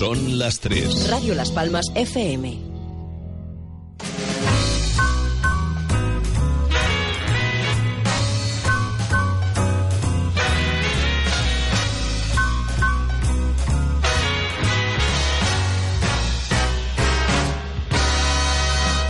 Son 0.00 0.38
las 0.38 0.60
3. 0.60 1.10
Radio 1.10 1.34
Las 1.34 1.50
Palmas 1.50 1.84
FM. 1.94 2.58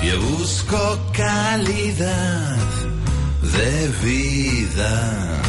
Yo 0.03 0.21
busco 0.23 0.99
calidad 1.13 2.57
de 3.43 3.89
vida. 4.03 5.41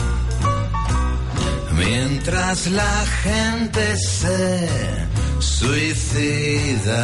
Mientras 1.75 2.67
la 2.67 3.05
gente 3.23 3.97
se 3.97 5.10
suicida. 5.41 7.03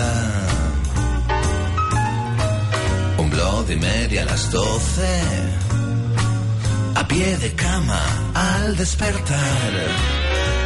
Un 3.18 3.30
Bloody 3.30 3.76
Mary 3.76 4.18
a 4.18 4.26
las 4.26 4.52
doce. 4.52 5.22
A 6.96 7.08
pie 7.08 7.38
de 7.38 7.54
cama 7.54 8.02
al 8.34 8.76
despertar. 8.76 9.72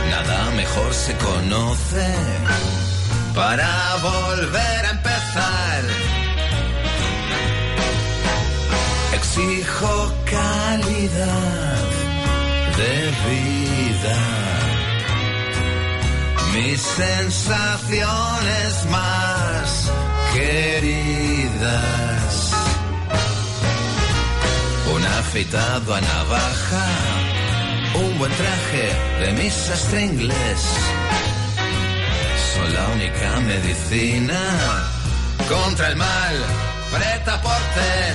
Nada 0.10 0.52
mejor 0.52 0.94
se 0.94 1.14
conoce 1.18 2.08
para 3.34 3.96
volver 4.02 4.86
a 4.86 4.92
empezar. 4.92 5.82
Exijo 9.14 10.14
calidad 10.26 11.82
de 12.78 13.12
vida. 13.30 14.61
Mis 16.64 16.80
sensaciones 16.80 18.86
más 18.92 19.92
queridas. 20.32 21.82
Un 24.94 25.04
afeitado 25.04 25.96
a 25.96 26.02
navaja. 26.02 26.86
Un 27.96 28.16
buen 28.20 28.32
traje 28.32 28.94
de 29.22 29.34
mi 29.34 29.50
sastre 29.50 30.06
inglés. 30.06 30.62
Son 32.54 32.72
la 32.76 32.90
única 32.90 33.40
medicina 33.40 34.40
contra 35.50 35.88
el 35.88 35.96
mal. 35.96 36.36
Preta 36.92 37.42
porte. 37.42 38.14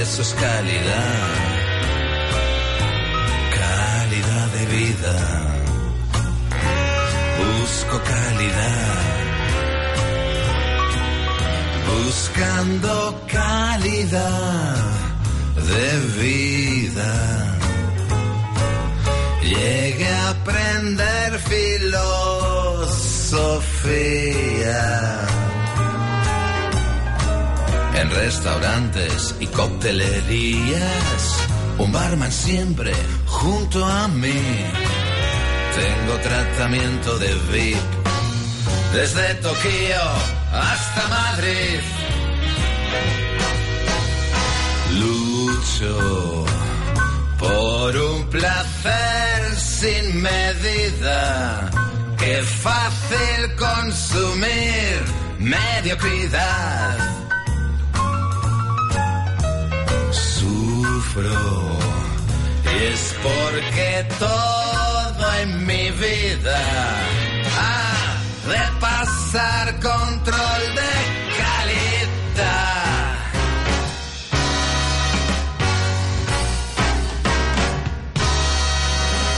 Eso 0.00 0.22
es 0.22 0.32
calidad, 0.32 1.28
calidad 3.60 4.46
de 4.56 4.66
vida. 4.66 5.47
Busco 7.90 8.04
calidad, 8.04 9.00
buscando 11.86 12.92
calidad 13.32 14.76
de 15.54 15.98
vida. 16.20 17.12
Llegué 19.42 20.08
a 20.08 20.28
aprender 20.28 21.38
filosofía 21.38 22.10
en 27.94 28.10
restaurantes 28.10 29.34
y 29.40 29.46
coctelerías. 29.46 31.22
Un 31.78 31.90
barman 31.90 32.32
siempre 32.32 32.92
junto 33.24 33.82
a 33.82 34.08
mí. 34.08 34.87
Tengo 35.78 36.14
tratamiento 36.18 37.18
de 37.18 37.32
VIP 37.52 37.78
desde 38.92 39.34
Tokio 39.34 40.02
hasta 40.52 41.08
Madrid. 41.08 41.80
Lucho 45.02 46.44
por 47.38 47.96
un 47.96 48.28
placer 48.28 49.56
sin 49.56 50.20
medida. 50.20 51.70
Qué 52.18 52.42
fácil 52.42 53.54
consumir 53.56 54.96
mediocridad. 55.38 56.96
sufro 60.10 61.78
y 62.64 62.84
es 62.92 63.14
porque 63.22 64.06
todo 64.18 64.67
en 65.42 65.66
mi 65.66 65.90
vida 65.90 66.60
ha 67.58 68.18
de 68.50 68.62
pasar 68.80 69.66
control 69.80 70.62
de 70.78 70.92
calidad. 71.42 72.78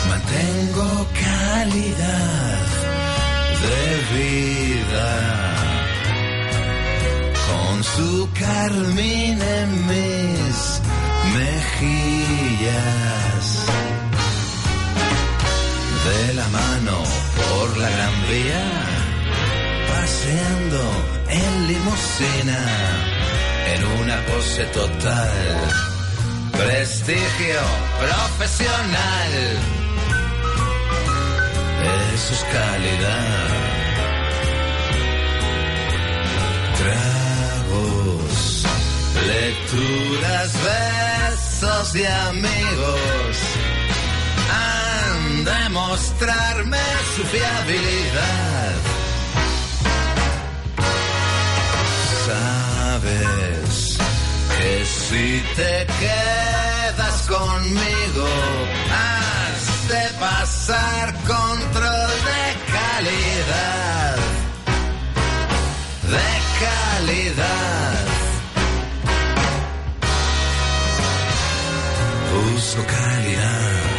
Mantengo 0.09 0.91
calidad 1.27 2.67
de 3.67 3.85
vida 4.19 5.11
con 7.49 7.75
su 7.85 8.29
carmín 8.39 9.37
en 9.41 9.71
mis 9.89 10.57
mejillas. 11.39 12.51
De 16.05 16.33
la 16.33 16.49
mano 16.49 16.97
por 17.37 17.77
la 17.77 17.91
Gran 17.91 18.29
Vía, 18.31 18.65
paseando 19.87 20.83
en 21.29 21.69
limusina, 21.69 22.59
en 23.75 23.85
una 24.01 24.17
pose 24.25 24.65
total. 24.65 25.31
Prestigio 26.53 27.61
profesional. 28.01 29.33
Eso 32.15 32.33
es 32.33 32.45
calidad. 32.55 33.49
Tragos, 37.69 38.67
lecturas, 39.27 40.51
besos 40.65 41.95
y 41.95 42.07
amigos 42.07 43.80
han 45.41 45.45
de 45.45 45.69
mostrarme 45.71 46.79
su 47.15 47.23
fiabilidad. 47.25 48.75
Sabes 52.27 53.99
que 54.59 54.85
si 54.85 55.43
te 55.57 55.87
quedas 56.01 57.23
conmigo 57.29 58.29
has 58.91 59.89
de 59.89 60.19
pasar 60.19 61.15
control 61.27 62.11
de 62.31 62.43
calidad. 62.77 64.17
De 66.15 66.31
calidad. 66.65 68.05
Busco 72.33 72.83
calidad, 72.87 73.90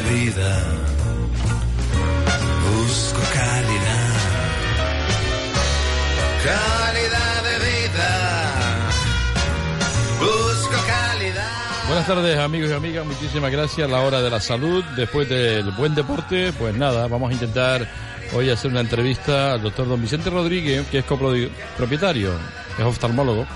vida. 0.00 0.58
Busco 2.70 3.20
calidad, 3.32 4.14
calidad 6.44 7.42
de 7.42 7.58
vida. 7.58 8.90
Busco 10.18 10.86
calidad. 10.86 11.86
Buenas 11.86 12.06
tardes 12.06 12.38
amigos 12.38 12.70
y 12.70 12.72
amigas, 12.72 13.04
muchísimas 13.04 13.52
gracias. 13.52 13.90
La 13.90 14.00
hora 14.00 14.22
de 14.22 14.30
la 14.30 14.40
salud, 14.40 14.82
después 14.96 15.28
del 15.28 15.70
buen 15.72 15.94
deporte, 15.94 16.52
pues 16.54 16.74
nada, 16.74 17.06
vamos 17.06 17.30
a 17.30 17.34
intentar 17.34 17.86
hoy 18.34 18.48
hacer 18.48 18.70
una 18.70 18.80
entrevista 18.80 19.52
al 19.52 19.62
doctor 19.62 19.88
don 19.88 20.00
Vicente 20.00 20.30
Rodríguez, 20.30 20.86
que 20.88 21.00
es 21.00 21.04
copropietario, 21.04 22.32
es 22.78 22.84
oftalmólogo 22.84 23.46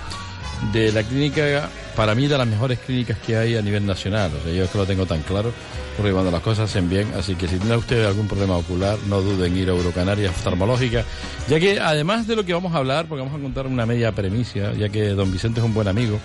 de 0.73 0.91
la 0.91 1.03
clínica, 1.03 1.69
para 1.95 2.15
mí 2.15 2.27
de 2.27 2.37
las 2.37 2.47
mejores 2.47 2.79
clínicas 2.79 3.17
que 3.19 3.37
hay 3.37 3.55
a 3.55 3.61
nivel 3.61 3.85
nacional. 3.85 4.31
O 4.39 4.43
sea, 4.43 4.53
yo 4.53 4.63
es 4.63 4.69
que 4.69 4.77
lo 4.77 4.85
tengo 4.85 5.05
tan 5.05 5.21
claro, 5.21 5.51
porque 5.95 6.11
cuando 6.11 6.31
las 6.31 6.41
cosas 6.41 6.69
hacen 6.69 6.89
bien, 6.89 7.07
así 7.17 7.35
que 7.35 7.47
si 7.47 7.57
tiene 7.57 7.75
usted 7.75 8.05
algún 8.05 8.27
problema 8.27 8.57
ocular, 8.57 8.97
no 9.07 9.21
duden 9.21 9.53
en 9.53 9.57
ir 9.59 9.69
a 9.69 9.73
Eurocanaria 9.73 10.29
Oftalmológica, 10.29 11.03
ya 11.47 11.59
que 11.59 11.79
además 11.79 12.27
de 12.27 12.35
lo 12.35 12.45
que 12.45 12.53
vamos 12.53 12.73
a 12.73 12.77
hablar, 12.77 13.07
porque 13.07 13.23
vamos 13.23 13.37
a 13.37 13.41
contar 13.41 13.67
una 13.67 13.85
media 13.85 14.11
premisa, 14.11 14.73
ya 14.73 14.89
que 14.89 15.09
don 15.09 15.31
Vicente 15.31 15.59
es 15.59 15.65
un 15.65 15.73
buen 15.73 15.87
amigo, 15.87 16.19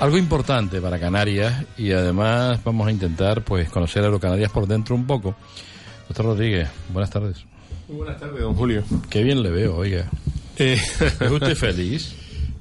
algo 0.00 0.16
importante 0.16 0.80
para 0.80 0.98
Canarias 0.98 1.64
y 1.76 1.90
además 1.92 2.62
vamos 2.62 2.86
a 2.86 2.92
intentar 2.92 3.42
pues 3.42 3.68
conocer 3.68 4.02
a 4.02 4.06
Eurocanarias 4.06 4.50
por 4.52 4.66
dentro 4.66 4.94
un 4.94 5.06
poco. 5.06 5.34
Doctor 6.08 6.26
Rodríguez, 6.26 6.68
buenas 6.92 7.10
tardes. 7.10 7.44
Muy 7.88 7.98
buenas 7.98 8.18
tardes, 8.20 8.40
don 8.40 8.54
Julio. 8.54 8.82
Qué 9.10 9.22
bien 9.22 9.42
le 9.42 9.50
veo, 9.50 9.76
oiga. 9.76 10.04
Eh, 10.56 10.78
¿Es 11.20 11.30
usted 11.30 11.54
feliz? 11.56 12.14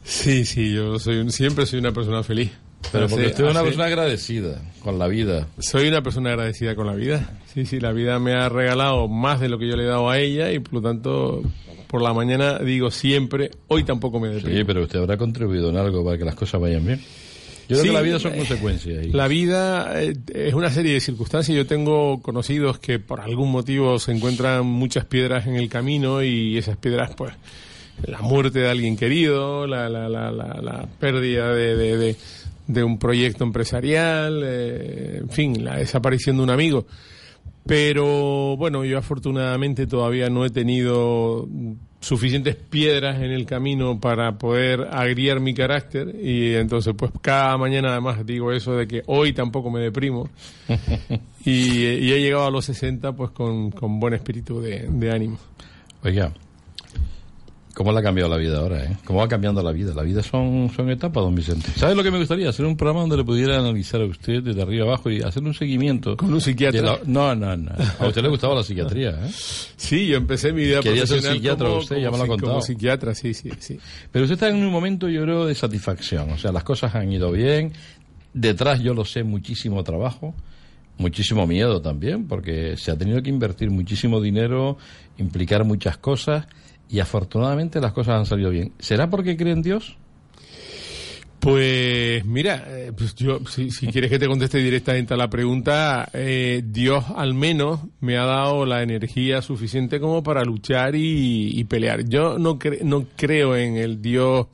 Sí, 0.07 0.45
sí, 0.45 0.74
yo 0.74 0.98
soy 1.00 1.18
un- 1.18 1.31
siempre 1.31 1.65
soy 1.65 1.80
una 1.80 1.92
persona 1.92 2.24
feliz. 2.24 2.51
Pero 2.92 3.07
porque 3.09 3.27
usted 3.27 3.44
es 3.45 3.51
una 3.51 3.63
persona 3.63 3.86
agradecida 3.86 4.62
con 4.81 4.98
la 5.00 5.07
vida. 5.07 5.48
Soy 5.59 5.88
una 5.88 6.01
persona 6.04 6.30
agradecida 6.30 6.75
con 6.75 6.88
la 6.88 6.94
vida. 6.94 7.38
Sí, 7.54 7.65
sí, 7.65 7.80
la 7.80 7.92
vida 7.92 8.18
me 8.19 8.33
ha 8.33 8.48
regalado 8.50 9.07
más 9.07 9.39
de 9.42 9.50
lo 9.50 9.57
que 9.57 9.68
yo 9.68 9.75
le 9.75 9.83
he 9.83 9.88
dado 9.88 10.09
a 10.09 10.19
ella 10.19 10.51
y 10.51 10.59
por 10.59 10.75
lo 10.75 10.81
tanto 10.81 11.42
por 11.88 12.01
la 12.01 12.13
mañana 12.13 12.59
digo 12.59 12.92
siempre, 12.92 13.50
hoy 13.68 13.83
tampoco 13.83 14.19
me 14.19 14.30
deprimo. 14.30 14.57
Sí, 14.57 14.63
pero 14.63 14.83
usted 14.83 15.00
habrá 15.00 15.18
contribuido 15.18 15.69
en 15.69 15.77
algo 15.77 16.06
para 16.06 16.18
que 16.18 16.25
las 16.25 16.36
cosas 16.36 16.62
vayan 16.62 16.86
bien. 16.86 17.00
Yo 17.68 17.75
creo 17.75 17.81
Sí, 17.81 17.88
que 17.89 17.94
la 17.94 18.01
vida 18.01 18.19
son 18.19 18.33
eh, 18.33 18.38
consecuencias. 18.38 19.06
y- 19.06 19.09
La 19.12 19.27
vida 19.27 20.01
eh, 20.01 20.13
es 20.33 20.54
una 20.54 20.69
serie 20.69 20.94
de 20.94 21.00
circunstancias. 21.01 21.57
Yo 21.57 21.65
tengo 21.65 22.21
conocidos 22.21 22.80
que 22.80 23.00
por 23.00 23.19
algún 23.19 23.51
motivo 23.51 24.00
se 24.00 24.13
encuentran 24.13 24.65
muchas 24.65 25.04
piedras 25.06 25.48
en 25.48 25.56
el 25.56 25.68
camino 25.68 26.24
y 26.24 26.57
esas 26.57 26.77
piedras, 26.77 27.12
pues, 27.18 27.33
la 28.05 28.19
muerte 28.21 28.59
de 28.59 28.69
alguien 28.69 28.95
querido, 28.97 29.65
la, 29.67 29.89
la, 29.89 30.07
la, 30.09 30.31
la, 30.31 30.59
la 30.61 30.88
pérdida 30.99 31.53
de, 31.53 31.75
de, 31.75 31.97
de- 31.97 32.15
de 32.67 32.83
un 32.83 32.99
proyecto 32.99 33.45
empresarial, 33.45 34.41
eh, 34.45 35.19
en 35.21 35.29
fin, 35.29 35.63
la 35.63 35.77
desaparición 35.77 36.35
de 36.35 36.44
un 36.44 36.49
amigo. 36.49 36.85
Pero 37.65 38.55
bueno, 38.57 38.85
yo 38.85 38.97
afortunadamente 38.97 39.88
todavía 39.88 40.29
no 40.29 40.45
he 40.45 40.49
tenido 40.49 41.47
suficientes 41.99 42.55
piedras 42.55 43.17
en 43.21 43.31
el 43.31 43.45
camino 43.45 43.99
para 43.99 44.38
poder 44.38 44.88
agriar 44.91 45.39
mi 45.39 45.53
carácter 45.53 46.15
y 46.21 46.53
entonces 46.53 46.94
pues 46.97 47.11
cada 47.21 47.57
mañana 47.57 47.91
además 47.91 48.25
digo 48.25 48.51
eso 48.53 48.73
de 48.73 48.88
que 48.88 49.01
hoy 49.07 49.33
tampoco 49.33 49.71
me 49.71 49.79
deprimo 49.81 50.29
y, 51.45 51.51
y 51.85 52.11
he 52.13 52.21
llegado 52.21 52.45
a 52.45 52.51
los 52.51 52.65
60 52.65 53.13
pues 53.13 53.31
con, 53.31 53.71
con 53.71 53.99
buen 53.99 54.13
espíritu 54.13 54.61
de, 54.61 54.88
de 54.89 55.11
ánimo. 55.11 55.38
Oiga, 56.03 56.31
¿cómo 57.77 57.91
le 57.91 58.00
ha 58.00 58.01
cambiado 58.01 58.27
la 58.29 58.38
vida 58.38 58.57
ahora? 58.57 58.83
Eh? 58.83 58.97
¿Cómo 59.06 59.19
va 59.19 59.27
cambiando 59.27 59.62
la 59.62 59.71
vida? 59.71 59.94
La 59.94 60.01
vida 60.01 60.24
son, 60.24 60.71
son 60.75 60.89
etapas, 60.89 61.24
don 61.24 61.35
Vicente. 61.35 61.69
¿Sabe 61.75 61.94
lo 61.94 62.01
que 62.01 62.09
me 62.09 62.18
gustaría? 62.18 62.50
Hacer 62.50 62.65
un 62.65 62.75
programa 62.75 63.01
donde 63.01 63.18
le 63.18 63.24
pudiera 63.24 63.59
analizar 63.59 64.01
a 64.01 64.06
usted 64.06 64.41
desde 64.41 64.59
arriba 64.63 64.85
abajo 64.88 65.12
y 65.12 65.21
hacer 65.21 65.44
un 65.44 65.53
seguimiento. 65.53 66.18
Con 66.18 66.33
un 66.33 66.41
psiquiatra. 66.41 66.81
la- 66.81 67.00
No, 67.06 67.35
no, 67.35 67.56
no. 67.56 67.71
A 68.00 68.07
usted 68.07 68.24
le 68.24 68.29
gustaba 68.29 68.56
la 68.56 68.63
psiquiatría, 68.63 69.12
¿eh? 69.12 69.29
Sí, 69.31 70.07
yo 70.07 70.18
empecé 70.18 70.51
mi 70.51 70.63
vida 70.63 70.79
Quería 70.81 71.01
ser 71.06 71.19
profesional 71.19 71.35
psiquiatra 71.38 71.68
como, 71.68 71.79
usted, 71.79 71.97
ya 71.97 72.06
como 72.09 72.12
me 72.12 72.18
lo 72.18 72.24
ha 72.24 72.25
psi- 72.25 72.41
como 72.41 72.53
contado. 72.53 72.62
psiquiatra, 72.62 73.13
sí, 73.15 73.33
sí, 73.35 73.51
sí. 73.59 73.80
Pero 74.12 74.25
usted 74.25 74.33
está 74.33 74.50
en 74.50 74.56
un 74.56 74.71
momento, 74.71 75.07
yo 75.07 75.21
creo, 75.21 75.45
de 75.45 75.53
satisfacción. 75.53 76.31
O 76.31 76.38
sea, 76.39 76.51
las 76.51 76.63
cosas 76.63 76.95
han 76.95 77.12
ido 77.12 77.31
bien. 77.31 77.73
Detrás, 78.33 78.81
yo 78.81 78.94
lo 78.95 79.06
sé, 79.06 79.23
muchísimo 79.23 79.83
trabajo, 79.83 80.33
muchísimo 80.97 81.45
miedo 81.45 81.81
también, 81.81 82.27
porque 82.27 82.75
se 82.77 82.91
ha 82.91 82.97
tenido 82.97 83.21
que 83.21 83.30
invertir 83.30 83.69
muchísimo 83.69 84.19
dinero, 84.19 84.77
implicar 85.19 85.63
muchas 85.63 85.97
cosas, 85.97 86.47
y 86.89 87.00
afortunadamente 87.00 87.81
las 87.81 87.94
cosas 87.94 88.16
han 88.16 88.25
salido 88.25 88.50
bien. 88.50 88.72
¿Será 88.80 89.10
porque 89.10 89.38
cree 89.38 89.54
en 89.54 89.62
Dios? 89.62 89.98
Pues 91.39 92.25
mira, 92.25 92.66
eh, 92.68 92.92
pues 92.98 93.13
yo, 93.16 93.39
si, 93.48 93.69
si 93.69 93.88
quieres 93.88 94.10
que 94.10 94.18
te 94.18 94.28
conteste 94.28 94.57
directamente 94.57 95.13
a 95.13 95.18
la 95.18 95.30
pregunta, 95.30 96.10
eh, 96.12 96.63
Dios 96.66 97.06
al 97.16 97.36
menos 97.36 97.81
me 98.00 98.18
ha 98.18 98.25
dado 98.25 98.66
la 98.66 98.81
energía 98.81 99.42
suficiente 99.42 100.00
como 100.00 100.24
para 100.24 100.44
luchar 100.44 100.95
y, 100.95 101.63
pelear. 101.66 102.06
Yo 102.06 102.39
no, 102.39 102.57
no 102.84 103.06
creo 103.16 103.56
en 103.56 103.78
el 103.78 104.01
Dios 104.01 104.48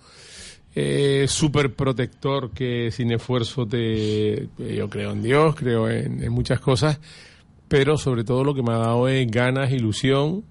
eh, 0.75 1.25
super 1.29 1.73
protector 1.73 2.51
que 2.51 2.91
sin 2.91 3.11
esfuerzo 3.11 3.65
te... 3.65 4.49
Yo 4.57 4.89
creo 4.89 5.13
en 5.13 5.23
Dios, 5.23 5.55
creo 5.55 5.89
en, 5.89 6.21
en 6.21 6.31
muchas 6.33 6.59
cosas, 6.59 6.99
pero 7.69 7.97
sobre 7.97 8.25
todo 8.25 8.43
lo 8.43 8.53
que 8.53 8.61
me 8.61 8.73
ha 8.73 8.77
dado 8.77 9.07
es 9.07 9.25
ganas, 9.31 9.71
ilusión 9.71 10.43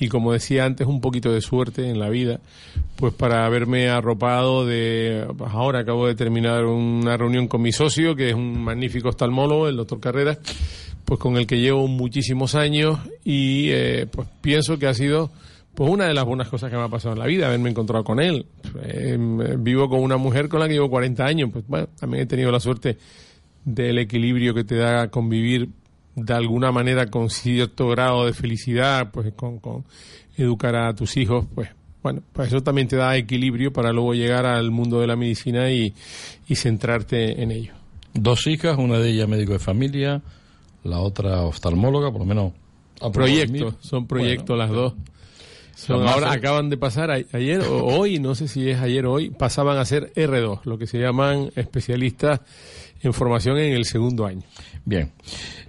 y 0.00 0.08
como 0.08 0.32
decía 0.32 0.64
antes, 0.64 0.86
un 0.86 1.00
poquito 1.00 1.32
de 1.32 1.40
suerte 1.40 1.88
en 1.88 1.98
la 1.98 2.08
vida, 2.08 2.40
pues 2.96 3.12
para 3.14 3.44
haberme 3.46 3.88
arropado 3.88 4.64
de... 4.64 5.26
pues 5.36 5.50
ahora 5.52 5.80
acabo 5.80 6.06
de 6.06 6.14
terminar 6.14 6.64
una 6.64 7.16
reunión 7.16 7.48
con 7.48 7.62
mi 7.62 7.72
socio, 7.72 8.14
que 8.14 8.30
es 8.30 8.34
un 8.34 8.62
magnífico 8.62 9.08
oftalmólogo, 9.08 9.68
el 9.68 9.76
doctor 9.76 10.00
Carreras, 10.00 10.38
pues 11.04 11.18
con 11.18 11.36
el 11.36 11.46
que 11.46 11.58
llevo 11.58 11.88
muchísimos 11.88 12.54
años 12.54 12.98
y 13.24 13.70
eh, 13.70 14.06
pues 14.10 14.28
pienso 14.40 14.78
que 14.78 14.86
ha 14.86 14.94
sido 14.94 15.30
pues 15.74 15.90
una 15.90 16.06
de 16.06 16.14
las 16.14 16.24
buenas 16.24 16.48
cosas 16.48 16.70
que 16.70 16.76
me 16.76 16.82
ha 16.82 16.88
pasado 16.88 17.14
en 17.14 17.20
la 17.20 17.26
vida, 17.26 17.46
haberme 17.46 17.70
encontrado 17.70 18.02
con 18.02 18.20
él. 18.20 18.46
Eh, 18.82 19.16
vivo 19.58 19.88
con 19.88 20.00
una 20.00 20.16
mujer 20.16 20.48
con 20.48 20.60
la 20.60 20.66
que 20.66 20.74
llevo 20.74 20.90
40 20.90 21.24
años, 21.24 21.50
pues 21.52 21.64
bueno, 21.68 21.88
también 21.98 22.24
he 22.24 22.26
tenido 22.26 22.50
la 22.50 22.60
suerte 22.60 22.98
del 23.64 23.98
equilibrio 23.98 24.54
que 24.54 24.64
te 24.64 24.76
da 24.76 25.08
convivir 25.08 25.68
de 26.24 26.34
alguna 26.34 26.72
manera 26.72 27.06
con 27.06 27.30
cierto 27.30 27.88
grado 27.88 28.26
de 28.26 28.32
felicidad, 28.32 29.10
pues 29.10 29.32
con, 29.34 29.58
con 29.58 29.84
educar 30.36 30.76
a 30.76 30.94
tus 30.94 31.16
hijos, 31.16 31.46
pues 31.54 31.68
bueno, 32.02 32.22
pues 32.32 32.48
eso 32.48 32.62
también 32.62 32.86
te 32.88 32.96
da 32.96 33.16
equilibrio 33.16 33.72
para 33.72 33.92
luego 33.92 34.14
llegar 34.14 34.46
al 34.46 34.70
mundo 34.70 35.00
de 35.00 35.06
la 35.06 35.16
medicina 35.16 35.70
y, 35.70 35.92
y 36.48 36.54
centrarte 36.54 37.42
en 37.42 37.50
ello. 37.50 37.72
Dos 38.14 38.46
hijas, 38.46 38.78
una 38.78 38.98
de 38.98 39.10
ellas 39.10 39.28
médico 39.28 39.52
de 39.52 39.58
familia, 39.58 40.22
la 40.84 41.00
otra 41.00 41.42
oftalmóloga, 41.42 42.10
por 42.12 42.20
lo 42.20 42.26
menos. 42.26 42.52
Proyectos, 43.12 43.74
son 43.80 44.06
proyectos 44.06 44.56
las 44.58 44.70
dos. 44.70 44.94
Son, 45.76 46.04
ahora 46.08 46.32
acaban 46.32 46.68
de 46.70 46.76
pasar 46.76 47.10
a- 47.12 47.20
ayer 47.32 47.60
o 47.60 47.84
hoy, 47.84 48.18
no 48.18 48.34
sé 48.34 48.48
si 48.48 48.68
es 48.68 48.80
ayer 48.80 49.06
o 49.06 49.12
hoy, 49.12 49.30
pasaban 49.30 49.78
a 49.78 49.84
ser 49.84 50.12
R2, 50.14 50.60
lo 50.64 50.76
que 50.78 50.88
se 50.88 50.98
llaman 50.98 51.50
especialistas 51.54 52.40
en 53.00 53.12
formación 53.12 53.58
en 53.58 53.74
el 53.74 53.84
segundo 53.84 54.26
año. 54.26 54.42
Bien. 54.84 55.12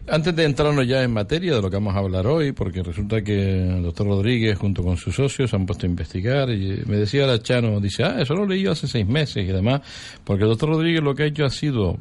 Antes 0.07 0.35
de 0.35 0.43
entrarnos 0.43 0.87
ya 0.87 1.03
en 1.03 1.11
materia 1.11 1.55
de 1.55 1.61
lo 1.61 1.69
que 1.69 1.75
vamos 1.75 1.95
a 1.95 1.99
hablar 1.99 2.25
hoy, 2.25 2.51
porque 2.51 2.81
resulta 2.81 3.21
que 3.21 3.67
el 3.67 3.83
doctor 3.83 4.07
Rodríguez 4.07 4.57
junto 4.57 4.83
con 4.83 4.97
sus 4.97 5.15
socios 5.15 5.53
han 5.53 5.65
puesto 5.65 5.85
a 5.85 5.89
investigar 5.89 6.49
y 6.49 6.83
me 6.85 6.97
decía 6.97 7.27
la 7.27 7.41
Chano, 7.41 7.79
dice, 7.79 8.03
ah, 8.03 8.19
eso 8.19 8.33
lo 8.33 8.47
leí 8.47 8.63
yo 8.63 8.71
hace 8.71 8.87
seis 8.87 9.07
meses 9.07 9.47
y 9.47 9.51
demás, 9.51 9.81
porque 10.23 10.43
el 10.43 10.49
doctor 10.49 10.69
Rodríguez 10.69 11.03
lo 11.03 11.13
que 11.13 11.23
ha 11.23 11.25
hecho 11.27 11.45
ha 11.45 11.49
sido 11.49 11.97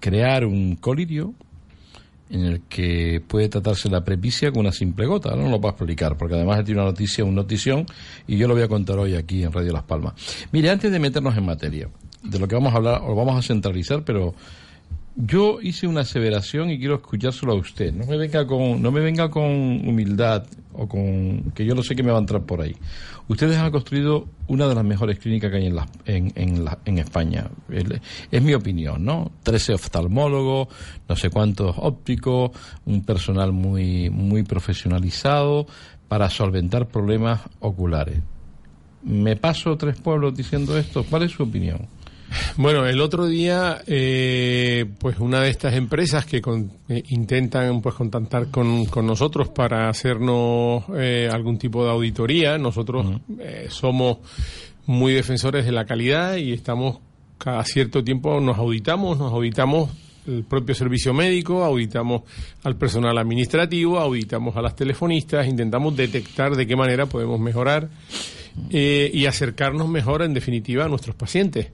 crear 0.00 0.46
un 0.46 0.76
colirio 0.76 1.34
en 2.30 2.44
el 2.44 2.60
que 2.62 3.20
puede 3.26 3.48
tratarse 3.48 3.90
la 3.90 4.04
prepicia 4.04 4.50
con 4.52 4.60
una 4.60 4.72
simple 4.72 5.04
gota. 5.04 5.34
No 5.34 5.48
lo 5.48 5.60
va 5.60 5.70
a 5.70 5.72
explicar, 5.72 6.16
porque 6.16 6.36
además 6.36 6.64
tiene 6.64 6.80
una 6.80 6.90
noticia, 6.90 7.24
una 7.24 7.42
notición, 7.42 7.84
y 8.26 8.36
yo 8.36 8.46
lo 8.46 8.54
voy 8.54 8.62
a 8.62 8.68
contar 8.68 8.98
hoy 8.98 9.16
aquí 9.16 9.42
en 9.42 9.52
Radio 9.52 9.72
Las 9.72 9.82
Palmas. 9.82 10.14
Mire, 10.52 10.70
antes 10.70 10.90
de 10.92 10.98
meternos 10.98 11.36
en 11.36 11.44
materia, 11.44 11.88
de 12.22 12.38
lo 12.38 12.46
que 12.46 12.54
vamos 12.54 12.72
a 12.72 12.76
hablar, 12.76 13.02
o 13.04 13.14
vamos 13.14 13.36
a 13.36 13.42
centralizar, 13.42 14.04
pero 14.04 14.34
yo 15.26 15.60
hice 15.60 15.86
una 15.86 16.00
aseveración 16.02 16.70
y 16.70 16.78
quiero 16.78 16.96
escuchárselo 16.96 17.52
a 17.52 17.56
usted. 17.56 17.92
No 17.92 18.06
me 18.06 18.16
venga 18.16 18.46
con, 18.46 18.80
no 18.80 18.90
me 18.92 19.00
venga 19.00 19.30
con 19.30 19.44
humildad 19.44 20.44
o 20.72 20.88
con 20.88 21.50
que 21.54 21.64
yo 21.64 21.74
no 21.74 21.82
sé 21.82 21.94
que 21.96 22.02
me 22.02 22.10
va 22.10 22.18
a 22.18 22.20
entrar 22.20 22.42
por 22.42 22.60
ahí. 22.60 22.76
Ustedes 23.28 23.56
han 23.58 23.70
construido 23.70 24.26
una 24.48 24.66
de 24.66 24.74
las 24.74 24.84
mejores 24.84 25.18
clínicas 25.18 25.50
que 25.50 25.58
hay 25.58 25.66
en, 25.66 25.76
la- 25.76 25.88
en, 26.04 26.32
en, 26.34 26.64
la- 26.64 26.78
en 26.84 26.98
España. 26.98 27.48
El- 27.68 28.00
Es 28.30 28.42
mi 28.42 28.54
opinión, 28.54 29.04
¿no? 29.04 29.30
13 29.44 29.74
oftalmólogos, 29.74 30.68
no 31.08 31.16
sé 31.16 31.30
cuántos 31.30 31.74
ópticos, 31.78 32.50
un 32.86 33.04
personal 33.04 33.52
muy, 33.52 34.10
muy 34.10 34.42
profesionalizado 34.42 35.66
para 36.08 36.28
solventar 36.30 36.88
problemas 36.88 37.40
oculares. 37.60 38.18
¿Me 39.02 39.36
paso 39.36 39.76
tres 39.76 39.98
pueblos 40.00 40.34
diciendo 40.34 40.76
esto? 40.76 41.04
¿Cuál 41.08 41.22
es 41.22 41.30
su 41.32 41.44
opinión? 41.44 41.86
Bueno, 42.56 42.86
el 42.86 43.00
otro 43.00 43.26
día, 43.26 43.82
eh, 43.86 44.84
pues 44.98 45.18
una 45.18 45.40
de 45.40 45.50
estas 45.50 45.74
empresas 45.74 46.26
que 46.26 46.40
con- 46.40 46.70
eh, 46.88 47.02
intentan 47.08 47.80
pues 47.80 47.94
contactar 47.94 48.50
con, 48.50 48.84
con 48.86 49.06
nosotros 49.06 49.48
para 49.48 49.88
hacernos 49.88 50.84
eh, 50.96 51.28
algún 51.30 51.58
tipo 51.58 51.84
de 51.84 51.90
auditoría, 51.90 52.58
nosotros 52.58 53.06
eh, 53.38 53.66
somos 53.68 54.18
muy 54.86 55.12
defensores 55.12 55.64
de 55.64 55.72
la 55.72 55.84
calidad 55.84 56.36
y 56.36 56.52
estamos 56.52 56.98
cada 57.38 57.64
cierto 57.64 58.04
tiempo 58.04 58.38
nos 58.40 58.58
auditamos, 58.58 59.18
nos 59.18 59.32
auditamos 59.32 59.90
el 60.26 60.44
propio 60.44 60.74
servicio 60.74 61.14
médico, 61.14 61.64
auditamos 61.64 62.22
al 62.62 62.76
personal 62.76 63.16
administrativo, 63.18 63.98
auditamos 63.98 64.54
a 64.56 64.62
las 64.62 64.76
telefonistas, 64.76 65.46
intentamos 65.48 65.96
detectar 65.96 66.54
de 66.54 66.66
qué 66.66 66.76
manera 66.76 67.06
podemos 67.06 67.40
mejorar 67.40 67.88
eh, 68.70 69.10
y 69.12 69.24
acercarnos 69.26 69.88
mejor, 69.88 70.22
en 70.22 70.34
definitiva, 70.34 70.84
a 70.84 70.88
nuestros 70.88 71.16
pacientes. 71.16 71.68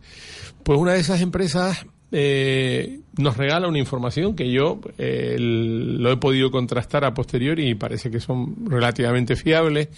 Pues 0.66 0.80
una 0.80 0.94
de 0.94 0.99
esas 1.00 1.20
empresas 1.20 1.87
eh, 2.11 2.99
nos 3.16 3.37
regala 3.37 3.68
una 3.68 3.78
información 3.78 4.35
que 4.35 4.50
yo 4.50 4.80
eh, 4.99 5.35
el- 5.37 6.02
lo 6.02 6.11
he 6.11 6.16
podido 6.16 6.50
contrastar 6.50 7.04
a 7.04 7.14
posteriori 7.14 7.68
y 7.70 7.75
parece 7.76 8.11
que 8.11 8.18
son 8.18 8.68
relativamente 8.68 9.37
fiables. 9.37 9.88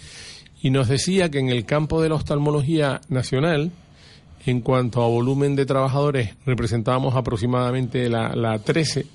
Y 0.61 0.69
nos 0.69 0.87
decía 0.87 1.29
que 1.31 1.39
en 1.39 1.49
el 1.49 1.65
campo 1.65 2.01
de 2.03 2.09
la 2.09 2.15
oftalmología 2.15 3.01
nacional, 3.09 3.71
en 4.45 4.61
cuanto 4.61 5.01
a 5.03 5.07
volumen 5.07 5.55
de 5.55 5.65
trabajadores, 5.65 6.35
representábamos 6.45 7.15
aproximadamente 7.15 8.07
la, 8.09 8.35
la 8.35 8.59
13. 8.59 9.07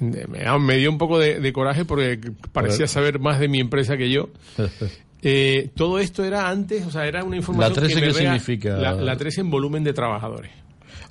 Me, 0.00 0.24
me 0.60 0.76
dio 0.76 0.90
un 0.90 0.96
poco 0.98 1.18
de, 1.18 1.38
de 1.40 1.52
coraje 1.52 1.84
porque 1.84 2.18
parecía 2.52 2.86
saber 2.86 3.18
más 3.18 3.40
de 3.40 3.48
mi 3.48 3.60
empresa 3.60 3.96
que 3.98 4.08
yo. 4.10 4.30
Eh, 5.22 5.70
todo 5.74 5.98
esto 5.98 6.24
era 6.24 6.48
antes, 6.48 6.86
o 6.86 6.90
sea, 6.90 7.06
era 7.06 7.24
una 7.24 7.36
información 7.36 7.74
¿La 7.74 7.80
13 7.80 8.00
que 8.00 8.06
qué 8.06 8.14
significa? 8.14 8.76
La, 8.76 8.92
la 8.92 9.16
13 9.16 9.40
en 9.40 9.50
volumen 9.50 9.82
de 9.82 9.92
trabajadores. 9.92 10.50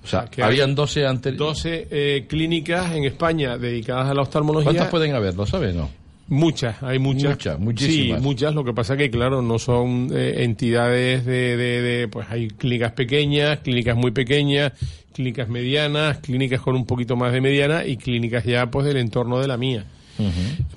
O 0.04 0.08
sea, 0.08 0.26
que 0.26 0.42
habían 0.42 0.74
12 0.74 1.06
antes. 1.06 1.36
12 1.36 1.88
eh, 1.92 2.26
clínicas 2.28 2.94
en 2.94 3.04
España 3.04 3.58
dedicadas 3.58 4.10
a 4.10 4.14
la 4.14 4.22
oftalmología. 4.22 4.72
¿Cuántas 4.72 4.90
pueden 4.90 5.14
haber? 5.14 5.36
¿Lo 5.36 5.46
sabe 5.46 5.74
no? 5.74 5.90
Muchas, 6.30 6.82
hay 6.84 7.00
muchas. 7.00 7.32
Muchas, 7.32 7.60
muchísimas. 7.60 8.20
Sí, 8.20 8.24
muchas. 8.24 8.54
Lo 8.54 8.64
que 8.64 8.74
pasa 8.74 8.98
que, 8.98 9.10
claro, 9.10 9.42
no 9.42 9.60
son 9.60 10.10
eh, 10.14 10.44
entidades 10.44 11.26
de, 11.26 11.58
de, 11.58 11.82
de, 11.82 12.08
Pues 12.08 12.28
hay 12.30 12.50
clínicas 12.50 12.92
pequeñas, 12.94 13.60
clínicas 13.60 13.96
muy 13.96 14.12
pequeñas, 14.12 14.74
clínicas 15.14 15.48
medianas, 15.48 16.18
clínicas 16.20 16.62
con 16.62 16.76
un 16.76 16.86
poquito 16.86 17.16
más 17.16 17.32
de 17.32 17.42
mediana 17.42 17.86
y 17.86 17.98
clínicas 17.98 18.44
ya, 18.44 18.68
pues, 18.68 18.86
del 18.86 18.98
entorno 18.98 19.40
de 19.40 19.48
la 19.48 19.58
mía. 19.58 19.86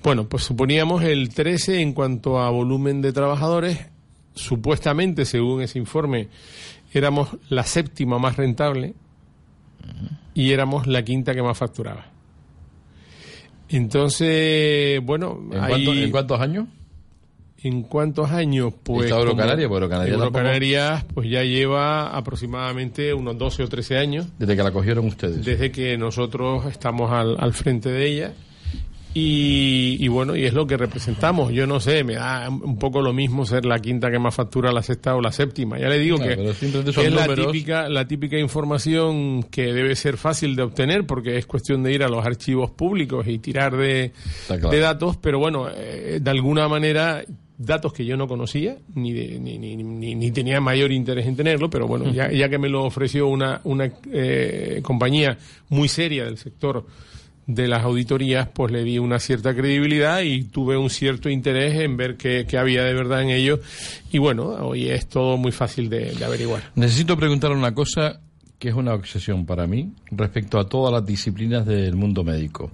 Bueno, 0.03 0.29
pues 0.29 0.43
suponíamos 0.45 1.03
el 1.05 1.29
13 1.31 1.81
en 1.81 1.93
cuanto 1.93 2.41
a 2.41 2.51
volumen 2.51 3.01
de 3.03 3.13
trabajadores. 3.13 3.79
Supuestamente, 4.35 5.25
según 5.25 5.63
ese 5.63 5.79
informe, 5.79 6.29
éramos 6.93 7.29
la 7.49 7.65
séptima 7.65 8.19
más 8.19 8.37
rentable 8.37 8.95
y 10.35 10.53
éramos 10.53 10.87
la 10.87 11.03
quinta 11.05 11.35
que 11.35 11.43
más 11.43 11.59
facturaba. 11.59 12.07
Entonces, 13.69 15.01
bueno, 15.05 15.39
¿En, 15.53 15.59
ahí- 15.61 15.69
cuánto- 15.85 15.93
en 15.95 16.11
cuántos 16.11 16.41
años? 16.41 16.67
¿En 17.63 17.83
cuántos 17.83 18.31
años? 18.31 18.73
Pues 18.83 19.05
¿Está? 19.05 19.17
Pues 19.17 19.25
Eurocanaria 19.27 19.65
tampoco- 19.67 20.39
Eurocanarias, 20.39 21.05
pues 21.13 21.29
ya 21.31 21.45
lleva 21.45 22.09
aproximadamente 22.17 23.13
unos 23.13 23.37
12 23.37 23.63
o 23.65 23.69
13 23.69 23.99
años 23.99 24.27
Desde 24.39 24.57
que 24.57 24.63
la 24.63 24.73
cogieron 24.73 25.07
ustedes. 25.07 25.45
desde 25.45 25.71
que 25.71 25.99
nosotros 25.99 26.65
estamos 26.67 27.13
al, 27.13 27.37
al 27.39 27.53
frente 27.53 27.91
de 27.91 28.07
ella. 28.07 28.33
Y, 29.13 29.97
y 29.99 30.07
bueno, 30.09 30.37
y 30.37 30.45
es 30.45 30.53
lo 30.53 30.67
que 30.69 30.77
representamos. 30.77 31.53
Yo 31.53 31.67
no 31.67 31.81
sé, 31.81 32.05
me 32.05 32.15
da 32.15 32.49
un 32.49 32.79
poco 32.79 33.03
lo 33.03 33.13
mismo 33.13 33.45
ser 33.45 33.65
la 33.67 33.81
quinta 33.81 34.09
que 34.11 34.21
más 34.21 34.35
factura, 34.35 34.71
la 34.71 34.83
sexta 34.83 35.17
o 35.17 35.21
la 35.21 35.33
séptima. 35.33 35.79
Ya 35.81 35.89
le 35.89 35.99
digo 35.99 36.17
que, 36.19 36.37
es 37.07 37.13
la 37.13 37.27
típica, 37.47 37.89
la 37.89 38.07
típica 38.07 38.39
información 38.39 39.43
que 39.45 39.73
debe 39.73 39.97
ser 39.97 40.17
fácil 40.17 40.55
de 40.55 40.63
obtener 40.63 41.07
porque 41.07 41.37
es 41.39 41.47
cuestión 41.47 41.83
de 41.83 41.93
ir 41.93 42.05
a 42.05 42.09
los 42.09 42.25
archivos 42.25 42.71
públicos 42.71 43.27
y 43.27 43.39
tirar 43.39 43.77
de, 43.77 44.13
claro. 44.47 44.71
de 44.71 44.79
datos, 44.79 45.17
pero 45.17 45.41
bueno, 45.41 45.67
eh, 45.75 46.21
de 46.23 46.31
alguna 46.31 46.69
manera 46.69 47.25
datos 47.59 47.93
que 47.93 48.07
yo 48.07 48.17
no 48.17 48.27
conocía 48.29 48.77
ni, 48.95 49.13
de- 49.13 49.39
ni, 49.39 49.59
ni, 49.59 49.77
ni, 49.77 50.15
ni 50.15 50.31
tenía 50.31 50.61
mayor 50.61 50.93
interés 50.93 51.27
en 51.27 51.37
tenerlo, 51.37 51.69
pero 51.69 51.87
bueno, 51.87 52.11
ya, 52.13 52.31
ya 52.31 52.49
que 52.49 52.59
me 52.59 52.69
lo 52.69 52.85
ofreció 52.85 53.27
una, 53.27 53.61
una 53.65 53.91
eh, 54.13 54.81
compañía 54.83 55.37
muy 55.69 55.89
seria 55.89 56.25
del 56.25 56.39
sector 56.39 56.87
de 57.55 57.69
las 57.69 57.85
auditorías, 57.85 58.49
pues 58.49 58.73
le 58.73 58.85
di 58.85 58.99
una 58.99 59.19
cierta 59.19 59.55
credibilidad 59.55 60.21
y 60.21 60.45
tuve 60.45 60.77
un 60.77 60.91
cierto 60.91 61.29
interés 61.29 61.81
en 61.81 61.97
ver 61.97 62.17
qué, 62.17 62.47
qué 62.49 62.59
había 62.59 62.85
de 62.85 62.95
verdad 62.95 63.23
en 63.23 63.31
ello. 63.31 63.61
Y 64.11 64.19
bueno, 64.19 64.45
hoy 64.45 64.89
es 64.89 65.09
todo 65.09 65.37
muy 65.37 65.53
fácil 65.53 65.89
de, 65.89 66.13
de 66.13 66.25
averiguar. 66.25 66.63
Necesito 66.75 67.17
preguntar 67.17 67.53
una 67.53 67.75
cosa 67.75 68.21
que 68.61 68.69
es 68.69 68.75
una 68.75 68.93
obsesión 68.93 69.47
para 69.47 69.67
mí 69.67 69.95
respecto 70.11 70.61
a 70.61 70.69
todas 70.69 70.93
las 70.93 71.05
disciplinas 71.07 71.65
del 71.65 71.97
mundo 71.97 72.23
médico. 72.23 72.71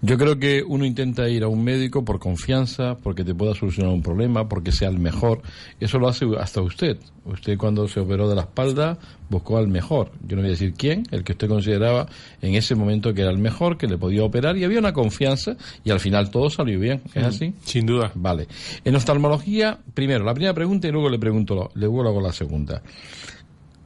Yo 0.00 0.16
creo 0.16 0.38
que 0.38 0.62
uno 0.62 0.84
intenta 0.84 1.28
ir 1.28 1.42
a 1.42 1.48
un 1.48 1.64
médico 1.64 2.04
por 2.04 2.20
confianza, 2.20 2.96
porque 3.02 3.24
te 3.24 3.34
pueda 3.34 3.52
solucionar 3.52 3.92
un 3.92 4.00
problema, 4.00 4.48
porque 4.48 4.70
sea 4.70 4.88
el 4.88 5.00
mejor. 5.00 5.42
Eso 5.80 5.98
lo 5.98 6.06
hace 6.06 6.24
hasta 6.38 6.62
usted. 6.62 6.98
Usted 7.24 7.58
cuando 7.58 7.88
se 7.88 7.98
operó 7.98 8.28
de 8.28 8.36
la 8.36 8.42
espalda 8.42 8.96
buscó 9.28 9.58
al 9.58 9.66
mejor. 9.66 10.12
Yo 10.24 10.36
no 10.36 10.42
voy 10.42 10.50
a 10.50 10.52
decir 10.52 10.72
quién, 10.74 11.02
el 11.10 11.24
que 11.24 11.32
usted 11.32 11.48
consideraba 11.48 12.06
en 12.40 12.54
ese 12.54 12.76
momento 12.76 13.12
que 13.12 13.22
era 13.22 13.32
el 13.32 13.38
mejor, 13.38 13.76
que 13.76 13.88
le 13.88 13.98
podía 13.98 14.22
operar 14.22 14.56
y 14.56 14.62
había 14.62 14.78
una 14.78 14.92
confianza 14.92 15.56
y 15.82 15.90
al 15.90 15.98
final 15.98 16.30
todo 16.30 16.48
salió 16.48 16.78
bien. 16.78 17.02
¿Es 17.12 17.24
así? 17.24 17.54
Sin 17.64 17.86
duda. 17.86 18.12
Vale. 18.14 18.46
En 18.84 18.94
oftalmología, 18.94 19.80
primero, 19.94 20.24
la 20.24 20.32
primera 20.32 20.54
pregunta 20.54 20.86
y 20.86 20.92
luego 20.92 21.08
le 21.08 21.18
pregunto, 21.18 21.72
luego 21.74 22.02
hago 22.02 22.20
la 22.20 22.32
segunda. 22.32 22.82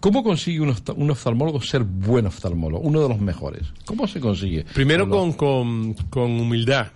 ¿Cómo 0.01 0.23
consigue 0.23 0.61
un, 0.61 0.75
un 0.97 1.11
oftalmólogo 1.11 1.61
ser 1.61 1.83
buen 1.83 2.27
oftalmólogo? 2.27 2.83
Uno 2.83 3.03
de 3.03 3.09
los 3.09 3.21
mejores. 3.21 3.63
¿Cómo 3.85 4.07
se 4.07 4.21
consigue? 4.21 4.65
Primero 4.75 5.09
Con 5.09 5.33
con, 5.33 5.95
con, 5.95 6.41
humildad. 6.41 6.89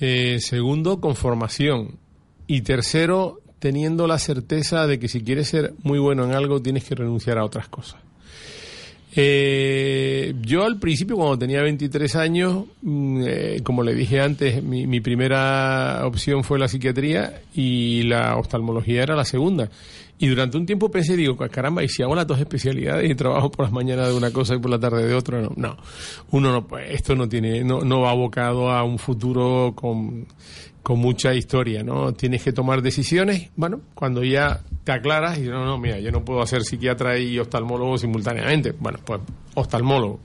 Eh, 0.00 0.38
segundo, 0.40 1.00
con 1.00 1.16
formación. 1.16 1.96
Y 2.46 2.60
tercero, 2.62 3.40
teniendo 3.58 4.06
la 4.06 4.18
certeza 4.18 4.86
de 4.86 4.98
que 4.98 5.08
si 5.08 5.22
quieres 5.22 5.48
ser 5.48 5.72
muy 5.82 5.98
bueno 5.98 6.24
en 6.24 6.32
algo, 6.32 6.60
tienes 6.60 6.84
que 6.84 6.94
renunciar 6.94 7.38
a 7.38 7.44
otras 7.44 7.68
cosas. 7.68 8.00
Eh, 9.16 10.34
yo 10.42 10.64
al 10.64 10.78
principio, 10.78 11.16
cuando 11.16 11.38
tenía 11.38 11.62
23 11.62 12.14
años, 12.16 12.64
mm, 12.82 13.22
eh, 13.26 13.60
como 13.64 13.82
le 13.82 13.94
dije 13.94 14.20
antes, 14.20 14.62
mi, 14.62 14.86
mi 14.86 15.00
primera 15.00 16.02
opción 16.04 16.44
fue 16.44 16.58
la 16.58 16.68
psiquiatría 16.68 17.42
y 17.54 18.02
la 18.04 18.36
oftalmología 18.36 19.02
era 19.02 19.16
la 19.16 19.24
segunda. 19.24 19.68
Y 20.22 20.28
durante 20.28 20.58
un 20.58 20.66
tiempo 20.66 20.90
pensé, 20.90 21.16
digo, 21.16 21.34
caramba, 21.34 21.82
¿y 21.82 21.88
si 21.88 22.02
hago 22.02 22.14
las 22.14 22.26
dos 22.26 22.38
especialidades 22.38 23.10
y 23.10 23.14
trabajo 23.14 23.50
por 23.50 23.64
las 23.64 23.72
mañanas 23.72 24.08
de 24.08 24.14
una 24.14 24.30
cosa 24.30 24.54
y 24.54 24.58
por 24.58 24.70
la 24.70 24.78
tarde 24.78 25.06
de 25.06 25.14
otra? 25.14 25.40
No, 25.40 25.50
no. 25.56 25.78
uno 26.30 26.52
no, 26.52 26.78
esto 26.78 27.16
no 27.16 27.26
tiene, 27.26 27.64
no, 27.64 27.80
no 27.80 28.02
va 28.02 28.10
abocado 28.10 28.70
a 28.70 28.84
un 28.84 28.98
futuro 28.98 29.72
con, 29.74 30.26
con 30.82 30.98
mucha 30.98 31.32
historia, 31.32 31.82
¿no? 31.82 32.12
Tienes 32.12 32.42
que 32.42 32.52
tomar 32.52 32.82
decisiones, 32.82 33.48
bueno, 33.56 33.80
cuando 33.94 34.22
ya 34.22 34.60
te 34.84 34.92
aclaras 34.92 35.38
y 35.38 35.44
no, 35.44 35.64
no, 35.64 35.78
mira, 35.78 35.98
yo 36.00 36.12
no 36.12 36.22
puedo 36.22 36.44
ser 36.46 36.64
psiquiatra 36.64 37.18
y 37.18 37.38
oftalmólogo 37.38 37.96
simultáneamente. 37.96 38.74
Bueno, 38.78 38.98
pues 39.02 39.22
oftalmólogo. 39.54 40.20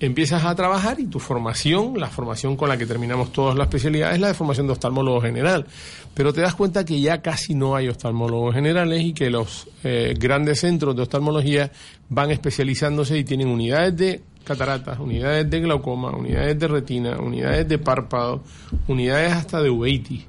Empiezas 0.00 0.46
a 0.46 0.54
trabajar 0.54 0.98
y 0.98 1.04
tu 1.04 1.18
formación, 1.18 2.00
la 2.00 2.08
formación 2.08 2.56
con 2.56 2.70
la 2.70 2.78
que 2.78 2.86
terminamos 2.86 3.32
todas 3.32 3.54
las 3.54 3.66
especialidades, 3.66 4.14
es 4.14 4.20
la 4.22 4.28
de 4.28 4.34
formación 4.34 4.66
de 4.66 4.72
oftalmólogo 4.72 5.20
general. 5.20 5.66
Pero 6.14 6.32
te 6.32 6.40
das 6.40 6.54
cuenta 6.54 6.86
que 6.86 6.98
ya 7.02 7.20
casi 7.20 7.54
no 7.54 7.76
hay 7.76 7.88
oftalmólogos 7.88 8.54
generales 8.54 9.02
y 9.02 9.12
que 9.12 9.28
los 9.28 9.68
eh, 9.84 10.14
grandes 10.18 10.60
centros 10.60 10.96
de 10.96 11.02
oftalmología 11.02 11.70
van 12.08 12.30
especializándose 12.30 13.18
y 13.18 13.24
tienen 13.24 13.48
unidades 13.48 13.94
de 13.94 14.22
cataratas, 14.42 14.98
unidades 14.98 15.50
de 15.50 15.60
glaucoma, 15.60 16.16
unidades 16.16 16.58
de 16.58 16.66
retina, 16.66 17.20
unidades 17.20 17.68
de 17.68 17.76
párpado, 17.76 18.42
unidades 18.88 19.32
hasta 19.32 19.60
de 19.60 19.68
uveitis. 19.68 20.24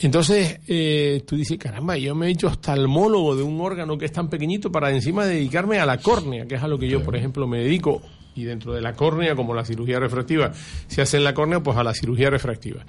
Entonces, 0.00 0.60
eh, 0.68 1.24
tú 1.26 1.34
dices, 1.34 1.58
caramba, 1.58 1.98
yo 1.98 2.14
me 2.14 2.28
he 2.28 2.30
hecho 2.30 2.46
oftalmólogo 2.46 3.34
de 3.34 3.42
un 3.42 3.60
órgano 3.60 3.98
que 3.98 4.04
es 4.04 4.12
tan 4.12 4.28
pequeñito 4.28 4.70
para 4.70 4.92
encima 4.92 5.26
dedicarme 5.26 5.80
a 5.80 5.86
la 5.86 5.98
córnea, 5.98 6.46
que 6.46 6.54
es 6.54 6.62
a 6.62 6.68
lo 6.68 6.78
que 6.78 6.88
yo, 6.88 7.02
por 7.02 7.16
ejemplo, 7.16 7.48
me 7.48 7.58
dedico. 7.58 8.00
Y 8.38 8.44
dentro 8.44 8.72
de 8.72 8.80
la 8.80 8.94
córnea, 8.94 9.34
como 9.34 9.52
la 9.54 9.64
cirugía 9.64 9.98
refractiva 9.98 10.52
se 10.86 11.02
hace 11.02 11.16
en 11.16 11.24
la 11.24 11.34
córnea, 11.34 11.60
pues 11.60 11.76
a 11.76 11.82
la 11.82 11.92
cirugía 11.92 12.30
refractiva. 12.30 12.84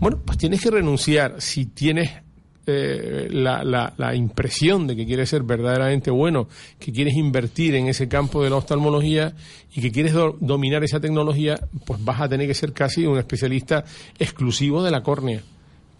Bueno, 0.00 0.20
pues 0.24 0.38
tienes 0.38 0.62
que 0.62 0.70
renunciar 0.70 1.34
si 1.42 1.66
tienes 1.66 2.10
eh, 2.66 3.28
la, 3.30 3.62
la, 3.62 3.92
la 3.98 4.14
impresión 4.14 4.86
de 4.86 4.96
que 4.96 5.04
quieres 5.04 5.28
ser 5.28 5.42
verdaderamente 5.42 6.10
bueno, 6.10 6.48
que 6.78 6.92
quieres 6.92 7.14
invertir 7.14 7.74
en 7.74 7.88
ese 7.88 8.08
campo 8.08 8.42
de 8.42 8.48
la 8.48 8.56
oftalmología 8.56 9.34
y 9.74 9.82
que 9.82 9.92
quieres 9.92 10.14
do- 10.14 10.38
dominar 10.40 10.82
esa 10.82 11.00
tecnología, 11.00 11.60
pues 11.84 12.02
vas 12.02 12.22
a 12.22 12.28
tener 12.30 12.46
que 12.46 12.54
ser 12.54 12.72
casi 12.72 13.04
un 13.04 13.18
especialista 13.18 13.84
exclusivo 14.18 14.82
de 14.82 14.90
la 14.90 15.02
córnea. 15.02 15.42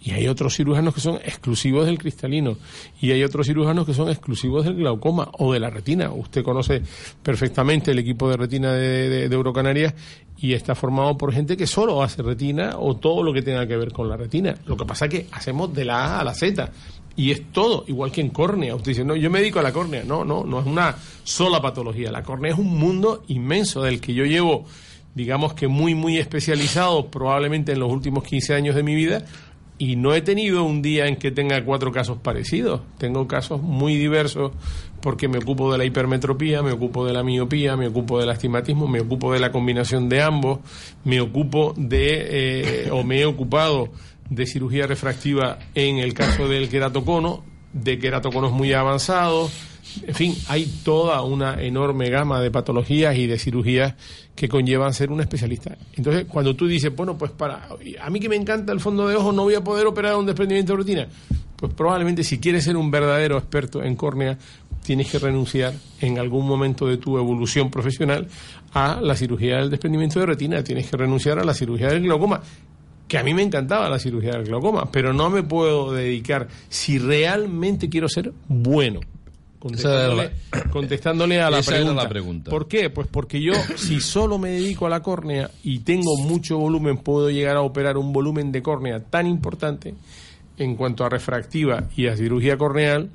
Y 0.05 0.11
hay 0.11 0.29
otros 0.29 0.55
cirujanos 0.55 0.95
que 0.95 1.01
son 1.01 1.17
exclusivos 1.17 1.87
del 1.87 1.99
cristalino. 1.99 2.59
Y 3.01 3.11
hay 3.11 3.25
otros 3.25 3.47
cirujanos 3.47 3.87
que 3.87 3.95
son 3.95 4.11
exclusivos 4.11 4.65
del 4.65 4.77
glaucoma 4.77 5.31
o 5.39 5.55
de 5.55 5.61
la 5.61 5.71
retina. 5.71 6.13
Usted 6.13 6.45
conoce 6.45 6.83
perfectamente 7.23 7.93
el 7.93 7.99
equipo 7.99 8.29
de 8.29 8.37
retina 8.37 8.73
de, 8.73 9.09
de, 9.09 9.29
de 9.29 9.35
Eurocanarias 9.35 9.95
y 10.39 10.53
está 10.53 10.75
formado 10.75 11.17
por 11.17 11.33
gente 11.33 11.57
que 11.57 11.67
solo 11.67 12.03
hace 12.03 12.23
retina 12.23 12.75
o 12.79 12.97
todo 12.97 13.23
lo 13.23 13.33
que 13.33 13.41
tenga 13.41 13.67
que 13.67 13.79
ver 13.79 13.93
con 13.93 14.09
la 14.11 14.17
retina. 14.19 14.55
Lo 14.67 14.77
que 14.77 14.85
pasa 14.85 15.07
es 15.07 15.11
que 15.11 15.27
hacemos 15.33 15.73
de 15.73 15.87
la 15.87 16.05
A 16.05 16.21
a 16.21 16.25
la 16.25 16.35
Z. 16.35 16.71
Y 17.17 17.31
es 17.31 17.53
todo, 17.53 17.85
igual 17.87 18.11
que 18.13 18.21
en 18.21 18.29
córnea. 18.29 18.75
Usted 18.75 18.91
dice, 18.91 19.05
no, 19.05 19.17
yo 19.17 19.31
me 19.31 19.39
dedico 19.39 19.61
a 19.61 19.63
la 19.63 19.73
córnea. 19.73 20.03
No, 20.05 20.23
no, 20.23 20.45
no 20.45 20.61
es 20.61 20.67
una 20.67 20.97
sola 21.23 21.63
patología. 21.63 22.11
La 22.11 22.23
córnea 22.23 22.53
es 22.53 22.59
un 22.59 22.77
mundo 22.77 23.23
inmenso 23.29 23.83
del 23.83 24.01
que 24.01 24.13
yo 24.13 24.25
llevo, 24.25 24.67
digamos 25.15 25.55
que 25.55 25.69
muy, 25.69 25.95
muy 25.95 26.19
especializado, 26.19 27.07
probablemente 27.07 27.73
en 27.73 27.79
los 27.79 27.91
últimos 27.91 28.25
15 28.25 28.55
años 28.55 28.75
de 28.75 28.83
mi 28.83 28.95
vida, 28.95 29.25
y 29.79 29.97
no 29.97 30.15
he 30.15 30.23
tenido 30.23 30.65
un 30.65 30.83
día 30.83 31.07
en 31.07 31.17
que 31.17 31.31
tenga 31.31 31.65
cuatro 31.65 31.91
casos 31.91 32.19
parecidos. 32.19 32.81
Tengo 32.99 33.27
casos 33.27 33.61
muy 33.61 33.97
diversos 33.97 34.53
porque 35.01 35.29
me 35.29 35.39
ocupo 35.39 35.71
de 35.73 35.79
la 35.79 35.85
hipermetropía, 35.85 36.63
me 36.63 36.73
ocupo 36.73 37.05
de 37.05 37.13
la 37.13 37.23
miopía, 37.23 37.77
me 37.77 37.89
ocupo 37.89 38.21
del 38.21 38.31
astigmatismo, 38.31 38.87
me 38.87 39.01
ocupo 39.01 39.33
de 39.33 39.41
la 39.41 39.51
combinación 39.51 40.09
de 40.09 40.23
ambos, 40.23 40.61
me 41.05 41.21
ocupo 41.21 41.75
de, 41.77 42.87
eh, 42.87 42.91
o 42.91 43.03
me 43.03 43.21
he 43.21 43.27
ocupado 43.27 43.91
de 44.31 44.47
cirugía 44.47 44.87
refractiva 44.87 45.59
en 45.75 45.99
el 45.99 46.15
caso 46.15 46.49
del 46.49 46.69
queratocono, 46.69 47.45
de 47.73 47.99
queratoconos 47.99 48.53
muy 48.53 48.73
avanzados. 48.73 49.53
En 50.07 50.15
fin, 50.15 50.35
hay 50.49 50.67
toda 50.83 51.23
una 51.23 51.63
enorme 51.63 52.09
gama 52.11 52.41
de 52.41 52.51
patologías 52.51 53.17
y 53.17 53.27
de 53.27 53.39
cirugías 53.39 53.95
que 54.35 54.49
conllevan 54.49 54.93
ser 54.93 55.11
un 55.11 55.21
especialista. 55.21 55.77
Entonces, 55.95 56.27
cuando 56.27 56.57
tú 56.57 56.67
dices, 56.67 56.95
bueno, 56.95 57.17
pues 57.17 57.31
para 57.31 57.69
a 58.01 58.11
mí 58.11 58.21
que 58.21 58.29
me 58.29 58.37
encanta 58.37 58.73
el 58.73 58.81
fondo 58.81 59.07
de 59.07 59.17
ojo, 59.17 59.33
no 59.33 59.45
voy 59.45 59.55
a 59.55 59.63
poder 59.63 59.87
operar 59.87 60.17
un 60.17 60.27
desprendimiento 60.27 60.73
de 60.73 60.77
rutina, 60.77 61.09
pues 61.57 61.73
probablemente 61.73 62.25
si 62.25 62.39
quieres 62.39 62.65
ser 62.65 62.77
un 62.77 62.91
verdadero 62.91 63.39
experto 63.39 63.83
en 63.83 63.95
córnea, 63.95 64.37
tienes 64.83 65.11
que 65.11 65.19
renunciar 65.19 65.73
en 66.01 66.19
algún 66.19 66.47
momento 66.47 66.87
de 66.87 66.99
tu 66.99 67.17
evolución 67.17 67.71
profesional 67.71 68.29
a 68.73 69.01
la 69.01 69.17
cirugía 69.17 69.59
del 69.59 69.71
desprendimiento 69.71 70.21
de 70.21 70.27
retina, 70.27 70.63
tienes 70.63 70.91
que 70.91 70.97
renunciar 70.97 71.39
a 71.39 71.45
la 71.45 71.55
cirugía 71.55 71.89
del 71.89 72.03
glaucoma, 72.03 72.43
que 73.09 73.19
a 73.19 73.23
mí 73.23 73.33
me 73.33 73.43
encantaba 73.43 73.89
la 73.89 73.99
cirugía 73.99 74.33
del 74.33 74.45
glaucoma, 74.45 74.91
pero 74.91 75.13
no 75.13 75.31
me 75.31 75.43
puedo 75.43 75.93
dedicar 75.93 76.49
si 76.69 76.99
realmente 76.99 77.89
quiero 77.89 78.09
ser 78.09 78.33
bueno 78.49 79.01
Contestándole, 79.65 80.31
contestándole 80.71 81.41
a 81.41 81.49
la 81.51 81.63
pregunta. 81.63 82.03
la 82.03 82.09
pregunta. 82.09 82.51
¿Por 82.51 82.69
qué? 82.69 82.91
Pues 82.91 83.07
porque 83.11 83.41
yo, 83.41 83.55
si 83.77 83.99
solo 84.01 84.39
me 84.39 84.51
dedico 84.51 84.85
a 84.87 84.91
la 84.91 85.03
córnea 85.03 85.51
y 85.63 85.79
tengo 85.79 86.17
mucho 86.19 86.59
volumen, 86.59 86.99
puedo 86.99 87.31
llegar 87.31 87.57
a 87.57 87.63
operar 87.63 87.97
un 87.97 88.13
volumen 88.13 88.53
de 88.53 88.63
córnea 88.63 89.01
tan 89.01 89.27
importante 89.27 89.95
en 90.59 90.77
cuanto 90.77 91.05
a 91.05 91.09
refractiva 91.09 91.85
y 91.97 92.09
a 92.09 92.17
cirugía 92.17 92.59
corneal 92.59 93.09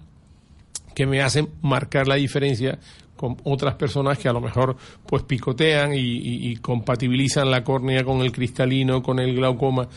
que 0.95 1.05
me 1.05 1.21
hacen 1.21 1.49
marcar 1.61 2.07
la 2.07 2.15
diferencia 2.15 2.79
con 3.15 3.37
otras 3.43 3.75
personas 3.75 4.17
que 4.17 4.27
a 4.29 4.33
lo 4.33 4.41
mejor 4.41 4.75
pues 5.05 5.23
picotean 5.23 5.93
y, 5.93 5.97
y- 5.99 6.49
y 6.51 6.55
compatibilizan 6.55 7.51
la 7.51 7.63
córnea 7.63 8.03
con 8.03 8.21
el 8.21 8.31
cristalino, 8.31 9.03
con 9.03 9.19
el 9.19 9.35
glaucoma, 9.35 9.87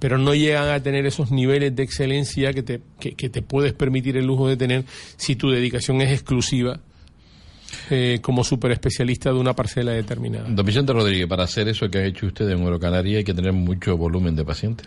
pero 0.00 0.18
no 0.18 0.34
llegan 0.34 0.68
a 0.68 0.82
tener 0.82 1.06
esos 1.06 1.30
niveles 1.30 1.76
de 1.76 1.84
excelencia 1.84 2.52
que 2.52 2.64
te, 2.64 2.80
que, 2.98 3.12
que 3.12 3.28
te 3.28 3.42
puedes 3.42 3.72
permitir 3.72 4.16
el 4.16 4.26
lujo 4.26 4.48
de 4.48 4.56
tener 4.56 4.84
si 5.16 5.36
tu 5.36 5.50
dedicación 5.50 6.00
es 6.00 6.10
exclusiva 6.10 6.80
eh, 7.90 8.18
como 8.22 8.44
super 8.44 8.70
especialista 8.72 9.32
de 9.32 9.38
una 9.38 9.54
parcela 9.54 9.92
determinada. 9.92 10.48
Don 10.48 10.64
Vicente 10.64 10.92
Rodríguez, 10.92 11.26
para 11.28 11.44
hacer 11.44 11.68
eso 11.68 11.88
que 11.88 11.98
ha 11.98 12.04
hecho 12.04 12.26
usted 12.26 12.48
en 12.48 12.60
Eurocanaria 12.60 13.18
hay 13.18 13.24
que 13.24 13.34
tener 13.34 13.52
mucho 13.52 13.96
volumen 13.96 14.34
de 14.34 14.44
pacientes. 14.44 14.86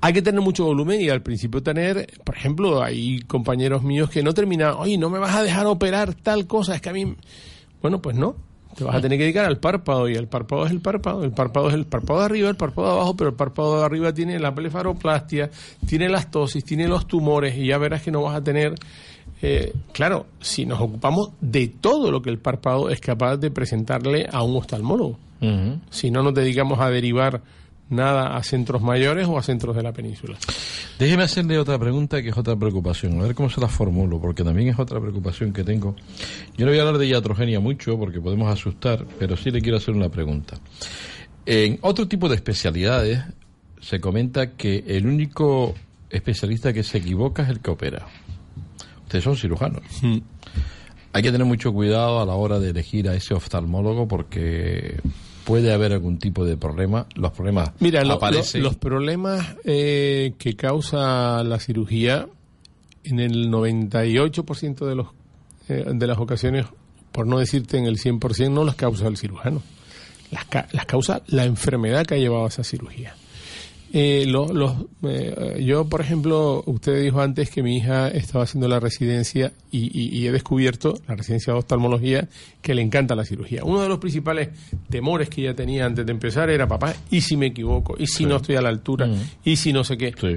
Hay 0.00 0.12
que 0.12 0.22
tener 0.22 0.40
mucho 0.40 0.64
volumen 0.64 1.00
y 1.00 1.08
al 1.08 1.22
principio 1.22 1.62
tener, 1.62 2.06
por 2.24 2.36
ejemplo, 2.36 2.82
hay 2.82 3.20
compañeros 3.20 3.82
míos 3.82 4.10
que 4.10 4.22
no 4.22 4.34
terminan, 4.34 4.74
oye, 4.78 4.98
no 4.98 5.10
me 5.10 5.18
vas 5.18 5.34
a 5.34 5.42
dejar 5.42 5.66
operar 5.66 6.14
tal 6.14 6.46
cosa, 6.46 6.74
es 6.74 6.80
que 6.80 6.88
a 6.88 6.92
mí, 6.92 7.14
bueno, 7.82 8.00
pues 8.00 8.16
no, 8.16 8.36
te 8.76 8.84
vas 8.84 8.96
a 8.96 9.00
tener 9.00 9.18
que 9.18 9.24
dedicar 9.24 9.44
al 9.44 9.58
párpado 9.58 10.08
y 10.08 10.14
el 10.14 10.28
párpado 10.28 10.66
es 10.66 10.72
el 10.72 10.80
párpado, 10.80 11.24
el 11.24 11.32
párpado 11.32 11.68
es 11.68 11.74
el 11.74 11.86
párpado 11.86 12.20
de 12.20 12.24
arriba, 12.26 12.48
el 12.48 12.56
párpado 12.56 12.88
de 12.88 12.94
abajo, 12.94 13.16
pero 13.16 13.30
el 13.30 13.36
párpado 13.36 13.78
de 13.78 13.84
arriba 13.84 14.12
tiene 14.12 14.38
la 14.38 14.50
blefaroplastia, 14.50 15.50
tiene 15.86 16.08
las 16.08 16.30
tosis, 16.30 16.64
tiene 16.64 16.86
los 16.86 17.06
tumores 17.06 17.56
y 17.56 17.66
ya 17.66 17.78
verás 17.78 18.02
que 18.02 18.10
no 18.10 18.22
vas 18.22 18.36
a 18.36 18.44
tener, 18.44 18.74
eh, 19.42 19.72
claro, 19.92 20.26
si 20.40 20.64
nos 20.64 20.80
ocupamos 20.80 21.30
de 21.40 21.68
todo 21.68 22.10
lo 22.10 22.22
que 22.22 22.30
el 22.30 22.38
párpado 22.38 22.88
es 22.90 23.00
capaz 23.00 23.36
de 23.36 23.50
presentarle 23.50 24.28
a 24.30 24.42
un 24.42 24.56
oftalmólogo. 24.56 25.18
Si 25.90 26.10
no 26.10 26.24
nos 26.24 26.34
dedicamos 26.34 26.80
a 26.80 26.90
derivar 26.90 27.42
nada 27.90 28.36
a 28.36 28.42
centros 28.42 28.82
mayores 28.82 29.26
o 29.26 29.38
a 29.38 29.42
centros 29.42 29.74
de 29.76 29.82
la 29.82 29.92
península. 29.92 30.36
Déjeme 30.98 31.22
hacerle 31.22 31.58
otra 31.58 31.78
pregunta 31.78 32.22
que 32.22 32.30
es 32.30 32.36
otra 32.36 32.56
preocupación. 32.56 33.20
A 33.20 33.24
ver 33.24 33.34
cómo 33.34 33.50
se 33.50 33.60
la 33.60 33.68
formulo, 33.68 34.20
porque 34.20 34.44
también 34.44 34.68
es 34.68 34.78
otra 34.78 35.00
preocupación 35.00 35.52
que 35.52 35.64
tengo. 35.64 35.94
Yo 36.56 36.66
no 36.66 36.72
voy 36.72 36.78
a 36.78 36.82
hablar 36.82 36.98
de 36.98 37.06
iatrogenia 37.06 37.60
mucho 37.60 37.98
porque 37.98 38.20
podemos 38.20 38.52
asustar, 38.52 39.06
pero 39.18 39.36
sí 39.36 39.50
le 39.50 39.60
quiero 39.60 39.78
hacer 39.78 39.94
una 39.94 40.08
pregunta. 40.08 40.58
En 41.46 41.78
otro 41.82 42.08
tipo 42.08 42.28
de 42.28 42.34
especialidades 42.34 43.22
se 43.80 44.00
comenta 44.00 44.52
que 44.52 44.84
el 44.86 45.06
único 45.06 45.74
especialista 46.10 46.72
que 46.72 46.82
se 46.82 46.98
equivoca 46.98 47.42
es 47.42 47.48
el 47.48 47.60
que 47.60 47.70
opera. 47.70 48.06
Ustedes 49.04 49.24
son 49.24 49.36
cirujanos. 49.36 49.82
Hay 51.12 51.22
que 51.22 51.32
tener 51.32 51.46
mucho 51.46 51.72
cuidado 51.72 52.20
a 52.20 52.26
la 52.26 52.34
hora 52.34 52.58
de 52.58 52.70
elegir 52.70 53.08
a 53.08 53.14
ese 53.14 53.34
oftalmólogo 53.34 54.06
porque 54.06 55.00
puede 55.48 55.72
haber 55.72 55.92
algún 55.92 56.18
tipo 56.18 56.44
de 56.44 56.56
problema. 56.56 57.06
Los 57.16 57.32
problemas 57.32 57.72
Mira, 57.80 58.02
lo- 58.02 58.08
lo- 58.08 58.14
aparecen. 58.14 58.62
los 58.62 58.76
problemas 58.76 59.56
eh, 59.64 60.34
que 60.38 60.54
causa 60.54 61.42
la 61.42 61.58
cirugía 61.58 62.28
en 63.04 63.18
el 63.20 63.50
98% 63.50 64.86
de, 64.86 64.94
los, 64.94 65.06
eh, 65.68 65.84
de 65.94 66.06
las 66.06 66.18
ocasiones, 66.18 66.66
por 67.12 67.26
no 67.26 67.38
decirte 67.38 67.78
en 67.78 67.86
el 67.86 67.96
100%, 67.98 68.50
no 68.50 68.64
las 68.64 68.74
causa 68.74 69.08
el 69.08 69.16
cirujano. 69.16 69.62
Las, 70.30 70.44
las 70.74 70.84
causa 70.84 71.22
la 71.28 71.44
enfermedad 71.46 72.04
que 72.04 72.14
ha 72.16 72.18
llevado 72.18 72.44
a 72.44 72.48
esa 72.48 72.62
cirugía. 72.62 73.14
Eh, 73.92 74.24
lo- 74.26 74.52
los, 74.52 74.74
eh, 75.04 75.62
yo, 75.64 75.86
por 75.88 76.00
ejemplo, 76.02 76.62
usted 76.66 77.02
dijo 77.02 77.22
antes 77.22 77.48
que 77.48 77.62
mi 77.62 77.78
hija 77.78 78.08
estaba 78.08 78.44
haciendo 78.44 78.68
la 78.68 78.80
residencia 78.80 79.52
y, 79.70 79.86
y- 79.98 80.14
y 80.18 80.26
he 80.26 80.32
descubierto, 80.32 81.00
la 81.08 81.14
residencia 81.16 81.54
de 81.54 81.58
oftalmología, 81.60 82.28
que 82.60 82.74
le 82.74 82.82
encanta 82.82 83.14
la 83.14 83.24
cirugía. 83.24 83.64
Uno 83.64 83.80
de 83.80 83.88
los 83.88 83.98
principales 83.98 84.50
temores 84.90 85.30
que 85.30 85.40
ella 85.40 85.54
tenía 85.54 85.86
antes 85.86 86.04
de 86.04 86.12
empezar 86.12 86.50
era, 86.50 86.68
papá, 86.68 86.94
¿y 87.10 87.22
si 87.22 87.36
me 87.38 87.46
equivoco? 87.46 87.94
¿Y 87.98 88.06
si 88.06 88.26
no 88.26 88.36
estoy 88.36 88.56
a 88.56 88.60
la 88.62 88.68
altura? 88.68 89.08
¿Y 89.44 89.56
si 89.56 89.72
no 89.72 89.84
sé 89.84 89.96
qué? 89.96 90.12
Sí. 90.20 90.36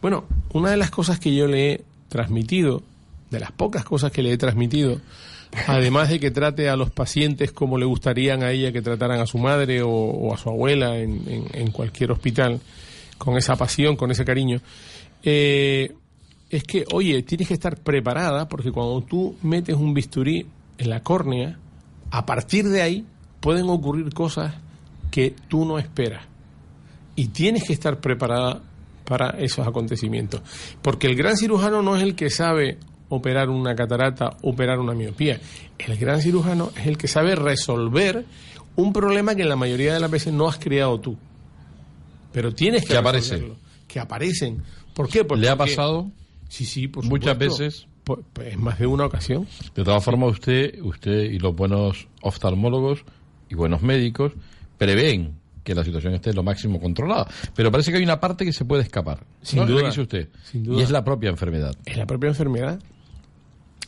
Bueno, 0.00 0.24
una 0.54 0.70
de 0.70 0.78
las 0.78 0.90
cosas 0.90 1.18
que 1.20 1.34
yo 1.34 1.46
le 1.46 1.72
he 1.72 1.80
transmitido, 2.08 2.82
de 3.30 3.40
las 3.40 3.52
pocas 3.52 3.84
cosas 3.84 4.12
que 4.12 4.22
le 4.22 4.32
he 4.32 4.38
transmitido, 4.38 5.00
además 5.66 6.08
de 6.08 6.20
que 6.20 6.30
trate 6.30 6.68
a 6.68 6.76
los 6.76 6.90
pacientes 6.90 7.52
como 7.52 7.78
le 7.78 7.84
gustarían 7.84 8.42
a 8.42 8.50
ella 8.50 8.72
que 8.72 8.82
trataran 8.82 9.20
a 9.20 9.26
su 9.26 9.38
madre 9.38 9.82
o, 9.82 9.90
o 9.90 10.34
a 10.34 10.38
su 10.38 10.48
abuela 10.48 10.98
en, 10.98 11.70
cualquier 11.72 12.12
hospital, 12.12 12.60
con 13.18 13.36
esa 13.36 13.56
pasión, 13.56 13.96
con 13.96 14.10
ese 14.10 14.24
cariño, 14.24 14.60
eh, 15.22 15.94
es 16.48 16.64
que, 16.64 16.84
oye, 16.92 17.22
tienes 17.22 17.48
que 17.48 17.54
estar 17.54 17.76
preparada 17.76 18.48
porque 18.48 18.72
cuando 18.72 19.02
tú 19.02 19.36
metes 19.42 19.76
un 19.76 19.94
bisturí 19.94 20.46
en 20.78 20.90
la 20.90 21.02
córnea, 21.02 21.58
a 22.10 22.26
partir 22.26 22.68
de 22.68 22.82
ahí 22.82 23.06
pueden 23.40 23.68
ocurrir 23.68 24.12
cosas 24.12 24.54
que 25.10 25.34
tú 25.48 25.64
no 25.64 25.78
esperas 25.78 26.24
y 27.14 27.28
tienes 27.28 27.64
que 27.64 27.72
estar 27.72 28.00
preparada 28.00 28.62
para 29.04 29.30
esos 29.38 29.66
acontecimientos. 29.66 30.40
Porque 30.82 31.06
el 31.06 31.16
gran 31.16 31.36
cirujano 31.36 31.82
no 31.82 31.96
es 31.96 32.02
el 32.02 32.14
que 32.14 32.30
sabe 32.30 32.78
operar 33.10 33.50
una 33.50 33.74
catarata, 33.74 34.36
operar 34.42 34.78
una 34.78 34.94
miopía. 34.94 35.38
El 35.78 35.96
gran 35.98 36.20
cirujano 36.22 36.70
es 36.78 36.86
el 36.86 36.96
que 36.96 37.06
sabe 37.08 37.34
resolver 37.34 38.24
un 38.76 38.92
problema 38.94 39.34
que 39.34 39.42
en 39.42 39.48
la 39.50 39.56
mayoría 39.56 39.92
de 39.92 40.00
las 40.00 40.10
veces 40.10 40.32
no 40.32 40.48
has 40.48 40.58
creado 40.58 40.98
tú. 41.00 41.18
Pero 42.32 42.52
tienes 42.54 42.82
que, 42.82 42.88
Que. 42.88 42.94
Que 43.88 43.98
aparecen. 44.00 44.62
¿Por 44.94 45.08
qué? 45.08 45.24
Pues 45.24 45.40
¿Le 45.40 45.48
ha 45.48 45.56
porque- 45.56 45.72
pasado? 45.72 46.10
Sí, 46.48 46.64
sí, 46.64 46.88
por 46.88 47.04
Muchas 47.04 47.34
supuesto. 47.34 47.62
veces. 47.64 47.86
Pues, 48.04 48.20
pues 48.32 48.56
más 48.58 48.78
de 48.78 48.86
una 48.86 49.04
ocasión. 49.06 49.46
De 49.74 49.84
todas 49.84 50.02
formas, 50.02 50.30
usted, 50.32 50.80
usted 50.82 51.24
y 51.30 51.38
los 51.38 51.54
buenos 51.54 52.08
oftalmólogos 52.22 53.04
y 53.48 53.54
buenos 53.54 53.82
médicos 53.82 54.32
prevén 54.78 55.34
que 55.62 55.74
la 55.74 55.84
situación 55.84 56.14
esté 56.14 56.32
lo 56.32 56.42
máximo 56.42 56.80
controlada. 56.80 57.28
Pero 57.54 57.70
parece 57.70 57.90
que 57.92 57.98
hay 57.98 58.04
una 58.04 58.18
parte 58.18 58.44
que 58.44 58.52
se 58.52 58.64
puede 58.64 58.82
escapar. 58.82 59.24
Sin 59.42 59.58
¿no? 59.60 59.66
Lo 59.66 59.72
duda. 59.72 59.80
que 59.82 59.86
dice 59.88 60.00
usted. 60.00 60.28
Sin 60.44 60.64
duda. 60.64 60.78
Y 60.80 60.82
es 60.82 60.90
la 60.90 61.04
propia 61.04 61.30
enfermedad. 61.30 61.74
Es 61.84 61.96
la 61.96 62.06
propia 62.06 62.28
enfermedad. 62.28 62.80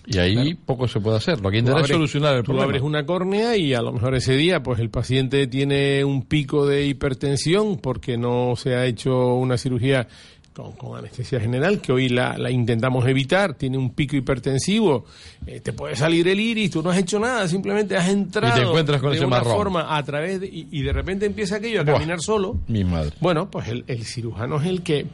Y 0.07 0.19
ahí 0.19 0.55
poco 0.55 0.89
se 0.89 1.01
puede 1.01 1.17
hacer. 1.19 1.41
Lo 1.41 1.51
que 1.51 1.59
interesa 1.59 1.83
es 1.85 1.89
solucionar 1.91 2.35
el 2.35 2.41
tú 2.43 2.47
problema. 2.47 2.65
abres 2.65 2.83
una 2.83 3.07
córnea 3.07 3.57
y 3.57 3.73
a 3.75 3.83
lo 3.83 3.93
mejor 3.93 4.15
ese 4.17 4.37
día 4.37 4.63
pues 4.63 4.81
el 4.81 4.91
paciente 4.91 5.47
tiene 5.47 6.05
un 6.05 6.23
pico 6.23 6.67
de 6.67 6.87
hipertensión 6.87 7.79
porque 7.79 8.17
no 8.19 8.55
se 8.57 8.75
ha 8.75 8.85
hecho 8.87 9.35
una 9.35 9.57
cirugía 9.57 10.09
con, 10.53 10.73
con 10.73 10.99
anestesia 10.99 11.41
general, 11.41 11.81
que 11.81 11.93
hoy 11.93 12.09
la, 12.11 12.37
la 12.37 12.51
intentamos 12.51 13.07
evitar, 13.07 13.55
tiene 13.55 13.79
un 13.79 13.95
pico 13.95 14.17
hipertensivo, 14.17 15.07
eh, 15.47 15.61
te 15.61 15.73
puede 15.73 15.97
salir 15.97 16.29
el 16.29 16.39
iris, 16.41 16.73
tú 16.73 16.83
no 16.83 16.91
has 16.91 16.99
hecho 16.99 17.19
nada, 17.19 17.49
simplemente 17.49 17.97
has 17.97 18.09
entrado 18.11 18.55
Y 18.59 18.61
te 18.61 18.67
encuentras 18.69 19.01
con 19.01 19.11
de 19.13 19.17
ese 19.17 19.25
una 19.25 19.37
marrón. 19.39 19.55
forma 19.57 19.97
a 19.97 20.03
través 20.03 20.41
de, 20.41 20.49
y, 20.49 20.69
y 20.71 20.83
de 20.83 20.93
repente 20.93 21.25
empieza 21.25 21.57
aquello 21.57 21.81
a 21.81 21.85
Buah. 21.85 21.95
caminar 21.95 22.21
solo. 22.21 22.59
Mi 22.69 22.85
madre. 22.85 23.13
Bueno, 23.21 23.51
pues 23.51 23.69
el, 23.69 23.85
el 23.87 24.05
cirujano 24.05 24.61
es 24.61 24.67
el 24.67 24.83
que 24.83 25.07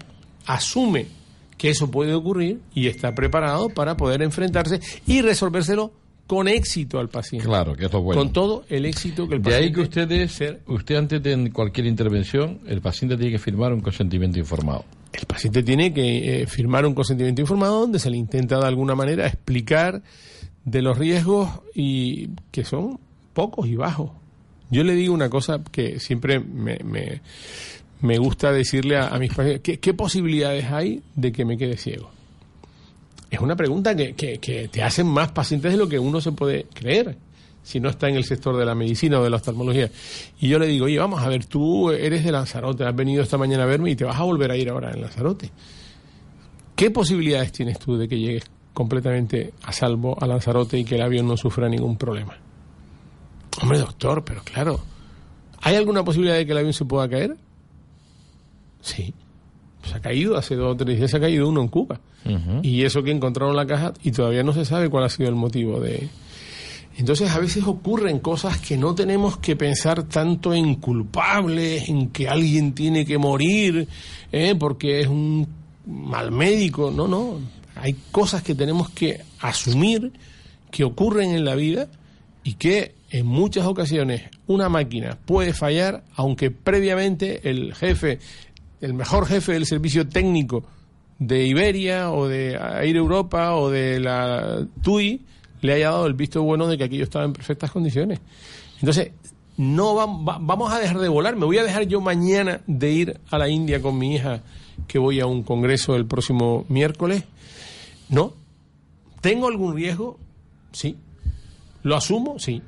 asume 0.46 1.06
que 1.58 1.68
eso 1.70 1.90
puede 1.90 2.14
ocurrir 2.14 2.60
y 2.74 2.86
está 2.86 3.14
preparado 3.14 3.68
para 3.68 3.96
poder 3.96 4.22
enfrentarse 4.22 4.80
y 5.06 5.20
resolvérselo 5.20 5.92
con 6.26 6.46
éxito 6.46 6.98
al 6.98 7.08
paciente. 7.08 7.46
Claro, 7.46 7.74
que 7.74 7.86
es 7.86 7.92
lo 7.92 8.02
bueno. 8.02 8.20
Con 8.22 8.32
todo 8.32 8.64
el 8.68 8.84
éxito 8.86 9.26
que 9.28 9.36
el 9.36 9.42
de 9.42 9.50
paciente 9.50 9.66
ahí 9.66 9.72
que 9.72 9.80
ustedes, 9.80 10.32
ser- 10.32 10.60
usted 10.66 10.96
antes 10.96 11.22
de 11.22 11.50
cualquier 11.52 11.86
intervención, 11.86 12.60
el 12.66 12.80
paciente 12.80 13.16
tiene 13.16 13.32
que 13.32 13.38
firmar 13.38 13.72
un 13.72 13.80
consentimiento 13.80 14.38
informado. 14.38 14.84
el 15.14 15.24
paciente 15.26 15.62
tiene 15.62 15.92
que 15.92 16.42
eh, 16.42 16.46
firmar 16.46 16.84
un 16.86 16.94
consentimiento 16.94 17.40
informado 17.40 17.80
donde 17.80 17.98
se 17.98 18.10
le 18.10 18.18
intenta 18.18 18.58
de 18.58 18.66
alguna 18.66 18.94
manera 18.94 19.26
explicar 19.26 20.02
de 20.66 20.82
los 20.82 20.98
riesgos 20.98 21.48
y 21.74 22.28
que 22.52 22.62
son 22.64 23.00
pocos 23.32 23.66
y 23.66 23.74
bajos. 23.74 24.10
Yo 24.70 24.84
le 24.84 24.94
digo 24.94 25.14
una 25.14 25.30
cosa 25.30 25.62
que 25.72 25.98
siempre 25.98 26.38
me, 26.40 26.76
me, 26.84 27.22
me 28.00 28.18
gusta 28.18 28.52
decirle 28.52 28.98
a, 28.98 29.16
mis 29.18 29.30
pacientes, 29.30 29.60
¿qué, 29.62 29.80
qué 29.80 29.94
posibilidades 29.94 30.66
hay 30.66 31.02
de 31.14 31.32
que 31.32 31.44
me 31.44 31.56
quede 31.56 31.76
ciego? 31.76 32.10
Es 33.30 33.40
una 33.40 33.56
pregunta 33.56 33.94
que, 33.94 34.14
que, 34.14 34.38
que 34.38 34.68
te 34.68 34.82
hacen 34.82 35.06
más 35.06 35.32
pacientes 35.32 35.72
de 35.72 35.78
lo 35.78 35.88
que 35.88 35.98
uno 35.98 36.20
se 36.20 36.32
puede 36.32 36.64
creer 36.72 37.16
si 37.68 37.80
no 37.80 37.90
está 37.90 38.08
en 38.08 38.16
el 38.16 38.24
sector 38.24 38.56
de 38.56 38.64
la 38.64 38.74
medicina 38.74 39.20
o 39.20 39.24
de 39.24 39.28
la 39.28 39.36
oftalmología. 39.36 39.90
Y 40.40 40.48
yo 40.48 40.58
le 40.58 40.66
digo, 40.66 40.86
oye, 40.86 40.98
vamos 40.98 41.20
a 41.20 41.28
ver, 41.28 41.44
tú 41.44 41.90
eres 41.90 42.24
de 42.24 42.32
Lanzarote, 42.32 42.84
has 42.84 42.96
venido 42.96 43.22
esta 43.22 43.36
mañana 43.36 43.64
a 43.64 43.66
verme 43.66 43.90
y 43.90 43.96
te 43.96 44.06
vas 44.06 44.18
a 44.18 44.22
volver 44.22 44.50
a 44.50 44.56
ir 44.56 44.70
ahora 44.70 44.90
en 44.90 45.02
Lanzarote. 45.02 45.50
¿Qué 46.74 46.90
posibilidades 46.90 47.52
tienes 47.52 47.78
tú 47.78 47.98
de 47.98 48.08
que 48.08 48.18
llegues 48.18 48.44
completamente 48.72 49.52
a 49.64 49.72
salvo 49.72 50.16
a 50.18 50.26
Lanzarote 50.26 50.78
y 50.78 50.84
que 50.84 50.94
el 50.94 51.02
avión 51.02 51.28
no 51.28 51.36
sufra 51.36 51.68
ningún 51.68 51.98
problema? 51.98 52.38
Hombre, 53.60 53.80
doctor, 53.80 54.24
pero 54.24 54.42
claro, 54.44 54.80
¿hay 55.60 55.76
alguna 55.76 56.02
posibilidad 56.02 56.36
de 56.36 56.46
que 56.46 56.52
el 56.52 56.58
avión 56.58 56.72
se 56.72 56.86
pueda 56.86 57.06
caer? 57.06 57.36
Sí. 58.88 59.12
Se 59.84 59.96
ha 59.96 60.00
caído, 60.00 60.36
hace 60.36 60.54
dos 60.56 60.74
o 60.74 60.76
tres 60.76 60.98
días 60.98 61.10
se 61.10 61.18
ha 61.18 61.20
caído 61.20 61.48
uno 61.48 61.60
en 61.60 61.68
Cuba. 61.68 62.00
Y 62.62 62.84
eso 62.84 63.02
que 63.02 63.10
encontraron 63.10 63.56
la 63.56 63.66
caja 63.66 63.94
y 64.02 64.10
todavía 64.12 64.42
no 64.42 64.52
se 64.52 64.64
sabe 64.64 64.90
cuál 64.90 65.04
ha 65.04 65.08
sido 65.08 65.28
el 65.28 65.34
motivo 65.34 65.80
de... 65.80 66.08
Entonces 66.98 67.30
a 67.30 67.38
veces 67.38 67.64
ocurren 67.64 68.18
cosas 68.18 68.58
que 68.58 68.76
no 68.76 68.94
tenemos 68.94 69.38
que 69.38 69.54
pensar 69.54 70.02
tanto 70.02 70.52
en 70.52 70.74
culpables, 70.74 71.88
en 71.88 72.08
que 72.08 72.28
alguien 72.28 72.74
tiene 72.74 73.06
que 73.06 73.18
morir, 73.18 73.86
¿eh? 74.32 74.56
porque 74.58 75.00
es 75.00 75.06
un 75.06 75.46
mal 75.86 76.32
médico. 76.32 76.90
No, 76.90 77.06
no. 77.06 77.38
Hay 77.76 77.94
cosas 78.10 78.42
que 78.42 78.56
tenemos 78.56 78.90
que 78.90 79.22
asumir 79.40 80.12
que 80.70 80.84
ocurren 80.84 81.30
en 81.30 81.44
la 81.44 81.54
vida 81.54 81.88
y 82.42 82.54
que 82.54 82.94
en 83.10 83.26
muchas 83.26 83.66
ocasiones 83.66 84.24
una 84.46 84.68
máquina 84.68 85.18
puede 85.24 85.52
fallar, 85.54 86.04
aunque 86.14 86.50
previamente 86.50 87.48
el 87.48 87.74
jefe, 87.74 88.18
el 88.80 88.94
mejor 88.94 89.26
jefe 89.26 89.52
del 89.52 89.66
servicio 89.66 90.08
técnico 90.08 90.64
de 91.18 91.46
Iberia 91.46 92.12
o 92.12 92.28
de 92.28 92.54
Air 92.54 92.96
Europa 92.96 93.54
o 93.54 93.70
de 93.70 93.98
la 94.00 94.66
TUI 94.82 95.24
le 95.60 95.72
haya 95.72 95.90
dado 95.90 96.06
el 96.06 96.14
visto 96.14 96.42
bueno 96.42 96.68
de 96.68 96.78
que 96.78 96.84
aquello 96.84 97.04
estaba 97.04 97.24
en 97.24 97.32
perfectas 97.32 97.72
condiciones. 97.72 98.20
Entonces, 98.80 99.10
no 99.56 99.94
vamos 99.96 100.72
a 100.72 100.78
dejar 100.78 100.98
de 100.98 101.08
volar. 101.08 101.34
Me 101.34 101.44
voy 101.44 101.58
a 101.58 101.64
dejar 101.64 101.88
yo 101.88 102.00
mañana 102.00 102.60
de 102.68 102.92
ir 102.92 103.20
a 103.30 103.38
la 103.38 103.48
India 103.48 103.82
con 103.82 103.98
mi 103.98 104.14
hija, 104.14 104.42
que 104.86 105.00
voy 105.00 105.18
a 105.18 105.26
un 105.26 105.42
congreso 105.42 105.96
el 105.96 106.06
próximo 106.06 106.64
miércoles. 106.68 107.24
No. 108.08 108.34
¿Tengo 109.20 109.48
algún 109.48 109.74
riesgo? 109.74 110.16
Sí. 110.70 110.96
¿Lo 111.82 111.96
asumo? 111.96 112.38
Sí. 112.38 112.62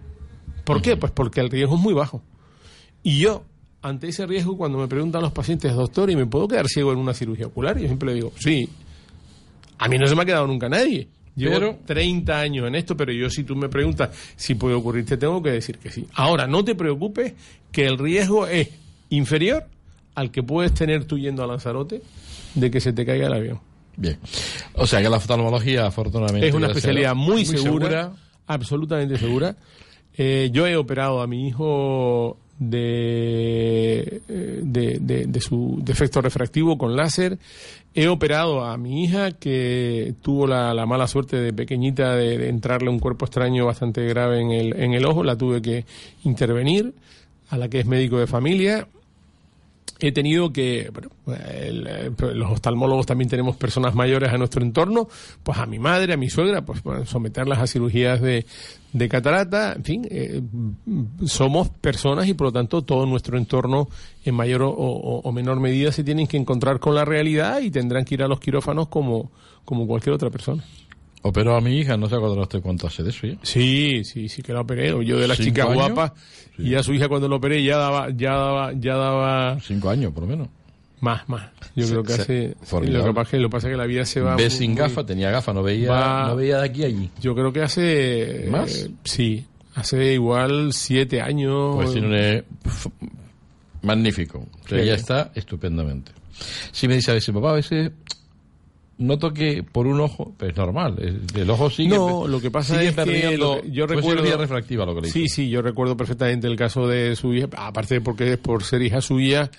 ¿Por 0.65 0.83
qué? 0.83 0.97
Pues 0.97 1.13
porque 1.13 1.41
el 1.41 1.51
riesgo 1.51 1.77
es 1.77 1.81
muy 1.81 1.95
bajo. 1.95 2.23
Y 3.05 3.21
yo, 3.21 3.45
ante 3.83 4.09
ese 4.09 4.27
riesgo, 4.27 4.57
cuando 4.57 4.79
me 4.79 4.89
preguntan 4.89 5.23
los 5.23 5.33
pacientes, 5.33 5.75
doctor, 5.75 6.11
¿y 6.11 6.17
me 6.17 6.27
puedo 6.27 6.47
quedar 6.49 6.69
ciego 6.69 6.93
en 6.93 6.99
una 6.99 7.15
cirugía 7.15 7.47
ocular? 7.47 7.79
Yo 7.79 7.87
siempre 7.87 8.11
le 8.11 8.15
digo, 8.17 8.33
sí. 8.39 8.69
A 9.79 9.89
mí 9.89 9.97
no 9.99 10.07
se 10.07 10.15
me 10.15 10.23
ha 10.23 10.25
quedado 10.27 10.47
nunca 10.47 10.69
nadie. 10.69 11.09
Llevo 11.37 11.79
30 11.87 12.39
años 12.39 12.67
en 12.67 12.75
esto, 12.75 12.97
pero 12.97 13.13
yo 13.13 13.31
si 13.31 13.45
tú 13.45 13.57
me 13.57 13.69
preguntas 13.69 14.11
si 14.37 14.55
puede 14.55 14.75
ocurrir, 14.75 15.07
te 15.07 15.17
tengo 15.17 15.43
que 15.43 15.51
decir 15.51 15.79
que 15.79 15.91
sí. 15.91 16.07
Ahora, 16.15 16.47
no 16.47 16.65
te 16.65 16.75
preocupes 16.75 17.33
que 17.73 17.87
el 17.87 17.97
riesgo 17.97 18.47
es 18.47 18.69
inferior 19.09 19.67
al 20.15 20.31
que 20.31 20.43
puedes 20.43 20.75
tener 20.75 21.05
tú 21.05 21.19
yendo 21.19 21.43
a 21.43 21.47
Lanzarote 21.47 22.03
de 22.55 22.71
que 22.71 22.81
se 22.81 22.93
te 22.93 23.07
caiga 23.07 23.29
el 23.29 23.33
avión. 23.33 23.61
Bien. 23.97 24.19
O 24.75 24.87
sea 24.87 25.01
que 25.01 25.09
la 25.09 25.17
oftalmología, 25.17 25.87
afortunadamente. 25.87 26.49
Es 26.49 26.55
una 26.55 26.69
especialidad 26.69 27.15
muy, 27.15 27.47
segura, 27.47 28.13
absolutamente 28.47 29.19
segura. 29.19 29.57
Eh, 30.17 30.51
yo 30.53 30.67
he 30.67 30.77
operado 30.77 31.23
a 31.23 31.27
mi 31.27 31.49
hijo 31.49 32.39
de, 32.61 34.21
eh, 34.29 34.61
de, 34.63 35.27
de, 35.27 35.41
su 35.41 35.81
defecto 35.83 36.21
refractivo 36.21 36.79
con 36.79 36.95
láser. 36.95 37.39
He 37.95 38.07
operado 38.07 38.65
a 38.65 38.77
mi 38.77 39.03
hija 39.03 39.33
que 39.33 40.15
tuvo 40.23 40.47
la, 40.47 40.73
la 40.75 40.87
mala 40.87 41.09
suerte 41.09 41.39
de 41.39 41.53
pequeñita 41.53 42.15
de, 42.15 42.49
entrarle 42.49 42.91
un 42.91 43.01
cuerpo 43.01 43.25
extraño 43.25 43.65
bastante 43.67 44.05
grave 44.05 44.41
en 44.41 44.51
el, 44.51 44.81
en 44.81 44.93
el 44.93 45.07
ojo. 45.07 45.25
La 45.25 45.37
tuve 45.37 45.63
que 45.63 45.87
intervenir, 46.23 46.95
a 47.49 47.57
la 47.57 47.69
que 47.69 47.81
es 47.81 47.87
médico 47.87 48.19
de 48.19 48.27
familia 48.27 48.87
he 50.01 50.13
tenido 50.13 50.53
que, 50.53 50.91
bueno, 50.93 51.11
eh, 51.39 52.11
los 52.35 52.51
oftalmólogos 52.51 53.07
también 53.07 53.29
tenemos 53.29 53.57
personas 53.57 53.95
mayores 53.95 54.33
a 54.33 54.39
nuestro 54.39 54.63
entorno, 54.63 55.09
pues 55.43 55.59
a 55.59 55.67
mi 55.67 55.79
madre, 55.79 56.15
a 56.15 56.17
mi 56.17 56.29
suegra, 56.29 56.63
pues 56.63 56.83
someterlas 57.05 57.59
a 57.59 57.67
cirugías 57.67 58.21
de, 58.21 58.47
de 58.93 59.09
catarata, 59.09 59.75
en 59.75 59.85
fin, 59.85 60.09
eh, 60.11 60.43
somos 61.27 61.69
personas 61.69 62.27
y 62.29 62.35
por 62.35 62.49
lo 62.49 62.53
tanto 62.53 62.83
todo 62.83 63.07
nuestro 63.07 63.39
entorno 63.39 63.89
en 64.25 64.35
mayor 64.35 64.63
o, 64.65 65.33
menor 65.33 65.61
medida 65.61 65.93
se 65.93 66.05
tienen 66.05 66.27
que 66.27 66.37
encontrar 66.37 66.81
con 66.81 66.95
la 66.95 67.05
realidad 67.05 67.61
y 67.61 67.71
tendrán 67.71 68.05
que 68.05 68.15
ir 68.15 68.23
a 68.23 68.29
los 68.29 68.41
quirófanos 68.41 68.89
como, 68.89 69.31
como 69.65 69.87
cualquier 69.87 70.15
otra 70.15 70.31
persona. 70.31 70.65
Operó 71.23 71.55
a 71.55 71.61
mi 71.61 71.79
hija, 71.79 71.99
no 71.99 72.09
sé 72.09 72.17
usted 72.17 72.63
cuánto 72.63 72.87
hace 72.87 73.03
de 73.03 73.11
eso 73.11 73.27
ya. 73.27 73.37
Sí, 73.43 74.05
sí, 74.05 74.29
sí 74.29 74.43
que 74.43 74.55
la 74.55 74.63
operé. 74.63 74.89
Yo 75.05 75.19
de 75.19 75.29
la 75.29 75.37
chica 75.37 75.65
guapa 75.65 76.15
y 76.59 76.75
a 76.75 76.83
su 76.83 76.95
hija 76.95 77.09
cuando 77.09 77.29
lo 77.29 77.37
operé 77.37 77.63
ya 77.63 77.77
daba, 77.77 78.09
ya 78.11 78.33
daba, 78.33 78.73
ya 78.73 78.97
daba. 78.97 79.61
Cinco 79.61 79.91
años 79.91 80.13
por 80.13 80.23
lo 80.23 80.29
menos. 80.29 80.49
Más, 81.01 81.27
más. 81.29 81.51
Yo 81.75 81.87
creo 81.89 82.03
que 82.03 82.13
hace. 82.15 82.57
Lo 82.73 83.05
que, 83.05 83.13
pasa, 83.13 83.37
lo 83.39 83.51
pasa 83.51 83.69
es 83.69 83.73
que 83.73 83.77
la 83.77 83.87
vida 83.87 84.05
se 84.05 84.21
va. 84.21 84.37
Ve 84.37 84.51
sin 84.51 84.75
gafa, 84.75 85.05
tenía 85.05 85.31
gafa, 85.31 85.53
no 85.53 85.63
veía, 85.63 86.27
no 86.27 86.37
veía 86.37 86.59
de 86.59 86.65
aquí 86.67 86.85
a 86.85 86.87
allí. 86.87 87.11
Yo 87.21 87.35
creo 87.35 87.53
que 87.53 87.63
hace. 87.63 88.49
¿Más? 88.51 88.89
sí, 89.05 89.45
hace 89.75 90.15
igual 90.15 90.73
siete 90.73 91.21
años. 91.21 91.77
Pues 91.77 91.93
tiene 91.93 92.45
magnífico. 93.83 94.47
O 94.71 94.77
ya 94.77 94.95
está 94.95 95.33
estupendamente. 95.35 96.13
Si 96.73 96.89
me 96.89 96.95
dice 96.95 97.11
a 97.11 97.15
veces, 97.15 97.35
papá, 97.35 97.51
a 97.51 97.55
veces 97.55 97.91
noto 99.01 99.33
que 99.33 99.63
por 99.63 99.87
un 99.87 100.01
ojo, 100.01 100.33
pues 100.37 100.53
es 100.53 100.57
normal, 100.57 100.97
el 101.35 101.51
ojo 101.51 101.71
sigue 101.71 101.97
No, 101.97 102.29
lo 102.29 102.41
que 102.41 102.51
pasa 102.51 102.81
es 102.83 102.95
que 102.95 103.39
yo 103.73 103.87
recuerdo 103.87 104.37
refractiva 104.37 104.87
lo 104.87 104.95
que 104.95 105.01
le 105.03 105.09
Sí, 105.09 105.29
sí, 105.29 105.49
yo 105.49 105.63
recuerdo 105.63 105.97
perfectamente 105.97 106.47
el 106.47 106.57
caso 106.57 106.87
de 106.87 107.17
su 107.17 107.35
hija, 107.35 107.49
aparte 107.57 108.01
porque 108.01 108.33
es 108.33 108.39
por 108.39 108.63
ser 108.63 108.83
hija 108.83 109.01
suya, 109.01 109.51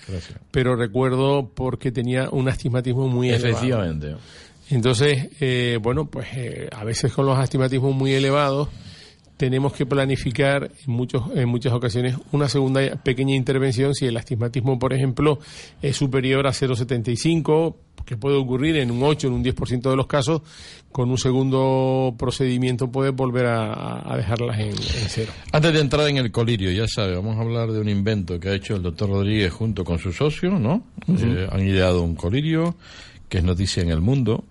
pero 0.50 0.76
recuerdo 0.76 1.50
porque 1.54 1.92
tenía 1.92 2.30
un 2.30 2.48
astigmatismo 2.48 3.08
muy 3.08 3.30
Efectivamente. 3.30 4.14
Entonces, 4.70 5.28
eh, 5.40 5.78
bueno, 5.82 6.06
pues 6.06 6.28
eh, 6.34 6.68
a 6.72 6.84
veces 6.84 7.12
con 7.12 7.26
los 7.26 7.36
astigmatismos 7.36 7.94
muy 7.94 8.12
elevados 8.12 8.68
tenemos 9.42 9.72
que 9.72 9.86
planificar 9.86 10.70
en, 10.86 10.92
muchos, 10.92 11.24
en 11.34 11.48
muchas 11.48 11.72
ocasiones 11.72 12.14
una 12.30 12.48
segunda 12.48 12.80
pequeña 13.02 13.34
intervención 13.34 13.92
si 13.92 14.06
el 14.06 14.16
astigmatismo, 14.16 14.78
por 14.78 14.92
ejemplo, 14.92 15.40
es 15.82 15.96
superior 15.96 16.46
a 16.46 16.50
0,75, 16.50 17.74
que 18.06 18.16
puede 18.16 18.36
ocurrir 18.36 18.76
en 18.76 18.92
un 18.92 19.02
8, 19.02 19.26
en 19.26 19.32
un 19.32 19.42
10% 19.42 19.90
de 19.90 19.96
los 19.96 20.06
casos, 20.06 20.42
con 20.92 21.10
un 21.10 21.18
segundo 21.18 22.14
procedimiento 22.16 22.92
puede 22.92 23.10
volver 23.10 23.46
a, 23.46 24.14
dejarlas 24.16 24.60
en, 24.60 24.76
cero. 25.08 25.32
Antes 25.50 25.72
de 25.72 25.80
entrar 25.80 26.06
en 26.06 26.18
el 26.18 26.30
colirio, 26.30 26.70
ya 26.70 26.86
sabe, 26.86 27.16
vamos 27.16 27.36
a 27.36 27.40
hablar 27.40 27.72
de 27.72 27.80
un 27.80 27.88
invento 27.88 28.38
que 28.38 28.48
ha 28.48 28.54
hecho 28.54 28.76
el 28.76 28.82
doctor 28.82 29.08
Rodríguez 29.08 29.52
junto 29.52 29.82
con 29.82 29.98
su 29.98 30.12
socio, 30.12 30.52
¿no? 30.52 30.84
Eh, 31.08 31.48
han 31.50 31.66
ideado 31.66 32.04
un 32.04 32.14
colirio 32.14 32.76
que 33.28 33.38
es 33.38 33.44
noticia 33.44 33.82
en 33.82 33.90
el 33.90 34.02
mundo 34.02 34.44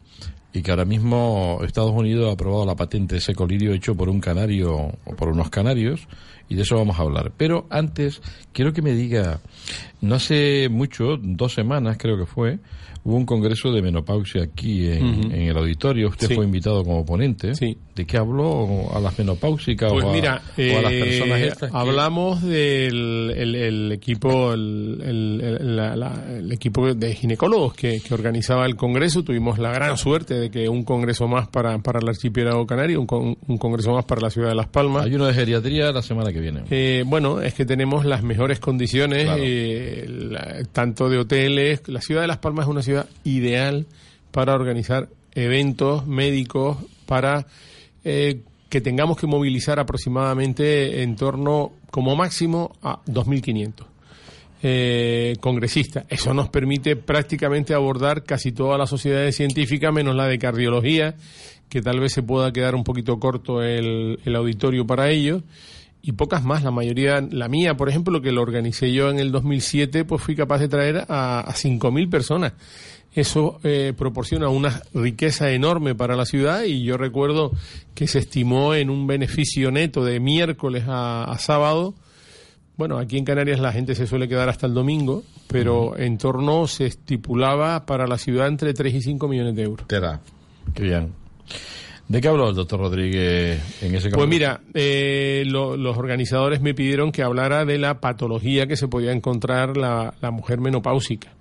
y 0.53 0.61
que 0.61 0.71
ahora 0.71 0.85
mismo 0.85 1.59
Estados 1.63 1.91
Unidos 1.91 2.29
ha 2.29 2.33
aprobado 2.33 2.65
la 2.65 2.75
patente 2.75 3.15
de 3.15 3.19
ese 3.19 3.35
colirio 3.35 3.73
hecho 3.73 3.95
por 3.95 4.09
un 4.09 4.19
canario 4.19 4.91
o 5.05 5.15
por 5.15 5.29
unos 5.29 5.49
canarios 5.49 6.07
y 6.51 6.55
de 6.55 6.63
eso 6.63 6.75
vamos 6.75 6.99
a 6.99 7.03
hablar. 7.03 7.31
Pero 7.37 7.65
antes 7.69 8.21
quiero 8.51 8.73
que 8.73 8.81
me 8.81 8.93
diga, 8.93 9.39
no 10.01 10.15
hace 10.15 10.67
mucho, 10.69 11.15
dos 11.17 11.53
semanas 11.53 11.95
creo 11.97 12.17
que 12.17 12.25
fue, 12.25 12.59
hubo 13.03 13.15
un 13.15 13.25
congreso 13.25 13.71
de 13.71 13.81
menopausia 13.81 14.43
aquí 14.43 14.87
en, 14.87 15.31
el 15.31 15.57
auditorio. 15.57 16.09
Usted 16.09 16.35
fue 16.35 16.43
invitado 16.45 16.83
como 16.83 17.05
ponente. 17.05 17.55
Sí. 17.55 17.77
¿De 17.95 18.05
qué 18.05 18.17
habló 18.17 18.89
a 18.93 18.99
las 18.99 19.17
menopáusicas 19.17 19.91
pues 19.91 20.05
o, 20.05 20.11
mira, 20.11 20.35
a, 20.35 20.81
las 20.81 20.93
personas 20.93 21.39
eh, 21.39 21.47
estas? 21.47 21.73
Hablamos 21.73 22.41
del 22.41 23.33
el, 23.35 23.91
equipo 23.91 24.53
el, 24.53 26.49
equipo 26.51 26.93
de 26.93 27.15
ginecólogos 27.15 27.73
que, 27.73 28.01
organizaba 28.11 28.65
el 28.65 28.75
congreso. 28.75 29.23
Tuvimos 29.23 29.57
la 29.57 29.71
gran 29.71 29.97
suerte 29.97 30.33
de 30.35 30.51
que 30.51 30.67
un 30.67 30.83
congreso 30.83 31.27
más 31.27 31.47
para, 31.47 31.77
para 31.79 31.99
el 31.99 32.09
archipiélago 32.09 32.65
canario, 32.65 33.01
un, 33.01 33.37
un 33.47 33.57
congreso 33.57 33.93
más 33.93 34.05
para 34.05 34.21
la 34.21 34.29
ciudad 34.29 34.49
de 34.49 34.55
Las 34.55 34.67
Palmas. 34.67 35.05
Hay 35.05 35.15
uno 35.15 35.25
de 35.25 35.33
geriatría 35.33 35.91
la 35.91 36.01
semana 36.01 36.31
que 36.31 36.40
viene. 36.41 36.63
Eh, 36.69 37.03
bueno, 37.05 37.41
es 37.41 37.53
que 37.53 37.65
tenemos 37.65 38.03
las 38.03 38.23
mejores 38.23 38.59
condiciones, 38.59 39.27
eh, 39.37 40.65
tanto 40.73 41.09
de 41.09 41.19
hoteles. 41.19 41.87
La 41.87 42.01
ciudad 42.01 42.21
de 42.21 42.27
Las 42.27 42.39
Palmas 42.39 42.65
es 42.65 42.69
una 42.69 42.81
ciudad 42.81 43.07
ideal 43.23 43.85
para 44.31 44.53
organizar 44.53 45.07
eventos 45.33 46.05
médicos 46.07 46.77
para 47.05 47.45
eh, 48.03 48.41
que 48.69 48.81
tengamos 48.81 49.17
que 49.17 49.27
movilizar 49.27 49.79
aproximadamente 49.79 51.03
en 51.03 51.15
torno, 51.15 51.73
como 51.89 52.15
máximo, 52.15 52.71
a 52.81 53.01
2.500 53.05 53.85
eh, 54.63 55.35
congresistas. 55.39 56.05
Eso 56.07 56.33
nos 56.33 56.49
permite 56.49 56.95
prácticamente 56.95 57.73
abordar 57.73 58.23
casi 58.23 58.51
todas 58.51 58.77
las 58.77 58.89
sociedades 58.89 59.35
científicas, 59.35 59.91
menos 59.93 60.15
la 60.15 60.27
de 60.27 60.39
cardiología, 60.39 61.15
que 61.67 61.81
tal 61.81 61.99
vez 61.99 62.13
se 62.13 62.23
pueda 62.23 62.53
quedar 62.53 62.75
un 62.75 62.83
poquito 62.83 63.19
corto 63.19 63.61
el, 63.61 64.19
auditorio 64.35 64.85
para 64.85 65.09
ello 65.09 65.41
y 66.01 66.13
pocas 66.13 66.43
más. 66.43 66.63
La 66.63 66.71
mayoría, 66.71 67.21
la 67.29 67.47
mía, 67.47 67.75
por 67.75 67.89
ejemplo, 67.89 68.21
que 68.21 68.31
lo 68.31 68.41
organicé 68.41 68.91
yo 68.91 69.09
en 69.09 69.19
el 69.19 69.31
2007, 69.31 70.05
pues 70.05 70.21
fui 70.21 70.35
capaz 70.35 70.59
de 70.59 70.67
traer 70.67 71.05
a, 71.07 71.41
a 71.41 71.53
5.000 71.53 72.09
personas. 72.09 72.53
Eso 73.13 73.59
eh, 73.63 73.93
proporciona 73.97 74.47
una 74.47 74.81
riqueza 74.93 75.51
enorme 75.51 75.95
para 75.95 76.15
la 76.15 76.25
ciudad 76.25 76.63
y 76.63 76.83
yo 76.83 76.95
recuerdo 76.95 77.51
que 77.93 78.07
se 78.07 78.19
estimó 78.19 78.73
en 78.73 78.89
un 78.89 79.05
beneficio 79.05 79.69
neto 79.69 80.05
de 80.05 80.21
miércoles 80.21 80.85
a, 80.87 81.35
sábado. 81.37 81.93
Bueno, 82.77 82.97
aquí 82.97 83.17
en 83.17 83.25
Canarias 83.25 83.59
la 83.59 83.73
gente 83.73 83.95
se 83.95 84.07
suele 84.07 84.29
quedar 84.29 84.47
hasta 84.47 84.65
el 84.65 84.73
domingo, 84.73 85.23
pero 85.47 85.97
en 85.97 86.17
torno 86.17 86.67
se 86.67 86.85
estipulaba 86.85 87.85
para 87.85 88.07
la 88.07 88.17
ciudad 88.17 88.47
entre 88.47 88.73
3 88.73 88.95
y 88.95 89.01
5 89.01 89.27
millones 89.27 89.55
de 89.55 89.63
euros. 89.63 89.87
Te 89.87 89.99
da. 89.99 90.21
Qué 90.73 90.83
bien. 90.83 91.11
¿De 92.11 92.19
qué 92.19 92.27
habló 92.27 92.49
el 92.49 92.55
doctor 92.55 92.81
Rodríguez 92.81 93.81
en 93.81 93.95
ese 93.95 94.09
caso? 94.09 94.17
Pues 94.17 94.27
mira, 94.27 94.59
eh, 94.73 95.43
los 95.45 95.97
organizadores 95.97 96.59
me 96.59 96.73
pidieron 96.73 97.13
que 97.13 97.23
hablara 97.23 97.63
de 97.63 97.77
la 97.77 98.01
patología 98.01 98.67
que 98.67 98.75
se 98.75 98.89
podía 98.89 99.13
encontrar 99.13 99.77
la, 99.77 100.13
la 100.19 100.29
mujer 100.29 100.59
menopáusica 100.59 101.31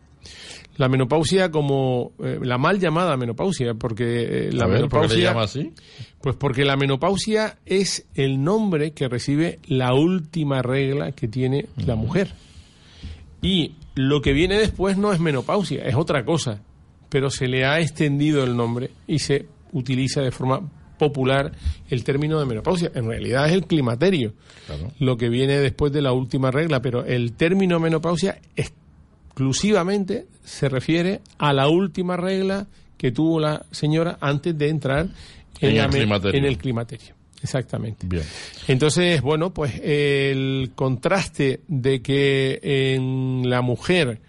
la 0.77 0.89
menopausia 0.89 1.51
como 1.51 2.13
eh, 2.23 2.39
la 2.41 2.57
mal 2.57 2.79
llamada 2.79 3.17
menopausia, 3.17 3.75
porque 3.75 4.47
eh, 4.49 4.53
la 4.53 4.69
menopausia. 4.69 5.33
así? 5.33 5.73
Pues 6.23 6.37
porque 6.37 6.65
la 6.65 6.77
menopausia 6.77 7.59
es 7.67 8.07
el 8.15 8.43
nombre 8.43 8.93
que 8.93 9.09
recibe 9.09 9.59
la 9.67 9.93
última 9.93 10.63
regla 10.63 11.13
que 11.13 11.27
tiene 11.27 11.67
la 11.85 11.97
mujer. 11.97 12.33
Y 13.43 13.75
lo 13.97 14.23
que 14.23 14.33
viene 14.33 14.57
después 14.57 14.97
no 14.97 15.13
es 15.13 15.19
menopausia, 15.19 15.83
es 15.83 15.97
otra 15.97 16.25
cosa, 16.25 16.63
pero 17.11 17.29
se 17.29 17.49
le 17.49 17.67
ha 17.67 17.81
extendido 17.81 18.45
el 18.45 18.57
nombre 18.57 18.91
y 19.07 19.19
se 19.19 19.47
utiliza 19.73 20.21
de 20.23 20.31
forma 20.31 20.61
popular 20.99 21.53
el 21.89 22.05
término 22.05 22.39
de 22.39 22.47
menopausia. 22.47 22.91
En 22.95 23.07
realidad 23.09 23.47
es 23.47 23.53
el 23.55 23.67
climaterio, 23.67 24.35
Claro. 24.67 24.93
lo 24.99 25.17
que 25.17 25.29
viene 25.31 25.59
después 25.59 25.93
de 25.93 26.03
la 26.03 26.13
última 26.13 26.51
regla, 26.51 26.83
pero 26.83 27.05
el 27.05 27.33
término 27.33 27.81
menopausia 27.81 28.39
exclusivamente 28.57 30.27
se 30.45 30.69
refiere 30.69 31.21
a 31.39 31.53
la 31.53 31.69
última 31.69 32.17
regla 32.17 32.67
que 32.97 33.13
tuvo 33.13 33.41
la 33.41 33.65
señora 33.71 34.19
antes 34.21 34.57
de 34.59 34.69
entrar 34.69 35.09
En 35.61 35.77
el 35.77 35.89
climaterio. 35.89 36.39
en 36.39 36.45
el 36.45 36.59
climaterio. 36.59 37.15
Exactamente. 37.43 38.07
Bien. 38.07 38.23
Entonces, 38.69 39.23
bueno, 39.23 39.55
pues 39.55 39.81
el 39.83 40.73
contraste 40.75 41.61
de 41.69 42.03
que 42.03 42.61
en 42.63 43.49
la 43.49 43.63
mujer, 43.63 44.21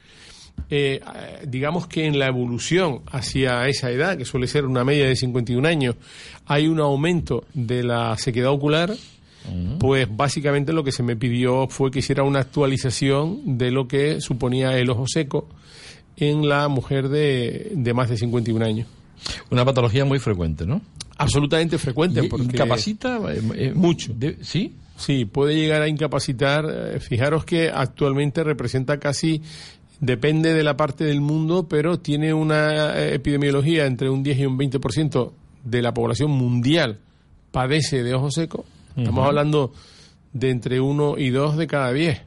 eh, 0.69 1.01
digamos 1.47 1.87
que 1.87 2.05
en 2.05 2.17
la 2.19 2.27
evolución 2.27 3.01
hacia 3.11 3.67
esa 3.67 3.91
edad, 3.91 4.17
que 4.17 4.25
suele 4.25 4.47
ser 4.47 4.65
una 4.65 4.83
media 4.83 5.05
de 5.07 5.15
51 5.15 5.67
años, 5.67 5.95
hay 6.45 6.67
un 6.67 6.79
aumento 6.79 7.43
de 7.53 7.83
la 7.83 8.17
sequedad 8.17 8.51
ocular, 8.51 8.93
pues 9.79 10.07
básicamente 10.15 10.71
lo 10.71 10.83
que 10.83 10.91
se 10.91 11.01
me 11.03 11.15
pidió 11.15 11.67
fue 11.67 11.89
que 11.89 11.99
hiciera 11.99 12.23
una 12.23 12.39
actualización 12.41 13.57
de 13.57 13.71
lo 13.71 13.87
que 13.87 14.21
suponía 14.21 14.77
el 14.77 14.89
ojo 14.91 15.05
seco 15.07 15.49
en 16.15 16.47
la 16.47 16.67
mujer 16.67 17.09
de, 17.09 17.71
de 17.73 17.93
más 17.93 18.09
de 18.09 18.17
51 18.17 18.63
años. 18.63 18.87
Una 19.49 19.65
patología 19.65 20.05
muy 20.05 20.19
frecuente, 20.19 20.65
¿no? 20.67 20.81
Absolutamente 21.17 21.77
frecuente. 21.79 22.23
Porque 22.25 22.45
¿Incapacita? 22.45 23.19
eh, 23.33 23.41
eh, 23.55 23.71
Mucho. 23.75 24.13
de- 24.15 24.37
¿Sí? 24.43 24.75
Sí, 24.95 25.25
puede 25.25 25.55
llegar 25.55 25.81
a 25.81 25.87
incapacitar. 25.87 26.65
eh, 26.69 26.99
Fijaros 26.99 27.43
que 27.43 27.69
actualmente 27.73 28.43
representa 28.43 28.99
casi, 28.99 29.41
depende 30.01 30.53
de 30.53 30.63
la 30.63 30.75
parte 30.75 31.05
del 31.05 31.21
mundo, 31.21 31.67
pero 31.69 31.99
tiene 31.99 32.33
una 32.33 32.99
eh, 32.99 33.15
epidemiología 33.15 33.85
entre 33.85 34.09
un 34.09 34.23
10 34.23 34.39
y 34.39 34.45
un 34.45 34.57
20% 34.57 35.31
de 35.63 35.81
la 35.81 35.93
población 35.93 36.31
mundial 36.31 36.97
padece 37.51 38.03
de 38.03 38.13
ojo 38.13 38.31
seco. 38.31 38.65
Estamos 38.97 39.25
hablando 39.25 39.71
de 40.33 40.49
entre 40.49 40.81
1 40.81 41.17
y 41.17 41.29
2 41.29 41.55
de 41.55 41.67
cada 41.67 41.93
10. 41.93 42.21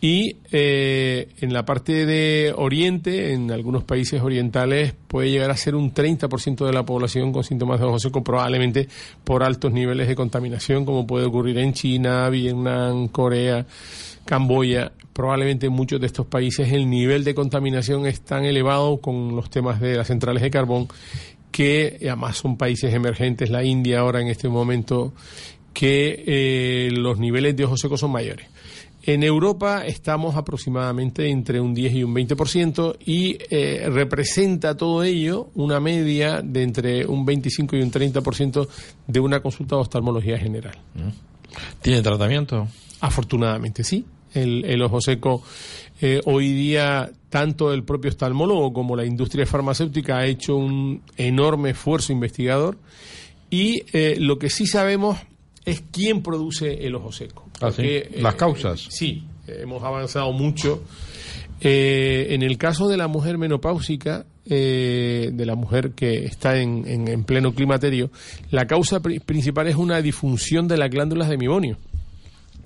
Y 0.00 0.36
eh, 0.52 1.28
en 1.40 1.52
la 1.54 1.64
parte 1.64 2.04
de 2.04 2.52
Oriente, 2.54 3.32
en 3.32 3.50
algunos 3.50 3.84
países 3.84 4.20
orientales, 4.20 4.94
puede 5.08 5.30
llegar 5.30 5.50
a 5.50 5.56
ser 5.56 5.74
un 5.74 5.94
30% 5.94 6.66
de 6.66 6.72
la 6.72 6.84
población 6.84 7.32
con 7.32 7.42
síntomas 7.42 7.80
de 7.80 7.86
ojo 7.86 7.98
seco, 7.98 8.22
probablemente 8.22 8.86
por 9.24 9.42
altos 9.42 9.72
niveles 9.72 10.06
de 10.06 10.14
contaminación, 10.14 10.84
como 10.84 11.06
puede 11.06 11.24
ocurrir 11.24 11.56
en 11.58 11.72
China, 11.72 12.28
Vietnam, 12.28 13.08
Corea, 13.08 13.64
Camboya. 14.26 14.92
Probablemente 15.14 15.66
en 15.66 15.72
muchos 15.72 16.00
de 16.00 16.06
estos 16.06 16.26
países 16.26 16.70
el 16.72 16.90
nivel 16.90 17.24
de 17.24 17.34
contaminación 17.34 18.04
es 18.04 18.20
tan 18.20 18.44
elevado 18.44 18.98
con 18.98 19.34
los 19.34 19.48
temas 19.48 19.80
de 19.80 19.96
las 19.96 20.08
centrales 20.08 20.42
de 20.42 20.50
carbón 20.50 20.88
que 21.50 21.98
además 22.02 22.36
son 22.36 22.56
países 22.56 22.92
emergentes, 22.92 23.48
la 23.48 23.62
India 23.62 24.00
ahora 24.00 24.20
en 24.20 24.26
este 24.26 24.48
momento, 24.48 25.14
que 25.72 26.24
eh, 26.26 26.88
los 26.90 27.20
niveles 27.20 27.54
de 27.54 27.64
ojo 27.64 27.76
seco 27.76 27.96
son 27.96 28.10
mayores. 28.10 28.48
En 29.06 29.22
Europa 29.22 29.84
estamos 29.86 30.34
aproximadamente 30.34 31.28
entre 31.28 31.60
un 31.60 31.74
10 31.74 31.92
y 31.92 32.02
un 32.02 32.14
20% 32.14 32.96
y 33.04 33.36
eh, 33.50 33.88
representa 33.88 34.76
todo 34.76 35.04
ello 35.04 35.50
una 35.54 35.78
media 35.78 36.40
de 36.42 36.62
entre 36.62 37.06
un 37.06 37.26
25 37.26 37.76
y 37.76 37.82
un 37.82 37.92
30% 37.92 38.66
de 39.06 39.20
una 39.20 39.40
consulta 39.40 39.76
de 39.76 39.82
oftalmología 39.82 40.38
general. 40.38 40.76
¿Tiene 41.82 42.02
tratamiento? 42.02 42.66
Afortunadamente 43.00 43.84
sí. 43.84 44.06
El, 44.34 44.64
el 44.64 44.82
ojo 44.82 45.00
seco 45.00 45.42
eh, 46.00 46.20
hoy 46.24 46.52
día 46.52 47.10
tanto 47.30 47.72
el 47.72 47.84
propio 47.84 48.10
oftalmólogo 48.10 48.72
como 48.72 48.96
la 48.96 49.04
industria 49.04 49.46
farmacéutica 49.46 50.18
ha 50.18 50.26
hecho 50.26 50.56
un 50.56 51.02
enorme 51.16 51.70
esfuerzo 51.70 52.12
investigador 52.12 52.76
y 53.50 53.82
eh, 53.92 54.16
lo 54.18 54.38
que 54.38 54.50
sí 54.50 54.66
sabemos 54.66 55.18
es 55.64 55.82
quién 55.92 56.22
produce 56.22 56.86
el 56.86 56.94
ojo 56.96 57.10
seco. 57.12 57.48
Ah, 57.60 58.22
Las 58.22 58.34
causas. 58.34 58.86
Sí, 58.90 59.24
hemos 59.46 59.82
avanzado 59.82 60.30
mucho. 60.32 60.82
Eh, 61.60 62.26
en 62.34 62.42
el 62.42 62.58
caso 62.58 62.88
de 62.88 62.96
la 62.96 63.08
mujer 63.08 63.38
menopáusica, 63.38 64.26
eh, 64.46 65.30
de 65.32 65.46
la 65.46 65.54
mujer 65.54 65.92
que 65.92 66.24
está 66.26 66.58
en, 66.58 66.84
en- 66.86 67.08
en 67.08 67.24
pleno 67.24 67.54
climaterio, 67.54 68.10
la 68.50 68.66
causa 68.66 69.00
pri- 69.00 69.20
principal 69.20 69.68
es 69.68 69.76
una 69.76 70.02
disfunción 70.02 70.68
de 70.68 70.76
las 70.76 70.90
glándulas 70.90 71.28
de 71.30 71.38
mibonio. 71.38 71.78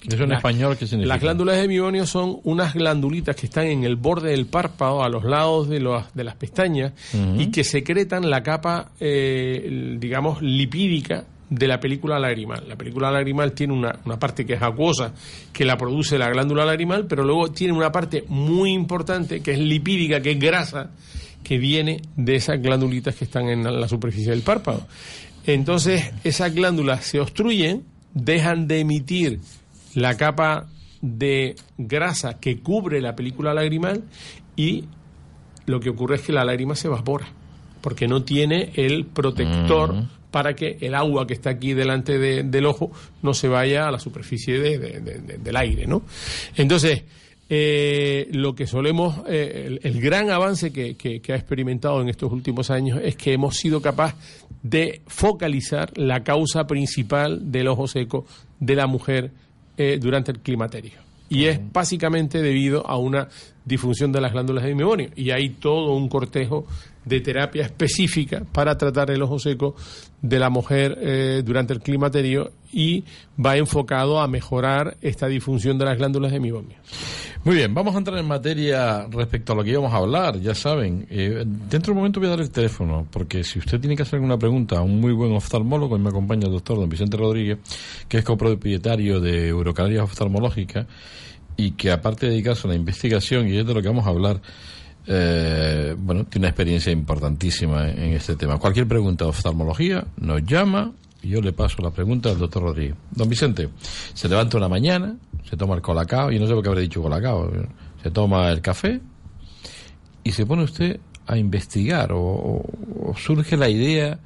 ¿Eso 0.06 0.22
en 0.24 0.30
La- 0.30 0.36
español 0.36 0.76
qué 0.76 0.86
significa? 0.86 1.14
Las 1.14 1.22
glándulas 1.22 1.56
de 1.56 1.68
mibonio 1.68 2.06
son 2.06 2.38
unas 2.44 2.74
glandulitas 2.74 3.34
que 3.36 3.46
están 3.46 3.66
en 3.66 3.84
el 3.84 3.96
borde 3.96 4.30
del 4.30 4.46
párpado, 4.46 5.02
a 5.02 5.08
los 5.08 5.24
lados 5.24 5.68
de, 5.68 5.80
los- 5.80 6.04
de 6.14 6.24
las 6.24 6.36
pestañas, 6.36 6.92
y 7.36 7.46
que 7.50 7.64
secretan 7.64 8.30
la 8.30 8.42
capa, 8.42 8.92
eh, 9.00 9.96
digamos, 9.98 10.40
lipídica 10.42 11.24
de 11.50 11.66
la 11.66 11.80
película 11.80 12.18
lagrimal. 12.18 12.64
La 12.68 12.76
película 12.76 13.10
lagrimal 13.10 13.52
tiene 13.52 13.72
una, 13.72 13.98
una 14.04 14.18
parte 14.18 14.44
que 14.44 14.52
es 14.54 14.62
acuosa, 14.62 15.12
que 15.52 15.64
la 15.64 15.76
produce 15.78 16.18
la 16.18 16.28
glándula 16.28 16.64
lagrimal, 16.64 17.06
pero 17.06 17.24
luego 17.24 17.50
tiene 17.50 17.72
una 17.72 17.90
parte 17.90 18.24
muy 18.28 18.72
importante 18.72 19.40
que 19.40 19.52
es 19.52 19.58
lipídica, 19.58 20.20
que 20.20 20.32
es 20.32 20.38
grasa, 20.38 20.90
que 21.42 21.56
viene 21.56 22.02
de 22.16 22.36
esas 22.36 22.60
glandulitas 22.60 23.14
que 23.14 23.24
están 23.24 23.48
en 23.48 23.64
la- 23.64 23.70
la 23.70 23.88
superficie 23.88 24.30
del 24.30 24.42
párpado. 24.42 24.86
Entonces, 25.46 26.12
esas 26.24 26.54
glándulas 26.54 27.04
se 27.04 27.20
obstruyen, 27.20 27.84
dejan 28.12 28.66
de 28.68 28.80
emitir 28.80 29.40
la 30.00 30.16
capa 30.16 30.66
de 31.00 31.54
grasa 31.76 32.38
que 32.40 32.58
cubre 32.60 33.00
la 33.00 33.14
película 33.14 33.54
lagrimal 33.54 34.02
y 34.56 34.84
lo 35.66 35.80
que 35.80 35.90
ocurre 35.90 36.16
es 36.16 36.22
que 36.22 36.32
la 36.32 36.44
lágrima 36.44 36.74
se 36.74 36.88
evapora 36.88 37.28
porque 37.80 38.08
no 38.08 38.22
tiene 38.24 38.72
el 38.74 39.06
protector 39.06 39.94
para 40.30 40.54
que 40.54 40.76
el 40.80 40.94
agua 40.94 41.26
que 41.26 41.34
está 41.34 41.50
aquí 41.50 41.72
delante 41.74 42.18
de- 42.18 42.42
del 42.42 42.66
ojo 42.66 42.90
no 43.22 43.32
se 43.34 43.48
vaya 43.48 43.86
a 43.86 43.90
la 43.92 43.98
superficie 43.98 44.58
de- 44.58 44.78
de- 44.78 45.00
de- 45.00 45.18
de- 45.20 45.38
del 45.38 45.56
aire, 45.56 45.86
¿no? 45.86 46.02
Entonces, 46.56 47.04
eh, 47.48 48.28
lo 48.32 48.54
que 48.54 48.66
solemos, 48.66 49.22
eh, 49.28 49.64
el, 49.66 49.80
el 49.82 50.00
gran 50.02 50.28
avance 50.30 50.70
que, 50.72 50.96
que- 50.96 51.20
que 51.20 51.32
ha 51.32 51.36
experimentado 51.36 52.02
en 52.02 52.08
estos 52.10 52.30
últimos 52.32 52.70
años 52.70 53.00
es 53.02 53.16
que 53.16 53.32
hemos 53.32 53.56
sido 53.56 53.80
capaz 53.80 54.16
de 54.62 55.00
focalizar 55.06 55.96
la 55.96 56.24
causa 56.24 56.66
principal 56.66 57.50
del 57.50 57.68
ojo 57.68 57.86
seco 57.88 58.26
de 58.60 58.74
la 58.74 58.86
mujer 58.86 59.30
eh, 59.78 59.98
durante 60.00 60.32
el 60.32 60.40
climaterio. 60.40 60.98
Y 61.28 61.44
es 61.44 61.60
básicamente 61.72 62.42
debido 62.42 62.86
a 62.86 62.98
una 62.98 63.28
disfunción 63.68 64.10
de 64.10 64.20
las 64.20 64.32
glándulas 64.32 64.64
de 64.64 64.74
mibonio. 64.74 65.10
Y 65.14 65.30
hay 65.30 65.50
todo 65.50 65.94
un 65.94 66.08
cortejo 66.08 66.66
de 67.04 67.20
terapia 67.20 67.62
específica 67.62 68.42
para 68.52 68.76
tratar 68.76 69.10
el 69.10 69.22
ojo 69.22 69.38
seco 69.38 69.74
de 70.20 70.38
la 70.38 70.50
mujer 70.50 70.98
eh, 71.00 71.42
durante 71.44 71.72
el 71.72 71.80
climaterio 71.80 72.50
y 72.72 73.04
va 73.42 73.56
enfocado 73.56 74.20
a 74.20 74.28
mejorar 74.28 74.96
esta 75.00 75.26
disfunción 75.26 75.78
de 75.78 75.84
las 75.84 75.96
glándulas 75.96 76.32
de 76.32 76.40
mibonio. 76.40 76.76
Muy 77.44 77.54
bien, 77.56 77.72
vamos 77.72 77.94
a 77.94 77.98
entrar 77.98 78.18
en 78.18 78.26
materia 78.26 79.06
respecto 79.10 79.52
a 79.52 79.56
lo 79.56 79.64
que 79.64 79.70
íbamos 79.70 79.92
a 79.92 79.98
hablar, 79.98 80.38
ya 80.40 80.54
saben. 80.54 81.06
eh, 81.08 81.44
dentro 81.46 81.86
de 81.86 81.90
un 81.92 81.96
momento 81.98 82.20
voy 82.20 82.26
a 82.26 82.30
dar 82.30 82.40
el 82.40 82.50
teléfono, 82.50 83.06
porque 83.10 83.44
si 83.44 83.60
usted 83.60 83.80
tiene 83.80 83.96
que 83.96 84.02
hacer 84.02 84.16
alguna 84.16 84.36
pregunta 84.36 84.78
a 84.78 84.82
un 84.82 85.00
muy 85.00 85.12
buen 85.12 85.32
oftalmólogo, 85.32 85.96
y 85.96 86.00
me 86.00 86.08
acompaña 86.08 86.46
el 86.46 86.52
doctor 86.52 86.78
don 86.78 86.88
Vicente 86.88 87.16
Rodríguez, 87.16 87.58
que 88.08 88.18
es 88.18 88.24
copropietario 88.24 89.20
de 89.20 89.48
Eurocanarias 89.48 90.02
Oftalmológica, 90.02 90.86
y 91.58 91.72
que 91.72 91.90
aparte 91.90 92.24
de 92.26 92.32
dedicarse 92.32 92.66
a 92.66 92.70
la 92.70 92.76
investigación, 92.76 93.48
y 93.48 93.58
es 93.58 93.66
de 93.66 93.74
lo 93.74 93.82
que 93.82 93.88
vamos 93.88 94.06
a 94.06 94.10
hablar, 94.10 94.40
eh, 95.06 95.94
bueno, 95.98 96.24
tiene 96.24 96.44
una 96.44 96.48
experiencia 96.50 96.92
importantísima 96.92 97.88
en, 97.90 98.12
este 98.12 98.36
tema. 98.36 98.58
Cualquier 98.58 98.86
pregunta 98.86 99.24
de 99.24 99.30
oftalmología 99.30 100.06
nos 100.18 100.42
llama 100.44 100.92
y 101.20 101.30
yo 101.30 101.40
le 101.40 101.52
paso 101.52 101.82
la 101.82 101.90
pregunta 101.90 102.30
al 102.30 102.38
doctor 102.38 102.62
Rodríguez. 102.62 102.94
Don 103.10 103.28
Vicente, 103.28 103.68
se 104.14 104.28
levanta 104.28 104.56
una 104.56 104.68
mañana, 104.68 105.16
se 105.50 105.56
toma 105.56 105.74
el 105.74 105.82
colacao, 105.82 106.30
y 106.30 106.38
no 106.38 106.46
sé 106.46 106.54
por 106.54 106.62
qué 106.62 106.68
habré 106.68 106.82
dicho 106.82 107.02
colacao, 107.02 107.50
se 108.02 108.10
toma 108.12 108.50
el 108.50 108.60
café 108.60 109.00
y 110.22 110.30
se 110.30 110.46
pone 110.46 110.62
usted 110.62 111.00
a 111.26 111.36
investigar 111.36 112.12
o- 112.12 112.62
o 113.02 113.14
surge 113.16 113.56
la 113.56 113.68
idea 113.68 114.18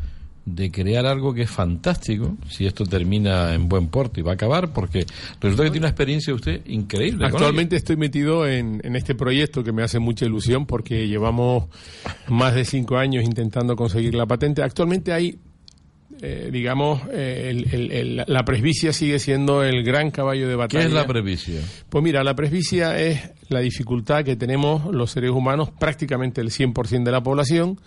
de 0.45 0.71
crear 0.73 1.07
algo 1.07 1.33
que 1.33 1.43
es 1.43 1.51
fantástico, 1.51 2.37
si 2.51 2.67
esto 2.67 2.85
termina 2.85 3.55
en 3.55 3.69
buen 3.69 3.87
puerto 3.87 4.19
y 4.19 4.23
va 4.25 4.33
a 4.33 4.35
acabar, 4.35 4.73
porque 4.73 5.07
resulta 5.41 5.63
que 5.65 5.71
tiene 5.71 5.85
una 5.85 5.89
experiencia 5.91 6.35
usted 6.35 6.63
increíble. 6.67 7.27
Actualmente 7.27 7.77
estoy 7.77 7.97
metido 7.97 8.47
en, 8.49 8.81
en 8.83 8.97
este 8.97 9.15
proyecto 9.15 9.63
que 9.63 9.71
me 9.73 9.83
hace 9.85 10.01
mucha 10.01 10.25
ilusión 10.27 10.67
porque 10.67 11.07
llevamos 11.07 11.67
más 12.29 12.55
de 12.55 12.65
cinco 12.65 12.97
años 12.97 13.25
intentando 13.25 13.77
conseguir 13.77 14.15
la 14.17 14.27
patente. 14.27 14.63
Actualmente 14.65 15.13
hay, 15.13 15.39
eh, 16.21 16.51
digamos, 16.53 17.01
eh, 17.13 17.49
el- 17.51 17.75
el- 17.75 17.93
el- 17.93 18.25
la 18.27 18.45
presbicia 18.45 18.93
sigue 18.93 19.19
siendo 19.21 19.63
el 19.63 19.83
gran 19.85 20.11
caballo 20.11 20.49
de 20.49 20.55
ello. 20.55 20.69
¿Qué 20.69 20.77
batalla. 20.77 20.87
es 20.87 20.93
la 20.93 21.07
previsión? 21.07 21.63
Pues 21.89 22.03
mira, 22.03 22.25
la 22.25 22.35
presbicia 22.35 22.99
es 23.01 23.31
la 23.49 23.61
dificultad 23.61 24.25
que 24.25 24.37
tenemos 24.37 24.93
los 24.93 25.13
seres 25.13 25.31
humanos, 25.31 25.71
prácticamente 25.79 26.41
el 26.41 26.51
100% 26.51 27.05
de 27.05 27.13
la 27.13 27.23
población, 27.23 27.79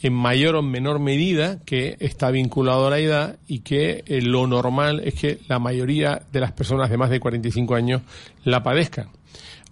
en 0.00 0.14
mayor 0.14 0.56
o 0.56 0.62
menor 0.62 1.00
medida, 1.00 1.58
que 1.64 1.96
está 2.00 2.30
vinculado 2.30 2.86
a 2.86 2.90
la 2.90 2.98
edad 2.98 3.38
y 3.46 3.60
que 3.60 4.04
eh, 4.06 4.20
lo 4.22 4.46
normal 4.46 5.00
es 5.04 5.14
que 5.14 5.38
la 5.48 5.58
mayoría 5.58 6.22
de 6.32 6.40
las 6.40 6.52
personas 6.52 6.90
de 6.90 6.96
más 6.96 7.10
de 7.10 7.20
45 7.20 7.74
años 7.74 8.02
la 8.44 8.62
padezcan. 8.62 9.08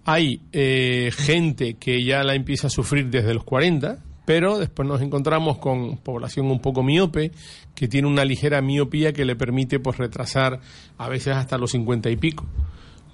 Hay 0.05 0.41
eh, 0.51 1.11
gente 1.13 1.75
que 1.75 2.03
ya 2.03 2.23
la 2.23 2.35
empieza 2.35 2.67
a 2.67 2.69
sufrir 2.69 3.09
desde 3.09 3.33
los 3.33 3.43
40, 3.43 3.99
Pero 4.25 4.57
después 4.57 4.85
nos 4.85 5.01
encontramos 5.01 5.57
con 5.57 5.99
población 5.99 6.51
un 6.51 6.59
poco 6.59 6.83
miope, 6.83 7.31
que 7.73 7.87
tiene 7.87 8.09
una 8.09 8.25
ligera 8.25 8.61
miopía 8.61 9.13
que 9.13 9.23
le 9.23 9.37
permite 9.37 9.79
pues 9.79 9.97
retrasar 9.97 10.59
a 10.97 11.07
veces 11.07 11.33
hasta 11.33 11.57
los 11.57 11.71
50 11.71 12.09
y 12.09 12.17
pico. 12.17 12.45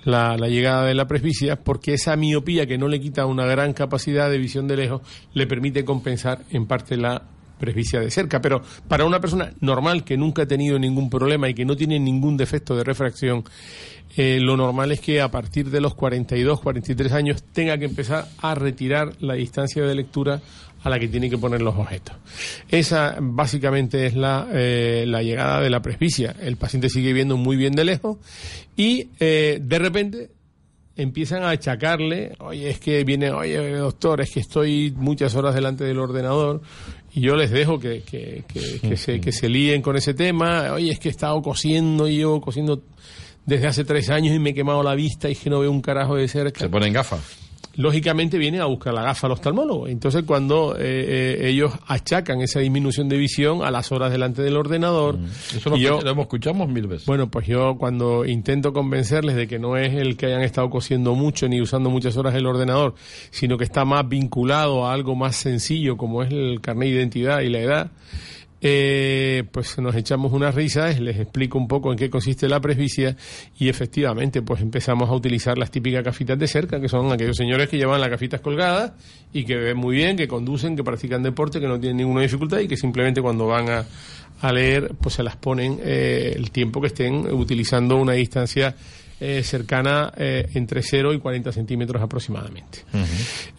La, 0.06 0.36
la, 0.38 0.50
llegada 0.50 0.86
de 0.86 0.94
la 0.94 1.08
presbicia, 1.08 1.64
porque 1.64 1.94
esa 1.94 2.16
miopía 2.18 2.68
que 2.68 2.78
no 2.78 2.90
le 2.90 3.00
quita 3.00 3.26
una 3.26 3.46
gran 3.46 3.74
capacidad 3.74 4.30
de 4.30 4.38
visión 4.38 4.68
de 4.68 4.76
lejos, 4.76 5.02
le 5.34 5.48
permite 5.48 5.86
compensar 5.86 6.40
en 6.50 6.66
parte 6.66 6.98
la 6.98 7.22
presbicia 7.64 8.02
de 8.02 8.12
cerca. 8.12 8.42
Pero 8.42 8.62
para 8.90 9.06
una 9.06 9.22
persona 9.22 9.54
normal 9.62 10.04
que 10.04 10.18
nunca 10.18 10.44
ha 10.44 10.46
tenido 10.46 10.78
ningún 10.78 11.10
problema 11.10 11.48
y 11.48 11.54
que 11.54 11.64
no 11.64 11.78
tiene 11.78 11.98
ningún 12.00 12.36
defecto 12.36 12.76
de 12.76 12.84
refracción, 12.84 13.46
eh, 14.18 14.40
lo 14.42 14.58
normal 14.58 14.92
es 14.92 15.00
que 15.00 15.22
a 15.22 15.32
partir 15.32 15.70
de 15.70 15.80
los 15.80 15.96
42, 15.96 16.60
43 16.60 17.14
años 17.14 17.44
tenga 17.54 17.78
que 17.78 17.86
empezar 17.86 18.28
a 18.40 18.54
retirar 18.54 19.14
la 19.22 19.36
distancia 19.36 19.84
de 19.84 19.96
lectura 19.96 20.42
a 20.84 20.90
la 20.90 21.00
que 21.00 21.08
tiene 21.08 21.30
que 21.30 21.38
poner 21.38 21.62
los 21.62 21.76
objetos. 21.76 22.16
Esa 22.70 23.18
básicamente 23.20 24.06
es 24.06 24.16
la, 24.16 24.48
eh, 24.52 25.06
la 25.08 25.24
llegada 25.24 25.62
de 25.62 25.70
la 25.70 25.82
presbicia. 25.82 26.36
El 26.42 26.58
paciente 26.58 26.90
sigue 26.90 27.14
viendo 27.14 27.38
muy 27.38 27.56
bien 27.56 27.74
de 27.74 27.86
lejos 27.86 28.18
y 28.76 29.10
eh, 29.20 29.60
de 29.62 29.80
repente 29.80 30.30
empiezan 30.96 31.44
a 31.44 31.50
achacarle, 31.50 32.34
oye, 32.40 32.70
es 32.70 32.80
que 32.80 33.04
viene, 33.04 33.32
oye, 33.32 33.58
doctor, 33.78 34.22
es 34.22 34.32
que 34.32 34.42
estoy 34.42 34.94
muchas 34.96 35.34
horas 35.36 35.56
delante 35.56 35.86
del 35.86 36.00
ordenador 36.00 36.62
y 37.14 37.22
yo 37.22 37.36
les 37.36 37.50
dejo 37.50 37.80
que, 37.80 38.04
que, 38.04 38.44
que, 38.48 38.98
se, 38.98 39.20
que 39.20 39.32
se 39.32 39.50
líen 39.50 39.82
con 39.82 39.96
ese 39.96 40.14
tema, 40.14 40.74
oye, 40.74 40.92
es 40.92 41.00
que 41.00 41.08
he 41.08 41.12
estado 41.12 41.42
cosiendo 41.42 42.08
y 42.08 42.18
yo 42.18 42.40
cosiendo 42.42 42.84
desde 43.46 43.68
hace 43.68 43.86
tres 43.86 44.10
años 44.10 44.36
y 44.36 44.40
me 44.40 44.52
he 44.52 44.54
quemado 44.54 44.84
la 44.84 44.94
vista 44.96 45.30
y 45.30 45.36
que 45.36 45.50
no 45.50 45.60
veo 45.62 45.72
un 45.72 45.82
carajo 45.82 46.16
de 46.16 46.28
cerca. 46.28 46.60
Se 46.60 46.70
ponen 46.70 46.94
gafas 46.94 47.43
lógicamente 47.76 48.38
vienen 48.38 48.62
a 48.62 48.66
buscar 48.66 48.94
la 48.94 49.02
gafa 49.02 49.28
al 49.28 49.34
oftalmólogo. 49.34 49.88
Entonces, 49.88 50.24
cuando 50.24 50.76
eh, 50.78 50.82
eh, 50.82 51.50
ellos 51.50 51.74
achacan 51.88 52.42
esa 52.42 52.60
disminución 52.60 53.10
de 53.10 53.18
visión 53.18 53.64
a 53.64 53.72
las 53.72 53.92
horas 53.92 54.12
delante 54.12 54.42
del 54.42 54.56
ordenador. 54.58 55.18
Mm. 55.18 55.26
Eso 55.58 55.70
lo, 55.72 55.78
yo, 55.78 56.02
lo 56.02 56.22
escuchamos 56.22 56.70
mil 56.70 56.88
veces. 56.88 57.08
Bueno, 57.08 57.30
pues 57.30 57.48
yo 57.48 57.76
cuando 57.78 58.26
intento 58.26 58.74
convencerles 58.74 59.36
de 59.36 59.48
que 59.48 59.60
no 59.60 59.78
es 59.78 59.94
el 59.94 60.18
que 60.18 60.28
hayan 60.28 60.42
estado 60.42 60.70
cosiendo 60.70 61.16
mucho 61.16 61.48
ni 61.48 61.62
usando 61.62 61.90
muchas 61.90 62.16
horas 62.18 62.36
el 62.36 62.46
ordenador, 62.46 62.96
sino 63.32 63.58
que 63.58 63.64
está 63.64 63.86
más 63.86 64.08
vinculado 64.08 64.86
a 64.86 64.94
algo 64.94 65.16
más 65.16 65.36
sencillo 65.36 65.98
como 65.98 66.24
es 66.24 66.32
el 66.32 66.62
carnet 66.62 66.90
de 66.90 66.96
identidad 66.96 67.42
y 67.42 67.50
la 67.50 67.60
edad, 67.60 67.92
eh, 68.66 69.44
pues 69.52 69.78
nos 69.80 69.94
echamos 69.94 70.32
unas 70.32 70.56
risas, 70.56 70.98
les 70.98 71.20
explico 71.20 71.58
un 71.58 71.68
poco 71.68 71.92
en 71.92 71.98
qué 71.98 72.10
consiste 72.10 72.48
la 72.48 72.62
presbicia 72.62 73.18
y 73.60 73.68
efectivamente 73.68 74.42
pues 74.42 74.62
empezamos 74.62 75.10
a 75.10 75.14
utilizar 75.14 75.58
las 75.58 75.70
típicas 75.70 76.02
gafitas 76.02 76.40
de 76.40 76.48
cerca, 76.48 76.80
que 76.80 76.88
son 76.88 77.12
aquellos 77.12 77.36
señores 77.36 77.68
que 77.68 77.78
llevan 77.78 78.00
las 78.00 78.10
gafitas 78.10 78.40
colgadas 78.40 78.94
y 79.34 79.44
que 79.44 79.58
ven 79.58 79.76
muy 79.76 79.98
bien, 79.98 80.16
que 80.16 80.30
conducen, 80.30 80.78
que 80.78 80.84
practican 80.84 81.22
deporte, 81.22 81.60
que 81.60 81.68
no 81.68 81.78
tienen 81.78 81.98
ninguna 81.98 82.22
dificultad 82.22 82.60
y 82.60 82.70
que 82.70 82.78
simplemente 82.78 83.22
cuando 83.22 83.48
van 83.48 83.70
a, 83.70 83.86
a 84.40 84.54
leer 84.54 84.94
pues 85.02 85.16
se 85.16 85.24
las 85.24 85.36
ponen 85.36 85.82
eh, 85.84 86.32
el 86.34 86.50
tiempo 86.52 86.80
que 86.80 86.88
estén 86.88 87.34
utilizando 87.34 87.98
una 87.98 88.14
distancia 88.14 88.74
eh, 89.26 89.42
cercana 89.42 90.12
eh, 90.18 90.50
entre 90.54 90.82
0 90.84 91.14
y 91.14 91.20
40 91.20 91.54
centímetros 91.54 92.02
aproximadamente. 92.02 92.80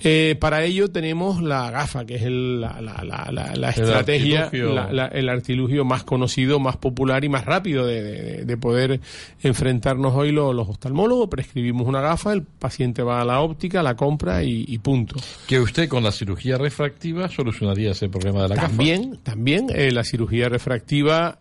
eh, 0.02 0.36
para 0.38 0.62
ello 0.62 0.90
tenemos 0.90 1.42
la 1.42 1.70
gafa, 1.70 2.04
que 2.04 2.16
es 2.16 2.22
el, 2.24 2.60
la, 2.60 2.82
la, 2.82 3.02
la, 3.02 3.54
la, 3.54 3.70
estrategia, 3.70 4.50
el 4.52 5.28
artilugio 5.30 5.86
más 5.86 6.04
conocido, 6.04 6.60
más 6.60 6.76
popular 6.76 7.24
y 7.24 7.30
más 7.30 7.46
rápido 7.46 7.86
de, 7.86 8.02
de, 8.02 8.44
de 8.44 8.56
poder 8.58 9.00
enfrentarnos 9.42 10.12
hoy 10.14 10.32
los, 10.32 10.54
los, 10.54 10.68
oftalmólogos. 10.68 11.30
Prescribimos 11.30 11.86
una 11.88 12.02
gafa, 12.02 12.34
el 12.34 12.42
paciente 12.42 13.02
va 13.02 13.22
a 13.22 13.24
la 13.24 13.40
óptica, 13.40 13.82
la 13.82 13.96
compra 13.96 14.42
y, 14.42 14.66
y 14.68 14.76
punto. 14.76 15.16
Que 15.46 15.60
usted 15.60 15.88
con 15.88 16.04
la 16.04 16.12
cirugía 16.12 16.58
refractiva 16.58 17.30
solucionaría 17.30 17.92
ese 17.92 18.10
problema 18.10 18.42
de 18.42 18.50
la 18.50 18.56
también, 18.56 19.12
gafa. 19.12 19.22
También, 19.22 19.68
eh, 19.74 19.90
la 19.92 20.04
cirugía 20.04 20.50
refractiva 20.50 21.38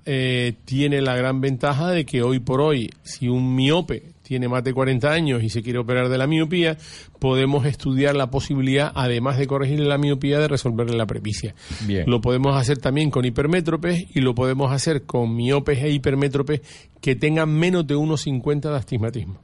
tiene 0.63 1.01
la 1.01 1.17
gran 1.17 1.41
ventaja 1.41 1.89
de 1.89 2.05
que 2.05 2.23
hoy 2.23 2.39
por 2.39 2.61
hoy, 2.61 2.89
si 3.03 3.27
un 3.27 3.53
miope 3.53 4.12
tiene 4.23 4.47
más 4.47 4.63
de 4.63 4.73
40 4.73 5.11
años 5.11 5.43
y 5.43 5.49
se 5.49 5.61
quiere 5.61 5.79
operar 5.79 6.09
de 6.09 6.17
la 6.17 6.27
miopía, 6.27 6.77
podemos 7.19 7.65
estudiar 7.65 8.15
la 8.15 8.31
posibilidad, 8.31 8.91
además 8.95 9.37
de 9.37 9.47
corregirle 9.47 9.85
la 9.85 9.97
miopía, 9.97 10.39
de 10.39 10.47
resolverle 10.47 10.97
la 10.97 11.05
presbicia. 11.05 11.53
Bien. 11.85 12.05
Lo 12.07 12.21
podemos 12.21 12.59
hacer 12.59 12.79
también 12.79 13.11
con 13.11 13.25
hipermétropes 13.25 14.05
y 14.15 14.21
lo 14.21 14.33
podemos 14.33 14.71
hacer 14.71 15.03
con 15.03 15.35
miopes 15.35 15.83
e 15.83 15.91
hipermétropes 15.91 16.61
que 17.01 17.15
tengan 17.15 17.53
menos 17.53 17.85
de 17.85 17.95
1,50 17.95 18.61
de 18.61 18.75
astigmatismo. 18.75 19.39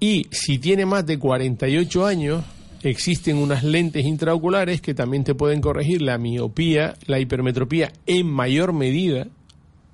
Y 0.00 0.28
si 0.30 0.58
tiene 0.58 0.86
más 0.86 1.06
de 1.06 1.18
48 1.18 2.06
años, 2.06 2.44
existen 2.82 3.38
unas 3.38 3.64
lentes 3.64 4.04
intraoculares 4.04 4.80
que 4.80 4.94
también 4.94 5.24
te 5.24 5.34
pueden 5.34 5.60
corregir 5.60 6.02
la 6.02 6.18
miopía, 6.18 6.94
la 7.06 7.18
hipermetropía 7.18 7.92
en 8.06 8.28
mayor 8.28 8.72
medida, 8.72 9.26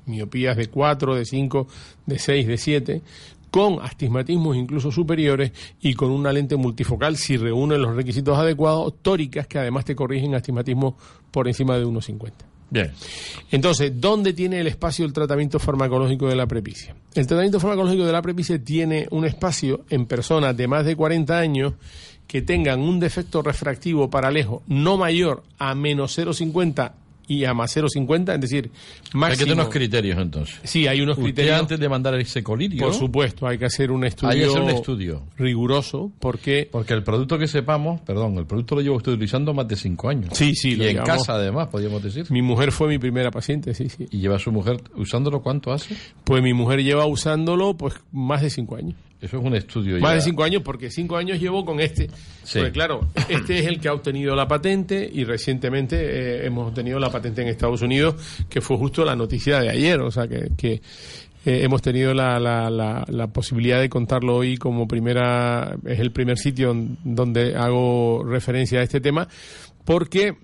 miopías 0.07 0.57
de 0.57 0.67
4, 0.67 1.15
de 1.15 1.25
5, 1.25 1.67
de 2.07 2.19
6, 2.19 2.47
de 2.47 2.59
7, 2.59 3.03
con 3.55 3.79
astigmatismos 3.81 4.57
incluso 4.57 4.91
superiores 4.91 5.53
y 5.81 5.95
con 5.95 6.11
una 6.11 6.33
lente 6.33 6.57
multifocal 6.57 7.17
si 7.17 7.37
reúnen 7.37 7.81
los 7.81 7.95
requisitos 7.95 8.37
adecuados, 8.37 8.95
tóricas 9.01 9.47
que 9.47 9.61
además 9.61 9.85
te 9.85 9.95
corrigen 9.95 10.35
astigmatismo 10.35 10.97
por 11.31 11.47
encima 11.47 11.79
de 11.79 11.87
1,50. 11.87 12.33
Bien. 12.69 12.91
Entonces, 13.53 13.93
¿dónde 13.95 14.33
tiene 14.33 14.59
el 14.59 14.67
espacio 14.67 15.07
el 15.07 15.13
tratamiento 15.13 15.61
farmacológico 15.61 16.27
de 16.27 16.35
la 16.35 16.49
prepicia? 16.49 16.97
El 17.15 17.29
tratamiento 17.29 17.61
farmacológico 17.61 18.05
de 18.05 18.11
la 18.11 18.23
prepicia 18.23 18.59
tiene 18.59 19.07
un 19.13 19.25
espacio 19.25 19.85
en 19.89 20.07
personas 20.07 20.57
de 20.57 20.67
más 20.67 20.85
de 20.85 20.97
40 20.97 21.39
años 21.39 21.75
que 22.27 22.43
tengan 22.43 22.81
un 22.81 22.99
defecto 22.99 23.41
refractivo 23.41 24.11
paralejo 24.11 24.65
no 24.67 24.97
mayor 24.97 25.45
a 25.61 25.77
menos 25.77 26.19
0,50 26.19 26.91
y 27.27 27.45
a 27.45 27.55
más 27.55 27.75
0,50, 27.77 28.35
es 28.35 28.41
decir, 28.41 28.71
máximo. 29.13 29.25
Hay 29.25 29.33
que 29.33 29.37
tener 29.45 29.55
unos 29.55 29.69
criterios 29.69 30.19
entonces. 30.19 30.59
Sí, 30.65 30.87
hay 30.87 31.01
unos 31.01 31.17
Usted 31.17 31.25
criterios. 31.25 31.61
antes 31.61 31.79
de 31.81 31.89
mandar 31.89 32.15
ese 32.21 32.43
colirio. 32.43 32.85
Por 32.85 32.95
supuesto, 32.95 33.47
hay 33.47 33.59
que 33.59 33.65
hacer 33.67 33.91
un 33.91 34.05
estudio, 34.05 34.33
Hay 34.33 34.41
que 34.41 34.47
hacer 34.47 34.61
un 34.63 34.71
estudio. 34.71 35.23
riguroso 35.37 36.13
porque... 36.21 36.69
Porque 36.71 36.95
el 36.95 37.03
producto 37.03 37.39
que 37.39 37.47
sepamos, 37.47 38.01
perdón, 38.03 38.37
el 38.39 38.47
producto 38.47 38.75
lo 38.75 38.81
llevo 38.81 38.97
usted 38.97 39.13
utilizando 39.13 39.55
más 39.55 39.69
de 39.69 39.77
cinco 39.77 40.09
años. 40.09 40.31
Sí, 40.37 40.55
sí, 40.55 40.71
y 40.73 40.77
lo 40.77 40.85
en 40.85 40.99
casa 40.99 41.35
además, 41.35 41.69
podríamos 41.69 42.03
decir. 42.03 42.27
Mi 42.31 42.43
mujer 42.43 42.73
fue 42.73 42.89
mi 42.89 42.99
primera 42.99 43.31
paciente, 43.31 43.75
sí, 43.75 43.89
sí. 43.89 44.07
Y 44.11 44.19
lleva 44.19 44.37
a 44.37 44.39
su 44.41 44.53
mujer 44.53 44.83
usándolo 44.97 45.43
cuánto 45.43 45.73
hace? 45.73 45.97
Pues 46.25 46.43
mi 46.43 46.53
mujer 46.55 46.83
lleva 46.83 47.07
usándolo 47.07 47.77
pues 47.77 47.95
más 48.13 48.43
de 48.43 48.51
cinco 48.51 48.77
años. 48.77 48.97
Eso 49.21 49.39
es 49.39 49.45
un 49.45 49.55
estudio 49.55 49.99
Más 50.01 50.11
ya. 50.11 50.15
de 50.17 50.21
cinco 50.21 50.45
años, 50.45 50.63
porque 50.63 50.91
cinco 50.91 51.17
años 51.17 51.41
llevo 51.41 51.65
con 51.65 51.81
este. 51.81 52.09
Sí. 52.43 52.59
Porque 52.59 52.73
claro, 52.73 53.09
este 53.29 53.59
es 53.61 53.67
el 53.67 53.81
que 53.81 53.89
ha 53.89 53.95
obtenido 53.95 54.35
la 54.37 54.47
patente 54.47 55.09
y 55.11 55.25
recientemente 55.25 55.97
eh, 55.99 56.47
hemos 56.47 56.69
obtenido 56.69 56.99
la 56.99 57.11
patente 57.11 57.41
en 57.41 57.49
Estados 57.49 57.81
Unidos, 57.81 58.17
que 58.51 58.61
fue 58.61 58.77
justo 58.77 59.05
la 59.05 59.17
noticia 59.17 59.61
de 59.61 59.71
ayer. 59.71 60.01
O 60.03 60.11
sea, 60.11 60.29
que, 60.29 60.51
que 60.57 60.73
eh, 60.75 60.81
hemos 61.63 61.81
tenido 61.81 62.13
la, 62.13 62.39
la, 62.39 62.69
la, 62.69 63.05
la 63.09 63.27
posibilidad 63.29 63.81
de 63.81 63.89
contarlo 63.89 64.37
hoy 64.37 64.57
como 64.59 64.87
primera. 64.87 65.75
Es 65.87 66.01
el 66.01 66.13
primer 66.13 66.37
sitio 66.37 66.75
donde 67.03 67.55
hago 67.57 68.25
referencia 68.25 68.81
a 68.81 68.83
este 68.83 69.01
tema, 69.01 69.27
porque 69.87 70.37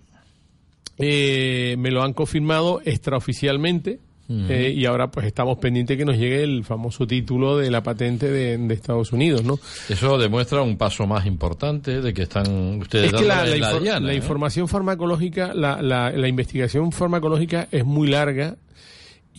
eh, 0.96 1.76
me 1.78 1.90
lo 1.90 2.02
han 2.02 2.12
confirmado 2.14 2.80
extraoficialmente. 2.84 4.00
Eh, 4.32 4.72
y 4.76 4.86
ahora 4.86 5.10
pues 5.10 5.26
estamos 5.26 5.58
pendientes 5.58 5.96
que 5.96 6.04
nos 6.04 6.16
llegue 6.16 6.44
el 6.44 6.64
famoso 6.64 7.04
título 7.04 7.58
de 7.58 7.68
la 7.68 7.82
patente 7.82 8.30
de, 8.30 8.56
de 8.58 8.74
Estados 8.74 9.12
Unidos, 9.12 9.42
¿no? 9.42 9.58
Eso 9.88 10.18
demuestra 10.18 10.62
un 10.62 10.76
paso 10.76 11.04
más 11.04 11.26
importante 11.26 12.00
de 12.00 12.14
que 12.14 12.22
están 12.22 12.78
ustedes 12.80 13.12
Es 13.12 13.20
que 13.20 13.26
la, 13.26 13.44
la 13.44 13.56
la 13.56 13.78
diana, 13.80 14.06
la 14.06 14.12
¿eh? 14.12 14.16
información 14.16 14.68
farmacológica, 14.68 15.52
la, 15.52 15.82
la, 15.82 16.10
la 16.12 16.28
investigación 16.28 16.92
farmacológica 16.92 17.66
es 17.72 17.84
muy 17.84 18.08
larga 18.08 18.56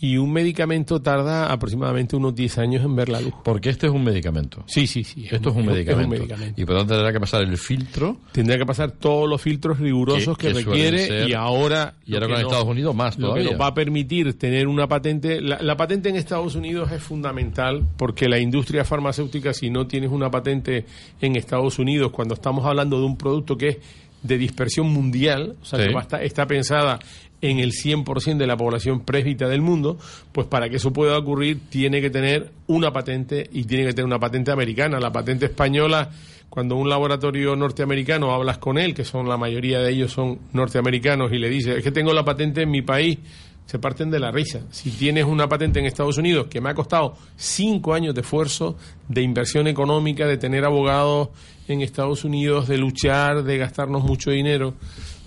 y 0.04 0.16
un 0.16 0.32
medicamento 0.32 1.00
tarda 1.00 1.52
aproximadamente 1.52 2.16
unos 2.16 2.34
10 2.34 2.58
años 2.58 2.84
en 2.84 2.96
ver 2.96 3.08
la 3.08 3.20
luz. 3.20 3.32
Porque 3.44 3.70
este 3.70 3.86
es 3.86 3.92
un 3.92 4.02
medicamento. 4.02 4.64
Sí, 4.66 4.88
sí, 4.88 5.04
sí. 5.04 5.26
Esto 5.30 5.50
es 5.50 5.54
un, 5.56 5.64
medicamento. 5.64 6.08
medicamento. 6.10 6.60
Y 6.60 6.64
por 6.64 6.74
lo 6.74 6.80
tanto 6.80 6.94
tendrá 6.94 7.12
que 7.12 7.20
pasar 7.20 7.42
el 7.42 7.56
filtro. 7.56 8.16
Tendrá 8.32 8.58
que 8.58 8.66
pasar 8.66 8.90
todos 8.90 9.28
los 9.28 9.40
filtros 9.40 9.78
rigurosos 9.78 10.36
que, 10.36 10.48
Que- 10.48 10.54
que 10.54 10.62
suelen 10.64 10.74
requiere 10.92 11.06
ser- 11.06 11.30
y 11.30 11.34
ahora... 11.34 11.94
Y 12.04 12.14
ahora 12.14 12.26
lo 12.26 12.34
con 12.34 12.42
Estados 12.44 12.64
Unidos 12.68 12.94
más 12.96 13.16
Lo 13.16 13.28
que 13.28 13.30
todavía. 13.42 13.50
nos 13.52 13.60
va 13.60 13.66
a 13.68 13.74
permitir 13.74 14.36
tener 14.36 14.66
una 14.66 14.88
patente. 14.88 15.40
La, 15.40 15.62
la 15.62 15.76
patente 15.76 16.08
en 16.08 16.16
Estados 16.16 16.56
Unidos 16.56 16.90
es 16.90 17.00
fundamental 17.00 17.84
porque 17.96 18.28
la 18.28 18.40
industria 18.40 18.84
farmacéutica, 18.84 19.54
si 19.54 19.70
no 19.70 19.86
tienes 19.86 20.10
una 20.10 20.32
patente 20.32 20.84
en 21.20 21.36
Estados 21.36 21.78
Unidos, 21.78 22.10
cuando 22.10 22.34
estamos 22.34 22.66
hablando 22.66 22.98
de 22.98 23.06
un 23.06 23.16
producto 23.16 23.56
que 23.56 23.68
es 23.68 23.76
de 24.24 24.36
dispersión 24.36 24.88
mundial, 24.88 25.54
o 25.62 25.64
sea, 25.64 25.78
Sí. 25.78 25.86
que 25.86 25.94
va 25.94 26.00
a 26.00 26.02
estar- 26.04 26.22
está 26.24 26.46
pensada 26.46 26.98
en 27.42 27.58
el 27.58 27.72
100% 27.72 28.38
de 28.38 28.46
la 28.46 28.56
población 28.56 29.00
presbita 29.00 29.48
del 29.48 29.60
mundo, 29.60 29.98
pues 30.30 30.46
para 30.46 30.70
que 30.70 30.76
eso 30.76 30.92
pueda 30.92 31.18
ocurrir 31.18 31.58
tiene 31.68 32.00
que 32.00 32.08
tener 32.08 32.50
una 32.68 32.92
patente 32.92 33.50
y 33.52 33.64
tiene 33.64 33.84
que 33.84 33.92
tener 33.92 34.06
una 34.06 34.20
patente 34.20 34.52
americana. 34.52 35.00
La 35.00 35.12
patente 35.12 35.46
española, 35.46 36.08
cuando 36.48 36.76
un 36.76 36.88
laboratorio 36.88 37.56
norteamericano 37.56 38.32
hablas 38.32 38.58
con 38.58 38.78
él, 38.78 38.94
que 38.94 39.04
son 39.04 39.28
la 39.28 39.36
mayoría 39.36 39.80
de 39.80 39.90
ellos 39.90 40.12
son 40.12 40.38
norteamericanos, 40.52 41.32
y 41.32 41.38
le 41.38 41.50
dices, 41.50 41.78
es 41.78 41.84
que 41.84 41.90
tengo 41.90 42.12
la 42.12 42.24
patente 42.24 42.62
en 42.62 42.70
mi 42.70 42.82
país, 42.82 43.18
se 43.66 43.78
parten 43.80 44.10
de 44.10 44.20
la 44.20 44.30
risa. 44.30 44.60
Si 44.70 44.90
tienes 44.90 45.24
una 45.24 45.48
patente 45.48 45.80
en 45.80 45.86
Estados 45.86 46.18
Unidos, 46.18 46.46
que 46.46 46.60
me 46.60 46.70
ha 46.70 46.74
costado 46.74 47.16
cinco 47.36 47.92
años 47.92 48.14
de 48.14 48.20
esfuerzo, 48.20 48.76
de 49.08 49.22
inversión 49.22 49.66
económica, 49.66 50.26
de 50.26 50.36
tener 50.36 50.64
abogados 50.64 51.30
en 51.66 51.80
Estados 51.80 52.24
Unidos, 52.24 52.68
de 52.68 52.78
luchar, 52.78 53.42
de 53.42 53.58
gastarnos 53.58 54.04
mucho 54.04 54.30
dinero 54.30 54.74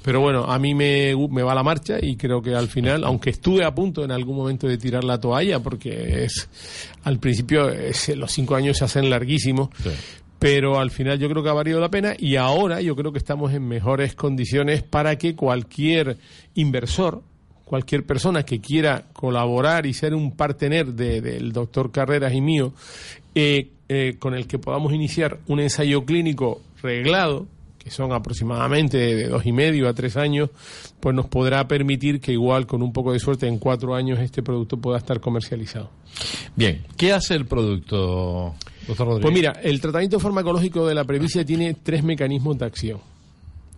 Pero 0.05 0.19
bueno, 0.21 0.43
a 0.43 0.59
mí 0.59 0.75
me, 0.75 1.15
me 1.31 1.41
va 1.41 1.55
la 1.55 1.63
marcha 1.63 1.97
y 1.99 2.15
creo 2.15 2.39
que 2.39 2.53
al 2.53 2.67
final, 2.67 3.03
aunque 3.05 3.31
estuve 3.31 3.65
a 3.65 3.73
punto 3.73 4.03
en 4.03 4.11
algún 4.11 4.35
momento 4.37 4.67
de 4.67 4.77
tirar 4.77 5.03
la 5.03 5.19
toalla, 5.19 5.59
porque 5.61 6.25
es 6.25 6.47
al 7.05 7.17
principio 7.17 7.69
es- 7.69 8.15
los 8.15 8.31
cinco 8.31 8.53
años 8.53 8.77
se 8.77 8.85
hacen 8.85 9.09
larguísimos, 9.09 9.69
Sí. 9.81 9.89
pero 10.37 10.77
al 10.79 10.91
final 10.91 11.17
yo 11.17 11.27
creo 11.27 11.41
que 11.41 11.49
ha 11.49 11.53
valido 11.53 11.79
la 11.79 11.89
pena 11.89 12.13
y 12.19 12.35
ahora 12.35 12.81
yo 12.81 12.95
creo 12.95 13.11
que 13.11 13.17
estamos 13.17 13.51
en 13.51 13.67
mejores 13.67 14.13
condiciones 14.13 14.83
para 14.83 15.17
que 15.17 15.33
cualquier 15.35 16.17
inversor, 16.53 17.23
cualquier 17.63 18.05
persona 18.05 18.43
que 18.43 18.61
quiera 18.61 19.05
colaborar 19.11 19.87
y 19.87 19.93
ser 19.95 20.13
un 20.13 20.33
partener 20.35 20.93
de- 20.93 21.19
del 21.19 21.51
doctor 21.51 21.91
Carreras 21.91 22.31
y 22.35 22.41
mío, 22.41 22.73
eh, 23.33 23.69
eh, 23.89 24.17
con 24.19 24.35
el 24.35 24.45
que 24.45 24.59
podamos 24.59 24.93
iniciar 24.93 25.39
un 25.47 25.61
ensayo 25.61 26.05
clínico 26.05 26.61
reglado, 26.83 27.47
que 27.85 27.91
son 27.91 28.13
aproximadamente 28.13 28.97
de 28.97 29.27
dos 29.27 29.45
y 29.45 29.51
medio 29.51 29.87
a 29.87 29.93
tres 29.93 30.17
años, 30.17 30.49
pues 30.99 31.15
nos 31.15 31.27
podrá 31.27 31.67
permitir 31.67 32.19
que 32.19 32.31
igual 32.31 32.65
con 32.65 32.81
un 32.81 32.91
poco 32.91 33.13
de 33.13 33.19
suerte 33.19 33.47
en 33.47 33.59
cuatro 33.59 33.93
años 33.93 34.17
este 34.17 34.41
producto 34.41 34.77
pueda 34.77 34.97
estar 34.97 35.19
comercializado. 35.19 35.91
Bien, 36.55 36.83
¿qué 36.97 37.13
hace 37.13 37.35
el 37.35 37.45
producto, 37.45 38.55
doctor 38.87 39.05
Rodríguez? 39.05 39.21
Pues 39.21 39.33
mira, 39.35 39.51
el 39.61 39.79
tratamiento 39.79 40.19
farmacológico 40.19 40.87
de 40.87 40.95
la 40.95 41.03
previcia 41.03 41.45
tiene 41.45 41.75
tres 41.75 42.03
mecanismos 42.03 42.57
de 42.57 42.65
acción 42.65 43.01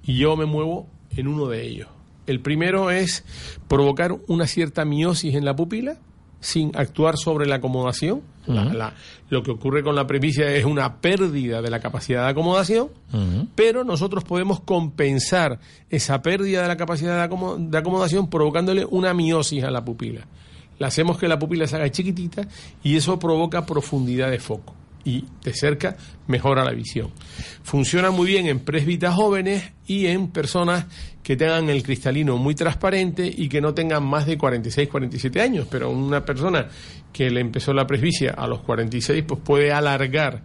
y 0.06 0.18
yo 0.18 0.38
me 0.38 0.46
muevo 0.46 0.88
en 1.18 1.28
uno 1.28 1.48
de 1.48 1.68
ellos. 1.68 1.90
El 2.28 2.40
primero 2.40 2.92
es 2.92 3.26
provocar 3.68 4.16
una 4.28 4.48
cierta 4.48 4.86
miosis 4.86 5.36
en 5.36 5.44
la 5.44 5.54
pupila 5.54 5.98
sin 6.40 6.72
actuar 6.78 7.18
sobre 7.18 7.46
la 7.46 7.56
acomodación. 7.56 8.22
La- 8.48 8.64
la- 8.74 8.94
lo 9.30 9.44
que 9.44 9.52
ocurre 9.52 9.84
con 9.84 9.96
la 9.96 10.08
previcia 10.08 10.50
es 10.56 10.64
una 10.66 11.02
pérdida 11.02 11.62
de 11.62 11.70
la 11.70 11.80
capacidad 11.80 12.24
de 12.24 12.30
acomodación, 12.30 12.90
pero 13.56 13.84
nosotros 13.84 14.24
podemos 14.24 14.62
compensar 14.62 15.60
esa 15.90 16.22
pérdida 16.22 16.62
de 16.62 16.68
la 16.68 16.78
capacidad 16.78 17.28
de, 17.28 17.36
de 17.70 17.78
acomodación 17.78 18.30
provocándole 18.30 18.86
una 18.86 19.14
miosis 19.14 19.64
a 19.64 19.72
la 19.72 19.84
pupila. 19.84 20.28
Le 20.80 20.86
hacemos 20.86 21.18
que 21.18 21.28
la 21.28 21.40
pupila 21.40 21.66
se 21.68 21.76
haga 21.76 21.90
chiquitita 21.92 22.48
y 22.84 22.96
eso 22.96 23.18
provoca 23.20 23.66
profundidad 23.66 24.30
de 24.32 24.40
foco 24.40 24.76
y 25.04 25.26
de 25.44 25.54
cerca 25.54 25.96
mejora 26.28 26.64
la 26.66 26.72
visión. 26.72 27.10
Funciona 27.64 28.12
muy 28.12 28.28
bien 28.28 28.48
en 28.48 28.60
presbitas 28.60 29.16
jóvenes 29.16 29.72
y 29.88 30.08
en 30.08 30.28
personas 30.28 30.86
que 31.28 31.36
tengan 31.36 31.70
el 31.70 31.84
cristalino 31.84 32.38
muy 32.38 32.56
transparente 32.56 33.30
y 33.36 33.50
que 33.50 33.60
no 33.60 33.74
tengan 33.74 34.02
más 34.06 34.26
de 34.26 34.38
46, 34.38 34.88
47 34.88 35.42
años, 35.42 35.68
pero 35.70 35.90
una 35.90 36.24
persona 36.24 36.70
que 37.12 37.30
le 37.30 37.42
empezó 37.42 37.74
la 37.74 37.86
presbicia 37.86 38.32
a 38.32 38.48
los 38.48 38.62
46 38.62 39.26
pues 39.28 39.42
puede 39.44 39.74
alargar 39.74 40.42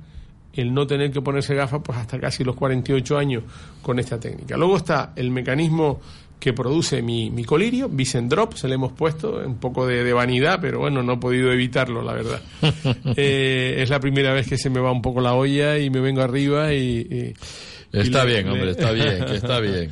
el 0.54 0.74
no 0.74 0.84
tener 0.84 1.12
que 1.12 1.20
ponerse 1.22 1.54
gafas 1.54 1.82
pues 1.84 1.96
hasta 1.98 2.18
casi 2.18 2.42
los 2.42 2.56
48 2.56 3.16
años 3.16 3.44
con 3.80 4.00
esta 4.00 4.18
técnica. 4.18 4.56
Luego 4.56 4.76
está 4.76 5.12
el 5.14 5.30
mecanismo 5.30 6.00
que 6.40 6.52
produce 6.52 7.00
mi, 7.00 7.30
mi 7.30 7.44
colirio, 7.44 7.88
Vicendrop, 7.88 8.54
se 8.54 8.66
le 8.66 8.74
hemos 8.74 8.90
puesto, 8.90 9.40
un 9.46 9.58
poco 9.58 9.86
de, 9.86 10.02
de 10.02 10.12
vanidad, 10.12 10.58
pero 10.60 10.80
bueno, 10.80 11.00
no 11.04 11.12
he 11.12 11.18
podido 11.18 11.52
evitarlo, 11.52 12.02
la 12.02 12.14
verdad. 12.14 12.40
Eh, 13.16 13.76
es 13.78 13.88
la 13.88 14.00
primera 14.00 14.32
vez 14.32 14.48
que 14.48 14.56
se 14.58 14.68
me 14.68 14.80
va 14.80 14.90
un 14.90 15.00
poco 15.02 15.20
la 15.20 15.34
olla 15.34 15.78
y 15.78 15.90
me 15.90 16.00
vengo 16.00 16.22
arriba 16.22 16.72
y... 16.74 17.06
y- 17.08 17.34
Está 17.92 18.24
y 18.24 18.26
le- 18.26 18.32
bien, 18.32 18.48
hombre, 18.48 18.70
está 18.70 18.90
bien, 18.90 19.24
que 19.26 19.36
está 19.36 19.60
bien. 19.60 19.90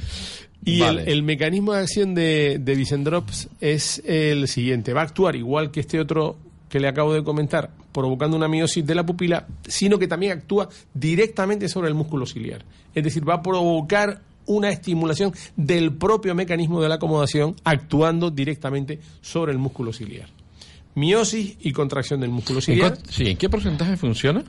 Y 0.64 0.80
Vale. 0.80 1.02
el, 1.02 1.08
el 1.08 1.22
mecanismo 1.22 1.72
de 1.72 1.80
acción 1.80 2.14
de, 2.14 2.58
de 2.61 2.74
Vicendrops 2.74 3.48
es 3.61 4.02
el 4.04 4.46
siguiente. 4.48 4.92
Va 4.92 5.00
a 5.00 5.04
actuar 5.04 5.36
igual 5.36 5.70
que 5.70 5.80
este 5.80 5.98
otro 6.00 6.36
que 6.68 6.78
le 6.80 6.86
acabo 6.88 7.12
de 7.12 7.24
comentar, 7.24 7.70
provocando 7.92 8.36
una 8.36 8.46
miosis 8.46 8.86
de 8.86 8.94
la 8.94 9.04
pupila, 9.04 9.46
sino 9.66 9.98
que 9.98 10.06
también 10.06 10.32
actúa 10.32 10.68
directamente 10.94 11.68
sobre 11.68 11.88
el 11.88 11.94
músculo 11.94 12.26
ciliar. 12.26 12.64
Es 12.94 13.02
decir, 13.02 13.28
va 13.28 13.34
a 13.34 13.42
provocar 13.42 14.20
una 14.46 14.70
estimulación 14.70 15.32
del 15.56 15.92
propio 15.92 16.34
mecanismo 16.34 16.80
de 16.80 16.88
la 16.88 16.94
acomodación 16.96 17.56
actuando 17.64 18.30
directamente 18.30 19.00
sobre 19.20 19.52
el 19.52 19.58
músculo 19.58 19.92
ciliar. 19.92 20.28
Miosis 20.94 21.56
y 21.61 21.72
contracción 21.72 22.20
del 22.20 22.30
músculo 22.30 22.58
¿En, 22.58 22.62
ciliar. 22.64 22.98
sí, 23.08 23.28
¿En 23.28 23.36
qué 23.36 23.48
porcentaje 23.48 23.96
funciona? 23.96 24.44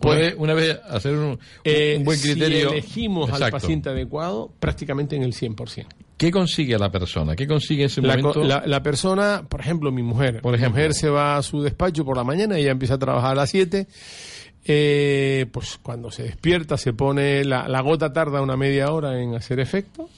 Puede 0.00 0.34
una 0.34 0.54
vez 0.54 0.78
hacer 0.88 1.14
un, 1.14 1.38
Eh, 1.64 1.96
un 1.98 2.04
buen 2.04 2.20
criterio. 2.20 2.68
Si 2.70 2.74
elegimos 2.76 3.30
al 3.32 3.50
paciente 3.50 3.88
adecuado, 3.90 4.50
prácticamente 4.60 5.16
en 5.16 5.22
el 5.22 5.32
100%. 5.32 5.86
¿Qué 6.16 6.30
consigue 6.30 6.78
la 6.78 6.90
persona? 6.92 7.34
¿Qué 7.34 7.46
consigue 7.46 7.84
ese 7.84 8.00
La, 8.00 8.16
momento? 8.16 8.44
la- 8.44 8.62
la 8.66 8.82
persona, 8.82 9.44
por 9.48 9.60
ejemplo, 9.60 9.90
mi 9.90 10.02
mujer. 10.02 10.40
Por 10.42 10.52
Mi 10.52 10.58
ejemplo. 10.58 10.78
mujer 10.80 10.94
se 10.94 11.08
va 11.08 11.36
a 11.36 11.42
su 11.42 11.60
despacho 11.62 12.04
por 12.04 12.16
la 12.16 12.22
mañana, 12.24 12.56
ella 12.56 12.70
empieza 12.70 12.94
a 12.94 12.98
trabajar 12.98 13.32
a 13.32 13.34
las 13.34 13.50
7. 13.50 13.86
eh, 14.66 15.44
pues 15.52 15.78
cuando 15.82 16.10
se 16.10 16.22
despierta, 16.22 16.78
se 16.78 16.94
pone. 16.94 17.44
La, 17.44 17.68
la 17.68 17.82
gota 17.82 18.14
tarda 18.14 18.40
una 18.40 18.56
media 18.56 18.90
hora 18.92 19.20
en 19.20 19.34
hacer 19.34 19.60
efecto. 19.60 20.08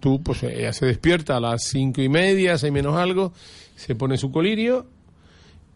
Tú, 0.00 0.22
pues 0.22 0.42
ella 0.42 0.74
se 0.74 0.84
despierta 0.84 1.38
a 1.38 1.40
las 1.40 1.62
cinco 1.64 2.02
y 2.02 2.08
media, 2.10 2.58
seis 2.58 2.70
menos 2.70 2.96
algo, 2.96 3.32
se 3.76 3.94
pone 3.94 4.18
su 4.18 4.30
colirio 4.30 4.86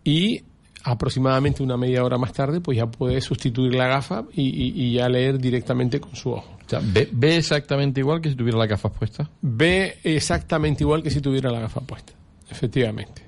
y 0.05 0.43
aproximadamente 0.85 1.63
una 1.63 1.77
media 1.77 2.05
hora 2.05 2.19
más 2.19 2.33
tarde, 2.33 2.61
pues 2.61 2.77
ya 2.79 2.87
puede 2.87 3.21
sustituir 3.21 3.75
la 3.75 3.87
gafa 3.87 4.25
y, 4.35 4.43
y- 4.43 4.73
y 4.83 4.93
ya 4.95 5.09
leer 5.09 5.39
directamente 5.39 6.01
con 6.01 6.15
su 6.17 6.33
ojo. 6.33 6.57
O 6.67 6.69
sea, 6.69 6.81
¿ve, 6.83 7.09
ve 7.13 7.37
exactamente 7.37 8.01
igual 8.01 8.21
que 8.21 8.31
si 8.31 8.37
tuviera 8.37 8.59
las 8.59 8.69
gafas 8.69 8.93
puestas? 8.93 9.29
ve 9.43 9.99
exactamente 10.05 10.85
igual 10.85 11.03
que 11.03 11.11
si 11.11 11.21
tuviera 11.21 11.51
la 11.51 11.61
gafa 11.61 11.81
puesta. 11.81 12.13
Efectivamente. 12.51 13.23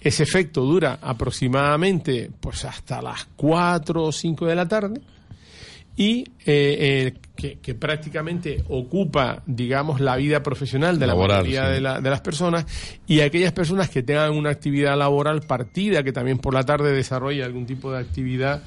Ese 0.00 0.22
efecto 0.22 0.62
dura 0.62 0.98
aproximadamente 1.02 2.30
pues 2.40 2.64
hasta 2.64 3.02
las 3.02 3.26
4 3.36 4.04
o 4.04 4.12
5 4.12 4.46
de 4.46 4.54
la 4.54 4.66
tarde 4.66 5.00
y 6.00 6.20
eh, 6.20 6.24
eh, 6.46 7.12
que, 7.36 7.58
que 7.58 7.74
prácticamente 7.74 8.64
ocupa, 8.70 9.42
digamos, 9.44 10.00
la 10.00 10.16
vida 10.16 10.42
profesional 10.42 10.98
de 10.98 11.06
la 11.06 11.14
mayoría 11.42 11.66
sí. 11.66 11.72
de, 11.74 11.80
la- 11.82 12.00
de 12.00 12.08
las 12.08 12.22
personas 12.22 12.64
y 13.06 13.20
aquellas 13.20 13.52
personas 13.52 13.90
que 13.90 14.02
tengan 14.02 14.32
una 14.32 14.48
actividad 14.48 14.96
laboral 14.96 15.42
partida, 15.42 16.02
que 16.02 16.10
también 16.12 16.38
por 16.38 16.54
la 16.54 16.62
tarde 16.62 16.92
desarrolla 16.94 17.44
algún 17.44 17.66
tipo 17.66 17.92
de 17.92 17.98
actividad, 17.98 18.62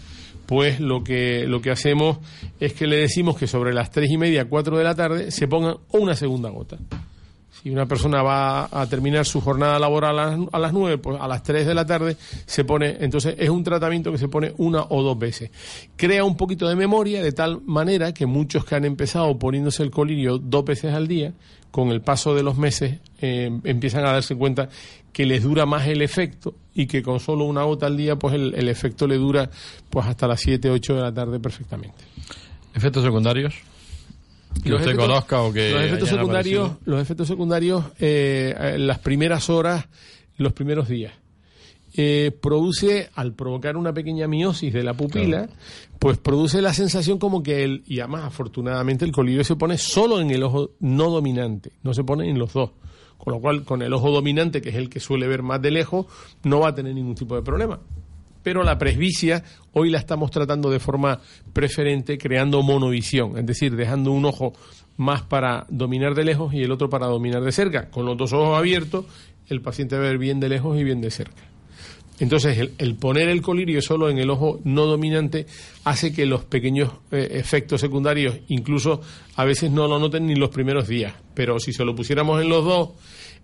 pues 0.45 0.79
lo 0.79 1.03
que, 1.03 1.45
lo 1.47 1.59
que 1.59 1.71
hacemos 1.71 2.19
es 2.59 2.73
que 2.73 2.85
le 2.85 2.97
decimos 2.97 3.35
que 3.35 3.47
sobre 3.47 3.73
las 3.73 3.89
tres 3.89 4.11
y 4.11 4.17
media, 4.19 4.45
cuatro 4.45 4.77
de 4.77 4.83
la 4.83 4.93
tarde, 4.93 5.31
se 5.31 5.47
pongan 5.47 5.77
una 5.91 6.15
segunda 6.15 6.49
gota. 6.51 6.77
Si 7.63 7.69
una 7.69 7.85
persona 7.85 8.21
va 8.21 8.67
a 8.69 8.85
terminar 8.87 9.25
su 9.25 9.39
jornada 9.39 9.79
laboral 9.79 10.19
a 10.19 10.25
las, 10.25 10.39
a 10.51 10.59
las 10.59 10.73
9, 10.73 10.97
pues 10.97 11.17
a 11.21 11.29
las 11.29 11.43
3 11.43 11.65
de 11.65 11.73
la 11.73 11.85
tarde 11.85 12.17
se 12.45 12.65
pone, 12.65 12.97
entonces 12.99 13.35
es 13.37 13.49
un 13.49 13.63
tratamiento 13.63 14.11
que 14.11 14.17
se 14.17 14.27
pone 14.27 14.53
una 14.57 14.83
o 14.89 15.01
dos 15.01 15.17
veces. 15.17 15.49
Crea 15.95 16.25
un 16.25 16.35
poquito 16.35 16.67
de 16.67 16.75
memoria 16.75 17.23
de 17.23 17.31
tal 17.31 17.61
manera 17.61 18.13
que 18.13 18.25
muchos 18.25 18.65
que 18.65 18.75
han 18.75 18.83
empezado 18.83 19.39
poniéndose 19.39 19.81
el 19.81 19.91
colirio 19.91 20.39
dos 20.39 20.65
veces 20.65 20.93
al 20.93 21.07
día, 21.07 21.31
con 21.71 21.87
el 21.87 22.01
paso 22.01 22.35
de 22.35 22.43
los 22.43 22.57
meses 22.57 22.99
eh, 23.21 23.49
empiezan 23.63 24.05
a 24.05 24.11
darse 24.11 24.35
cuenta 24.35 24.67
que 25.13 25.25
les 25.25 25.41
dura 25.41 25.65
más 25.65 25.87
el 25.87 26.01
efecto 26.01 26.55
y 26.75 26.85
que 26.85 27.01
con 27.01 27.21
solo 27.21 27.45
una 27.45 27.63
gota 27.63 27.85
al 27.85 27.95
día 27.95 28.17
pues 28.17 28.35
el, 28.35 28.53
el 28.55 28.67
efecto 28.67 29.07
le 29.07 29.15
dura 29.15 29.49
pues 29.89 30.05
hasta 30.05 30.27
las 30.27 30.41
7, 30.41 30.69
8 30.69 30.95
de 30.95 31.01
la 31.01 31.13
tarde 31.13 31.39
perfectamente. 31.39 32.03
¿Efectos 32.75 33.03
secundarios? 33.03 33.55
Que 34.61 34.69
Los 34.69 34.79
usted 34.79 34.91
efectos- 34.91 35.07
conozca 35.07 35.41
o 35.41 35.51
que 35.53 35.71
los 35.71 35.81
efectos 35.83 36.09
secundarios 36.09 36.59
aparecido. 36.65 36.79
los 36.93 37.01
efectos 37.01 37.27
secundarios 37.27 37.83
eh, 37.99 38.75
las 38.79 38.99
primeras 38.99 39.49
horas 39.49 39.85
los 40.37 40.53
primeros 40.53 40.87
días. 40.87 41.13
Eh, 41.95 42.31
produce 42.41 43.09
al 43.13 43.33
provocar 43.33 43.77
una 43.77 43.93
pequeña 43.93 44.27
miosis 44.27 44.73
de 44.73 44.81
la 44.83 44.95
pupila 44.95 45.47
pues 45.99 46.17
produce 46.17 46.59
la 46.59 46.73
sensación 46.73 47.19
como 47.19 47.43
que 47.43 47.63
el 47.63 47.83
y 47.85 47.99
además 47.99 48.23
afortunadamente 48.25 49.05
el 49.05 49.11
colirio 49.11 49.43
se 49.43 49.55
pone 49.55 49.77
solo 49.77 50.19
en 50.19 50.31
el 50.31 50.41
ojo 50.41 50.71
no 50.79 51.11
dominante 51.11 51.71
no 51.83 51.93
se 51.93 52.03
pone 52.03 52.27
en 52.29 52.39
los 52.39 52.53
dos. 52.53 52.71
Con 53.19 53.33
lo 53.35 53.39
cual 53.39 53.63
con 53.63 53.81
el 53.83 53.93
ojo 53.93 54.09
dominante 54.09 54.59
que 54.61 54.69
es 54.69 54.75
el 54.75 54.89
que 54.89 54.99
suele 54.99 55.27
ver 55.27 55.43
más 55.43 55.61
de 55.61 55.69
lejos 55.71 56.07
no 56.43 56.61
va 56.61 56.69
a 56.69 56.75
tener 56.75 56.95
ningún 56.95 57.13
tipo 57.15 57.35
de 57.35 57.43
problema 57.43 57.79
pero 58.43 58.63
la 58.63 58.77
presbicia 58.77 59.43
hoy 59.71 59.89
la 59.89 59.97
estamos 59.97 60.29
tratando 60.29 60.69
de 60.69 60.79
forma 60.79 61.19
preferente 61.53 62.17
creando 62.17 62.61
monovisión, 62.61 63.37
es 63.37 63.45
decir, 63.45 63.75
dejando 63.75 64.11
un 64.11 64.25
ojo 64.25 64.53
más 64.97 65.23
para 65.23 65.65
dominar 65.69 66.13
de 66.13 66.25
lejos 66.25 66.53
y 66.53 66.61
el 66.61 66.71
otro 66.71 66.89
para 66.89 67.07
dominar 67.07 67.41
de 67.41 67.51
cerca. 67.51 67.89
Con 67.89 68.05
los 68.05 68.17
dos 68.17 68.33
ojos 68.33 68.57
abiertos, 68.57 69.05
el 69.47 69.61
paciente 69.61 69.95
va 69.95 70.03
a 70.03 70.07
ver 70.09 70.17
bien 70.17 70.39
de 70.39 70.49
lejos 70.49 70.77
y 70.77 70.83
bien 70.83 71.01
de 71.01 71.09
cerca. 71.09 71.41
Entonces, 72.19 72.69
el, 72.77 72.95
poner 72.95 73.27
el 73.29 73.41
colirio 73.41 73.81
solo 73.81 74.09
en 74.09 74.19
el 74.19 74.29
ojo 74.29 74.61
no 74.63 74.85
dominante 74.85 75.47
hace 75.83 76.13
que 76.13 76.27
los 76.27 76.43
pequeños 76.45 76.91
eh, 77.11 77.27
efectos 77.31 77.81
secundarios 77.81 78.37
incluso 78.49 79.01
a 79.35 79.45
veces 79.45 79.71
no 79.71 79.87
lo 79.87 79.97
noten 79.97 80.27
ni 80.27 80.35
los 80.35 80.49
primeros 80.49 80.87
días. 80.87 81.13
Pero 81.33 81.59
si 81.59 81.73
se 81.73 81.83
lo 81.83 81.95
pusiéramos 81.95 82.39
en 82.41 82.49
los 82.49 82.63
dos, 82.63 82.89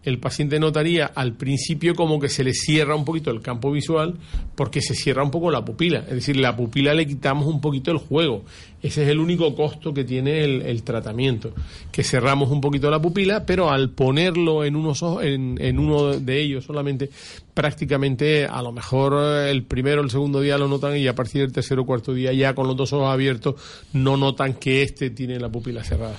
el 0.04 0.18
paciente 0.18 0.60
notaría 0.60 1.08
al 1.08 1.34
principio 1.34 1.94
como 1.94 2.20
que 2.20 2.30
se 2.30 2.44
le 2.44 2.54
cierra 2.54 2.96
un 2.96 3.04
poquito 3.04 3.32
el 3.32 3.42
campo 3.42 3.72
visual 3.72 4.16
porque 4.56 4.82
se 4.82 4.96
cierra 4.96 5.24
un 5.24 5.32
poco 5.32 5.52
la 5.52 5.66
pupila. 5.66 6.00
Es 6.00 6.16
decir, 6.16 6.38
la 6.38 6.56
pupila 6.56 6.94
le 6.94 7.06
quitamos 7.06 7.48
un 7.48 7.60
poquito 7.60 7.92
el 7.92 7.98
juego. 7.98 8.44
Ese 8.82 9.04
es 9.04 9.10
el 9.10 9.20
único 9.20 9.54
costo 9.56 9.94
que 9.94 10.06
tiene 10.06 10.44
el, 10.44 10.84
tratamiento. 10.84 11.54
Que 11.92 12.02
cerramos 12.04 12.50
un 12.50 12.62
poquito 12.62 12.90
la 12.90 13.02
pupila, 13.02 13.46
pero 13.46 13.70
al 13.70 13.90
ponerlo 13.90 14.64
en, 14.64 14.78
unos 14.78 15.04
en, 15.22 15.80
uno 15.80 16.18
de 16.18 16.42
ellos 16.42 16.64
solamente, 16.64 17.10
prácticamente 17.54 18.46
a 18.46 18.62
lo 18.62 18.72
mejor 18.72 19.16
eh, 19.22 19.52
el 19.52 19.64
primero 19.64 20.00
o 20.00 20.04
el 20.06 20.10
segundo 20.10 20.40
día 20.40 20.58
lo 20.58 20.70
notan 20.70 20.96
y 20.96 21.08
a 21.08 21.16
partir 21.16 21.42
del 21.42 21.52
tercero 21.52 21.82
o 21.82 21.86
cuarto 21.86 22.14
día 22.14 22.32
ya 22.32 22.56
con 22.56 22.68
los 22.68 22.78
dos 22.78 22.94
ojos 22.94 23.12
abiertos 23.12 23.56
no 23.92 24.16
notan 24.16 24.54
que 24.54 24.82
este 24.82 25.10
tiene 25.10 25.40
la 25.40 25.50
pupila 25.50 25.84
cerrada. 25.84 26.16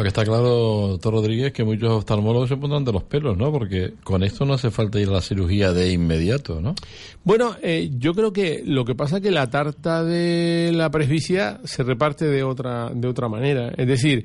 Lo 0.00 0.04
que 0.04 0.08
está 0.08 0.24
claro, 0.24 0.88
doctor 0.92 1.12
Rodríguez, 1.12 1.52
que 1.52 1.62
muchos 1.62 1.90
oftalmólogos 1.90 2.48
se 2.48 2.56
pondrán 2.56 2.86
de 2.86 2.90
los 2.90 3.02
pelos, 3.02 3.36
¿no? 3.36 3.52
Porque 3.52 3.92
con 4.02 4.22
esto 4.22 4.46
no 4.46 4.54
hace 4.54 4.70
falta 4.70 4.98
ir 4.98 5.10
a 5.10 5.12
la 5.12 5.20
cirugía 5.20 5.74
de 5.74 5.92
inmediato, 5.92 6.58
¿no? 6.58 6.74
Bueno, 7.22 7.56
eh, 7.60 7.90
yo 7.98 8.14
creo 8.14 8.32
que 8.32 8.62
lo 8.64 8.86
que 8.86 8.94
pasa 8.94 9.16
es 9.16 9.22
que 9.22 9.30
la 9.30 9.50
tarta 9.50 10.02
de 10.02 10.72
la 10.72 10.90
presbicia 10.90 11.60
se 11.64 11.82
reparte 11.82 12.24
de 12.24 12.42
otra, 12.42 12.88
de 12.94 13.08
otra 13.08 13.28
manera. 13.28 13.74
Es 13.76 13.86
decir, 13.86 14.24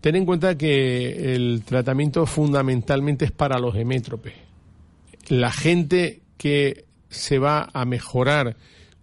ten 0.00 0.14
en 0.14 0.26
cuenta 0.26 0.56
que 0.56 1.34
el 1.34 1.64
tratamiento 1.64 2.24
fundamentalmente 2.24 3.24
es 3.24 3.32
para 3.32 3.58
los 3.58 3.74
hemétropes. 3.74 4.34
La 5.26 5.50
gente 5.50 6.20
que 6.36 6.84
se 7.10 7.40
va 7.40 7.68
a 7.72 7.84
mejorar 7.84 8.54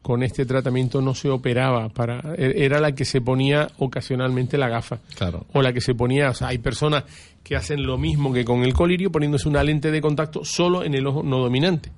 con 0.04 0.22
este 0.22 0.46
tratamiento 0.46 1.02
no 1.02 1.16
se 1.16 1.30
operaba 1.30 1.90
para 1.90 2.36
e-, 2.38 2.66
era 2.66 2.80
la 2.80 2.94
que 2.94 3.06
se 3.06 3.22
ponía 3.22 3.70
ocasionalmente 3.80 4.60
la 4.60 4.70
gafa. 4.70 5.00
Claro. 5.16 5.48
o 5.54 5.62
la 5.64 5.74
que 5.74 5.82
se 5.82 5.96
ponía 5.96 6.30
o 6.30 6.34
sea 6.36 6.50
hay 6.50 6.60
personas 6.60 7.06
que 7.42 7.56
hacen 7.56 7.84
lo 7.84 7.98
mismo 7.98 8.32
que 8.32 8.46
con 8.46 8.64
el 8.64 8.74
colirio 8.74 9.12
poniéndose 9.12 9.50
una 9.50 9.64
lente 9.64 9.90
de 9.90 10.02
contacto 10.02 10.46
solo 10.46 10.84
en 10.84 10.94
el 10.94 11.08
ojo 11.08 11.24
no 11.24 11.40
dominante. 11.40 11.92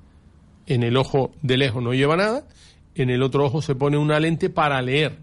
En 0.68 0.84
el 0.84 0.95
ojo 0.95 1.32
de 1.41 1.58
lejos 1.58 1.84
no 1.84 1.93
lleva 1.93 2.16
nada 2.16 2.45
en 2.93 3.10
el 3.10 3.22
otro 3.24 3.45
ojo 3.45 3.62
se 3.62 3.76
pone 3.76 3.97
una 3.97 4.20
lente 4.20 4.49
para 4.49 4.82
leer 4.82 5.18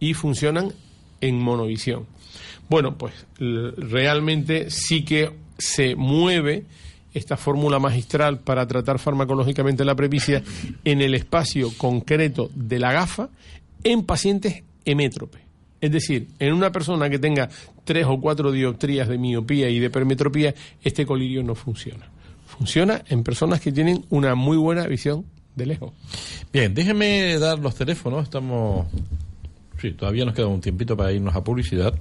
y 0.00 0.14
funcionan 0.14 0.72
en 1.20 1.38
monovisión. 1.38 2.06
Bueno 2.68 2.96
pues 2.96 3.26
realmente 3.38 4.70
sí 4.70 5.04
que 5.04 5.30
se 5.58 5.94
mueve 5.94 6.64
esta 7.14 7.36
fórmula 7.36 7.78
magistral 7.78 8.38
para 8.38 8.66
tratar 8.66 8.98
farmacológicamente 8.98 9.84
la 9.84 9.94
presbicia 9.94 10.42
en 10.84 11.00
el 11.00 11.14
espacio 11.14 11.70
concreto 11.76 12.50
de 12.54 12.78
la 12.78 12.92
gafa 12.92 13.28
en 13.84 14.04
pacientes 14.04 14.62
hemétropes. 14.84 15.42
Es 15.80 15.90
decir, 15.90 16.28
en 16.38 16.52
una 16.52 16.70
persona 16.70 17.10
que 17.10 17.18
tenga 17.18 17.48
tres 17.84 18.06
o 18.08 18.20
cuatro 18.20 18.52
dioptrías 18.52 19.08
de 19.08 19.18
miopía 19.18 19.68
y 19.68 19.80
de 19.80 19.90
permetropía, 19.90 20.54
este 20.82 21.04
colirio 21.04 21.42
no 21.42 21.54
funciona. 21.56 22.08
Funciona 22.46 23.02
en 23.08 23.24
personas 23.24 23.60
que 23.60 23.72
tienen 23.72 24.04
una 24.08 24.34
muy 24.34 24.56
buena 24.56 24.86
visión 24.86 25.24
de 25.56 25.66
lejos. 25.66 25.92
Bien, 26.52 26.72
déjeme 26.72 27.38
dar 27.38 27.58
los 27.58 27.74
teléfonos. 27.74 28.24
Estamos. 28.24 28.86
Sí, 29.80 29.92
todavía 29.92 30.24
nos 30.24 30.34
queda 30.34 30.46
un 30.46 30.60
tiempito 30.60 30.96
para 30.96 31.10
irnos 31.12 31.34
a 31.34 31.42
publicidad. 31.42 31.94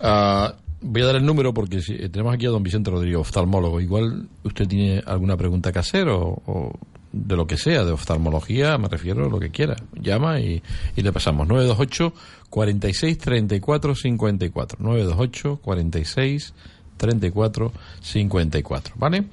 Ah, 0.00 0.54
voy 0.84 1.02
a 1.02 1.06
dar 1.06 1.16
el 1.16 1.24
número 1.26 1.52
porque 1.52 1.80
si- 1.82 1.94
eh, 1.94 2.08
tenemos 2.08 2.34
aquí 2.34 2.46
a 2.46 2.50
don 2.50 2.62
Vicente 2.62 2.90
Rodríguez, 2.90 3.18
oftalmólogo. 3.18 3.80
Igual 3.80 4.28
usted 4.44 4.68
tiene 4.68 5.02
alguna 5.06 5.36
pregunta 5.36 5.72
que 5.72 5.78
hacer 5.80 6.08
o, 6.08 6.42
o 6.46 6.72
de 7.12 7.36
lo 7.36 7.46
que 7.46 7.56
sea, 7.56 7.84
de 7.84 7.92
oftalmología, 7.92 8.76
me 8.78 8.88
refiero, 8.88 9.28
lo 9.30 9.38
que 9.40 9.50
quiera. 9.50 9.76
Llama 10.00 10.40
y, 10.40 10.62
y 10.96 11.02
le 11.02 11.12
pasamos. 11.12 11.46
928 11.48 12.12
46 12.50 13.18
34 13.18 13.94
54. 13.94 14.78
928 14.80 15.56
46 15.62 16.54
34 16.96 17.72
54, 18.00 18.94
¿vale? 18.96 19.24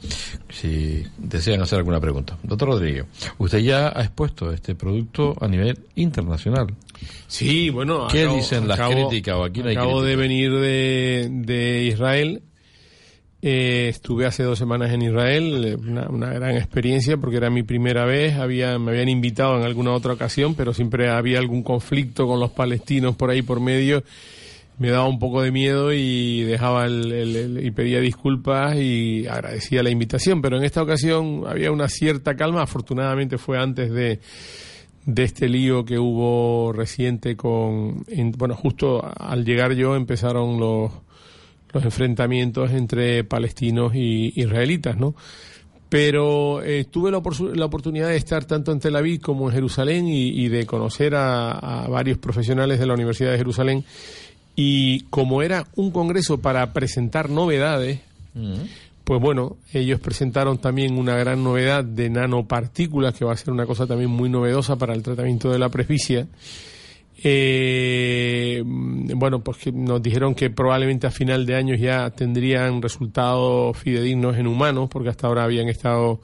Si 0.49 1.04
desean 1.18 1.62
hacer 1.62 1.78
alguna 1.80 1.99
pregunta. 1.99 2.38
Doctor 2.43 2.70
Rodríguez, 2.70 3.06
usted 3.38 3.60
ya 3.60 3.88
ha 3.95 4.02
expuesto 4.04 4.52
este 4.52 4.74
producto 4.76 5.36
a 5.39 5.47
nivel 5.47 5.80
internacional. 5.95 6.68
Sí, 7.28 7.70
bueno. 7.70 8.08
¿Qué 8.12 8.26
dicen 8.36 8.68
las 8.68 8.78
críticas 9.08 9.36
o 9.36 9.43
aquí 9.43 9.62
no 9.62 9.70
hay 9.70 9.76
acabo 9.76 10.02
de 10.04 10.16
venir 10.16 10.52
de, 10.54 11.28
de 11.32 11.84
Israel. 11.86 12.41
Eh, 13.43 13.88
estuve 13.89 14.28
hace 14.28 14.43
dos 14.43 14.60
semanas 14.60 14.91
en 14.91 15.02
Israel, 15.02 15.66
eh, 15.66 15.76
una, 15.76 16.08
una 16.10 16.28
gran 16.32 16.56
experiencia 16.58 17.18
porque 17.18 17.38
era 17.38 17.49
mi 17.49 17.64
primera 17.64 18.06
vez. 18.06 18.36
Había, 18.36 18.78
me 18.78 18.91
habían 18.91 19.10
invitado 19.10 19.58
en 19.58 19.64
alguna 19.64 19.93
otra 19.93 20.14
ocasión, 20.14 20.54
pero 20.54 20.74
siempre 20.76 21.10
había 21.10 21.39
algún 21.39 21.64
conflicto 21.64 22.28
con 22.28 22.39
los 22.39 22.52
palestinos 22.52 23.16
por 23.16 23.32
ahí 23.32 23.41
por 23.41 23.60
medio. 23.60 24.04
Me 24.78 24.89
daba 24.89 25.08
un 25.08 25.18
poco 25.20 25.41
de 25.41 25.52
miedo 25.52 25.91
y 25.93 26.41
dejaba 26.41 26.86
el, 26.86 27.12
el- 27.12 27.36
el- 27.36 27.66
y 27.66 27.72
pedía 27.72 27.99
disculpas 27.99 28.76
y 28.78 29.26
agradecía 29.28 29.82
la 29.84 29.89
invitación. 29.89 30.41
Pero 30.41 30.58
en 30.58 30.64
esta 30.64 30.82
ocasión 30.84 31.43
había 31.47 31.72
una 31.72 31.88
cierta 31.88 32.36
calma. 32.36 32.62
Afortunadamente 32.64 33.38
fue 33.39 33.58
antes 33.60 33.91
de, 33.91 34.20
de 35.06 35.24
este 35.24 35.49
lío 35.49 35.84
que 35.86 35.97
hubo 35.99 36.74
reciente 36.74 37.36
con, 37.36 38.04
en- 38.08 38.32
bueno, 38.34 38.56
justo 38.56 39.02
al 39.20 39.43
llegar 39.45 39.74
yo 39.74 39.95
empezaron 39.95 40.60
los, 40.60 40.91
los 41.74 41.84
enfrentamientos 41.84 42.72
entre 42.72 43.24
palestinos 43.24 43.93
y 43.95 44.32
israelitas, 44.39 44.97
¿no? 44.97 45.16
Pero 45.89 46.64
eh, 46.64 46.86
tuve 46.89 47.12
la, 47.12 47.22
la 47.54 47.66
oportunidad 47.66 48.08
de 48.08 48.16
estar 48.16 48.45
tanto 48.45 48.72
en 48.72 48.80
Tel 48.80 48.95
Aviv 48.95 49.20
como 49.20 49.49
en 49.49 49.54
Jerusalén 49.56 50.08
y, 50.08 50.47
de 50.47 50.66
conocer 50.66 51.16
a 51.16 51.86
varios 51.89 52.18
profesionales 52.18 52.80
de 52.80 52.86
la 52.86 52.93
Universidad 52.93 53.32
de 53.32 53.38
Jerusalén. 53.38 53.84
Y 54.56 55.02
como 55.10 55.41
era 55.41 55.66
un 55.76 55.91
congreso 55.91 56.39
para 56.39 56.72
presentar 56.72 57.30
novedades, 57.30 57.99
pues 59.12 59.20
bueno, 59.22 59.57
ellos 59.74 59.99
presentaron 59.99 60.57
también 60.59 60.97
una 60.97 61.18
gran 61.18 61.43
novedad 61.43 61.84
de 61.84 62.09
nanopartículas, 62.09 63.14
que 63.14 63.26
va 63.26 63.34
a 63.34 63.36
ser 63.36 63.51
una 63.51 63.66
cosa 63.66 63.86
también 63.86 64.09
muy 64.09 64.30
novedosa 64.30 64.78
para 64.78 64.93
el 64.93 65.03
tratamiento 65.03 65.51
de 65.51 65.59
la 65.59 65.68
presbicia. 65.68 66.30
Eh, 67.22 68.64
bueno, 68.66 69.43
pues 69.43 69.57
que 69.57 69.74
nos 69.74 70.01
dijeron 70.01 70.34
que 70.34 70.49
probablemente 70.49 71.07
a 71.07 71.12
final 71.12 71.45
de 71.45 71.55
año 71.55 71.76
ya 71.76 72.09
tendrían 72.12 72.82
resultados 72.82 73.78
fidedignos 73.78 74.38
en 74.38 74.47
humanos, 74.47 74.88
porque 74.89 75.09
hasta 75.09 75.28
ahora 75.28 75.43
habían 75.43 75.68
estado 75.68 76.22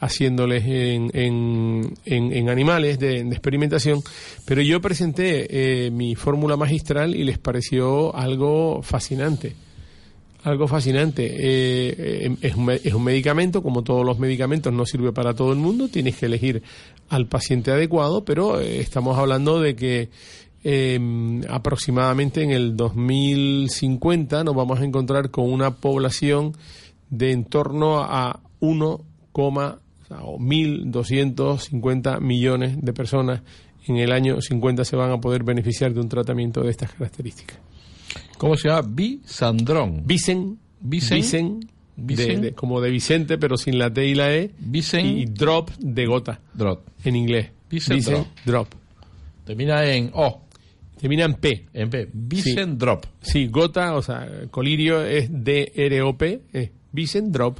haciéndoles 0.00 0.62
en, 0.66 1.10
en, 1.14 1.94
en- 2.04 2.32
en 2.34 2.50
animales 2.50 2.98
de, 2.98 3.24
de 3.24 3.30
experimentación. 3.30 4.02
Pero 4.44 4.60
yo 4.60 4.82
presenté 4.82 5.86
eh, 5.86 5.90
mi 5.90 6.14
fórmula 6.16 6.58
magistral 6.58 7.14
y 7.16 7.24
les 7.24 7.38
pareció 7.38 8.14
algo 8.14 8.82
fascinante 8.82 9.54
algo 10.46 10.68
fascinante. 10.68 11.26
Eh, 11.26 11.94
eh, 11.98 12.36
es, 12.40 12.54
un, 12.94 13.04
medicamento, 13.04 13.62
como 13.62 13.82
todos 13.82 14.06
los 14.06 14.20
medicamentos, 14.20 14.72
no 14.72 14.86
sirve 14.86 15.12
para 15.12 15.34
todo 15.34 15.52
el 15.52 15.58
mundo, 15.58 15.88
tienes 15.88 16.16
que 16.16 16.26
elegir 16.26 16.62
al 17.08 17.26
paciente 17.26 17.72
adecuado, 17.72 18.24
pero 18.24 18.60
eh, 18.60 18.78
estamos 18.78 19.18
hablando 19.18 19.60
de 19.60 19.74
que 19.74 20.08
eh, 20.62 21.00
aproximadamente 21.48 22.42
en 22.42 22.52
el 22.52 22.76
2050 22.76 24.44
nos 24.44 24.54
vamos 24.54 24.80
a 24.80 24.84
encontrar 24.84 25.30
con 25.30 25.52
una 25.52 25.72
población 25.72 26.56
de 27.10 27.32
en 27.32 27.44
torno 27.44 27.98
a 27.98 28.38
1, 28.60 29.00
o 29.32 29.52
sea, 30.06 30.18
o 30.22 30.38
1.250 30.38 32.20
millones 32.20 32.76
de 32.80 32.92
personas 32.92 33.42
en 33.88 33.96
el 33.96 34.12
año 34.12 34.40
50 34.40 34.84
se 34.84 34.94
van 34.94 35.10
a 35.10 35.20
poder 35.20 35.42
beneficiar 35.42 35.92
de 35.92 36.00
un 36.00 36.08
tratamiento 36.08 36.62
de 36.62 36.70
estas 36.70 36.92
características. 36.92 37.58
¿Cómo 38.38 38.56
se 38.56 38.68
llama? 38.68 38.86
Bisandrón. 38.90 40.02
Vicen, 40.06 40.58
Vicen. 40.80 41.18
Vicen, 41.18 41.60
de- 41.60 41.66
Vicen. 41.96 42.40
de- 42.42 42.52
como 42.52 42.80
de 42.80 42.90
Vicente, 42.90 43.38
pero 43.38 43.56
sin 43.56 43.78
la 43.78 43.92
T 43.92 44.06
y 44.06 44.14
la 44.14 44.34
E, 44.34 44.50
Vicen 44.58 45.06
y 45.06 45.24
drop 45.26 45.70
de 45.78 46.06
gota 46.06 46.40
Drop. 46.54 46.82
en 47.04 47.16
inglés. 47.16 47.50
Vicen 47.70 48.00
drop. 48.44 48.68
Termina 49.44 49.84
en 49.84 50.10
O, 50.14 50.42
Termina 51.00 51.24
en 51.24 51.34
P. 51.34 51.66
en 51.74 51.90
P. 51.90 52.08
Vicen 52.12 52.78
Drop. 52.78 53.04
Sí, 53.20 53.48
gota, 53.48 53.94
o 53.94 54.02
sea, 54.02 54.26
colirio 54.50 55.04
es 55.04 55.28
D-R-O-P, 55.30 56.42
es 56.52 56.70
Vicen 56.92 57.30
drop. 57.30 57.58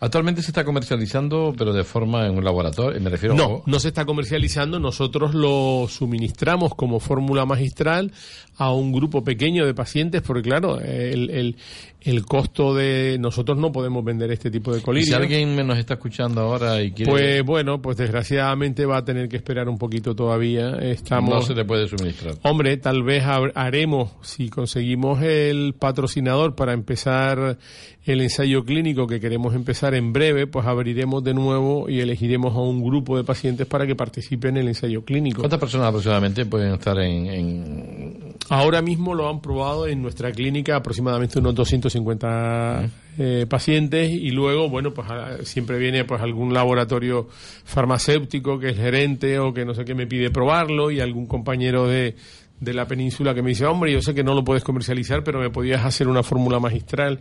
Actualmente 0.00 0.42
se 0.42 0.50
está 0.50 0.64
comercializando, 0.64 1.54
pero 1.56 1.72
de 1.72 1.84
forma 1.84 2.26
en 2.26 2.36
un 2.36 2.44
laboratorio. 2.44 3.00
Me 3.00 3.10
refiero 3.10 3.34
No, 3.34 3.62
no 3.66 3.80
se 3.80 3.88
está 3.88 4.04
comercializando, 4.04 4.78
nosotros 4.78 5.34
lo 5.34 5.86
suministramos 5.88 6.74
como 6.74 7.00
fórmula 7.00 7.44
magistral 7.46 8.12
a 8.56 8.72
un 8.72 8.92
grupo 8.92 9.24
pequeño 9.24 9.64
de 9.66 9.74
pacientes, 9.74 10.22
porque 10.22 10.42
claro, 10.42 10.80
el, 10.80 11.30
el, 11.30 11.56
el 12.02 12.26
costo 12.26 12.74
de... 12.74 13.16
Nosotros 13.18 13.56
no 13.58 13.72
podemos 13.72 14.04
vender 14.04 14.30
este 14.30 14.50
tipo 14.50 14.74
de 14.74 14.82
colirio. 14.82 15.06
si 15.06 15.14
alguien 15.14 15.54
me 15.54 15.64
nos 15.64 15.78
está 15.78 15.94
escuchando 15.94 16.42
ahora 16.42 16.82
y 16.82 16.92
quiere. 16.92 17.10
Pues 17.10 17.42
bueno, 17.44 17.80
pues 17.80 17.96
desgraciadamente 17.96 18.84
va 18.84 18.98
a 18.98 19.04
tener 19.04 19.28
que 19.28 19.36
esperar 19.36 19.68
un 19.68 19.78
poquito 19.78 20.14
todavía. 20.14 20.76
Estamos... 20.80 21.30
no 21.30 21.42
se 21.42 21.54
le 21.54 21.64
puede 21.64 21.88
suministrar. 21.88 22.34
Hombre, 22.42 22.76
tal 22.76 23.02
vez 23.02 23.24
haremos, 23.54 24.12
si 24.20 24.48
conseguimos 24.48 25.22
el 25.22 25.74
patrocinador 25.78 26.54
para 26.54 26.72
empezar 26.72 27.58
el 28.04 28.20
ensayo 28.20 28.64
clínico 28.64 29.06
que 29.06 29.20
queremos 29.20 29.54
empezar 29.54 29.81
en 29.94 30.12
breve, 30.12 30.46
pues 30.46 30.66
abriremos 30.66 31.22
de 31.24 31.34
nuevo 31.34 31.88
y 31.88 32.00
elegiremos 32.00 32.54
a 32.54 32.60
un 32.60 32.82
grupo 32.82 33.16
de 33.16 33.24
pacientes 33.24 33.66
para 33.66 33.86
que 33.86 33.94
participen 33.94 34.56
en 34.56 34.62
el 34.62 34.68
ensayo 34.68 35.04
clínico. 35.04 35.40
¿Cuántas 35.42 35.60
personas 35.60 35.88
aproximadamente 35.88 36.46
pueden 36.46 36.74
estar 36.74 36.98
en, 36.98 37.26
en- 37.26 38.32
Ahora 38.48 38.82
mismo 38.82 39.14
lo 39.14 39.28
han 39.28 39.40
probado 39.40 39.86
en 39.86 40.02
nuestra 40.02 40.30
clínica 40.32 40.76
aproximadamente 40.76 41.38
unos 41.38 41.54
250 41.54 42.90
eh, 43.18 43.46
pacientes 43.48 44.10
y 44.10 44.30
luego, 44.30 44.68
bueno, 44.68 44.92
pues 44.94 45.08
a- 45.10 45.44
siempre 45.44 45.78
viene 45.78 46.04
pues 46.04 46.20
algún 46.20 46.52
laboratorio 46.54 47.28
farmacéutico 47.64 48.58
que 48.58 48.70
es 48.70 48.76
gerente 48.76 49.38
o 49.38 49.52
que 49.52 49.64
no 49.64 49.74
sé 49.74 49.84
qué 49.84 49.94
me 49.94 50.06
pide 50.06 50.30
probarlo 50.30 50.90
y 50.90 51.00
algún 51.00 51.26
compañero 51.26 51.86
de, 51.86 52.14
de 52.62 52.74
la 52.74 52.86
península 52.86 53.34
que 53.34 53.42
me 53.42 53.50
dice, 53.50 53.66
hombre, 53.66 53.92
yo 53.92 54.00
sé 54.00 54.14
que 54.14 54.22
no 54.22 54.34
lo 54.34 54.44
puedes 54.44 54.62
comercializar, 54.62 55.24
pero 55.24 55.40
me 55.40 55.50
podías 55.50 55.84
hacer 55.84 56.06
una 56.08 56.22
fórmula 56.22 56.60
magistral. 56.60 57.20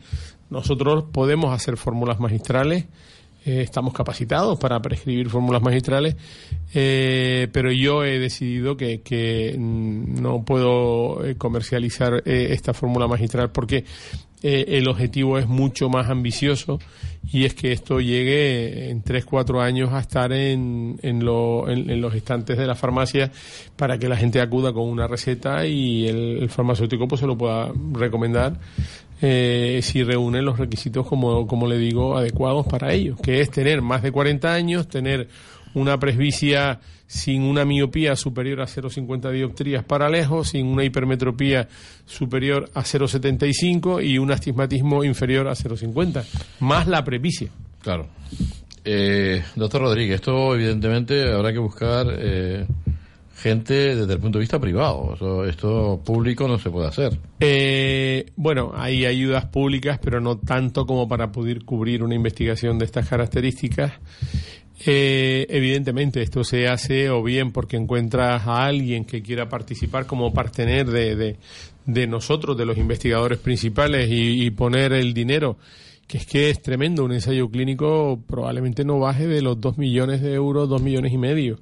Nosotros 0.50 1.06
podemos 1.12 1.54
hacer 1.54 1.78
fórmulas 1.78 2.20
magistrales 2.20 2.86
eh, 3.44 3.62
estamos 3.62 3.92
capacitados 3.96 4.60
para 4.60 4.80
prescribir 4.84 5.28
fórmulas 5.28 5.64
magistrales, 5.64 6.16
eh, 6.76 7.48
pero 7.52 7.72
yo 7.72 8.04
he 8.04 8.20
decidido 8.20 8.78
que, 8.78 9.02
que 9.02 9.56
no 9.58 10.46
puedo 10.46 11.26
eh, 11.26 11.36
comercializar 11.38 12.22
esta 12.24 12.76
fórmula 12.76 13.08
magistral 13.08 13.50
porque 13.50 13.84
el 14.42 14.88
objetivo 14.88 15.38
es 15.38 15.48
mucho 15.48 15.90
más 15.90 16.10
ambicioso 16.10 16.80
y 17.32 17.46
es 17.46 17.54
que 17.54 17.72
esto 17.72 18.00
llegue 18.00 18.90
en 18.90 19.04
3-4 19.04 19.62
años 19.62 19.94
a 19.94 20.00
estar 20.00 20.34
en, 20.34 21.00
en, 21.02 21.24
los 21.24 22.16
estantes 22.16 22.58
de 22.58 22.66
la 22.66 22.76
farmacia 22.76 23.32
para 23.76 23.98
que 23.98 24.10
la 24.10 24.18
gente 24.18 24.42
acuda 24.42 24.74
con 24.74 24.90
una 24.90 25.08
receta 25.08 25.66
y 25.66 26.08
el, 26.08 26.50
farmacéutico 26.50 27.08
pues 27.08 27.22
se 27.22 27.28
lo 27.28 27.38
pueda 27.38 27.72
recomendar 27.94 28.60
eh, 29.22 29.80
si 29.84 30.04
reúnen 30.04 30.44
los 30.44 30.58
requisitos, 30.58 31.06
como, 31.06 31.46
como 31.46 31.68
le 31.68 31.78
digo, 31.78 32.18
adecuados 32.18 32.66
para 32.66 32.92
ellos, 32.92 33.20
que 33.22 33.40
es 33.40 33.52
tener 33.52 33.84
más 33.84 34.02
de 34.02 34.12
40 34.12 34.52
años, 34.52 34.88
tener 34.88 35.28
una 35.76 36.00
presbicia 36.00 36.80
sin 37.12 37.44
una 37.44 37.66
miopía 37.66 38.16
superior 38.16 38.62
a 38.62 38.68
0,50 38.68 39.32
dioptrías 39.32 39.84
para 39.84 40.08
lejos, 40.10 40.52
sin 40.52 40.66
una 40.68 40.86
hipermetropía 40.86 41.68
superior 42.06 42.72
a 42.74 42.84
0,75 42.84 44.02
y 44.02 44.18
un 44.18 44.32
astigmatismo 44.32 45.04
inferior 45.04 45.50
a 45.50 45.52
0,50, 45.52 46.24
más 46.62 46.88
la 46.88 47.04
presbicia. 47.04 47.50
Claro. 47.82 48.08
Eh, 48.86 49.44
doctor 49.58 49.82
Rodríguez, 49.82 50.16
esto 50.16 50.56
evidentemente 50.56 51.34
habrá 51.34 51.52
que 51.52 51.60
buscar 51.60 52.08
eh, 52.18 52.66
gente 53.36 53.94
desde 53.98 54.14
el 54.14 54.20
punto 54.20 54.38
de 54.38 54.44
vista 54.44 54.58
privado. 54.58 55.46
Esto, 55.50 56.02
público 56.06 56.48
no 56.48 56.60
se 56.60 56.70
puede 56.70 56.88
hacer. 56.88 57.20
Eh, 57.42 58.26
bueno, 58.38 58.72
hay 58.74 59.06
ayudas 59.06 59.48
públicas, 59.48 60.00
pero 60.02 60.22
no 60.22 60.38
tanto 60.38 60.86
como 60.86 61.10
para 61.10 61.34
poder 61.34 61.66
cubrir 61.66 62.04
una 62.04 62.16
investigación 62.16 62.80
de 62.80 62.86
estas 62.86 63.10
características. 63.10 63.92
Eh, 64.84 65.46
evidentemente, 65.50 66.22
esto 66.22 66.44
se 66.44 66.68
hace 66.68 67.10
o 67.10 67.22
bien 67.22 67.52
porque 67.52 67.78
encuentras 67.78 68.48
a 68.48 68.66
alguien 68.66 69.06
que 69.06 69.22
quiera 69.22 69.48
participar 69.48 70.08
como 70.08 70.34
partener 70.34 70.88
de, 70.90 71.38
de, 71.86 72.08
nosotros, 72.08 72.58
de 72.58 72.66
los 72.66 72.78
investigadores 72.78 73.38
principales, 73.38 74.10
y, 74.10 74.44
y, 74.44 74.50
poner 74.50 74.94
el 74.94 75.14
dinero, 75.14 75.58
que 76.08 76.18
es 76.18 76.26
que 76.26 76.50
es 76.50 76.62
tremendo. 76.62 77.06
Un 77.06 77.12
ensayo 77.12 77.50
clínico 77.50 78.20
probablemente 78.26 78.84
no 78.84 79.00
baje 79.00 79.28
de 79.28 79.42
los 79.42 79.62
dos 79.62 79.78
millones 79.78 80.22
de 80.22 80.34
euros, 80.34 80.68
dos 80.68 80.82
millones 80.82 81.14
y 81.14 81.18
medio. 81.18 81.60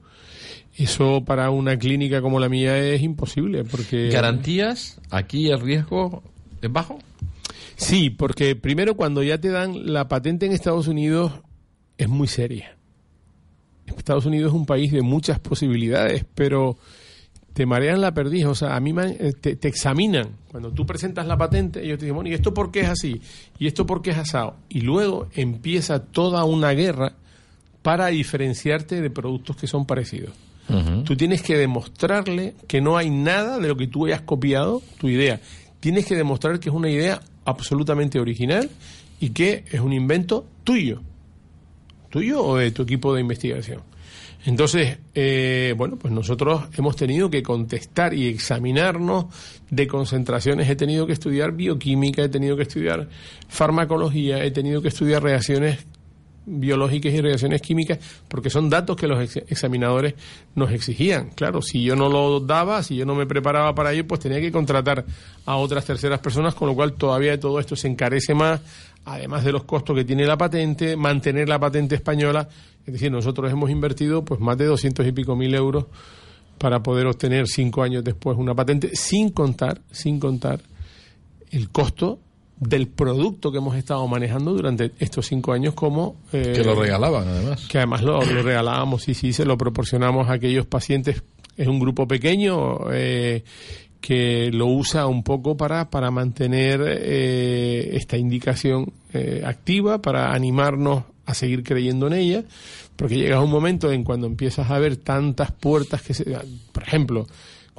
Eso 0.78 1.26
para 1.26 1.50
una 1.50 1.78
clínica 1.78 2.22
como 2.22 2.40
la 2.40 2.48
mía 2.48 2.78
es 2.78 3.02
imposible 3.02 3.66
porque... 3.66 4.08
¿Garantías? 4.10 5.02
¿Aquí 5.10 5.50
el 5.50 5.60
riesgo 5.60 6.24
es 6.62 6.72
bajo? 6.72 7.00
Sí, 7.76 8.10
porque 8.10 8.56
primero 8.56 8.96
cuando 8.96 9.22
ya 9.22 9.38
te 9.40 9.50
dan 9.50 9.92
la 9.92 10.08
patente 10.08 10.46
en 10.46 10.54
Estados 10.54 10.88
Unidos 10.88 11.34
es 11.98 12.08
muy 12.08 12.30
seria. 12.30 12.79
Estados 13.98 14.26
Unidos 14.26 14.52
es 14.52 14.56
un 14.56 14.66
país 14.66 14.92
de 14.92 15.02
muchas 15.02 15.40
posibilidades, 15.40 16.26
pero 16.36 16.78
te 17.54 17.66
marean 17.66 18.00
la 18.00 18.14
perdiz, 18.14 18.46
o 18.46 18.56
sea, 18.56 18.76
a 18.76 18.80
mí 18.80 18.94
eh, 18.98 19.34
te, 19.40 19.56
te, 19.56 19.68
examinan. 19.68 20.30
Cuando 20.50 20.72
tú 20.72 20.86
presentas 20.86 21.28
la 21.28 21.38
patente, 21.38 21.84
ellos 21.84 21.98
te 21.98 22.06
dicen, 22.06 22.16
bueno, 22.16 22.30
¿y 22.30 22.34
esto 22.34 22.54
por 22.54 22.72
qué 22.72 22.82
es 22.82 22.90
así? 22.90 23.22
¿Y 23.58 23.68
esto 23.68 23.86
por 23.86 24.02
qué 24.02 24.12
es 24.12 24.18
asado? 24.18 24.56
Y 24.70 24.82
luego 24.82 25.28
empieza 25.34 26.04
toda 26.04 26.46
una 26.46 26.72
guerra 26.72 27.14
para 27.82 28.08
diferenciarte 28.08 29.02
de 29.02 29.10
productos 29.10 29.56
que 29.56 29.68
son 29.68 29.86
parecidos. 29.86 30.34
Tú 31.04 31.18
tienes 31.18 31.42
que 31.42 31.58
demostrarle 31.58 32.54
que 32.68 32.80
no 32.80 32.96
hay 32.96 33.10
nada 33.10 33.58
de 33.58 33.68
lo 33.68 33.76
que 33.76 33.88
tú 33.88 34.06
hayas 34.06 34.22
copiado, 34.22 34.84
tu 35.00 35.10
idea. 35.10 35.42
Tienes 35.80 36.06
que 36.06 36.16
demostrar 36.16 36.60
que 36.60 36.70
es 36.70 36.76
una 36.76 36.92
idea 36.92 37.22
absolutamente 37.44 38.20
original 38.20 38.70
y 39.20 39.32
que 39.32 39.64
es 39.72 39.80
un 39.80 39.94
invento 39.94 40.46
tuyo. 40.64 41.02
¿Tuyo 42.10 42.44
o 42.44 42.58
de 42.58 42.72
tu 42.72 42.84
equipo 42.84 43.14
de 43.14 43.22
investigación? 43.22 43.82
Entonces, 44.46 44.98
eh, 45.14 45.74
bueno, 45.78 45.98
pues 45.98 46.14
nosotros 46.14 46.64
hemos 46.78 46.96
tenido 46.96 47.30
que 47.30 47.44
contestar 47.44 48.14
y 48.14 48.28
examinarnos 48.28 49.26
de 49.70 49.88
concentraciones. 49.88 50.70
He 50.70 50.76
tenido 50.76 51.06
que 51.06 51.14
estudiar 51.14 51.52
bioquímica, 51.52 52.24
he 52.24 52.30
tenido 52.30 52.56
que 52.56 52.64
estudiar 52.64 53.10
farmacología, 53.50 54.44
he 54.44 54.52
tenido 54.52 54.82
que 54.82 54.88
estudiar 54.88 55.24
reacciones 55.24 55.86
biológicas 56.50 57.14
y 57.14 57.22
reacciones 57.22 57.62
químicas, 57.62 58.00
porque 58.28 58.50
son 58.50 58.70
datos 58.70 58.96
que 58.96 59.08
los 59.08 59.36
examinadores 59.36 60.16
nos 60.56 60.72
exigían. 60.72 61.30
Claro, 61.30 61.62
si 61.62 61.84
yo 61.84 61.96
no 61.96 62.10
lo 62.10 62.40
daba, 62.40 62.82
si 62.82 62.96
yo 62.96 63.06
no 63.06 63.16
me 63.16 63.28
preparaba 63.28 63.76
para 63.76 63.94
ello, 63.94 64.08
pues 64.08 64.22
tenía 64.22 64.42
que 64.42 64.52
contratar 64.52 65.06
a 65.46 65.56
otras 65.58 65.86
terceras 65.86 66.20
personas, 66.20 66.56
con 66.56 66.68
lo 66.68 66.76
cual 66.76 66.94
todavía 66.94 67.40
todo 67.40 67.60
esto 67.60 67.76
se 67.76 67.88
encarece 67.88 68.34
más, 68.34 68.62
además 69.06 69.44
de 69.44 69.52
los 69.52 69.64
costos 69.64 69.96
que 69.96 70.06
tiene 70.06 70.26
la 70.26 70.38
patente, 70.38 70.96
mantener 70.96 71.50
la 71.50 71.60
patente 71.60 71.96
española. 71.96 72.48
Es 72.86 72.94
decir, 72.94 73.12
nosotros 73.12 73.52
hemos 73.52 73.70
invertido 73.70 74.24
pues 74.24 74.40
más 74.40 74.58
de 74.58 74.66
doscientos 74.66 75.06
y 75.08 75.12
pico 75.12 75.36
mil 75.36 75.54
euros 75.54 75.86
para 76.58 76.84
poder 76.84 77.08
obtener 77.08 77.48
cinco 77.48 77.84
años 77.84 78.04
después 78.04 78.38
una 78.38 78.54
patente, 78.54 78.96
sin 78.96 79.30
contar, 79.30 79.82
sin 79.92 80.20
contar 80.20 80.62
el 81.52 81.70
costo 81.70 82.20
del 82.60 82.90
producto 82.90 83.52
que 83.52 83.60
hemos 83.60 83.76
estado 83.78 84.06
manejando 84.08 84.54
durante 84.54 84.92
estos 85.00 85.26
cinco 85.26 85.54
años 85.54 85.74
como... 85.74 86.18
Eh, 86.34 86.54
que 86.56 86.64
lo 86.64 86.76
regalaban 86.76 87.28
además. 87.28 87.66
Que 87.68 87.78
además 87.78 88.04
lo, 88.04 88.20
regalábamos, 88.20 89.08
y 89.08 89.14
sí, 89.14 89.32
se 89.32 89.46
lo 89.46 89.58
proporcionamos 89.58 90.28
a 90.28 90.34
aquellos 90.34 90.66
pacientes. 90.66 91.24
Es 91.56 91.68
un 91.68 91.80
grupo 91.80 92.08
pequeño 92.08 92.92
eh, 92.92 93.44
que 94.02 94.50
lo 94.52 94.68
usa 94.68 95.08
un 95.08 95.24
poco 95.24 95.58
para, 95.58 95.90
para 95.90 96.12
mantener 96.12 96.82
eh, 96.86 97.90
esta 97.94 98.18
indicación 98.18 98.94
activa, 99.44 100.02
para 100.02 100.34
animarnos 100.34 101.04
a 101.26 101.34
seguir 101.34 101.64
creyendo 101.64 102.08
en 102.08 102.14
ella, 102.14 102.44
porque 102.96 103.16
llega 103.16 103.42
un 103.42 103.52
momento 103.52 103.92
en 103.92 104.04
cuando 104.04 104.28
empiezas 104.28 104.70
a 104.70 104.80
ver 104.80 104.98
tantas 104.98 105.52
puertas 105.52 106.02
que 106.02 106.14
se... 106.14 106.26
Por 106.72 106.84
ejemplo, 106.84 107.28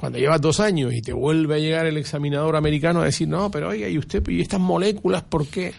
cuando 0.01 0.17
llevas 0.17 0.41
dos 0.41 0.59
años 0.59 0.93
y 0.95 1.01
te 1.03 1.13
vuelve 1.13 1.55
a 1.55 1.59
llegar 1.59 1.85
el 1.85 1.97
examinador 1.97 2.55
americano 2.55 3.01
a 3.01 3.05
decir, 3.05 3.27
no, 3.27 3.51
pero 3.51 3.69
oiga, 3.69 3.87
¿y 3.87 3.99
usted, 3.99 4.27
y 4.29 4.41
estas 4.41 4.59
moléculas 4.59 5.21
por 5.21 5.45
qué? 5.45 5.73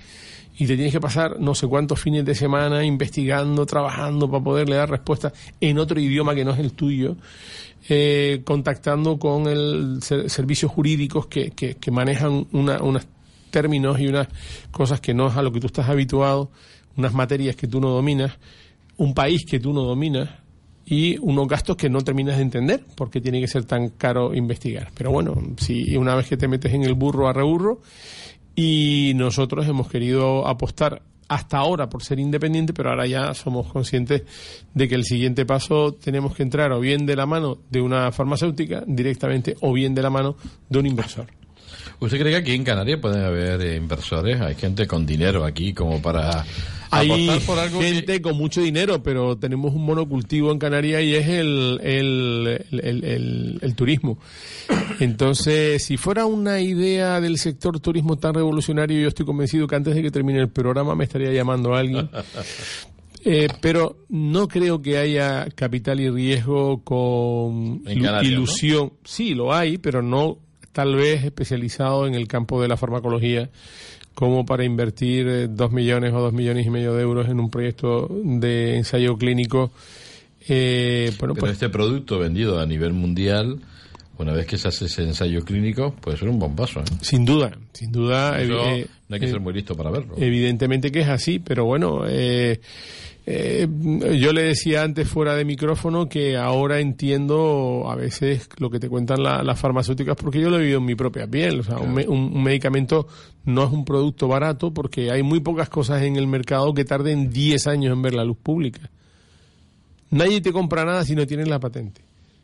Y 0.58 0.66
te 0.66 0.76
tienes 0.76 0.92
que 0.92 1.00
pasar 1.00 1.40
no 1.40 1.56
sé 1.56 1.66
cuántos 1.66 1.98
fines 1.98 2.24
de 2.24 2.36
semana 2.36 2.84
investigando, 2.84 3.66
trabajando 3.66 4.30
para 4.30 4.44
poderle 4.44 4.76
dar 4.76 4.90
respuesta 4.90 5.32
en 5.60 5.78
otro 5.78 5.98
idioma 5.98 6.36
que 6.36 6.44
no 6.44 6.52
es 6.52 6.60
el 6.60 6.72
tuyo, 6.72 7.16
eh, 7.88 8.42
contactando 8.44 9.18
con 9.18 9.46
el 9.46 9.98
servicios 10.02 10.70
jurídicos 10.70 11.26
que, 11.26 11.50
que, 11.50 11.90
manejan 11.90 12.46
unos 12.52 13.06
términos 13.50 13.98
y 14.00 14.06
unas 14.06 14.28
cosas 14.70 15.00
que 15.00 15.14
no 15.14 15.28
es 15.28 15.36
a 15.36 15.42
lo 15.42 15.52
que 15.52 15.60
tú 15.60 15.66
estás 15.66 15.88
habituado, 15.88 16.50
unas 16.96 17.12
materias 17.12 17.56
que 17.56 17.66
tú 17.66 17.80
no 17.80 17.90
dominas, 17.90 18.38
un 18.96 19.14
país 19.14 19.44
que 19.44 19.58
tú 19.58 19.72
no 19.72 19.82
dominas, 19.82 20.28
y 20.84 21.16
unos 21.18 21.48
gastos 21.48 21.76
que 21.76 21.88
no 21.88 22.02
terminas 22.02 22.36
de 22.36 22.42
entender 22.42 22.84
porque 22.96 23.20
tiene 23.20 23.40
que 23.40 23.48
ser 23.48 23.64
tan 23.64 23.90
caro 23.90 24.34
investigar. 24.34 24.90
Pero 24.94 25.10
bueno, 25.10 25.34
si 25.56 25.96
una 25.96 26.14
vez 26.14 26.28
que 26.28 26.36
te 26.36 26.48
metes 26.48 26.72
en 26.72 26.82
el 26.82 26.94
burro 26.94 27.28
a 27.28 27.32
reburro 27.32 27.80
y 28.54 29.12
nosotros 29.14 29.66
hemos 29.66 29.88
querido 29.88 30.46
apostar 30.46 31.02
hasta 31.32 31.58
ahora 31.58 31.88
por 31.88 32.02
ser 32.02 32.18
independiente, 32.18 32.74
pero 32.74 32.90
ahora 32.90 33.06
ya 33.06 33.32
somos 33.32 33.72
conscientes 33.72 34.22
de 34.74 34.88
que 34.88 34.94
el 34.94 35.04
siguiente 35.04 35.46
paso 35.46 35.94
tenemos 35.94 36.34
que 36.34 36.42
entrar 36.42 36.72
o 36.72 36.80
bien 36.80 37.06
de 37.06 37.16
la 37.16 37.24
mano 37.24 37.58
de 37.70 37.80
una 37.80 38.12
farmacéutica 38.12 38.84
directamente 38.86 39.56
o 39.60 39.72
bien 39.72 39.94
de 39.94 40.02
la 40.02 40.10
mano 40.10 40.36
de 40.68 40.78
un 40.78 40.86
inversor. 40.86 41.26
¿Usted 42.00 42.18
cree 42.18 42.32
que 42.32 42.38
aquí 42.38 42.52
en 42.52 42.64
Canarias 42.64 43.00
pueden 43.00 43.24
haber 43.24 43.60
eh, 43.62 43.76
inversores? 43.76 44.40
Hay 44.40 44.56
gente 44.56 44.86
con 44.86 45.06
dinero 45.06 45.44
aquí 45.44 45.72
como 45.72 46.02
para 46.02 46.44
hay 46.92 47.40
gente 47.40 48.20
con 48.20 48.36
mucho 48.36 48.60
dinero, 48.60 49.02
pero 49.02 49.36
tenemos 49.36 49.74
un 49.74 49.84
monocultivo 49.84 50.52
en 50.52 50.58
Canarias 50.58 51.02
y 51.02 51.14
es 51.14 51.26
el, 51.26 51.80
el, 51.82 53.58
el, 53.62 53.74
turismo. 53.74 54.18
Entonces, 55.00 55.84
si 55.84 55.96
fuera 55.96 56.26
una 56.26 56.60
idea 56.60 57.20
del 57.20 57.38
sector 57.38 57.80
turismo 57.80 58.18
tan 58.18 58.34
revolucionario, 58.34 59.00
yo 59.00 59.08
estoy 59.08 59.24
convencido 59.24 59.66
que 59.66 59.74
antes 59.74 59.94
de 59.94 60.02
que 60.02 60.10
termine 60.10 60.40
el 60.40 60.50
programa 60.50 60.94
me 60.94 61.04
estaría 61.04 61.32
llamando 61.32 61.74
a 61.74 61.80
alguien. 61.80 62.10
Eh, 63.24 63.46
pero 63.60 63.98
no 64.08 64.48
creo 64.48 64.82
que 64.82 64.98
haya 64.98 65.46
capital 65.54 66.00
y 66.00 66.10
riesgo 66.10 66.82
con 66.82 67.84
ilusión. 67.86 68.94
Sí, 69.04 69.32
lo 69.34 69.54
hay, 69.54 69.78
pero 69.78 70.02
no 70.02 70.38
tal 70.72 70.96
vez 70.96 71.22
especializado 71.22 72.08
en 72.08 72.14
el 72.14 72.26
campo 72.26 72.60
de 72.60 72.66
la 72.66 72.76
farmacología 72.76 73.48
como 74.14 74.44
para 74.44 74.64
invertir 74.64 75.26
eh, 75.28 75.48
dos 75.48 75.72
millones 75.72 76.12
o 76.12 76.20
dos 76.20 76.32
millones 76.32 76.66
y 76.66 76.70
medio 76.70 76.94
de 76.94 77.02
euros 77.02 77.28
en 77.28 77.40
un 77.40 77.50
proyecto 77.50 78.08
de 78.24 78.76
ensayo 78.76 79.16
clínico. 79.16 79.72
Eh, 80.48 81.12
bueno, 81.18 81.34
Pero 81.34 81.46
pues, 81.46 81.52
este 81.52 81.68
producto 81.68 82.18
vendido 82.18 82.60
a 82.60 82.66
nivel 82.66 82.92
mundial, 82.92 83.60
una 84.18 84.32
vez 84.32 84.46
que 84.46 84.58
se 84.58 84.68
hace 84.68 84.86
ese 84.86 85.02
ensayo 85.02 85.44
clínico, 85.44 85.94
puede 86.00 86.16
ser 86.16 86.28
un 86.28 86.56
paso. 86.56 86.80
¿eh? 86.80 86.84
Sin 87.00 87.24
duda, 87.24 87.52
sin 87.72 87.92
duda. 87.92 88.38
no 88.44 89.14
hay 89.14 89.20
que 89.20 89.28
ser 89.28 89.40
muy 89.40 89.54
listo 89.54 89.76
para 89.76 89.90
verlo. 89.90 90.14
Evidentemente 90.18 90.90
que 90.90 91.00
es 91.00 91.08
así, 91.08 91.38
pero 91.38 91.64
bueno, 91.64 92.02
Eh, 92.08 92.60
yo 93.26 94.32
le 94.32 94.42
decía 94.42 94.82
antes 94.82 95.08
fuera 95.08 95.36
de 95.36 95.44
micrófono 95.44 96.08
que 96.08 96.36
ahora 96.36 96.80
entiendo 96.80 97.84
a 97.88 97.94
veces 97.94 98.48
lo 98.58 98.68
que 98.68 98.80
te 98.80 98.88
cuentan 98.88 99.22
la- 99.22 99.42
las 99.44 99.60
farmacéuticas 99.60 100.16
porque 100.16 100.40
yo 100.40 100.50
lo 100.50 100.56
he 100.56 100.62
vivido 100.62 100.78
en 100.78 100.84
mi 100.86 100.94
propia 100.96 101.26
piel. 101.28 101.60
O 101.60 101.62
sea, 101.62 101.78
un, 101.78 101.94
me- 101.94 102.08
un- 102.08 102.32
un 102.34 102.42
medicamento 102.42 103.06
no 103.44 103.64
es 103.64 103.70
un 103.72 103.84
producto 103.84 104.26
barato 104.26 104.74
porque 104.74 105.10
hay 105.12 105.22
muy 105.22 105.38
pocas 105.40 105.68
cosas 105.68 106.02
en 106.02 106.16
el 106.16 106.26
mercado 106.26 106.74
que 106.74 106.84
tarden 106.84 107.30
10 107.30 107.66
años 107.68 107.92
en 107.92 108.02
ver 108.02 108.14
la 108.14 108.24
luz 108.24 108.36
pública. 108.42 108.90
Nadie 110.10 110.40
te 110.40 110.52
compra 110.52 110.84
nada 110.84 111.04
si 111.04 111.14
no 111.14 111.26
tienes 111.26 111.48
la 111.48 111.60
patente. 111.60 112.02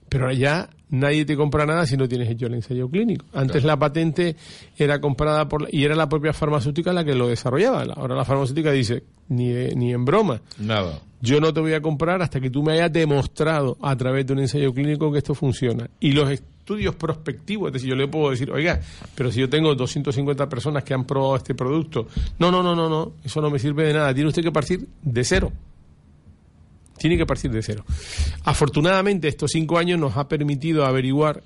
Pero 0.09 0.31
ya 0.33 0.71
nadie 0.91 1.25
te 1.25 1.37
compra 1.37 1.67
nada 1.67 1.87
si 1.87 1.97
no 1.97 2.09
tienes 2.09 2.29
hecho 2.31 2.47
el 2.47 2.55
ensayo 2.55 2.89
clínico. 2.89 3.27
Antes 3.33 3.65
la 3.65 3.77
patente 3.79 4.37
era 4.77 5.01
comprada 5.01 5.49
por 5.49 5.63
la- 5.63 5.69
y 5.73 5.85
era 5.85 5.95
la 5.95 6.09
propia 6.09 6.33
farmacéutica 6.33 6.93
la 6.93 7.05
que 7.05 7.15
lo 7.15 7.29
desarrollaba. 7.29 7.83
Ahora 7.95 8.15
la 8.15 8.25
farmacéutica 8.25 8.73
dice, 8.73 9.03
ni, 9.29 9.53
ni 9.75 9.93
en 9.93 10.05
broma, 10.05 10.41
Nada. 10.59 11.01
yo 11.21 11.41
no 11.41 11.53
te 11.53 11.61
voy 11.61 11.75
a 11.75 11.81
comprar 11.83 12.23
hasta 12.23 12.41
que 12.41 12.51
tú 12.51 12.63
me 12.63 12.73
hayas 12.73 12.93
demostrado 12.93 13.77
a 13.83 13.95
través 13.97 14.27
de 14.27 14.33
un 14.33 14.39
ensayo 14.41 14.73
clínico 14.73 15.13
que 15.13 15.19
esto 15.19 15.35
funciona. 15.35 15.89
Y 16.01 16.13
los 16.13 16.31
estudios 16.31 16.95
prospectivos, 16.97 17.69
es 17.69 17.73
decir, 17.75 17.89
yo 17.91 17.97
le 17.97 18.09
puedo 18.09 18.31
decir, 18.31 18.51
oiga, 18.51 18.81
pero 19.15 19.31
si 19.33 19.41
yo 19.41 19.49
tengo 19.49 19.75
250 19.75 20.49
personas 20.49 20.85
que 20.85 20.95
han 20.95 21.05
probado 21.05 21.37
este 21.37 21.55
producto, 21.55 22.07
no, 22.39 22.51
no, 22.51 22.63
no, 22.63 22.75
no, 22.75 22.89
no, 22.89 23.13
eso 23.25 23.41
no 23.41 23.51
me 23.51 23.59
sirve 23.59 23.85
de 23.87 23.95
nada, 23.95 24.13
tiene 24.15 24.29
usted 24.29 24.43
que 24.43 24.53
partir 24.53 24.87
de 25.03 25.25
cero. 25.25 25.53
Tiene 26.99 27.17
que 27.17 27.27
partir 27.27 27.51
de 27.51 27.63
cero. 27.63 27.85
Afortunadamente, 28.45 29.29
estos 29.29 29.51
cinco 29.53 29.79
años 29.79 29.99
nos 29.99 30.17
ha 30.17 30.29
permitido 30.29 30.85
averiguar 30.85 31.43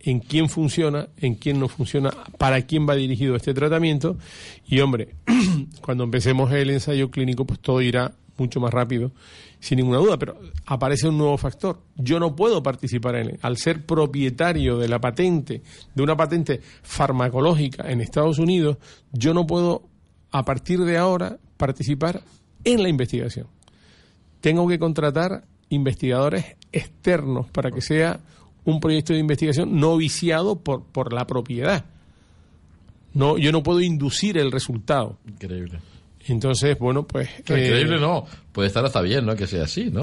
en 0.00 0.20
quién 0.20 0.48
funciona, 0.48 1.08
en 1.18 1.34
quién 1.34 1.60
no 1.60 1.68
funciona, 1.68 2.12
para 2.38 2.62
quién 2.62 2.88
va 2.88 2.94
dirigido 2.94 3.36
este 3.36 3.54
tratamiento. 3.54 4.16
Y 4.66 4.80
hombre, 4.80 5.14
cuando 5.80 6.04
empecemos 6.04 6.52
el 6.52 6.70
ensayo 6.70 7.10
clínico, 7.10 7.46
pues 7.46 7.60
todo 7.60 7.80
irá 7.80 8.12
mucho 8.36 8.60
más 8.60 8.72
rápido, 8.72 9.12
sin 9.60 9.76
ninguna 9.76 9.98
duda. 9.98 10.18
Pero 10.18 10.38
aparece 10.66 11.08
un 11.08 11.18
nuevo 11.18 11.38
factor. 11.38 11.80
Yo 11.96 12.18
no 12.18 12.34
puedo 12.34 12.62
participar 12.62 13.16
en 13.16 13.30
él. 13.30 13.38
Al 13.42 13.56
ser 13.56 13.86
propietario 13.86 14.78
de 14.78 14.88
la 14.88 15.00
patente, 15.00 15.62
de 15.94 16.02
una 16.02 16.16
patente 16.16 16.60
farmacológica 16.82 17.90
en 17.90 18.00
Estados 18.00 18.38
Unidos, 18.38 18.78
yo 19.12 19.34
no 19.34 19.46
puedo, 19.46 19.88
a 20.32 20.44
partir 20.44 20.80
de 20.80 20.98
ahora, 20.98 21.38
participar 21.56 22.22
en 22.64 22.82
la 22.82 22.88
investigación 22.88 23.46
tengo 24.42 24.68
que 24.68 24.78
contratar 24.78 25.44
investigadores 25.70 26.44
externos 26.72 27.46
para 27.50 27.70
que 27.70 27.80
sea 27.80 28.20
un 28.64 28.78
proyecto 28.80 29.14
de 29.14 29.20
investigación 29.20 29.80
no 29.80 29.96
viciado 29.96 30.56
por, 30.56 30.84
por 30.84 31.14
la 31.14 31.26
propiedad. 31.26 31.86
No, 33.14 33.38
yo 33.38 33.52
no 33.52 33.62
puedo 33.62 33.80
inducir 33.80 34.36
el 34.38 34.52
resultado. 34.52 35.18
Increíble. 35.26 35.80
Entonces, 36.28 36.78
bueno, 36.78 37.04
pues... 37.06 37.28
eh, 37.28 37.34
Increíble 37.40 37.98
no. 37.98 38.26
Puede 38.52 38.68
estar 38.68 38.84
hasta 38.84 39.00
bien, 39.00 39.24
¿no? 39.26 39.34
Que 39.34 39.46
sea 39.46 39.64
así, 39.64 39.90
¿no? 39.90 40.00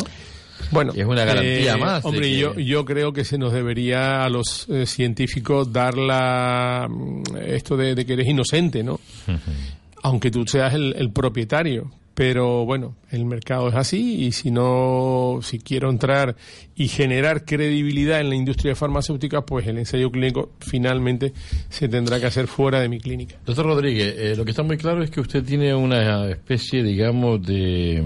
Bueno, 0.71 0.91
Y 0.93 0.99
es 0.99 1.05
una 1.07 1.23
garantía 1.23 1.73
eh, 1.75 1.77
más 1.77 2.03
Hombre, 2.03 2.23
que- 2.29 2.37
yo, 2.37 2.53
yo 2.55 2.83
creo 2.83 3.13
que 3.13 3.23
se 3.23 3.37
nos 3.37 3.53
debería 3.53 4.23
a 4.25 4.29
los 4.29 4.67
eh, 4.69 4.85
científicos 4.85 5.71
dar 5.71 5.97
la, 5.97 6.87
mm, 6.89 7.23
esto 7.47 7.77
de, 7.77 7.95
de 7.95 8.05
que 8.05 8.13
eres 8.13 8.27
inocente, 8.27 8.83
¿no? 8.83 8.99
Aunque 10.03 10.29
tú 10.31 10.45
seas 10.45 10.73
el, 10.73 10.93
el 10.97 11.11
propietario. 11.11 11.89
Pero 12.13 12.65
bueno, 12.65 12.95
el 13.11 13.25
mercado 13.25 13.69
es 13.69 13.75
así 13.75 14.25
y 14.25 14.33
si 14.33 14.51
no, 14.51 15.39
si 15.41 15.59
quiero 15.59 15.89
entrar 15.89 16.35
y 16.75 16.89
generar 16.89 17.45
credibilidad 17.45 18.19
en 18.19 18.29
la 18.29 18.35
industria 18.35 18.75
farmacéutica, 18.75 19.45
pues 19.45 19.67
el 19.67 19.77
ensayo 19.77 20.11
clínico 20.11 20.51
finalmente 20.59 21.33
se 21.69 21.87
tendrá 21.87 22.19
que 22.19 22.25
hacer 22.25 22.47
fuera 22.47 22.81
de 22.81 22.89
mi 22.89 22.99
clínica. 22.99 23.37
Doctor 23.45 23.67
Rodríguez, 23.67 24.15
eh, 24.17 24.35
lo 24.35 24.43
que 24.43 24.51
está 24.51 24.63
muy 24.63 24.77
claro 24.77 25.01
es 25.01 25.11
que 25.11 25.21
usted 25.21 25.43
tiene 25.43 25.73
una 25.73 26.29
especie, 26.29 26.83
digamos, 26.83 27.41
de, 27.45 28.03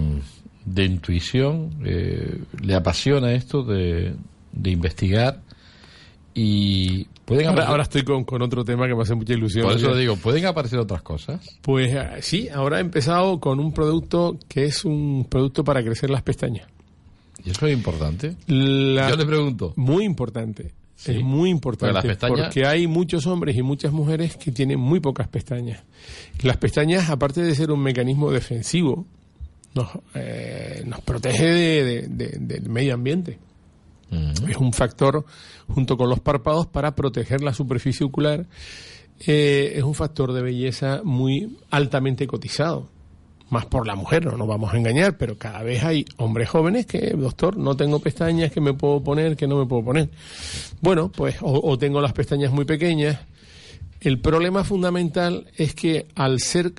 de 0.66 0.84
intuición, 0.84 1.72
eh, 1.84 2.40
le 2.62 2.76
apasiona 2.76 3.34
esto 3.34 3.64
de, 3.64 4.14
de 4.52 4.70
investigar 4.70 5.42
y 6.36 7.08
pueden 7.36 7.60
Ahora, 7.60 7.84
estoy 7.84 8.04
con, 8.04 8.24
con 8.24 8.42
otro 8.42 8.64
tema 8.64 8.88
que 8.88 8.96
me 8.96 9.02
hace 9.02 9.16
mucha 9.16 9.34
ilusión. 9.34 9.66
por 9.66 9.76
eso 9.76 9.92
le 9.94 10.00
digo, 10.02 10.16
pueden 10.18 10.46
aparecer 10.46 10.80
otras 10.80 11.02
cosas. 11.02 11.42
Pues 11.62 11.94
eh, 11.94 12.08
sí, 12.22 12.50
ahora 12.50 12.78
he 12.78 12.82
empezado 12.82 13.40
con 13.40 13.60
un 13.60 13.72
producto 13.74 14.38
que 14.48 14.66
es 14.66 14.86
un 14.86 15.26
producto 15.30 15.64
para 15.64 15.84
crecer 15.84 16.10
las 16.10 16.22
pestañas. 16.24 16.68
Y 17.46 17.50
eso 17.52 17.68
es 17.68 17.74
importante. 17.74 18.36
La- 18.48 19.10
Yo 19.10 19.18
le 19.18 19.26
pregunto, 19.26 19.74
Muy 19.76 20.06
importante. 20.06 20.72
Sí. 20.96 21.12
Es 21.14 21.22
muy 21.24 21.50
importante. 21.50 21.92
Porque 21.94 22.08
las 22.08 22.18
pestañas- 22.18 22.46
Porque 22.46 22.66
hay 22.66 22.88
muchos 22.88 23.28
hombres 23.28 23.58
y 23.58 23.62
muchas 23.62 23.92
mujeres 23.92 24.38
que 24.38 24.52
tienen 24.54 24.80
muy 24.80 25.02
pocas 25.02 25.28
pestañas. 25.28 25.84
Las 26.44 26.56
pestañas, 26.58 27.10
aparte 27.10 27.42
de 27.42 27.54
ser 27.56 27.72
un 27.72 27.82
mecanismo 27.82 28.32
defensivo, 28.32 29.06
nos, 29.76 29.90
eh, 30.14 30.84
nos 30.86 31.02
protege 31.02 31.46
de- 31.46 31.84
de- 31.84 32.08
de- 32.08 32.38
del 32.40 32.70
medio 32.70 32.94
ambiente. 32.94 33.38
Es 34.48 34.58
un 34.58 34.74
factor, 34.74 35.26
junto 35.68 35.98
con 35.98 36.10
los 36.10 36.20
párpados, 36.20 36.68
para 36.68 36.96
proteger 36.96 37.42
la 37.42 37.54
superficie 37.54 38.06
ocular. 38.06 38.46
Eh, 39.26 39.74
es 39.76 39.84
un 39.84 39.94
factor 39.94 40.34
de 40.34 40.42
belleza 40.42 41.02
muy 41.04 41.58
altamente 41.70 42.28
cotizado. 42.28 42.90
Más 43.50 43.66
por 43.66 43.86
la 43.86 43.96
mujer, 43.96 44.26
no 44.26 44.36
nos 44.36 44.48
vamos 44.48 44.74
a 44.74 44.78
engañar, 44.78 45.18
pero 45.18 45.38
cada 45.38 45.62
vez 45.62 45.84
hay 45.84 46.06
hombres 46.18 46.50
jóvenes 46.50 46.86
que, 46.86 47.12
doctor, 47.12 47.58
no 47.58 47.76
tengo 47.76 48.00
pestañas, 48.00 48.52
que 48.52 48.62
me 48.62 48.74
puedo 48.74 49.04
poner, 49.04 49.36
que 49.36 49.48
no 49.48 49.58
me 49.58 49.66
puedo 49.66 49.84
poner. 49.84 50.10
Bueno, 50.82 51.12
pues, 51.12 51.36
o 51.42 51.78
tengo 51.78 52.02
las 52.02 52.14
pestañas 52.14 52.52
muy 52.52 52.66
pequeñas. 52.66 53.20
El 54.04 54.20
problema 54.20 54.66
fundamental 54.66 55.48
es 55.56 55.74
que 55.76 56.08
al 56.16 56.42
ser 56.42 56.74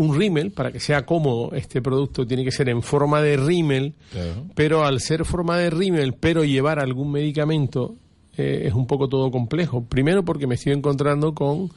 un 0.00 0.18
rímel, 0.18 0.50
para 0.50 0.72
que 0.72 0.80
sea 0.80 1.04
cómodo, 1.04 1.52
este 1.54 1.82
producto 1.82 2.26
tiene 2.26 2.42
que 2.42 2.50
ser 2.52 2.70
en 2.70 2.82
forma 2.82 3.20
de 3.20 3.36
rímel, 3.36 3.92
claro. 4.10 4.46
pero 4.54 4.84
al 4.86 5.00
ser 5.00 5.26
forma 5.26 5.58
de 5.58 5.68
rímel, 5.68 6.14
pero 6.14 6.42
llevar 6.42 6.78
algún 6.78 7.12
medicamento, 7.12 7.96
eh, 8.38 8.62
es 8.64 8.72
un 8.72 8.86
poco 8.86 9.08
todo 9.10 9.30
complejo. 9.30 9.84
Primero 9.84 10.24
porque 10.24 10.46
me 10.46 10.54
estoy 10.54 10.72
encontrando 10.72 11.34
con 11.34 11.70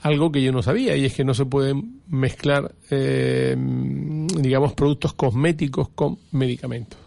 algo 0.00 0.32
que 0.32 0.42
yo 0.42 0.50
no 0.50 0.62
sabía, 0.62 0.96
y 0.96 1.04
es 1.04 1.12
que 1.14 1.24
no 1.24 1.34
se 1.34 1.44
pueden 1.44 2.00
mezclar, 2.08 2.74
eh, 2.90 3.54
digamos, 3.58 4.72
productos 4.72 5.12
cosméticos 5.12 5.90
con 5.90 6.18
medicamentos. 6.32 6.98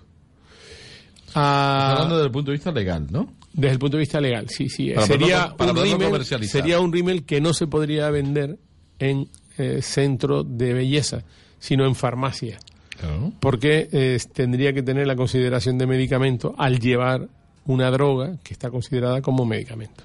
Ah, 1.33 1.93
hablando 1.93 2.15
desde 2.17 2.25
el 2.27 2.31
punto 2.31 2.51
de 2.51 2.57
vista 2.57 2.71
legal, 2.71 3.07
¿no? 3.09 3.33
desde 3.53 3.73
el 3.73 3.79
punto 3.79 3.97
de 3.97 4.01
vista 4.01 4.21
legal, 4.21 4.47
sí, 4.49 4.69
sí. 4.69 4.91
Para 4.91 5.07
sería, 5.07 5.47
poderlo- 5.49 5.57
para 5.57 5.71
un 5.71 5.77
rímel, 5.99 6.25
sería 6.47 6.79
un 6.79 6.93
rímel 6.93 7.23
que 7.25 7.41
no 7.41 7.53
se 7.53 7.67
podría 7.67 8.09
vender 8.09 8.57
en 8.99 9.27
eh, 9.57 9.81
centro 9.81 10.43
de 10.43 10.73
belleza, 10.73 11.23
sino 11.59 11.85
en 11.85 11.95
farmacia 11.95 12.57
Claro. 12.99 13.31
porque 13.39 13.89
eh, 13.91 14.17
tendría 14.33 14.73
que 14.73 14.83
tener 14.83 15.07
la 15.07 15.15
consideración 15.15 15.77
de 15.77 15.87
medicamento 15.87 16.53
al 16.57 16.79
llevar 16.79 17.27
una 17.65 17.89
droga 17.91 18.37
que 18.43 18.53
está 18.53 18.69
considerada 18.69 19.21
como 19.21 19.45
medicamento. 19.45 20.03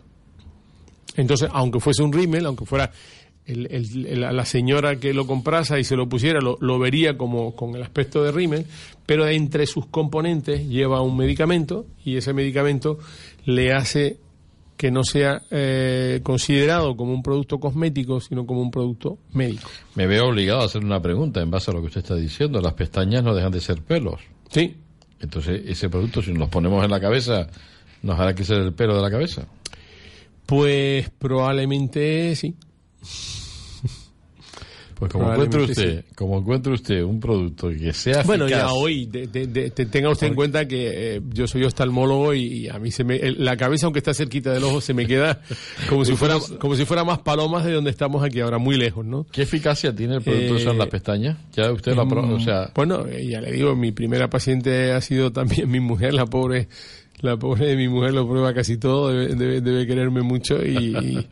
Entonces, 1.16 1.48
aunque 1.52 1.80
fuese 1.80 2.02
un 2.02 2.12
rímel, 2.12 2.46
aunque 2.46 2.66
fuera 2.66 2.90
el- 3.46 3.66
el- 3.70 4.06
el- 4.06 4.20
la 4.20 4.44
señora 4.44 4.96
que 4.96 5.14
lo 5.14 5.26
comprase 5.26 5.78
y 5.78 5.84
se 5.84 5.96
lo 5.96 6.08
pusiera, 6.08 6.40
lo, 6.40 6.58
lo 6.60 6.78
vería 6.78 7.16
como 7.16 7.54
con 7.54 7.74
el 7.74 7.82
aspecto 7.82 8.22
de 8.24 8.32
rímel, 8.32 8.66
pero 9.06 9.26
entre 9.28 9.66
sus 9.66 9.86
componentes 9.86 10.66
lleva 10.68 11.00
un 11.00 11.16
medicamento 11.16 11.86
y 12.04 12.16
ese 12.16 12.32
medicamento 12.32 12.98
le 13.44 13.72
hace 13.72 14.18
que 14.76 14.90
no 14.90 15.04
sea 15.04 15.42
eh, 15.50 16.20
considerado 16.22 16.96
como 16.96 17.12
un 17.12 17.22
producto 17.22 17.58
cosmético, 17.58 18.20
sino 18.20 18.46
como 18.46 18.60
un 18.60 18.70
producto 18.70 19.18
médico. 19.32 19.68
Me 19.94 20.06
veo 20.06 20.28
obligado 20.28 20.60
a 20.62 20.64
hacer 20.66 20.84
una 20.84 21.00
pregunta 21.00 21.40
en 21.40 21.50
base 21.50 21.70
a 21.70 21.74
lo 21.74 21.80
que 21.80 21.86
usted 21.86 22.00
está 22.02 22.14
diciendo. 22.14 22.60
Las 22.60 22.74
pestañas 22.74 23.22
no 23.24 23.34
dejan 23.34 23.52
de 23.52 23.60
ser 23.60 23.82
pelos. 23.82 24.20
Sí, 24.50 24.76
Entonces, 25.20 25.62
ese 25.66 25.88
producto, 25.88 26.20
si 26.22 26.30
nos 26.30 26.40
los 26.40 26.48
ponemos 26.50 26.84
en 26.84 26.90
la 26.90 27.00
cabeza, 27.00 27.48
¿nos 28.02 28.18
hará 28.20 28.34
crecer 28.34 28.58
el 28.58 28.74
pelo 28.74 28.96
de 28.96 29.02
la 29.02 29.10
cabeza? 29.10 29.46
pues 30.46 31.10
probablemente 31.18 32.36
sí. 32.36 32.54
Pues 34.98 35.12
como 35.12 35.30
encuentre 35.30 35.62
usted, 35.62 36.04
como 36.14 36.38
encuentre 36.38 36.72
usted 36.72 37.02
un 37.02 37.20
producto 37.20 37.68
que 37.68 37.92
sea 37.92 38.22
Bueno, 38.22 38.46
eficaz, 38.46 38.62
ya 38.62 38.72
hoy, 38.72 39.04
de- 39.04 39.26
de- 39.26 39.46
de- 39.46 39.70
te- 39.70 39.84
tenga 39.84 40.08
usted 40.08 40.28
en 40.28 40.34
cuenta 40.34 40.66
que 40.66 41.16
eh, 41.16 41.20
yo 41.34 41.46
soy 41.46 41.64
oftalmólogo 41.64 42.32
y, 42.32 42.44
y 42.46 42.68
a 42.68 42.78
mí 42.78 42.90
se 42.90 43.04
me, 43.04 43.16
el- 43.16 43.44
la 43.44 43.58
cabeza, 43.58 43.86
aunque 43.86 43.98
está 43.98 44.14
cerquita 44.14 44.52
del 44.52 44.64
ojo, 44.64 44.80
se 44.80 44.94
me 44.94 45.06
queda 45.06 45.42
como 45.90 46.04
si 46.06 46.14
fuera 46.16 46.38
como 46.58 46.74
si 46.76 46.86
fuera 46.86 47.04
más 47.04 47.18
palomas 47.18 47.64
de 47.66 47.72
donde 47.72 47.90
estamos 47.90 48.24
aquí 48.24 48.40
ahora, 48.40 48.56
muy 48.56 48.78
lejos, 48.78 49.04
¿no? 49.04 49.26
¿qué 49.30 49.42
eficacia 49.42 49.94
tiene 49.94 50.14
el 50.16 50.22
producto 50.22 50.56
eso 50.56 50.70
en 50.70 50.76
Eh, 50.76 50.78
las 50.78 50.88
pestañas? 50.88 51.36
Ya 51.52 51.70
usted 51.72 51.94
lo 51.94 52.00
ha 52.02 52.08
probado, 52.08 52.34
o 52.36 52.40
sea, 52.40 52.70
Bueno, 52.74 53.04
eh, 53.06 53.26
ya 53.26 53.42
le 53.42 53.52
digo, 53.52 53.76
mi 53.76 53.92
primera 53.92 54.30
paciente 54.30 54.92
ha 54.92 55.00
sido 55.02 55.30
también 55.30 55.70
mi 55.70 55.80
mujer, 55.80 56.14
la 56.14 56.24
pobre, 56.24 56.68
la 57.20 57.36
pobre 57.36 57.66
de 57.66 57.76
mi 57.76 57.88
mujer 57.88 58.14
lo 58.14 58.26
prueba 58.26 58.54
casi 58.54 58.78
todo, 58.78 59.08
debe, 59.12 59.34
debe, 59.34 59.60
debe 59.60 59.86
quererme 59.86 60.22
mucho 60.22 60.64
y, 60.64 60.96
Y 60.96 61.26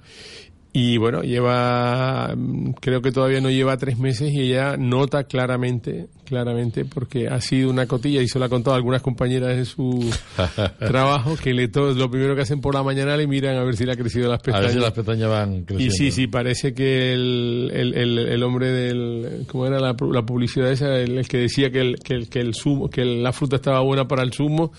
bueno, 0.99 1.23
lleva, 1.23 2.35
creo 2.81 3.01
que 3.01 3.13
todavía 3.13 3.41
no 3.41 3.49
lleva 3.49 3.77
tres 3.77 3.97
meses 3.97 4.33
y 4.33 4.41
ella 4.41 4.77
nota 4.77 5.23
claramente, 5.23 6.09
claramente, 6.25 6.85
porque 6.85 7.29
ha 7.29 7.41
sido 7.41 7.71
una 7.71 7.87
cotilla 7.87 8.21
y 8.23 8.27
se 8.27 8.41
lo 8.41 8.47
ha 8.47 8.49
contado 8.49 8.75
a 8.75 8.77
algunas 8.79 9.01
compañeras 9.01 9.57
de 9.57 9.67
su 9.67 10.05
trabajo, 10.81 11.37
que 11.37 11.55
le 11.55 11.69
todo, 11.69 11.95
lo 11.95 12.11
primero 12.11 12.35
que 12.35 12.43
hacen 12.43 12.61
por 12.61 12.75
la 12.75 12.83
mañana 12.83 13.17
le 13.17 13.29
miran 13.29 13.57
a 13.57 13.63
ver 13.63 13.77
si 13.77 13.85
le 13.87 13.93
ha 13.93 13.97
crecido 13.97 14.29
las 14.29 14.41
A 14.41 14.43
pestañas. 14.43 14.67
ver 14.67 14.73
si 14.75 14.81
las 14.81 14.93
pestañas 14.93 15.31
van 15.31 15.63
creciendo. 15.65 15.95
Y 15.95 15.97
sí, 15.97 16.11
sí, 16.11 16.27
parece 16.27 16.75
que 16.75 17.13
el, 17.15 17.71
el, 17.73 17.95
el, 17.95 18.19
el 18.19 18.43
hombre 18.43 18.69
del... 18.71 19.45
¿Cómo 19.47 19.67
era 19.67 19.79
la, 19.79 19.95
la 20.11 20.23
publicidad 20.27 20.73
esa? 20.73 20.97
El, 20.97 21.19
el 21.19 21.29
que 21.29 21.39
decía 21.39 21.71
que, 21.71 21.81
el, 21.83 21.97
que, 22.01 22.15
el, 22.15 22.29
que, 22.29 22.41
el 22.41 22.53
zumo, 22.55 22.91
que 22.91 23.05
la 23.05 23.33
fruta 23.33 23.57
estaba 23.57 23.81
buena 23.81 24.09
para 24.09 24.25
el 24.25 24.33
zumo. 24.33 24.73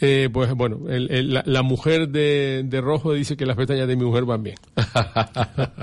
Eh, 0.00 0.28
pues 0.32 0.52
bueno, 0.54 0.88
el- 0.88 1.10
el- 1.10 1.32
la, 1.34 1.42
la 1.46 1.62
mujer 1.62 2.08
de, 2.08 2.62
de 2.64 2.80
rojo 2.80 3.12
dice 3.14 3.36
que 3.36 3.44
las 3.46 3.56
pestañas 3.56 3.88
de 3.88 3.96
mi 3.96 4.04
mujer 4.04 4.24
van 4.24 4.42
bien. 4.42 4.56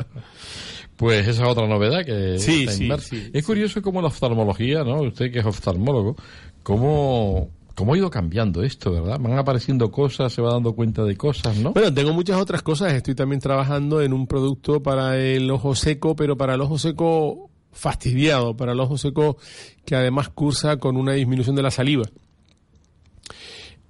Pues 0.95 1.28
esa 1.28 1.43
es 1.43 1.49
otra 1.49 1.68
novedad 1.68 2.05
que 2.05 2.39
Sí, 2.39 2.68
sí, 2.70 2.89
sí. 3.01 3.30
Es 3.34 3.45
curioso 3.45 3.82
cómo 3.82 4.01
la 4.01 4.07
oftalmología, 4.07 4.84
¿no? 4.86 5.01
Usted 5.01 5.30
que 5.30 5.39
es 5.39 5.45
oftalmólogo, 5.45 6.16
cómo, 6.63 7.49
cómo 7.76 7.93
ha 7.93 7.97
ido 7.97 8.09
cambiando 8.09 8.63
esto, 8.63 8.93
¿verdad? 8.93 9.20
Van 9.20 9.38
apareciendo 9.38 9.91
cosas, 9.91 10.32
se 10.32 10.41
va 10.41 10.53
dando 10.53 10.72
cuenta 10.74 11.03
de 11.03 11.18
cosas, 11.18 11.57
¿no? 11.57 11.74
Bueno, 11.74 11.93
tengo 11.93 12.13
muchas 12.13 12.39
otras 12.39 12.61
cosas. 12.61 12.93
Estoy 12.93 13.13
también 13.13 13.41
trabajando 13.41 14.01
en 14.01 14.13
un 14.13 14.26
producto 14.26 14.82
para 14.82 15.18
el 15.18 15.51
ojo 15.51 15.76
seco, 15.76 16.16
pero 16.16 16.38
para 16.38 16.53
el 16.55 16.61
ojo 16.61 16.78
seco 16.78 17.49
fastidiado, 17.74 18.55
para 18.55 18.72
el 18.72 18.80
ojo 18.80 18.97
seco 18.97 19.36
que 19.84 19.95
además 19.95 20.30
cursa 20.30 20.78
con 20.78 20.95
una 20.95 21.11
disminución 21.11 21.57
de 21.57 21.61
la 21.63 21.72
saliva. 21.72 22.03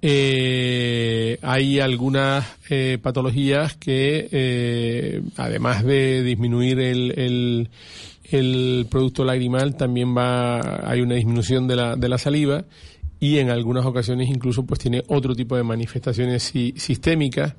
Eh, 0.08 1.40
hay 1.42 1.80
algunas 1.80 2.46
eh, 2.70 3.00
patologías 3.02 3.76
que, 3.76 4.30
eh, 4.32 5.22
además 5.36 5.84
de 5.84 6.22
disminuir 6.22 6.80
el, 6.80 7.12
el, 7.18 7.70
el 8.30 8.86
producto 8.88 9.26
lagrimal, 9.26 9.76
también 9.76 10.16
va 10.16 10.88
hay 10.88 11.02
una 11.02 11.16
disminución 11.16 11.68
de 11.68 11.76
la, 11.76 11.96
de 11.96 12.08
la 12.08 12.20
saliva 12.20 12.66
y 13.20 13.40
en 13.40 13.50
algunas 13.50 13.84
ocasiones 13.84 14.30
incluso 14.30 14.64
pues 14.64 14.80
tiene 14.80 15.02
otro 15.08 15.34
tipo 15.34 15.56
de 15.58 15.64
manifestaciones 15.64 16.44
si- 16.44 16.76
sistémicas. 16.78 17.56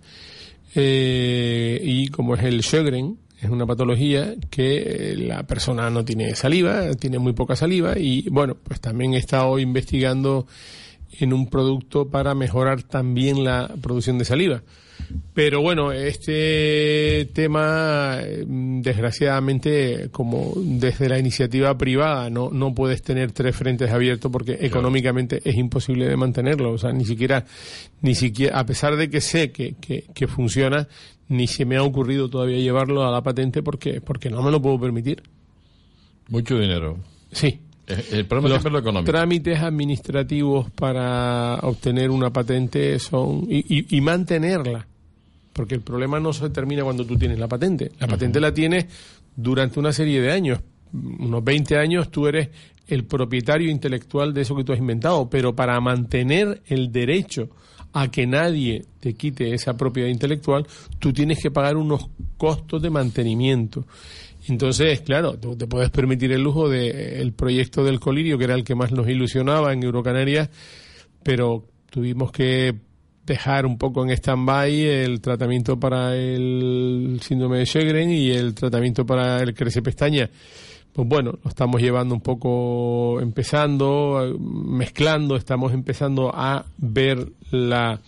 Eh, 0.76 1.80
y 1.82 2.06
como 2.08 2.36
es 2.36 2.44
el 2.44 2.62
Sjögren, 2.62 3.16
es 3.42 3.50
una 3.50 3.66
patología 3.66 4.34
que 4.50 4.76
eh, 5.12 5.16
la 5.16 5.44
persona 5.48 5.90
no 5.90 6.04
tiene 6.04 6.36
saliva, 6.36 6.94
tiene 6.94 7.18
muy 7.18 7.32
poca 7.32 7.56
saliva 7.56 7.98
y 7.98 8.28
bueno, 8.30 8.54
pues 8.62 8.80
también 8.80 9.14
he 9.14 9.18
estado 9.18 9.58
investigando 9.58 10.46
en 11.12 11.32
un 11.32 11.48
producto 11.48 12.08
para 12.08 12.34
mejorar 12.34 12.82
también 12.82 13.44
la 13.44 13.74
producción 13.80 14.18
de 14.18 14.24
saliva. 14.24 14.62
Pero 15.34 15.60
bueno, 15.60 15.92
este 15.92 17.28
tema, 17.32 18.18
eh, 18.22 18.44
desgraciadamente, 18.46 20.08
como 20.10 20.54
desde 20.56 21.08
la 21.08 21.18
iniciativa 21.18 21.76
privada, 21.76 22.30
no, 22.30 22.50
no 22.50 22.74
puedes 22.74 23.02
tener 23.02 23.32
tres 23.32 23.54
frentes 23.54 23.90
abiertos 23.90 24.32
porque 24.32 24.58
económicamente 24.60 25.42
es 25.44 25.56
imposible 25.56 26.08
de 26.08 26.16
mantenerlo. 26.16 26.72
O 26.72 26.78
sea, 26.78 26.92
ni 26.92 27.04
siquiera, 27.04 27.44
ni 28.00 28.14
siquiera, 28.14 28.58
a 28.58 28.66
pesar 28.66 28.96
de 28.96 29.10
que 29.10 29.20
sé 29.20 29.52
que, 29.52 29.74
que, 29.80 30.04
que 30.14 30.26
funciona, 30.26 30.88
ni 31.28 31.46
se 31.46 31.64
me 31.64 31.76
ha 31.76 31.82
ocurrido 31.82 32.28
todavía 32.28 32.58
llevarlo 32.58 33.06
a 33.06 33.10
la 33.10 33.22
patente 33.22 33.62
porque, 33.62 34.00
porque 34.00 34.30
no 34.30 34.42
me 34.42 34.50
lo 34.50 34.60
puedo 34.60 34.80
permitir. 34.80 35.22
Mucho 36.28 36.58
dinero. 36.58 36.98
Sí, 37.30 37.60
El 37.86 38.26
problema 38.26 38.56
los 38.56 38.64
es 38.66 38.72
lo 38.72 38.78
económico. 38.80 39.10
trámites 39.12 39.60
administrativos 39.60 40.70
para 40.72 41.56
obtener 41.62 42.10
una 42.10 42.30
patente 42.32 42.98
son 42.98 43.46
y, 43.48 43.78
y- 43.78 43.96
y 43.96 44.00
mantenerla 44.00 44.86
porque 45.52 45.74
el 45.76 45.80
problema 45.82 46.18
no 46.20 46.32
se 46.32 46.50
termina 46.50 46.82
cuando 46.84 47.06
tú 47.06 47.16
tienes 47.16 47.38
la 47.38 47.48
patente. 47.48 47.92
La 47.98 48.06
patente 48.06 48.40
la 48.40 48.52
tienes 48.52 48.86
durante 49.34 49.78
una 49.80 49.92
serie 49.92 50.20
de 50.20 50.30
años. 50.32 50.60
Unos 50.92 51.42
20 51.44 51.78
años 51.78 52.10
tú 52.10 52.26
eres 52.26 52.48
el 52.88 53.04
propietario 53.04 53.70
intelectual 53.70 54.34
de 54.34 54.42
eso 54.42 54.54
que 54.54 54.64
tú 54.64 54.72
has 54.72 54.78
inventado 54.78 55.28
pero 55.30 55.54
para 55.56 55.80
mantener 55.80 56.62
el 56.66 56.92
derecho 56.92 57.48
a 57.92 58.08
que 58.10 58.26
nadie 58.26 58.84
te 59.00 59.14
quite 59.14 59.54
esa 59.54 59.76
propiedad 59.76 60.08
intelectual 60.08 60.66
tú 60.98 61.12
tienes 61.12 61.42
que 61.42 61.50
pagar 61.50 61.76
unos 61.76 62.08
costos 62.36 62.80
de 62.82 62.90
mantenimiento 62.90 63.86
entonces, 64.48 65.00
claro, 65.00 65.38
tú 65.38 65.56
te 65.56 65.66
puedes 65.66 65.90
permitir 65.90 66.32
el 66.32 66.42
lujo 66.42 66.68
de 66.68 67.20
el 67.20 67.32
proyecto 67.32 67.84
del 67.84 68.00
colirio, 68.00 68.38
que 68.38 68.44
era 68.44 68.54
el 68.54 68.64
que 68.64 68.74
más 68.74 68.92
nos 68.92 69.08
ilusionaba 69.08 69.72
en 69.72 69.82
Eurocanarias, 69.82 70.50
pero 71.22 71.64
tuvimos 71.90 72.30
que 72.30 72.74
dejar 73.24 73.66
un 73.66 73.76
poco 73.76 74.04
en 74.04 74.10
stand-by 74.10 74.84
el 74.84 75.20
tratamiento 75.20 75.78
para 75.78 76.14
el 76.14 77.18
síndrome 77.22 77.58
de 77.58 77.66
Sjögren 77.66 78.10
y 78.10 78.30
el 78.30 78.54
tratamiento 78.54 79.04
para 79.04 79.40
el 79.40 79.52
crece 79.52 79.82
pestaña. 79.82 80.30
Pues 80.92 81.08
bueno, 81.08 81.38
lo 81.42 81.50
estamos 81.50 81.82
llevando 81.82 82.14
un 82.14 82.20
poco 82.20 83.20
empezando, 83.20 84.24
eh, 84.24 84.34
mezclando, 84.38 85.36
estamos 85.36 85.72
empezando 85.74 86.30
a 86.32 86.64
ver 86.78 87.32
la 87.50 88.00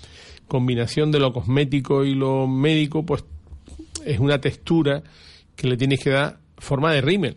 combinación 0.46 1.10
de 1.10 1.18
lo 1.18 1.32
cosmético 1.32 2.04
y 2.04 2.14
lo 2.14 2.46
médico, 2.46 3.04
pues 3.04 3.24
es 4.06 4.18
una 4.20 4.40
textura 4.40 5.02
que 5.58 5.66
le 5.68 5.76
tienes 5.76 5.98
que 6.00 6.10
dar 6.10 6.38
forma 6.56 6.92
de 6.92 7.00
rímel, 7.00 7.36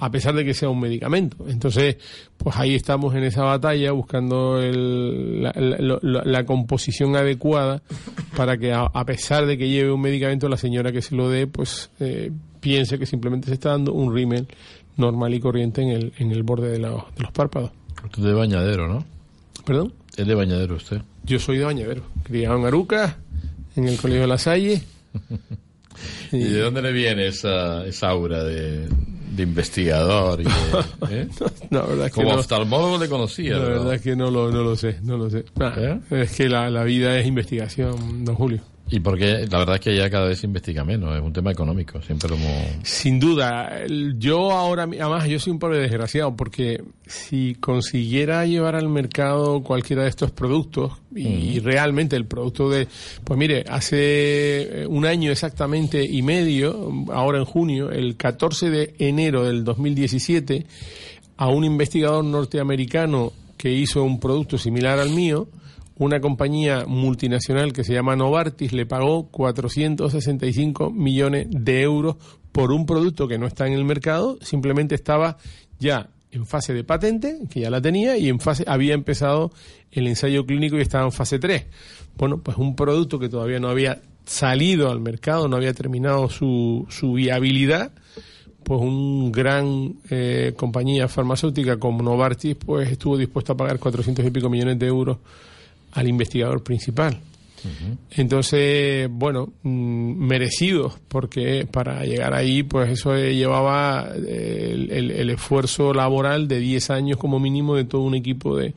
a 0.00 0.10
pesar 0.10 0.34
de 0.34 0.44
que 0.46 0.54
sea 0.54 0.70
un 0.70 0.80
medicamento. 0.80 1.44
Entonces, 1.48 1.96
pues 2.38 2.56
ahí 2.56 2.74
estamos 2.74 3.14
en 3.14 3.24
esa 3.24 3.42
batalla 3.42 3.92
buscando 3.92 4.62
el- 4.62 5.42
la, 5.42 5.52
la- 5.56 5.98
la- 6.00 6.22
la 6.24 6.44
composición 6.46 7.16
adecuada 7.16 7.82
para 8.36 8.56
que, 8.56 8.72
a, 8.72 8.82
a 8.84 9.04
pesar 9.04 9.44
de 9.44 9.58
que 9.58 9.68
lleve 9.68 9.92
un 9.92 10.00
medicamento, 10.00 10.48
la 10.48 10.56
señora 10.56 10.90
que 10.92 11.02
se 11.02 11.14
lo 11.16 11.28
dé, 11.28 11.46
pues 11.46 11.90
eh, 12.00 12.30
piense 12.60 12.98
que 12.98 13.04
simplemente 13.04 13.48
se 13.48 13.54
está 13.54 13.70
dando 13.70 13.92
un 13.92 14.14
rímel 14.14 14.46
normal 14.96 15.34
y 15.34 15.40
corriente 15.40 15.82
en 15.82 15.88
el, 15.90 16.12
en 16.18 16.30
el 16.30 16.42
borde 16.44 16.70
de, 16.70 16.78
la- 16.78 16.90
de 16.90 17.22
los 17.22 17.32
párpados. 17.32 17.72
Usted 18.04 18.18
es 18.20 18.24
de 18.24 18.32
bañadero, 18.32 18.88
¿no? 18.88 19.04
¿Perdón? 19.66 19.92
Es 20.16 20.26
de 20.26 20.34
bañadero 20.34 20.76
usted. 20.76 21.02
Yo 21.24 21.38
soy 21.38 21.58
de 21.58 21.64
Bañadero, 21.64 22.02
criado 22.22 22.56
en 22.58 22.64
Aruca, 22.64 23.18
en 23.76 23.86
el 23.86 23.98
Colegio 23.98 24.22
de 24.22 24.28
la 24.28 24.38
Salle. 24.38 24.80
¿Y 26.32 26.44
de 26.44 26.60
dónde 26.60 26.82
le 26.82 26.92
viene 26.92 27.26
esa, 27.26 27.84
esa 27.86 28.08
aura 28.08 28.44
de, 28.44 28.86
de 28.88 29.42
investigador? 29.42 30.40
Y 30.40 30.44
de, 30.44 30.50
¿eh? 31.22 31.28
No, 31.70 31.80
la 31.80 31.86
verdad 31.86 32.06
es 32.06 32.12
que 32.12 32.20
Como 32.22 32.32
no. 32.34 32.40
oftalmólogo 32.40 32.98
le 32.98 33.08
conocía. 33.08 33.52
La 33.54 33.58
¿no? 33.60 33.68
verdad 33.68 33.94
es 33.94 34.02
que 34.02 34.16
no 34.16 34.30
lo, 34.30 34.50
no 34.50 34.62
lo 34.62 34.76
sé, 34.76 34.98
no 35.02 35.16
lo 35.16 35.30
sé. 35.30 35.44
Nah, 35.56 35.72
¿Eh? 35.76 36.00
Es 36.10 36.36
que 36.36 36.48
la, 36.48 36.68
la 36.70 36.84
vida 36.84 37.16
es 37.18 37.26
investigación, 37.26 38.24
don 38.24 38.34
Julio. 38.34 38.60
Y 38.90 39.00
porque 39.00 39.46
la 39.50 39.58
verdad 39.58 39.74
es 39.74 39.80
que 39.80 39.96
ya 39.96 40.08
cada 40.08 40.28
vez 40.28 40.40
se 40.40 40.46
investiga 40.46 40.82
menos, 40.84 41.14
es 41.14 41.22
un 41.22 41.32
tema 41.32 41.50
económico, 41.50 42.00
siempre 42.00 42.30
lo 42.30 42.36
hemos... 42.36 42.88
Sin 42.88 43.20
duda, 43.20 43.86
yo 44.16 44.50
ahora, 44.52 44.84
además 44.84 45.28
yo 45.28 45.38
soy 45.38 45.52
un 45.52 45.58
pobre 45.58 45.78
desgraciado 45.78 46.34
porque 46.34 46.82
si 47.06 47.54
consiguiera 47.60 48.46
llevar 48.46 48.76
al 48.76 48.88
mercado 48.88 49.62
cualquiera 49.62 50.04
de 50.04 50.08
estos 50.08 50.30
productos 50.30 50.92
y, 51.14 51.60
realmente 51.60 52.16
el 52.16 52.26
producto 52.26 52.70
de, 52.70 52.88
pues 53.24 53.38
mire, 53.38 53.64
hace 53.68 54.82
eh, 54.82 54.86
un 54.86 55.04
año 55.04 55.30
exactamente 55.32 56.02
y 56.04 56.22
medio, 56.22 56.90
ahora 57.12 57.38
en 57.38 57.44
junio, 57.44 57.90
el 57.90 58.16
14 58.16 58.70
de 58.70 58.94
enero 58.98 59.44
del 59.44 59.64
2017, 59.64 60.66
a 61.36 61.48
un 61.48 61.64
investigador 61.64 62.24
norteamericano 62.24 63.32
que 63.56 63.72
hizo 63.72 64.02
un 64.02 64.20
producto 64.20 64.56
similar 64.56 64.98
al 64.98 65.10
mío, 65.10 65.48
una 65.98 66.20
compañía 66.20 66.84
multinacional 66.86 67.72
que 67.72 67.84
se 67.84 67.92
llama 67.92 68.16
Novartis 68.16 68.72
le 68.72 68.86
pagó 68.86 69.28
465 69.30 70.90
millones 70.90 71.48
de 71.50 71.82
euros 71.82 72.16
por 72.52 72.72
un 72.72 72.86
producto 72.86 73.28
que 73.28 73.38
no 73.38 73.46
está 73.46 73.66
en 73.66 73.72
el 73.72 73.84
mercado, 73.84 74.38
simplemente 74.40 74.94
estaba 74.94 75.38
ya 75.78 76.10
en 76.30 76.46
fase 76.46 76.74
de 76.74 76.84
patente, 76.84 77.38
que 77.50 77.60
ya 77.60 77.70
la 77.70 77.80
tenía, 77.80 78.16
y 78.16 78.28
en 78.28 78.38
fase 78.40 78.64
había 78.66 78.94
empezado 78.94 79.50
el 79.90 80.06
ensayo 80.06 80.44
clínico 80.46 80.76
y 80.76 80.82
estaba 80.82 81.04
en 81.04 81.12
fase 81.12 81.38
3. 81.38 81.66
Bueno, 82.16 82.38
pues 82.38 82.56
un 82.58 82.76
producto 82.76 83.18
que 83.18 83.28
todavía 83.28 83.60
no 83.60 83.68
había 83.68 84.00
salido 84.24 84.90
al 84.90 85.00
mercado, 85.00 85.48
no 85.48 85.56
había 85.56 85.72
terminado 85.72 86.28
su, 86.28 86.86
su 86.90 87.14
viabilidad, 87.14 87.92
pues 88.62 88.80
un 88.80 89.32
gran 89.32 89.96
eh, 90.10 90.52
compañía 90.56 91.08
farmacéutica 91.08 91.78
como 91.78 92.02
Novartis 92.02 92.54
pues 92.54 92.90
estuvo 92.90 93.16
dispuesto 93.16 93.54
a 93.54 93.56
pagar 93.56 93.78
400 93.78 94.26
y 94.26 94.30
pico 94.30 94.50
millones 94.50 94.78
de 94.78 94.86
euros 94.86 95.16
al 95.98 96.08
investigador 96.08 96.62
principal. 96.62 97.20
Entonces, 98.10 99.08
bueno, 99.10 99.52
mm, 99.62 100.14
merecidos, 100.26 100.98
porque 101.08 101.66
para 101.70 102.04
llegar 102.04 102.32
ahí, 102.34 102.62
pues 102.62 102.90
eso 102.90 103.14
eh, 103.16 103.34
llevaba 103.34 104.08
eh, 104.14 104.70
el, 104.72 104.90
el- 104.92 105.10
el 105.10 105.30
esfuerzo 105.30 105.92
laboral 105.92 106.46
de 106.48 106.60
10 106.60 106.90
años 106.90 107.18
como 107.18 107.38
mínimo 107.40 107.74
de 107.76 107.84
todo 107.84 108.02
un 108.02 108.14
equipo 108.14 108.56
de, 108.56 108.74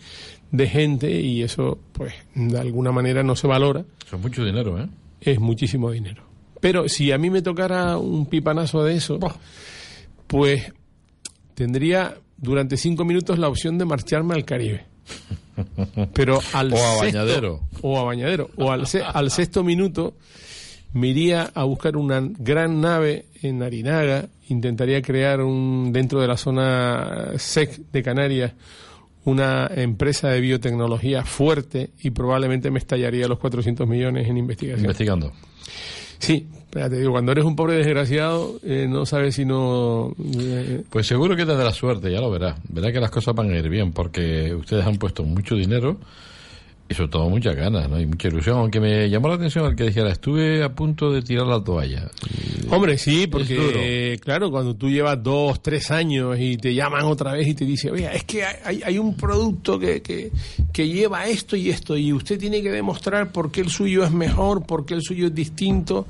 de 0.51 0.67
gente 0.67 1.22
y 1.22 1.43
eso, 1.43 1.78
pues, 1.93 2.13
de 2.36 2.59
alguna 2.59 2.91
manera 2.91 3.24
no 3.24 3.36
se 3.36 3.47
valora, 3.47 3.86
Eso 4.05 4.15
es 4.15 4.22
mucho 4.22 4.43
dinero, 4.43 4.80
¿eh? 4.82 4.88
es 5.22 5.39
muchísimo 5.39 5.91
dinero. 5.91 6.24
Pero 6.59 6.89
si 6.89 7.11
a 7.11 7.17
mí 7.17 7.30
me 7.30 7.41
tocara 7.41 7.97
un 7.97 8.26
pipanazo 8.26 8.84
de 8.84 8.95
eso, 8.95 9.19
pues 10.28 10.72
tendría 11.53 12.15
durante 12.38 12.78
cinco 12.78 13.05
minutos 13.05 13.38
la 13.39 13.47
opción 13.47 13.78
de 13.78 13.86
marcharme 13.86 14.34
al 14.36 14.45
Caribe. 14.45 14.86
Pero 16.14 16.39
al 16.53 16.74
O 16.74 16.76
a 16.78 16.99
sexto- 16.99 17.18
Bañadero. 17.20 17.59
o 17.82 17.99
a 17.99 18.03
bañadero 18.03 18.49
o 18.57 18.72
al, 18.72 18.88
se- 18.88 19.03
al 19.03 19.32
sexto 19.32 19.64
minuto 19.64 20.14
me 20.93 21.07
iría 21.07 21.51
a 21.53 21.64
buscar 21.64 21.95
una 21.97 22.22
gran 22.22 22.82
nave 22.82 23.26
en 23.41 23.59
Narinaga, 23.59 24.28
intentaría 24.49 25.01
crear 25.01 25.41
un 25.41 25.91
dentro 25.93 26.20
de 26.20 26.28
la 26.28 26.36
zona 26.38 27.30
SEC 27.38 27.78
de 27.91 28.03
Canarias 28.03 28.53
una 29.24 29.70
empresa 29.76 30.30
de 30.30 30.41
biotecnología 30.41 31.24
fuerte 31.24 31.91
y 32.01 32.09
probablemente 32.09 32.72
me 32.72 32.80
estallaría 32.80 33.28
los 33.28 33.38
400 33.38 33.88
millones 33.88 34.28
en 34.28 34.38
investigación. 34.38 34.82
Investigando. 34.82 35.32
Sí, 36.22 36.47
te 36.69 36.88
digo, 36.89 37.11
cuando 37.11 37.32
eres 37.32 37.43
un 37.45 37.55
pobre 37.55 37.76
desgraciado, 37.76 38.59
eh, 38.63 38.86
no 38.88 39.05
sabes 39.07 39.36
si 39.36 39.43
no... 39.43 40.13
eh, 40.39 40.84
Pues 40.89 41.07
seguro 41.07 41.36
que 41.36 41.45
tendrás 41.45 41.76
suerte, 41.76 42.11
ya 42.11 42.22
lo 42.22 42.30
verás. 42.30 42.57
Verás 42.69 42.91
que 42.93 42.99
las 42.99 43.09
cosas 43.11 43.34
van 43.36 43.49
a 43.51 43.57
ir 43.57 43.67
bien, 43.69 43.91
porque 43.91 44.53
ustedes 44.53 44.86
han 44.86 44.97
puesto 44.97 45.24
mucho 45.24 45.55
dinero 45.55 45.97
y 46.91 46.93
sobre 46.93 47.09
todo 47.09 47.29
muchas 47.29 47.55
ganas, 47.55 47.89
¿no? 47.89 47.99
Y 47.99 48.05
mucha 48.05 48.27
ilusión, 48.27 48.57
aunque 48.57 48.79
me 48.79 49.09
llamó 49.09 49.29
la 49.29 49.35
atención 49.35 49.65
el 49.65 49.75
que 49.75 49.85
dijera, 49.85 50.09
estuve 50.11 50.63
a 50.63 50.73
punto 50.75 51.11
de 51.11 51.21
tirar 51.21 51.47
la 51.47 51.63
toalla. 51.63 52.09
Hombre, 52.69 52.97
sí, 52.97 53.27
porque 53.27 54.19
claro, 54.21 54.51
cuando 54.51 54.75
tú 54.75 54.89
llevas 54.89 55.21
dos, 55.23 55.61
tres 55.61 55.89
años 55.91 56.37
y 56.39 56.57
te 56.57 56.73
llaman 56.73 57.05
otra 57.05 57.33
vez 57.33 57.47
y 57.47 57.53
te 57.55 57.65
dicen, 57.65 57.93
oye, 57.93 58.09
es 58.13 58.23
que 58.25 58.43
hay, 58.45 58.81
hay 58.85 58.97
un 58.97 59.15
producto 59.15 59.79
que, 59.79 60.01
que, 60.01 60.31
que 60.71 60.87
lleva 60.87 61.25
esto 61.27 61.55
y 61.55 61.69
esto 61.69 61.97
y 61.97 62.13
usted 62.13 62.37
tiene 62.39 62.61
que 62.61 62.69
demostrar 62.71 63.31
por 63.31 63.51
qué 63.51 63.61
el 63.61 63.69
suyo 63.69 64.03
es 64.03 64.11
mejor, 64.11 64.65
por 64.65 64.85
qué 64.85 64.93
el 64.93 65.01
suyo 65.01 65.27
es 65.27 65.33
distinto. 65.35 66.05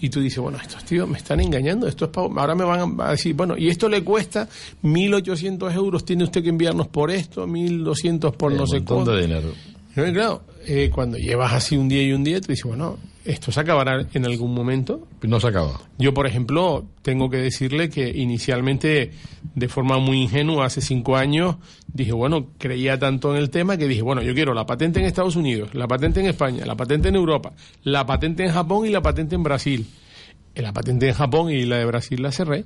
Y 0.00 0.10
tú 0.10 0.20
dices, 0.20 0.38
bueno, 0.40 0.58
estos 0.60 0.84
tíos 0.84 1.08
me 1.08 1.16
están 1.16 1.40
engañando, 1.40 1.86
esto 1.86 2.04
es 2.06 2.10
pa- 2.10 2.22
ahora 2.22 2.54
me 2.54 2.64
van 2.64 3.00
a 3.00 3.12
decir, 3.12 3.32
bueno, 3.34 3.56
y 3.56 3.68
esto 3.68 3.88
le 3.88 4.02
cuesta 4.04 4.46
1.800 4.82 5.72
euros, 5.74 6.04
tiene 6.04 6.24
usted 6.24 6.42
que 6.42 6.50
enviarnos 6.50 6.88
por 6.88 7.10
esto, 7.10 7.46
1.200 7.46 8.32
por 8.36 8.52
no 8.52 8.66
sé 8.66 8.82
cuánto. 8.84 9.12
de 9.14 9.22
dinero. 9.22 9.48
No, 9.96 10.04
claro, 10.12 10.42
eh, 10.66 10.90
cuando 10.92 11.18
llevas 11.18 11.52
así 11.52 11.76
un 11.76 11.88
día 11.88 12.02
y 12.02 12.12
un 12.12 12.24
día, 12.24 12.40
tú 12.40 12.48
dices, 12.48 12.64
bueno, 12.64 12.98
esto 13.24 13.52
se 13.52 13.60
acabará 13.60 14.06
en 14.12 14.26
algún 14.26 14.52
momento. 14.52 15.06
No 15.22 15.38
se 15.40 15.48
acaba. 15.48 15.80
Yo, 15.98 16.12
por 16.12 16.26
ejemplo, 16.26 16.84
tengo 17.02 17.30
que 17.30 17.36
decirle 17.36 17.88
que 17.88 18.08
inicialmente, 18.08 19.12
de 19.54 19.68
forma 19.68 19.98
muy 19.98 20.22
ingenua, 20.22 20.66
hace 20.66 20.80
cinco 20.80 21.16
años, 21.16 21.56
dije, 21.92 22.12
bueno, 22.12 22.48
creía 22.58 22.98
tanto 22.98 23.34
en 23.34 23.40
el 23.40 23.50
tema 23.50 23.76
que 23.76 23.86
dije, 23.86 24.02
bueno, 24.02 24.20
yo 24.22 24.34
quiero 24.34 24.52
la 24.52 24.66
patente 24.66 25.00
en 25.00 25.06
Estados 25.06 25.36
Unidos, 25.36 25.74
la 25.74 25.86
patente 25.86 26.20
en 26.20 26.26
España, 26.26 26.66
la 26.66 26.74
patente 26.74 27.08
en 27.08 27.14
Europa, 27.14 27.52
la 27.84 28.04
patente 28.04 28.44
en 28.44 28.52
Japón 28.52 28.86
y 28.86 28.90
la 28.90 29.00
patente 29.00 29.36
en 29.36 29.42
Brasil. 29.42 29.86
Eh, 30.54 30.62
La 30.62 30.72
patente 30.72 31.08
en 31.08 31.14
Japón 31.14 31.50
y 31.50 31.64
la 31.64 31.78
de 31.78 31.84
Brasil 31.84 32.22
la 32.22 32.30
cerré 32.30 32.64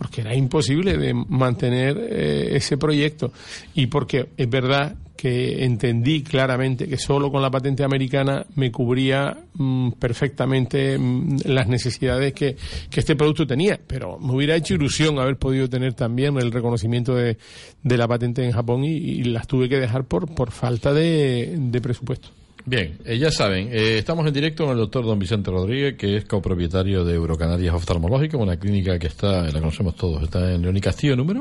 porque 0.00 0.22
era 0.22 0.34
imposible 0.34 0.96
de 0.96 1.12
mantener 1.12 1.94
eh, 1.98 2.56
ese 2.56 2.78
proyecto 2.78 3.34
y 3.74 3.88
porque 3.88 4.30
es 4.34 4.48
verdad 4.48 4.96
que 5.14 5.62
entendí 5.62 6.22
claramente 6.22 6.88
que 6.88 6.96
solo 6.96 7.30
con 7.30 7.42
la 7.42 7.50
patente 7.50 7.84
americana 7.84 8.46
me 8.54 8.72
cubría 8.72 9.36
mm, 9.52 9.90
perfectamente 9.98 10.96
mm, 10.98 11.40
las 11.44 11.68
necesidades 11.68 12.32
que, 12.32 12.56
que 12.88 13.00
este 13.00 13.14
producto 13.14 13.46
tenía, 13.46 13.78
pero 13.86 14.18
me 14.18 14.32
hubiera 14.32 14.56
hecho 14.56 14.72
ilusión 14.72 15.18
haber 15.18 15.36
podido 15.36 15.68
tener 15.68 15.92
también 15.92 16.38
el 16.38 16.50
reconocimiento 16.50 17.14
de, 17.14 17.36
de 17.82 17.96
la 17.98 18.08
patente 18.08 18.42
en 18.42 18.52
Japón 18.52 18.84
y, 18.84 18.92
y 18.96 19.24
las 19.24 19.46
tuve 19.46 19.68
que 19.68 19.76
dejar 19.76 20.04
por, 20.04 20.34
por 20.34 20.50
falta 20.50 20.94
de, 20.94 21.58
de 21.58 21.80
presupuesto. 21.82 22.30
Bien, 22.66 22.98
eh, 23.04 23.18
ya 23.18 23.30
saben, 23.30 23.68
eh, 23.72 23.98
estamos 23.98 24.26
en 24.26 24.34
directo 24.34 24.64
con 24.64 24.72
el 24.72 24.78
doctor 24.78 25.04
don 25.04 25.18
Vicente 25.18 25.50
Rodríguez, 25.50 25.96
que 25.96 26.16
es 26.18 26.24
copropietario 26.26 27.04
de 27.04 27.14
Eurocanarias 27.14 27.74
Oftalmológica, 27.74 28.36
una 28.36 28.58
clínica 28.58 28.98
que 28.98 29.06
está, 29.06 29.44
la 29.44 29.60
conocemos 29.60 29.96
todos, 29.96 30.22
está 30.22 30.52
en 30.52 30.62
León 30.62 30.76
y 30.76 30.80
Castillo, 30.80 31.16
número 31.16 31.40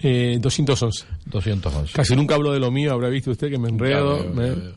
Eh, 0.00 0.38
211. 0.40 1.04
211. 1.26 1.92
Casi 1.92 2.16
nunca 2.16 2.34
hablo 2.34 2.52
de 2.52 2.60
lo 2.60 2.70
mío, 2.70 2.92
habrá 2.92 3.08
visto 3.08 3.30
usted 3.30 3.50
que 3.50 3.58
me 3.58 3.68
enredo. 3.68 4.24
Me- 4.34 4.50
veo. 4.50 4.72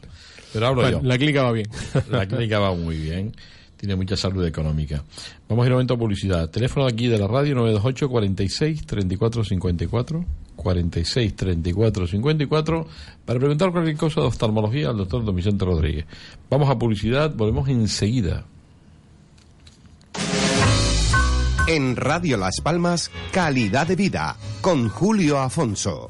Pero 0.54 0.68
hablo 0.68 0.82
Bueno, 0.82 1.02
yo. 1.02 1.08
la 1.08 1.18
clínica 1.18 1.44
va 1.44 1.52
bien. 1.52 1.68
La 2.12 2.26
clínica 2.28 2.60
va 2.60 2.74
muy 2.74 2.98
bien. 2.98 3.34
Tiene 3.76 3.96
mucha 3.96 4.16
salud 4.16 4.46
económica. 4.46 5.04
Vamos 5.50 5.64
a 5.64 5.68
ir 5.68 5.72
a 5.72 5.76
un 5.76 5.78
momento 5.78 5.94
a 5.94 5.98
publicidad. 5.98 6.50
Teléfono 6.50 6.88
aquí 6.88 7.08
de 7.08 7.18
la 7.20 7.28
radio 7.28 7.54
928 7.56 8.10
46 8.10 8.86
34 8.86 9.44
54 9.44 10.26
46 10.58 11.36
34 11.36 12.08
54 12.08 12.88
para 13.24 13.40
preguntar 13.40 13.72
cualquier 13.72 13.96
cosa 13.96 14.20
de 14.20 14.28
oftalmología 14.28 14.90
al 14.90 14.98
doctor 14.98 15.24
Don 15.24 15.60
Rodríguez. 15.60 16.06
Vamos 16.50 16.70
a 16.70 16.78
publicidad, 16.78 17.34
volvemos 17.34 17.70
enseguida. 17.70 18.44
En 21.68 21.96
Radio 21.96 22.38
Las 22.38 22.62
Palmas, 22.62 23.12
Calidad 23.32 23.88
de 23.88 23.96
Vida, 23.96 24.38
con 24.62 24.90
Julio 24.90 25.40
Afonso. 25.40 26.10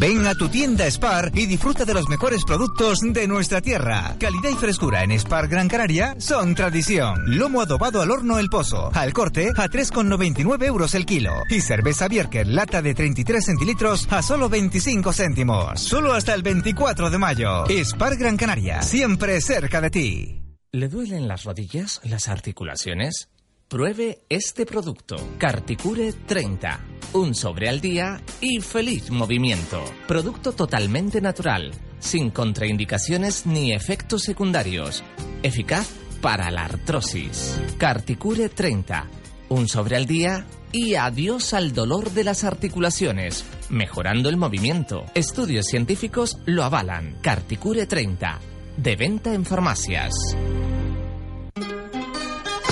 Ven 0.00 0.26
a 0.26 0.34
tu 0.34 0.48
tienda 0.48 0.90
Spar 0.90 1.30
y 1.34 1.44
disfruta 1.44 1.84
de 1.84 1.92
los 1.92 2.08
mejores 2.08 2.42
productos 2.46 3.00
de 3.00 3.28
nuestra 3.28 3.60
tierra. 3.60 4.16
Calidad 4.18 4.48
y 4.48 4.54
frescura 4.54 5.04
en 5.04 5.12
Spar 5.20 5.46
Gran 5.46 5.68
Canaria 5.68 6.16
son 6.18 6.54
tradición. 6.54 7.36
Lomo 7.36 7.60
adobado 7.60 8.00
al 8.00 8.10
horno 8.10 8.38
El 8.38 8.48
Pozo. 8.48 8.90
Al 8.94 9.12
corte 9.12 9.50
a 9.54 9.68
3,99 9.68 10.64
euros 10.64 10.94
el 10.94 11.04
kilo. 11.04 11.34
Y 11.50 11.60
cerveza 11.60 12.08
Bierker 12.08 12.46
lata 12.46 12.80
de 12.80 12.94
33 12.94 13.44
centilitros 13.44 14.10
a 14.10 14.22
solo 14.22 14.48
25 14.48 15.12
céntimos. 15.12 15.82
Solo 15.82 16.14
hasta 16.14 16.32
el 16.32 16.42
24 16.42 17.10
de 17.10 17.18
mayo. 17.18 17.64
Spar 17.68 18.16
Gran 18.16 18.38
Canaria. 18.38 18.80
Siempre 18.80 19.38
cerca 19.42 19.82
de 19.82 19.90
ti. 19.90 20.42
¿Le 20.72 20.88
duelen 20.88 21.26
las 21.26 21.42
rodillas, 21.44 22.00
las 22.04 22.28
articulaciones? 22.28 23.28
Pruebe 23.70 24.24
este 24.28 24.66
producto, 24.66 25.14
Carticure 25.38 26.12
30. 26.12 26.80
Un 27.12 27.36
sobre 27.36 27.68
al 27.68 27.80
día 27.80 28.20
y 28.40 28.60
feliz 28.60 29.12
movimiento. 29.12 29.84
Producto 30.08 30.50
totalmente 30.50 31.20
natural, 31.20 31.70
sin 32.00 32.30
contraindicaciones 32.30 33.46
ni 33.46 33.72
efectos 33.72 34.24
secundarios. 34.24 35.04
Eficaz 35.44 35.88
para 36.20 36.50
la 36.50 36.64
artrosis. 36.64 37.60
Carticure 37.78 38.48
30. 38.48 39.06
Un 39.50 39.68
sobre 39.68 39.94
al 39.94 40.06
día 40.06 40.48
y 40.72 40.96
adiós 40.96 41.54
al 41.54 41.72
dolor 41.72 42.10
de 42.10 42.24
las 42.24 42.42
articulaciones, 42.42 43.44
mejorando 43.68 44.28
el 44.28 44.36
movimiento. 44.36 45.04
Estudios 45.14 45.66
científicos 45.66 46.38
lo 46.44 46.64
avalan. 46.64 47.18
Carticure 47.22 47.86
30. 47.86 48.40
De 48.78 48.96
venta 48.96 49.32
en 49.32 49.44
farmacias. 49.44 50.10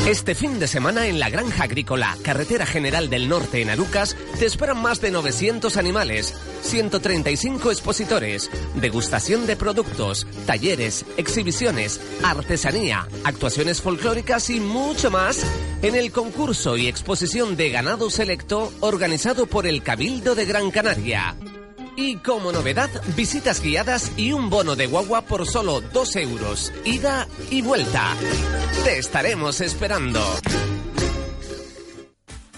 Este 0.08 0.34
fin 0.34 0.58
de 0.58 0.66
semana 0.66 1.06
en 1.06 1.20
la 1.20 1.28
Granja 1.28 1.64
Agrícola, 1.64 2.16
Carretera 2.22 2.64
General 2.64 3.10
del 3.10 3.28
Norte 3.28 3.60
en 3.60 3.68
Arucas, 3.68 4.16
te 4.38 4.46
esperan 4.46 4.80
más 4.80 5.02
de 5.02 5.10
900 5.10 5.76
animales, 5.76 6.34
135 6.62 7.70
expositores, 7.70 8.50
degustación 8.76 9.46
de 9.46 9.56
productos, 9.56 10.26
talleres, 10.46 11.04
exhibiciones, 11.18 12.00
artesanía, 12.24 13.06
actuaciones 13.22 13.82
folclóricas 13.82 14.48
y 14.48 14.60
mucho 14.60 15.10
más 15.10 15.44
en 15.82 15.94
el 15.94 16.10
concurso 16.10 16.78
y 16.78 16.86
exposición 16.86 17.58
de 17.58 17.68
ganado 17.68 18.08
selecto 18.08 18.72
organizado 18.80 19.44
por 19.44 19.66
el 19.66 19.82
Cabildo 19.82 20.34
de 20.34 20.46
Gran 20.46 20.70
Canaria. 20.70 21.36
Y 22.00 22.14
como 22.18 22.52
novedad, 22.52 22.88
visitas 23.16 23.60
guiadas 23.60 24.12
y 24.16 24.30
un 24.30 24.50
bono 24.50 24.76
de 24.76 24.86
guagua 24.86 25.22
por 25.22 25.44
solo 25.48 25.80
2 25.80 26.16
euros, 26.16 26.72
ida 26.84 27.26
y 27.50 27.60
vuelta. 27.60 28.14
Te 28.84 28.98
estaremos 28.98 29.60
esperando. 29.60 30.20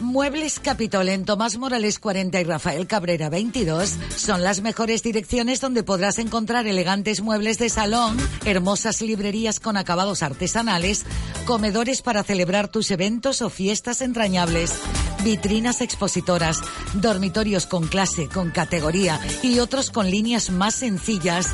Muebles 0.01 0.61
Capitol 0.61 1.09
en 1.09 1.25
Tomás 1.25 1.57
Morales 1.57 1.99
40 1.99 2.39
y 2.39 2.45
Rafael 2.45 2.87
Cabrera 2.87 3.31
22 3.31 3.97
son 4.15 4.43
las 4.43 4.61
mejores 4.61 5.03
direcciones 5.03 5.63
donde 5.63 5.85
podrás 5.85 6.19
encontrar 6.19 6.67
elegantes 6.67 7.23
muebles 7.23 7.59
de 7.59 7.71
salón, 7.71 8.19
hermosas 8.45 9.01
librerías 9.01 9.59
con 9.59 9.79
acabados 9.79 10.23
artesanales, 10.23 11.07
comedores 11.47 12.03
para 12.03 12.25
celebrar 12.25 12.69
tus 12.69 12.91
eventos 12.91 13.41
o 13.41 13.49
fiestas 13.49 14.03
entrañables, 14.03 14.75
vitrinas 15.23 15.81
expositoras, 15.81 16.61
dormitorios 16.95 17.67
con 17.67 17.87
clase, 17.87 18.29
con 18.29 18.51
categoría 18.51 19.21
y 19.43 19.59
otros 19.59 19.91
con 19.91 20.11
líneas 20.11 20.51
más 20.51 20.75
sencillas. 20.75 21.49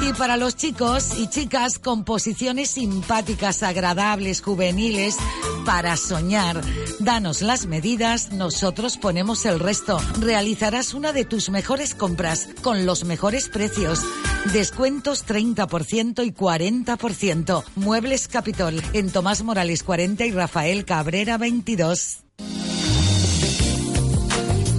Y 0.00 0.12
para 0.12 0.36
los 0.36 0.56
chicos 0.56 1.18
y 1.18 1.28
chicas, 1.28 1.78
composiciones 1.78 2.70
simpáticas, 2.70 3.62
agradables, 3.62 4.42
juveniles, 4.42 5.16
para 5.64 5.96
soñar. 5.96 6.60
Danos 7.00 7.42
las 7.42 7.66
medidas, 7.66 8.32
nosotros 8.32 8.96
ponemos 8.96 9.44
el 9.44 9.58
resto. 9.58 10.00
Realizarás 10.20 10.94
una 10.94 11.12
de 11.12 11.24
tus 11.24 11.50
mejores 11.50 11.94
compras 11.94 12.48
con 12.62 12.86
los 12.86 13.04
mejores 13.04 13.48
precios. 13.48 14.00
Descuentos 14.52 15.26
30% 15.26 16.24
y 16.24 16.32
40%. 16.32 17.64
Muebles 17.74 18.28
Capitol 18.28 18.80
en 18.92 19.10
Tomás 19.10 19.42
Morales 19.42 19.82
40 19.82 20.26
y 20.26 20.30
Rafael 20.30 20.84
Cabrera 20.84 21.38
22. 21.38 22.18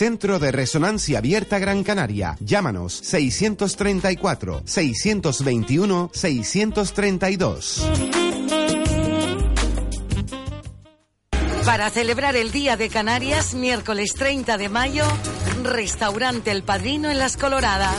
Centro 0.00 0.38
de 0.38 0.50
Resonancia 0.50 1.18
Abierta 1.18 1.58
Gran 1.58 1.84
Canaria. 1.84 2.34
Llámanos 2.40 2.94
634 3.02 4.62
621 4.64 6.10
632. 6.14 7.86
Para 11.66 11.90
celebrar 11.90 12.34
el 12.34 12.50
Día 12.50 12.78
de 12.78 12.88
Canarias, 12.88 13.52
miércoles 13.52 14.14
30 14.14 14.56
de 14.56 14.70
mayo, 14.70 15.04
Restaurante 15.64 16.50
El 16.50 16.62
Padrino 16.62 17.10
en 17.10 17.18
Las 17.18 17.36
Coloradas. 17.36 17.98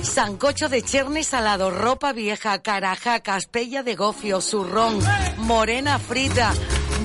Sancocho 0.00 0.70
de 0.70 0.80
cherne 0.80 1.24
salado, 1.24 1.70
ropa 1.70 2.14
vieja, 2.14 2.62
caraja, 2.62 3.20
caspella 3.20 3.82
de 3.82 3.96
gofio, 3.96 4.40
zurrón, 4.40 4.98
morena 5.36 5.98
frita, 5.98 6.54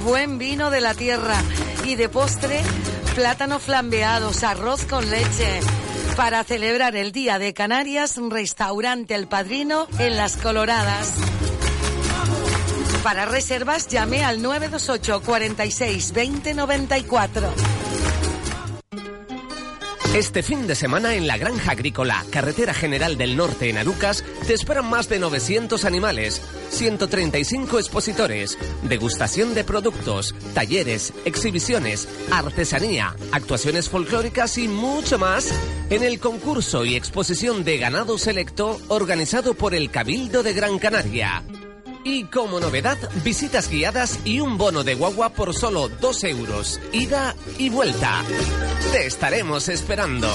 buen 0.05 0.37
vino 0.37 0.69
de 0.69 0.79
la 0.79 0.93
tierra 0.93 1.35
y 1.83 1.95
de 1.95 2.07
postre, 2.07 2.61
plátano 3.17 3.57
flambeados, 3.57 4.43
arroz 4.43 4.85
con 4.85 5.09
leche. 5.09 5.59
Para 6.15 6.43
celebrar 6.43 6.95
el 6.95 7.11
Día 7.11 7.39
de 7.39 7.51
Canarias, 7.51 8.13
Restaurante 8.29 9.15
El 9.15 9.27
Padrino 9.27 9.87
en 9.97 10.15
Las 10.15 10.37
Coloradas. 10.37 11.15
Para 13.01 13.25
reservas 13.25 13.87
llame 13.87 14.23
al 14.23 14.43
928 14.43 15.23
46 15.25 16.13
20 16.13 16.53
94. 16.53 17.53
Este 20.15 20.41
fin 20.41 20.65
de 20.65 20.73
semana 20.73 21.15
en 21.15 21.27
la 21.27 21.37
Granja 21.37 21.71
Agrícola, 21.71 22.25
Carretera 22.31 22.73
General 22.73 23.17
del 23.17 23.35
Norte 23.37 23.69
en 23.69 23.77
Arucas, 23.77 24.23
te 24.47 24.53
esperan 24.53 24.89
más 24.89 25.09
de 25.09 25.19
900 25.19 25.85
animales, 25.85 26.41
135 26.69 27.77
expositores, 27.77 28.57
degustación 28.83 29.53
de 29.53 29.63
productos, 29.63 30.33
talleres, 30.55 31.13
exhibiciones, 31.25 32.07
artesanía, 32.31 33.15
actuaciones 33.31 33.89
folclóricas 33.89 34.57
y 34.57 34.67
mucho 34.67 35.19
más 35.19 35.53
en 35.89 36.03
el 36.03 36.19
concurso 36.19 36.83
y 36.83 36.95
exposición 36.95 37.63
de 37.63 37.77
ganado 37.77 38.17
selecto 38.17 38.79
organizado 38.87 39.53
por 39.53 39.75
el 39.75 39.91
Cabildo 39.91 40.41
de 40.41 40.53
Gran 40.53 40.79
Canaria. 40.79 41.43
Y 42.09 42.23
como 42.23 42.61
novedad, 42.61 42.97
visitas 43.25 43.69
guiadas 43.69 44.19
y 44.23 44.39
un 44.39 44.57
bono 44.57 44.85
de 44.85 44.95
guagua 44.95 45.27
por 45.27 45.53
solo 45.53 45.89
2 45.89 46.23
euros, 46.23 46.79
ida 46.93 47.35
y 47.57 47.69
vuelta. 47.69 48.23
Te 48.93 49.07
estaremos 49.07 49.67
esperando. 49.67 50.29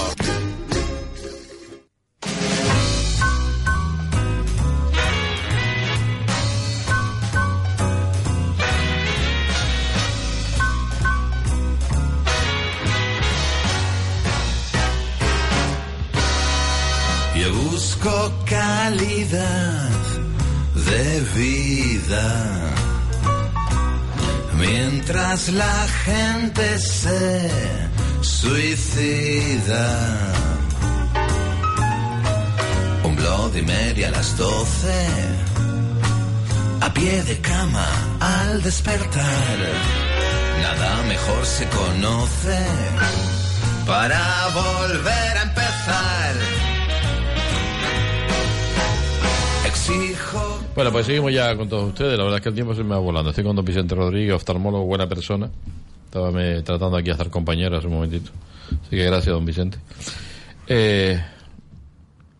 Mientras 24.57 25.49
la 25.49 25.87
gente 26.05 26.79
se 26.79 27.49
suicida. 28.21 29.87
Un 33.03 33.15
Bloody 33.15 33.61
Mary 33.61 34.03
a 34.03 34.11
las 34.11 34.37
doce. 34.37 35.07
A 36.81 36.93
pie 36.93 37.23
de 37.23 37.39
cama 37.39 37.87
al 38.19 38.61
despertar. 38.61 39.57
Nada 40.61 41.03
mejor 41.03 41.45
se 41.45 41.65
conoce 41.67 42.59
para 43.85 44.47
volver 44.53 45.37
a 45.37 45.41
empezar. 45.43 46.22
Bueno, 50.75 50.91
pues 50.91 51.05
seguimos 51.05 51.31
ya 51.31 51.55
con 51.55 51.69
todos 51.69 51.89
ustedes. 51.89 52.17
La 52.17 52.23
verdad 52.23 52.37
es 52.37 52.43
que 52.43 52.49
el 52.49 52.55
tiempo 52.55 52.73
se 52.73 52.83
me 52.83 52.89
va 52.91 52.97
volando. 52.99 53.29
Estoy 53.29 53.43
con 53.43 53.55
don 53.55 53.63
Vicente 53.63 53.93
Rodríguez, 53.93 54.33
oftalmólogo, 54.33 54.85
buena 54.85 55.07
persona. 55.07 55.49
Estaba 56.05 56.31
me, 56.31 56.61
tratando 56.63 56.97
aquí 56.97 57.09
a 57.09 57.13
estar 57.13 57.29
compañero 57.29 57.77
hace 57.77 57.87
un 57.87 57.93
momentito. 57.93 58.31
Así 58.81 58.89
que 58.95 59.03
gracias, 59.05 59.33
don 59.33 59.45
Vicente. 59.45 59.77
Eh, 60.67 61.21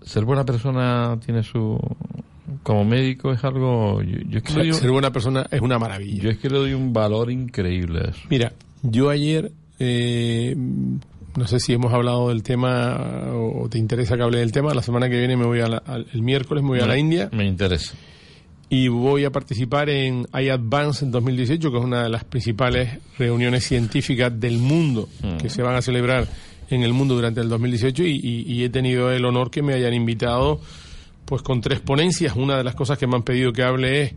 ser 0.02 0.26
buena 0.26 0.44
persona 0.46 1.18
tiene 1.24 1.44
su... 1.44 1.78
Como 2.64 2.84
médico 2.86 3.32
es 3.32 3.44
algo... 3.44 4.02
Yo, 4.02 4.18
yo 4.28 4.38
es 4.40 4.44
que 4.44 4.54
un- 4.62 4.74
Ser 4.74 4.90
buena 4.92 5.12
persona 5.12 5.46
es 5.52 5.62
una 5.62 5.78
maravilla. 5.78 6.24
yo 6.24 6.30
es 6.32 6.38
que 6.40 6.50
le 6.50 6.58
doy 6.58 6.74
un 6.74 6.92
valor 6.92 7.30
increíble 7.32 8.00
a 8.00 8.10
eso. 8.12 8.20
Mira, 8.30 8.54
yo 8.82 9.10
ayer, 9.10 9.52
eh, 9.80 10.56
no 10.58 11.48
sé 11.48 11.60
si 11.60 11.74
hemos 11.74 11.94
hablado 11.94 12.30
del 12.30 12.42
tema 12.42 12.96
o 13.34 13.68
te 13.70 13.78
interesa 13.78 14.16
que 14.18 14.24
hable 14.24 14.40
del 14.40 14.52
tema, 14.52 14.74
la 14.74 14.82
semana 14.82 15.08
que 15.10 15.18
viene 15.20 15.36
me 15.38 15.46
voy 15.46 15.60
a 15.60 15.68
la- 15.68 15.84
al- 15.86 16.08
el 16.14 16.22
miércoles 16.24 16.64
me 16.64 16.70
voy 16.70 16.80
a 16.80 16.86
la 16.88 16.98
India 16.98 17.30
Me 17.32 17.46
interesa. 17.46 17.94
Y 18.74 18.88
voy 18.88 19.24
a 19.24 19.30
participar 19.32 19.90
en 19.90 20.26
iAdvance 20.34 21.06
en 21.06 21.12
2018, 21.12 21.72
que 21.72 21.78
es 21.78 21.84
una 21.84 22.04
de 22.04 22.10
las 22.10 22.24
principales 22.24 22.90
reuniones 23.20 23.66
científicas 23.66 24.32
del 24.40 24.58
mundo 24.58 25.08
que 25.40 25.50
se 25.50 25.62
van 25.62 25.76
a 25.76 25.82
celebrar 25.82 26.28
en 26.70 26.82
el 26.82 26.92
mundo 26.94 27.14
durante 27.14 27.40
el 27.42 27.50
2018 27.50 28.04
y, 28.04 28.16
y- 28.24 28.52
y 28.54 28.64
he 28.64 28.70
tenido 28.70 29.12
el 29.12 29.26
honor 29.26 29.52
que 29.52 29.62
me 29.62 29.74
hayan 29.74 29.94
invitado 29.94 30.60
pues 31.26 31.42
con 31.44 31.62
tres 31.62 31.82
ponencias. 31.82 32.36
Una 32.36 32.58
de 32.58 32.64
las 32.64 32.74
cosas 32.74 32.98
que 32.98 33.06
me 33.06 33.16
han 33.16 33.24
pedido 33.24 33.54
que 33.54 33.62
hable 33.64 34.02
es 34.02 34.14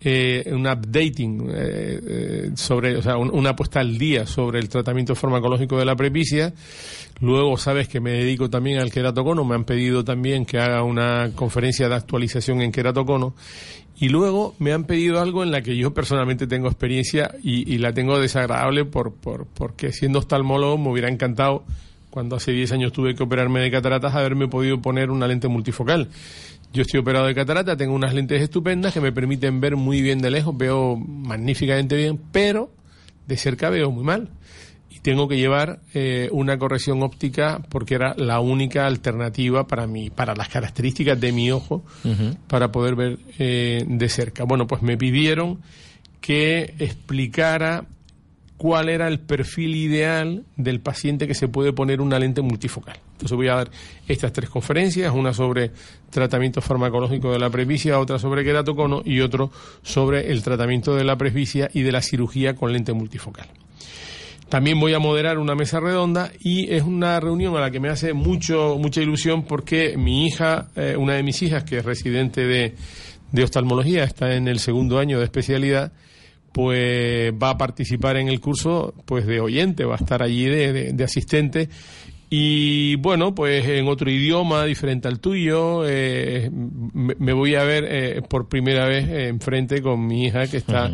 eh, 0.00 0.44
un 0.52 0.64
updating 0.66 1.50
eh, 1.50 2.00
eh, 2.06 2.50
sobre, 2.54 2.96
o 2.96 3.02
sea, 3.02 3.16
un- 3.16 3.30
una 3.34 3.54
puesta 3.56 3.80
al 3.80 3.98
día 3.98 4.26
sobre 4.26 4.60
el 4.60 4.68
tratamiento 4.68 5.14
farmacológico 5.16 5.76
de 5.76 5.84
la 5.84 5.96
prepicia. 5.96 6.54
Luego 7.20 7.58
sabes 7.58 7.88
que 7.88 7.98
me 8.00 8.12
dedico 8.12 8.48
también 8.48 8.78
al 8.78 8.92
queratocono, 8.92 9.44
me 9.44 9.56
han 9.56 9.64
pedido 9.64 10.04
también 10.04 10.46
que 10.46 10.58
haga 10.58 10.82
una 10.84 11.32
conferencia 11.34 11.88
de 11.88 11.96
actualización 11.96 12.62
en 12.62 12.70
queratocono. 12.70 13.34
Y 14.00 14.10
luego 14.10 14.54
me 14.58 14.72
han 14.72 14.84
pedido 14.84 15.20
algo 15.20 15.42
en 15.42 15.50
la 15.50 15.62
que 15.62 15.76
yo 15.76 15.92
personalmente 15.92 16.46
tengo 16.46 16.68
experiencia 16.68 17.34
y, 17.42 17.78
la 17.78 17.92
tengo 17.92 18.18
desagradable 18.20 18.84
por, 18.84 19.12
por, 19.12 19.46
porque 19.46 19.92
siendo 19.92 20.20
oftalmólogo 20.20 20.78
me 20.78 20.90
hubiera 20.90 21.08
encantado 21.08 21.64
cuando 22.10 22.36
hace 22.36 22.52
10 22.52 22.72
años 22.72 22.92
tuve 22.92 23.14
que 23.14 23.22
operarme 23.22 23.60
de 23.60 23.70
cataratas, 23.70 24.14
haberme 24.14 24.48
podido 24.48 24.80
poner 24.80 25.10
una 25.10 25.26
lente 25.26 25.48
multifocal. 25.48 26.08
Yo 26.72 26.82
estoy 26.82 27.00
operado 27.00 27.26
de 27.26 27.34
catarata, 27.34 27.76
tengo 27.76 27.94
unas 27.94 28.14
lentes 28.14 28.40
estupendas 28.40 28.92
que 28.92 29.00
me 29.00 29.10
permiten 29.10 29.60
ver 29.60 29.76
muy 29.76 30.00
bien 30.00 30.20
de 30.20 30.30
lejos, 30.30 30.56
veo 30.56 30.96
magníficamente 30.96 31.96
bien, 31.96 32.20
pero 32.30 32.70
de 33.26 33.36
cerca 33.36 33.68
veo 33.68 33.90
muy 33.90 34.04
mal. 34.04 34.28
Y 34.98 35.02
tengo 35.02 35.28
que 35.28 35.36
llevar 35.36 35.80
eh, 35.94 36.28
una 36.32 36.58
corrección 36.58 37.02
óptica 37.02 37.62
porque 37.68 37.94
era 37.94 38.14
la 38.16 38.40
única 38.40 38.86
alternativa 38.86 39.66
para 39.66 39.86
mí, 39.86 40.10
para 40.10 40.34
las 40.34 40.48
características 40.48 41.20
de 41.20 41.32
mi 41.32 41.50
ojo, 41.50 41.84
para 42.46 42.72
poder 42.72 42.94
ver 42.96 43.18
eh, 43.38 43.84
de 43.86 44.08
cerca. 44.08 44.44
Bueno, 44.44 44.66
pues 44.66 44.82
me 44.82 44.96
pidieron 44.96 45.60
que 46.20 46.74
explicara 46.78 47.86
cuál 48.58 48.88
era 48.88 49.06
el 49.06 49.20
perfil 49.20 49.76
ideal 49.76 50.44
del 50.56 50.80
paciente 50.80 51.26
que 51.26 51.34
se 51.34 51.48
puede 51.48 51.72
poner 51.72 52.00
una 52.00 52.18
lente 52.18 52.42
multifocal. 52.42 52.98
Entonces 53.12 53.36
voy 53.36 53.48
a 53.48 53.54
dar 53.54 53.70
estas 54.06 54.32
tres 54.32 54.50
conferencias, 54.50 55.14
una 55.14 55.32
sobre 55.32 55.70
tratamiento 56.10 56.60
farmacológico 56.60 57.32
de 57.32 57.38
la 57.38 57.50
presbicia, 57.50 57.98
otra 57.98 58.18
sobre 58.18 58.44
queratocono 58.44 59.02
y 59.04 59.20
otro 59.20 59.50
sobre 59.82 60.30
el 60.32 60.42
tratamiento 60.42 60.94
de 60.94 61.04
la 61.04 61.16
presbicia 61.16 61.70
y 61.72 61.82
de 61.82 61.92
la 61.92 62.02
cirugía 62.02 62.54
con 62.56 62.72
lente 62.72 62.92
multifocal. 62.92 63.48
También 64.48 64.80
voy 64.80 64.94
a 64.94 64.98
moderar 64.98 65.38
una 65.38 65.54
mesa 65.54 65.78
redonda 65.78 66.32
y 66.40 66.72
es 66.72 66.82
una 66.82 67.20
reunión 67.20 67.54
a 67.56 67.60
la 67.60 67.70
que 67.70 67.80
me 67.80 67.88
hace 67.90 68.14
mucho 68.14 68.78
mucha 68.80 69.02
ilusión 69.02 69.42
porque 69.44 69.96
mi 69.98 70.26
hija, 70.26 70.68
eh, 70.74 70.96
una 70.98 71.14
de 71.14 71.22
mis 71.22 71.42
hijas 71.42 71.64
que 71.64 71.78
es 71.78 71.84
residente 71.84 72.46
de, 72.46 72.74
de 73.30 73.42
oftalmología, 73.44 74.04
está 74.04 74.34
en 74.34 74.48
el 74.48 74.58
segundo 74.58 74.98
año 74.98 75.18
de 75.18 75.24
especialidad, 75.24 75.92
pues 76.52 77.32
va 77.34 77.50
a 77.50 77.58
participar 77.58 78.16
en 78.16 78.28
el 78.28 78.40
curso 78.40 78.94
pues 79.04 79.26
de 79.26 79.40
oyente, 79.40 79.84
va 79.84 79.94
a 79.96 79.98
estar 79.98 80.22
allí 80.22 80.44
de, 80.46 80.92
de- 80.94 81.04
asistente 81.04 81.68
y 82.30 82.96
bueno, 82.96 83.34
pues 83.34 83.66
en 83.66 83.86
otro 83.88 84.10
idioma 84.10 84.64
diferente 84.64 85.08
al 85.08 85.18
tuyo, 85.20 85.82
eh, 85.86 86.50
me, 86.52 87.14
me 87.18 87.32
voy 87.34 87.54
a 87.54 87.64
ver 87.64 87.84
eh, 87.88 88.22
por 88.28 88.48
primera 88.48 88.86
vez 88.86 89.08
enfrente 89.08 89.80
con 89.82 90.06
mi 90.06 90.24
hija 90.26 90.46
que 90.46 90.56
está. 90.58 90.90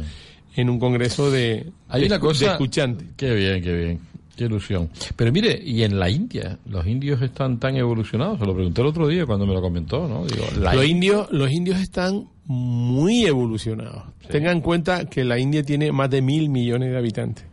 En 0.57 0.71
un 0.71 0.79
congreso 0.79 1.31
de, 1.31 1.67
Hay 1.89 2.03
de 2.03 2.07
una 2.07 2.17
escu- 2.17 2.21
cosa... 2.21 2.47
de 2.47 2.53
escuchante. 2.53 3.05
Qué 3.17 3.35
bien, 3.35 3.63
qué 3.63 3.73
bien. 3.73 4.01
Qué 4.37 4.45
ilusión. 4.47 4.91
Pero 5.15 5.31
mire, 5.31 5.61
y 5.65 5.85
en 5.85 5.97
la 5.99 6.11
India, 6.11 6.59
los 6.67 6.85
indios 6.89 7.23
están 7.23 7.61
tan 7.61 7.77
evolucionados. 7.77 8.41
Se 8.41 8.47
lo 8.47 8.53
pregunté 8.55 8.81
el 8.81 8.89
otro 8.89 9.07
día 9.07 9.27
cuando 9.27 9.47
me 9.47 9.55
lo 9.55 9.61
comentó, 9.63 10.09
¿no? 10.09 10.27
Digo, 10.27 10.45
la 10.59 10.75
Los 10.75 10.87
indios, 10.87 11.29
los 11.31 11.53
indios 11.53 11.79
están 11.79 12.27
muy 12.47 13.27
evolucionados. 13.27 14.03
Tengan 14.29 14.57
en 14.57 14.61
cuenta 14.61 15.05
que 15.05 15.23
la 15.23 15.39
India 15.39 15.63
tiene 15.63 15.93
más 15.93 16.11
de 16.11 16.21
mil 16.21 16.49
millones 16.49 16.91
de 16.91 16.99
habitantes. 16.99 17.45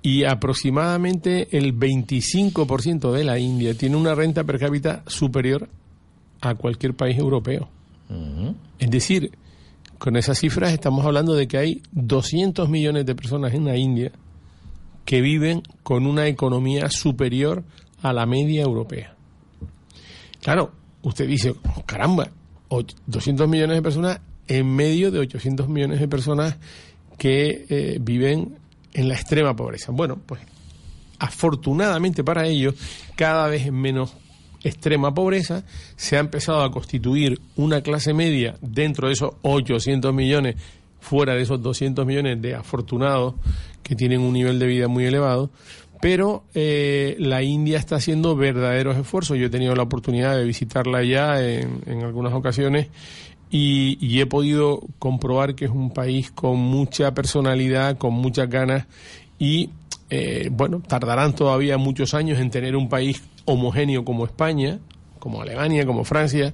Y 0.00 0.22
aproximadamente 0.24 1.48
el 1.56 1.74
25% 1.76 3.10
de 3.10 3.24
la 3.24 3.38
India 3.38 3.74
tiene 3.74 3.96
una 3.96 4.14
renta 4.14 4.44
per 4.44 4.58
cápita 4.60 5.02
superior 5.06 5.68
a 6.40 6.54
cualquier 6.54 6.94
país 6.94 7.18
europeo. 7.18 7.68
Es 8.78 8.90
decir, 8.90 9.32
con 10.04 10.16
esas 10.16 10.38
cifras 10.38 10.70
estamos 10.74 11.06
hablando 11.06 11.32
de 11.32 11.48
que 11.48 11.56
hay 11.56 11.82
200 11.92 12.68
millones 12.68 13.06
de 13.06 13.14
personas 13.14 13.54
en 13.54 13.64
la 13.64 13.74
India 13.78 14.12
que 15.06 15.22
viven 15.22 15.62
con 15.82 16.06
una 16.06 16.26
economía 16.26 16.90
superior 16.90 17.64
a 18.02 18.12
la 18.12 18.26
media 18.26 18.60
europea. 18.62 19.14
Claro, 20.42 20.72
usted 21.00 21.26
dice, 21.26 21.54
"Oh, 21.74 21.82
caramba, 21.86 22.28
och- 22.68 22.92
200 23.06 23.48
millones 23.48 23.76
de 23.78 23.82
personas 23.82 24.20
en 24.46 24.66
medio 24.76 25.10
de 25.10 25.20
800 25.20 25.70
millones 25.70 26.00
de 26.00 26.06
personas 26.06 26.56
que 27.16 27.64
eh, 27.70 27.96
viven 27.98 28.58
en 28.92 29.08
la 29.08 29.14
extrema 29.14 29.56
pobreza. 29.56 29.90
Bueno, 29.90 30.18
pues 30.26 30.42
afortunadamente 31.18 32.22
para 32.22 32.46
ellos, 32.46 32.74
cada 33.16 33.48
vez 33.48 33.64
en 33.66 33.74
menos 33.80 34.12
extrema 34.64 35.14
pobreza, 35.14 35.64
se 35.96 36.16
ha 36.16 36.20
empezado 36.20 36.62
a 36.62 36.70
constituir 36.70 37.40
una 37.56 37.82
clase 37.82 38.12
media 38.14 38.56
dentro 38.60 39.08
de 39.08 39.14
esos 39.14 39.34
800 39.42 40.12
millones, 40.12 40.56
fuera 41.00 41.34
de 41.34 41.42
esos 41.42 41.62
200 41.62 42.04
millones 42.06 42.40
de 42.40 42.54
afortunados 42.54 43.34
que 43.82 43.94
tienen 43.94 44.20
un 44.20 44.32
nivel 44.32 44.58
de 44.58 44.66
vida 44.66 44.88
muy 44.88 45.04
elevado. 45.04 45.50
Pero 46.00 46.44
eh, 46.54 47.16
la 47.18 47.42
India 47.42 47.78
está 47.78 47.96
haciendo 47.96 48.36
verdaderos 48.36 48.96
esfuerzos. 48.96 49.38
Yo 49.38 49.46
he 49.46 49.50
tenido 49.50 49.74
la 49.74 49.84
oportunidad 49.84 50.36
de 50.36 50.44
visitarla 50.44 51.02
ya 51.02 51.40
en, 51.42 51.80
en 51.86 52.02
algunas 52.02 52.34
ocasiones 52.34 52.88
y, 53.56 54.20
he 54.20 54.26
podido 54.26 54.80
comprobar 54.98 55.54
que 55.54 55.66
es 55.66 55.70
un 55.70 55.90
país 55.90 56.32
con 56.32 56.58
mucha 56.58 57.14
personalidad, 57.14 57.98
con 57.98 58.12
muchas 58.12 58.48
ganas 58.48 58.86
y 59.38 59.70
eh, 60.10 60.48
bueno, 60.52 60.82
tardarán 60.86 61.34
todavía 61.34 61.78
muchos 61.78 62.14
años 62.14 62.38
en 62.38 62.50
tener 62.50 62.76
un 62.76 62.88
país 62.88 63.22
homogéneo 63.44 64.04
como 64.04 64.24
España, 64.24 64.78
como 65.18 65.40
Alemania, 65.40 65.86
como 65.86 66.04
Francia, 66.04 66.52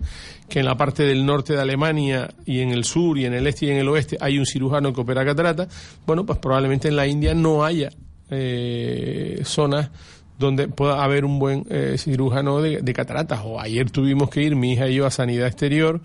que 0.49 0.61
en 0.61 0.67
la 0.67 0.77
parte 0.77 1.03
del 1.03 1.27
norte 1.27 1.55
de 1.55 1.61
Alemania 1.61 2.29
y 2.47 2.61
en 2.61 2.71
el 2.71 2.85
sur 2.85 3.19
y 3.19 3.25
en 3.25 3.35
el 3.35 3.47
este 3.47 3.67
y 3.67 3.71
en 3.71 3.79
el 3.79 3.89
oeste 3.89 4.17
hay 4.21 4.39
un 4.39 4.47
cirujano 4.47 4.93
que 4.93 5.01
opera 5.01 5.25
catarata, 5.25 5.67
bueno, 6.07 6.25
pues 6.25 6.39
probablemente 6.39 6.89
en 6.89 6.97
la 6.97 7.07
India 7.07 7.35
no 7.35 7.65
haya 7.65 7.91
eh, 8.31 9.41
zonas 9.45 9.91
donde 10.39 10.69
pueda 10.69 11.03
haber 11.03 11.25
un 11.25 11.39
buen 11.39 11.67
eh, 11.69 11.97
cirujano 11.99 12.63
de, 12.63 12.81
de 12.81 12.93
cataratas. 12.95 13.41
O 13.45 13.61
ayer 13.61 13.91
tuvimos 13.91 14.31
que 14.31 14.43
ir, 14.43 14.57
mi 14.57 14.73
hija 14.73 14.89
y 14.89 14.95
yo, 14.95 15.07
a 15.07 15.11
Sanidad 15.11 15.47
Exterior, 15.47 16.01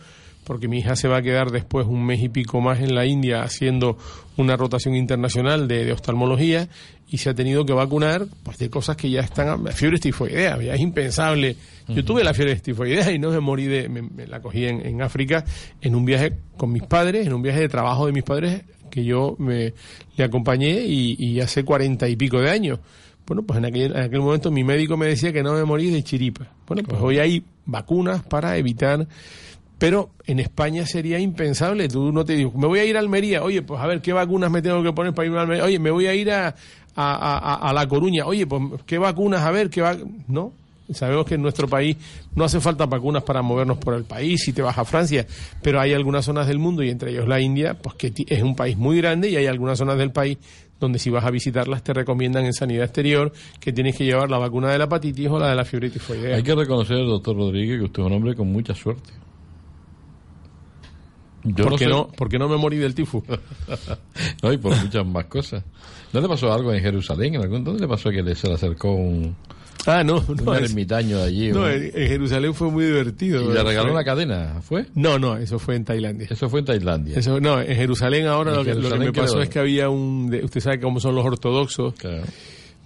porque 0.45 0.67
mi 0.67 0.79
hija 0.79 0.95
se 0.95 1.07
va 1.07 1.17
a 1.17 1.21
quedar 1.21 1.51
después 1.51 1.85
un 1.87 2.05
mes 2.05 2.21
y 2.21 2.29
pico 2.29 2.61
más 2.61 2.79
en 2.79 2.95
la 2.95 3.05
India 3.05 3.41
haciendo 3.41 3.97
una 4.37 4.55
rotación 4.55 4.95
internacional 4.95 5.67
de, 5.67 5.85
de 5.85 5.91
oftalmología 5.91 6.69
y 7.09 7.17
se 7.17 7.29
ha 7.29 7.33
tenido 7.33 7.65
que 7.65 7.73
vacunar 7.73 8.25
pues 8.43 8.57
de 8.57 8.69
cosas 8.69 8.95
que 8.97 9.09
ya 9.09 9.21
están 9.21 9.65
fiebre 9.67 9.99
tifoidea 9.99 10.61
ya 10.61 10.73
es 10.73 10.81
impensable. 10.81 11.55
Yo 11.87 12.03
tuve 12.03 12.23
la 12.23 12.33
fiebre 12.33 12.55
tifoidea 12.55 13.11
y 13.11 13.19
no 13.19 13.29
me 13.31 13.39
morí 13.39 13.65
de 13.65 13.89
me, 13.89 14.01
me 14.01 14.25
la 14.25 14.41
cogí 14.41 14.65
en, 14.65 14.85
en 14.85 15.01
África 15.01 15.43
en 15.81 15.95
un 15.95 16.05
viaje 16.05 16.33
con 16.57 16.71
mis 16.71 16.83
padres 16.83 17.27
en 17.27 17.33
un 17.33 17.41
viaje 17.41 17.61
de 17.61 17.69
trabajo 17.69 18.05
de 18.05 18.11
mis 18.11 18.23
padres 18.23 18.63
que 18.89 19.03
yo 19.03 19.35
me 19.39 19.73
le 20.15 20.23
acompañé 20.23 20.81
y, 20.85 21.15
y 21.19 21.41
hace 21.41 21.65
cuarenta 21.65 22.07
y 22.07 22.15
pico 22.15 22.39
de 22.39 22.49
años. 22.49 22.79
Bueno, 23.27 23.43
pues 23.43 23.57
en 23.57 23.65
aquel, 23.65 23.91
en 23.91 24.03
aquel 24.03 24.21
momento 24.21 24.51
mi 24.51 24.63
médico 24.63 24.97
me 24.97 25.07
decía 25.07 25.33
que 25.33 25.43
no 25.43 25.53
me 25.53 25.65
morí 25.65 25.89
de 25.89 26.03
chiripa. 26.03 26.47
Bueno, 26.67 26.83
pues 26.87 27.01
hoy 27.01 27.19
hay 27.19 27.43
vacunas 27.65 28.23
para 28.23 28.55
evitar 28.57 29.07
pero 29.77 30.09
en 30.25 30.39
España 30.39 30.85
sería 30.85 31.19
impensable. 31.19 31.87
Tú 31.87 32.11
no 32.11 32.23
te 32.25 32.33
digo, 32.33 32.51
me 32.55 32.67
voy 32.67 32.79
a 32.79 32.85
ir 32.85 32.95
a 32.95 32.99
Almería. 32.99 33.43
Oye, 33.43 33.61
pues 33.61 33.81
a 33.81 33.87
ver, 33.87 34.01
¿qué 34.01 34.13
vacunas 34.13 34.49
me 34.51 34.61
tengo 34.61 34.81
que 34.83 34.93
poner 34.93 35.13
para 35.13 35.25
irme 35.25 35.37
a 35.39 35.41
Almería? 35.41 35.63
Oye, 35.65 35.79
me 35.79 35.91
voy 35.91 36.07
a 36.07 36.13
ir 36.13 36.31
a, 36.31 36.47
a, 36.47 36.53
a, 36.95 37.69
a 37.69 37.73
La 37.73 37.87
Coruña. 37.87 38.25
Oye, 38.25 38.47
pues 38.47 38.61
¿qué 38.85 38.97
vacunas? 38.97 39.41
A 39.41 39.51
ver, 39.51 39.69
¿qué 39.69 39.81
va 39.81 39.97
No. 40.27 40.53
Sabemos 40.93 41.25
que 41.25 41.33
en 41.33 41.41
nuestro 41.41 41.67
país 41.67 41.97
no 42.35 42.43
hace 42.43 42.59
falta 42.59 42.85
vacunas 42.85 43.23
para 43.23 43.41
movernos 43.41 43.79
por 43.79 43.95
el 43.95 44.03
país 44.03 44.43
si 44.43 44.53
te 44.53 44.61
vas 44.61 44.77
a 44.77 44.85
Francia, 44.85 45.25
pero 45.63 45.81
hay 45.81 45.93
algunas 45.93 46.25
zonas 46.25 46.45
del 46.47 46.59
mundo 46.59 46.83
y 46.83 46.91
entre 46.91 47.09
ellos 47.09 47.27
la 47.27 47.39
India, 47.41 47.73
pues 47.73 47.95
que 47.95 48.13
es 48.27 48.43
un 48.43 48.55
país 48.55 48.77
muy 48.77 48.97
grande 48.97 49.31
y 49.31 49.35
hay 49.35 49.47
algunas 49.47 49.79
zonas 49.79 49.97
del 49.97 50.11
país 50.11 50.37
donde 50.79 50.99
si 50.99 51.09
vas 51.09 51.25
a 51.25 51.31
visitarlas 51.31 51.83
te 51.83 51.91
recomiendan 51.91 52.45
en 52.45 52.53
sanidad 52.53 52.83
exterior 52.83 53.31
que 53.59 53.73
tienes 53.73 53.95
que 53.95 54.05
llevar 54.05 54.29
la 54.29 54.37
vacuna 54.37 54.69
de 54.69 54.77
la 54.77 54.83
hepatitis 54.83 55.27
o 55.27 55.39
la 55.39 55.49
de 55.49 55.55
la 55.55 55.65
fiebre 55.65 55.89
tifoidea. 55.89 56.35
Hay 56.35 56.43
que 56.43 56.53
reconocer, 56.53 56.97
doctor 56.97 57.35
Rodríguez, 57.35 57.79
que 57.79 57.85
usted 57.85 58.03
es 58.03 58.05
un 58.05 58.13
hombre 58.13 58.35
con 58.35 58.51
mucha 58.51 58.75
suerte. 58.75 59.24
Yo 61.45 61.63
¿Por, 61.63 61.71
no 61.73 61.77
qué 61.77 61.85
sé- 61.85 61.89
no, 61.91 62.07
¿Por 62.07 62.27
qué 62.29 62.37
no 62.39 62.49
me 62.49 62.57
morí 62.57 62.77
del 62.77 62.93
tifus? 62.95 63.23
no, 64.43 64.51
y 64.53 64.57
por 64.57 64.75
muchas 64.75 65.05
más 65.05 65.25
cosas. 65.25 65.63
¿No 66.13 66.21
le 66.21 66.27
pasó 66.27 66.51
algo 66.51 66.73
en 66.73 66.81
Jerusalén? 66.81 67.35
¿En 67.35 67.41
algún, 67.41 67.63
¿Dónde 67.63 67.81
le 67.81 67.87
pasó 67.87 68.09
que 68.09 68.21
le, 68.23 68.35
se 68.35 68.47
le 68.47 68.53
acercó 68.55 68.91
un, 68.93 69.35
Ah, 69.87 70.03
no, 70.03 70.23
un 70.27 70.37
no. 70.43 70.55
es- 70.55 70.71
ermitaño 70.71 71.17
de 71.19 71.23
allí? 71.23 71.51
no, 71.51 71.69
en, 71.69 71.83
en 71.93 72.07
Jerusalén 72.07 72.53
fue 72.53 72.71
muy 72.71 72.85
divertido. 72.85 73.43
y 73.43 73.53
le 73.53 73.61
regaló 73.63 73.83
Fue- 73.89 73.91
una 73.91 74.03
cadena, 74.03 74.61
¿fue? 74.61 74.85
No, 74.95 75.19
no, 75.19 75.37
eso 75.37 75.59
fue 75.59 75.75
en 75.75 75.85
Tailandia. 75.85 76.27
Eso 76.31 76.49
fue 76.49 76.61
en 76.61 76.65
Tailandia. 76.65 77.17
Eso, 77.19 77.39
no, 77.39 77.61
en 77.61 77.75
Jerusalén 77.75 78.25
ahora 78.27 78.51
En 78.51 78.57
lo, 78.57 78.63
que, 78.63 78.69
lo 78.69 78.75
que 78.75 78.81
Jerusalén 78.83 79.07
me 79.07 79.13
pasó 79.21 79.33
creo. 79.33 79.43
es 79.43 79.49
que 79.49 79.59
había 79.59 79.89
un... 79.89 80.29
de- 80.31 80.43
usted 80.43 80.61
sabe 80.61 80.79
cómo 80.79 80.99
son 80.99 81.13
los 81.15 81.25
ortodoxos. 81.25 81.93
Claro. 81.95 82.23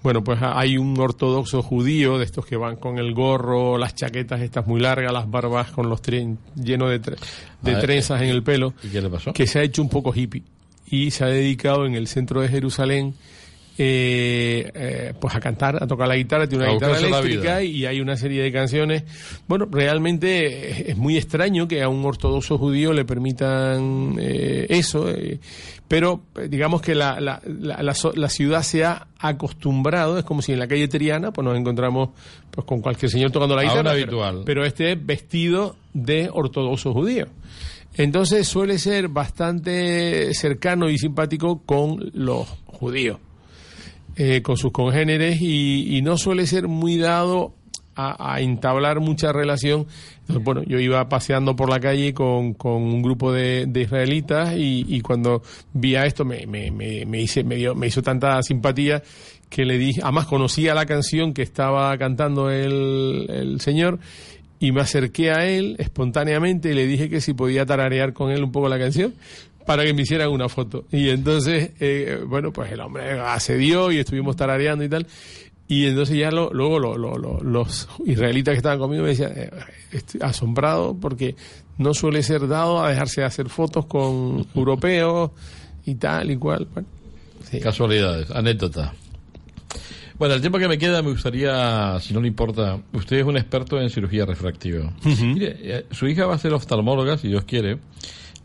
Bueno, 0.01 0.23
pues 0.23 0.41
ha- 0.41 0.57
hay 0.57 0.77
un 0.77 0.97
ortodoxo 0.99 1.61
judío 1.61 2.17
de 2.17 2.25
estos 2.25 2.45
que 2.45 2.55
van 2.55 2.77
con 2.77 2.97
el 2.99 3.13
gorro, 3.13 3.77
las 3.77 3.95
chaquetas 3.95 4.39
estas 4.41 4.65
muy 4.65 4.79
largas, 4.79 5.11
las 5.11 5.29
barbas 5.29 5.71
con 5.71 5.89
los 5.89 6.01
tren 6.01 6.37
llenos 6.55 6.89
de, 6.89 7.01
tre- 7.01 7.17
de 7.61 7.75
Ah, 7.75 7.79
trenzas 7.79 8.21
en 8.21 8.29
el 8.29 8.41
pelo, 8.43 8.73
¿Y 8.81 8.87
qué 8.87 9.01
le 9.01 9.09
pasó? 9.09 9.33
que 9.33 9.45
se 9.45 9.59
ha 9.59 9.63
hecho 9.63 9.81
un 9.81 9.89
poco 9.89 10.13
hippie 10.15 10.43
y 10.89 11.11
se 11.11 11.23
ha 11.25 11.27
dedicado 11.27 11.85
en 11.85 11.95
el 11.95 12.07
centro 12.07 12.41
de 12.41 12.47
Jerusalén 12.47 13.13
eh, 13.81 14.69
eh, 14.73 15.13
pues 15.21 15.33
a 15.35 15.39
cantar, 15.39 15.81
a 15.81 15.87
tocar 15.87 16.07
la 16.07 16.15
guitarra, 16.17 16.47
tiene 16.47 16.65
una 16.65 16.71
A 16.71 16.75
guitarra 16.75 16.97
eléctrica 16.97 17.63
y 17.63 17.85
hay 17.85 18.01
una 18.01 18.17
serie 18.17 18.41
de 18.43 18.51
canciones. 18.51 19.03
Bueno, 19.47 19.67
realmente 19.71 20.69
es- 20.71 20.79
es 20.89 20.97
muy 20.97 21.15
extraño 21.17 21.65
que 21.67 21.81
a 21.81 21.87
un 21.87 22.03
ortodoxo 22.05 22.57
judío 22.57 22.91
le 22.91 23.05
permitan 23.05 24.15
eh, 24.19 24.65
eso, 24.69 25.09
eh, 25.09 25.39
pero 25.89 26.21
eh, 26.37 26.47
digamos 26.49 26.81
que 26.81 26.95
la, 26.95 27.19
la, 27.19 27.41
la, 27.45 27.93
la 28.15 28.29
ciudad 28.29 28.61
se 28.63 28.85
ha 28.85 29.07
acostumbrado, 29.19 30.17
es 30.17 30.23
como 30.23 30.41
si 30.41 30.53
en 30.53 30.59
la 30.59 30.67
calle 30.67 30.87
Triana 30.87 31.31
pues 31.33 31.43
nos 31.43 31.57
encontramos 31.57 32.09
pues 32.51 32.65
con 32.65 32.79
cualquier 32.79 33.11
señor 33.11 33.31
tocando 33.31 33.55
la 33.57 33.63
guitarra, 33.63 33.91
pero- 33.91 34.23
habitual. 34.23 34.43
pero 34.45 34.63
este 34.65 34.93
es 34.93 35.05
vestido 35.05 35.75
de 35.93 36.29
ortodoxo 36.31 36.93
judío. 36.93 37.27
Entonces 37.95 38.47
suele 38.47 38.77
ser 38.77 39.09
bastante 39.09 40.33
cercano 40.33 40.89
y 40.89 40.97
simpático 40.97 41.63
con 41.65 42.11
los 42.13 42.47
judíos, 42.67 43.17
eh, 44.15 44.41
con 44.41 44.57
sus 44.57 44.71
congéneres 44.71 45.41
y, 45.41 45.97
y 45.97 46.01
no 46.01 46.17
suele 46.17 46.45
ser 46.45 46.67
muy 46.67 46.97
dado 46.97 47.53
a, 47.95 48.33
a 48.35 48.41
entablar 48.41 48.99
mucha 48.99 49.33
relación. 49.33 49.87
Bueno, 50.41 50.61
yo 50.63 50.79
iba 50.79 51.07
paseando 51.09 51.55
por 51.55 51.69
la 51.69 51.79
calle 51.79 52.13
con, 52.13 52.53
con 52.53 52.83
un 52.83 53.01
grupo 53.01 53.31
de, 53.31 53.65
de 53.67 53.81
israelitas 53.81 54.55
y, 54.55 54.85
y 54.87 55.01
cuando 55.01 55.41
vi 55.73 55.95
a 55.95 56.05
esto 56.05 56.23
me, 56.25 56.45
me, 56.45 56.69
me, 56.71 57.05
me 57.05 57.21
hice, 57.21 57.43
me, 57.43 57.55
dio, 57.55 57.73
me 57.73 57.87
hizo 57.87 58.01
tanta 58.01 58.41
simpatía 58.43 59.01
que 59.49 59.65
le 59.65 59.77
dije, 59.77 60.01
además 60.03 60.27
conocía 60.27 60.75
la 60.75 60.85
canción 60.85 61.33
que 61.33 61.41
estaba 61.41 61.97
cantando 61.97 62.51
el, 62.51 63.25
el 63.29 63.61
señor 63.61 63.99
y 64.59 64.71
me 64.71 64.81
acerqué 64.81 65.31
a 65.31 65.45
él 65.47 65.75
espontáneamente 65.79 66.69
y 66.71 66.73
le 66.73 66.85
dije 66.85 67.09
que 67.09 67.21
si 67.21 67.33
podía 67.33 67.65
tararear 67.65 68.13
con 68.13 68.29
él 68.29 68.43
un 68.43 68.51
poco 68.51 68.69
la 68.69 68.77
canción 68.77 69.13
para 69.65 69.83
que 69.83 69.93
me 69.93 70.01
hicieran 70.01 70.29
una 70.29 70.49
foto. 70.49 70.85
Y 70.91 71.09
entonces, 71.09 71.71
eh, 71.79 72.19
bueno, 72.25 72.51
pues 72.51 72.71
el 72.71 72.81
hombre 72.81 73.19
accedió 73.19 73.91
y 73.91 73.99
estuvimos 73.99 74.35
tarareando 74.35 74.83
y 74.83 74.89
tal. 74.89 75.05
Y 75.71 75.85
entonces 75.85 76.17
ya 76.17 76.31
lo- 76.31 76.49
luego 76.51 76.79
lo- 76.79 76.97
lo- 76.97 77.15
lo- 77.17 77.39
los 77.41 77.87
israelitas 78.05 78.53
que 78.53 78.57
estaban 78.57 78.79
conmigo 78.79 79.03
me 79.03 79.09
decían, 79.09 79.31
eh, 79.35 79.49
estoy 79.91 80.19
asombrado 80.23 80.97
porque 80.99 81.35
no 81.77 81.93
suele 81.93 82.23
ser 82.23 82.47
dado 82.47 82.83
a 82.83 82.89
dejarse 82.89 83.23
hacer 83.23 83.47
fotos 83.49 83.85
con 83.85 84.45
europeos 84.55 85.29
y 85.85 85.93
tal 85.95 86.31
y 86.31 86.37
cual. 86.37 86.67
Bueno, 86.73 86.87
sí. 87.49 87.59
Casualidades, 87.59 88.31
anécdota. 88.31 88.93
Bueno, 90.17 90.33
el 90.33 90.41
tiempo 90.41 90.57
que 90.57 90.67
me 90.67 90.77
queda 90.77 91.01
me 91.01 91.11
gustaría, 91.11 91.97
si 92.01 92.13
no 92.13 92.19
le 92.19 92.27
importa, 92.27 92.77
usted 92.91 93.17
es 93.19 93.23
un 93.25 93.37
experto 93.37 93.79
en 93.79 93.89
cirugía 93.91 94.25
refractiva. 94.25 94.91
Mire, 95.05 95.55
eh, 95.61 95.85
su 95.91 96.07
hija 96.07 96.25
va 96.25 96.33
a 96.35 96.39
ser 96.39 96.51
oftalmóloga, 96.51 97.17
si 97.17 97.27
Dios 97.29 97.43
quiere. 97.45 97.77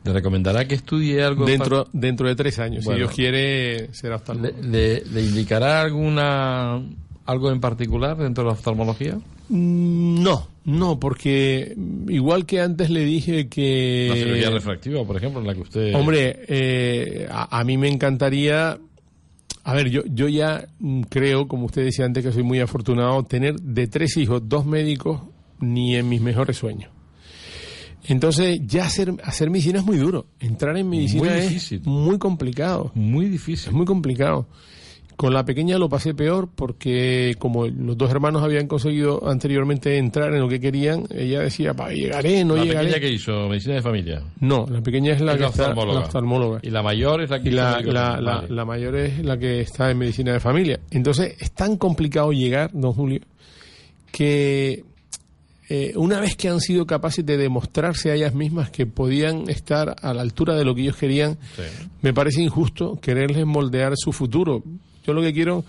Le 0.04 0.12
recomendará 0.12 0.68
que 0.68 0.74
estudie 0.74 1.22
algo. 1.24 1.46
dentro, 1.46 1.88
dentro 1.92 2.28
de 2.28 2.36
tres 2.36 2.58
años, 2.58 2.84
Bueno. 2.84 2.98
si 2.98 3.00
Dios 3.04 3.14
quiere, 3.16 3.88
será 3.94 4.10
¿Le, 4.10 4.20
oftalmólogo. 4.20 4.62
le, 4.62 5.02
le 5.06 5.22
indicará 5.22 5.80
alguna 5.80 6.80
algo 7.26 7.50
en 7.50 7.60
particular 7.60 8.16
dentro 8.16 8.44
de 8.44 8.48
la 8.48 8.54
oftalmología? 8.54 9.18
Mm, 9.48 10.22
No, 10.22 10.48
no, 10.64 10.98
porque 10.98 11.74
igual 12.08 12.46
que 12.46 12.60
antes 12.60 12.90
le 12.90 13.04
dije 13.04 13.48
que... 13.48 14.08
La 14.10 14.16
cirugía 14.16 14.50
refractiva, 14.50 15.04
por 15.04 15.16
ejemplo, 15.16 15.40
en 15.40 15.46
la 15.46 15.54
que 15.54 15.60
usted... 15.60 15.94
Hombre, 15.94 16.40
eh, 16.48 17.26
a, 17.30 17.58
a 17.60 17.64
mí 17.64 17.76
me 17.76 17.88
encantaría 17.88 18.78
A 19.64 19.74
ver, 19.74 19.88
yo, 19.90 20.02
yo 20.06 20.28
ya 20.28 20.66
mm, 20.78 21.02
creo, 21.02 21.48
como 21.48 21.66
usted 21.66 21.84
decía 21.84 22.04
antes, 22.04 22.24
que 22.24 22.32
soy 22.32 22.42
muy 22.42 22.60
afortunado, 22.60 23.22
tener 23.24 23.56
de 23.56 23.86
tres 23.86 24.16
hijos, 24.16 24.42
dos 24.46 24.66
médicos, 24.66 25.22
ni 25.60 25.96
en 25.96 26.08
mis 26.08 26.20
mejores 26.20 26.56
sueños. 26.58 26.90
Entonces, 28.06 28.60
ya 28.66 28.84
hacer, 28.84 29.14
hacer 29.24 29.48
medicina 29.48 29.78
es 29.78 29.84
muy 29.86 29.96
duro. 29.96 30.26
Entrar 30.38 30.76
en 30.76 30.88
medicina 30.90 31.22
Muy 31.22 31.56
es 31.56 31.86
muy 31.86 32.18
complicado. 32.18 32.92
Muy 32.94 33.28
difícil. 33.30 33.68
Es 33.70 33.74
muy 33.74 33.86
complicado. 33.86 34.46
Con 35.16 35.32
la 35.32 35.44
pequeña 35.44 35.78
lo 35.78 35.88
pasé 35.88 36.12
peor 36.12 36.48
porque 36.54 37.36
como 37.38 37.66
los 37.68 37.96
dos 37.96 38.10
hermanos 38.10 38.42
habían 38.42 38.66
conseguido 38.66 39.28
anteriormente 39.28 39.96
entrar 39.96 40.34
en 40.34 40.40
lo 40.40 40.48
que 40.48 40.58
querían, 40.58 41.04
ella 41.10 41.40
decía, 41.40 41.72
pa, 41.72 41.90
llegaré, 41.92 42.44
no 42.44 42.56
la 42.56 42.64
llegaré. 42.64 42.86
pequeña 42.88 43.00
que 43.00 43.12
hizo 43.14 43.48
medicina 43.48 43.74
de 43.74 43.82
familia. 43.82 44.22
No, 44.40 44.66
la 44.68 44.80
pequeña 44.80 45.12
es 45.12 45.20
la 45.20 45.32
Es 45.32 45.36
que 45.36 45.42
la 45.44 45.48
está 45.50 45.72
la 45.74 46.00
oftalmóloga. 46.00 46.58
Y 46.62 46.70
la 46.70 46.82
mayor 46.82 47.22
es 47.22 47.30
la 47.30 47.40
que 47.40 47.48
Y 47.48 47.52
hizo 47.52 47.62
la, 47.62 47.80
la, 47.80 48.20
la, 48.20 48.44
la 48.48 48.64
mayor 48.64 48.96
es 48.96 49.24
la 49.24 49.38
que 49.38 49.60
está 49.60 49.90
en 49.90 49.98
medicina 49.98 50.32
de 50.32 50.40
familia. 50.40 50.80
Entonces, 50.90 51.36
es 51.38 51.52
tan 51.52 51.76
complicado 51.76 52.32
llegar, 52.32 52.70
don 52.72 52.92
Julio, 52.92 53.20
que 54.10 54.84
eh, 55.68 55.92
una 55.96 56.20
vez 56.20 56.36
que 56.36 56.48
han 56.48 56.60
sido 56.60 56.86
capaces 56.86 57.24
de 57.24 57.36
demostrarse 57.36 58.10
a 58.10 58.14
ellas 58.14 58.34
mismas 58.34 58.70
que 58.70 58.86
podían 58.86 59.48
estar 59.48 59.96
a 60.02 60.12
la 60.12 60.22
altura 60.22 60.54
de 60.56 60.64
lo 60.64 60.74
que 60.74 60.82
ellos 60.82 60.96
querían, 60.96 61.38
Sí. 61.56 61.62
me 62.02 62.12
parece 62.12 62.42
injusto 62.42 62.98
quererles 63.00 63.46
moldear 63.46 63.92
su 63.96 64.12
futuro. 64.12 64.62
Yo 65.06 65.12
lo 65.12 65.22
que 65.22 65.32
quiero 65.32 65.64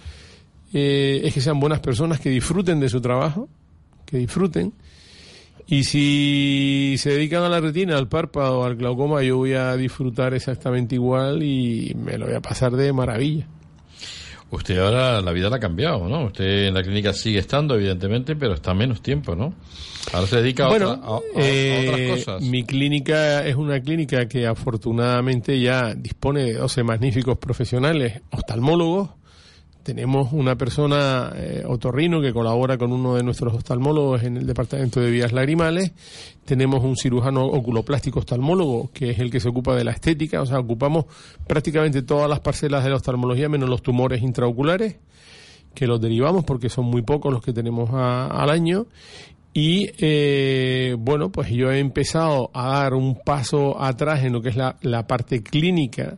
eh, 0.74 1.22
es 1.24 1.34
que 1.34 1.42
sean 1.42 1.60
buenas 1.60 1.80
personas, 1.80 2.20
que 2.20 2.30
disfruten 2.30 2.80
de 2.80 2.90
su 2.90 3.02
trabajo, 3.02 3.48
que 4.06 4.18
disfruten. 4.18 4.74
Y 5.68 5.84
si 5.86 6.96
se 7.00 7.10
dedican 7.12 7.42
a 7.44 7.50
la 7.50 7.60
retina, 7.60 7.98
al 7.98 8.08
párpado, 8.08 8.64
al 8.66 8.76
glaucoma, 8.76 9.24
yo 9.24 9.38
voy 9.38 9.54
a 9.54 9.76
disfrutar 9.76 10.34
exactamente 10.36 10.94
igual 10.96 11.42
y 11.42 11.96
me 11.96 12.18
lo 12.18 12.28
voy 12.28 12.36
a 12.36 12.42
pasar 12.42 12.74
de 12.74 12.94
maravilla. 12.94 13.48
Usted 14.52 14.78
ahora 14.78 15.22
la 15.22 15.32
vida 15.32 15.50
la 15.50 15.56
ha 15.56 15.60
cambiado, 15.60 16.08
¿no? 16.08 16.26
Usted 16.26 16.68
en 16.68 16.76
la 16.76 16.84
clínica 16.84 17.14
sigue 17.14 17.40
estando, 17.40 17.74
evidentemente, 17.76 18.36
pero 18.36 18.54
está 18.54 18.76
menos 18.76 19.02
tiempo, 19.02 19.36
¿no? 19.36 19.56
Ahora 20.14 20.28
se 20.28 20.38
dedica 20.40 20.66
a, 20.66 20.70
otra- 20.70 20.88
a- 21.04 21.16
a- 21.16 21.18
a 21.18 21.22
eh, 21.36 21.88
otras 21.90 22.18
cosas. 22.26 22.42
mi 22.44 22.64
clínica 22.64 23.44
es 23.46 23.56
una 23.56 23.80
clínica 23.82 24.28
que 24.28 24.46
afortunadamente 24.46 25.60
ya 25.60 25.96
dispone 25.96 26.44
de 26.44 26.54
12 26.54 26.84
magníficos 26.84 27.40
profesionales 27.40 28.22
oftalmólogos. 28.30 29.10
Tenemos 29.86 30.34
una 30.34 30.56
persona, 30.56 31.32
eh, 31.36 31.64
otorrino, 31.64 32.20
que 32.20 32.34
colabora 32.34 32.76
con 32.76 32.92
uno 32.92 33.14
de 33.14 33.22
nuestros 33.22 33.54
oftalmólogos 33.54 34.24
en 34.24 34.36
el 34.38 34.48
departamento 34.48 35.00
de 35.00 35.12
vías 35.12 35.32
lagrimales. 35.32 35.92
Tenemos 36.44 36.84
un 36.84 36.98
cirujano 36.98 37.46
oculoplástico 37.46 38.18
oftalmólogo, 38.18 38.90
que 38.92 39.12
es 39.12 39.20
el 39.20 39.30
que 39.30 39.40
se 39.40 39.48
ocupa 39.48 39.76
de 39.76 39.84
la 39.84 39.92
estética. 39.92 40.42
O 40.42 40.46
sea, 40.48 40.58
ocupamos 40.58 41.06
prácticamente 41.46 42.02
todas 42.02 42.28
las 42.28 42.40
parcelas 42.40 42.84
de 42.84 42.90
la 42.90 42.96
oftalmología, 42.96 43.48
menos 43.48 43.70
los 43.70 43.84
tumores 43.84 44.24
intraoculares 44.24 44.96
que 45.76 45.86
los 45.86 46.02
derivamos 46.02 46.46
porque 46.46 46.68
son 46.70 46.86
muy 46.86 47.04
pocos 47.04 47.32
los 47.32 47.44
que 47.44 47.54
tenemos 47.54 47.92
a- 47.94 48.26
al 48.26 48.50
año. 48.50 48.88
Y 49.54 49.92
eh, 50.00 50.96
bueno, 50.98 51.32
pues 51.32 51.50
yo 51.52 51.72
he 51.72 51.78
empezado 51.78 52.50
a 52.56 52.70
dar 52.80 52.96
un 52.96 53.20
paso 53.24 53.80
atrás 53.80 54.24
en 54.24 54.34
lo 54.34 54.42
que 54.42 54.50
es 54.50 54.56
la, 54.56 54.78
la 54.82 55.06
parte 55.06 55.44
clínica 55.44 56.18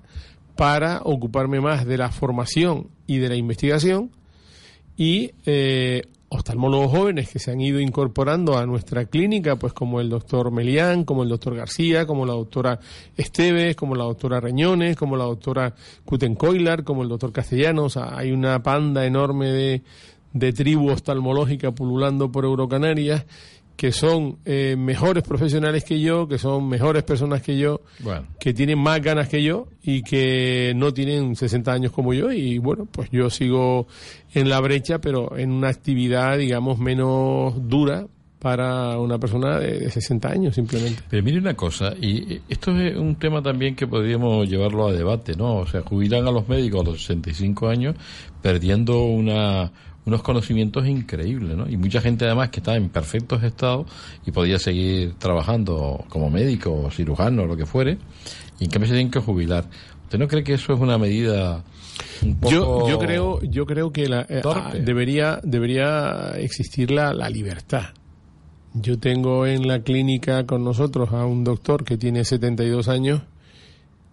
para 0.56 1.02
ocuparme 1.04 1.60
más 1.60 1.86
de 1.86 1.98
la 1.98 2.10
formación 2.12 2.88
y 3.08 3.18
de 3.18 3.30
la 3.30 3.36
investigación 3.36 4.12
y 4.98 5.32
eh, 5.46 6.04
oftalmólogos 6.30 6.92
jóvenes 6.92 7.30
que 7.30 7.40
se 7.40 7.52
han 7.52 7.62
ido 7.62 7.80
incorporando 7.80 8.58
a 8.58 8.66
nuestra 8.66 9.06
clínica, 9.06 9.56
pues 9.56 9.74
como 9.74 10.02
el 10.02 10.10
doctor 10.10 10.52
Melián, 10.52 11.06
como 11.06 11.24
el 11.24 11.30
doctor 11.30 11.56
García, 11.56 12.06
como 12.06 12.26
la 12.26 12.34
doctora 12.34 12.80
Esteves, 13.16 13.76
como 13.76 13.96
la 13.96 14.04
doctora 14.04 14.40
Reñones, 14.40 14.98
como 14.98 15.16
la 15.16 15.24
doctora 15.24 15.74
Kutenkoilar, 16.04 16.84
como 16.84 17.04
el 17.04 17.10
doctor 17.10 17.32
Castellanos. 17.32 17.96
Hay 17.98 18.32
una 18.32 18.62
panda 18.62 19.06
enorme 19.06 19.48
de, 19.48 19.82
de 20.34 20.54
tribu 20.54 20.90
oftalmológica 20.90 21.72
pululando 21.72 22.32
por 22.32 22.44
Eurocanarias 22.44 23.26
que 23.78 23.92
son 23.94 24.40
eh, 24.44 24.76
mejores 24.78 25.24
profesionales 25.24 25.84
que 25.86 26.02
yo, 26.02 26.28
que 26.28 26.38
son 26.40 26.68
mejores 26.68 27.04
personas 27.04 27.42
que 27.44 27.58
yo, 27.58 27.82
Bueno. 28.00 28.26
que 28.40 28.54
tienen 28.54 28.80
más 28.80 29.00
ganas 29.02 29.30
que 29.30 29.42
yo 29.44 29.68
y 29.84 30.02
que 30.02 30.74
no 30.76 30.92
tienen 30.94 31.36
60 31.36 31.72
años 31.72 31.92
como 31.94 32.14
yo 32.14 32.32
y 32.32 32.58
bueno, 32.58 32.86
pues 32.92 33.10
yo 33.12 33.30
sigo 33.30 33.88
en 34.34 34.50
la 34.50 34.60
brecha, 34.60 35.00
pero 35.00 35.38
en 35.38 35.52
una 35.52 35.70
actividad, 35.70 36.38
digamos, 36.40 36.80
menos 36.80 37.54
dura 37.70 38.08
para 38.40 38.98
una 39.00 39.18
persona 39.20 39.60
de, 39.60 39.80
de 39.80 39.90
60 39.92 40.28
años 40.30 40.56
simplemente. 40.56 41.02
Pero 41.10 41.24
mire 41.24 41.38
una 41.40 41.56
cosa, 41.56 41.94
y 42.00 42.40
esto 42.50 42.72
es 42.80 42.96
un 42.96 43.16
tema 43.16 43.42
también 43.42 43.76
que 43.76 43.88
podríamos 43.88 44.48
llevarlo 44.50 44.88
a 44.88 44.94
debate, 44.94 45.34
¿no? 45.36 45.56
O 45.58 45.68
sea, 45.68 45.82
jubilan 45.82 46.28
a 46.28 46.32
los 46.32 46.48
médicos 46.48 46.82
a 46.82 46.90
los 46.92 47.04
65 47.04 47.68
años 47.68 47.96
perdiendo 48.42 49.04
una, 49.04 49.72
unos 50.08 50.24
conocimientos 50.24 50.88
increíbles, 50.88 51.56
¿no? 51.56 51.70
Y 51.70 51.78
mucha 51.78 52.02
gente 52.02 52.26
además 52.26 52.50
que 52.50 52.62
está 52.62 52.76
en 52.76 52.90
perfectos 52.90 53.44
estados 53.44 53.86
y 54.26 54.32
podía 54.32 54.58
seguir 54.58 55.14
trabajando 55.20 56.04
como 56.10 56.30
médico 56.32 56.74
o 56.86 56.90
cirujano 56.90 57.44
o 57.44 57.46
lo 57.46 57.56
que 57.56 57.66
fuere, 57.68 57.98
y 58.60 58.64
en 58.66 58.70
cambio 58.72 58.88
se 58.88 58.96
tienen 58.96 59.12
que 59.12 59.20
jubilar. 59.20 59.66
¿Usted 60.06 60.18
no 60.18 60.28
cree 60.28 60.44
que 60.44 60.54
eso 60.54 60.74
es 60.74 60.80
una 60.80 60.98
medida 60.98 61.64
un 62.24 62.36
poco 62.38 62.52
Yo, 62.54 62.90
yo 62.90 63.00
creo, 63.00 63.42
yo 63.44 63.66
creo 63.66 63.92
que 63.92 64.08
la, 64.08 64.22
eh, 64.30 64.42
ah, 64.46 64.72
debería, 64.82 65.40
debería 65.44 66.32
existir 66.38 66.90
la, 66.90 67.14
la 67.14 67.30
libertad. 67.30 67.88
Yo 68.74 68.98
tengo 69.00 69.46
en 69.46 69.68
la 69.68 69.82
clínica 69.82 70.46
con 70.46 70.64
nosotros 70.64 71.12
a 71.12 71.26
un 71.26 71.44
doctor 71.44 71.84
que 71.84 71.98
tiene 71.98 72.24
72 72.24 72.88
años 72.88 73.22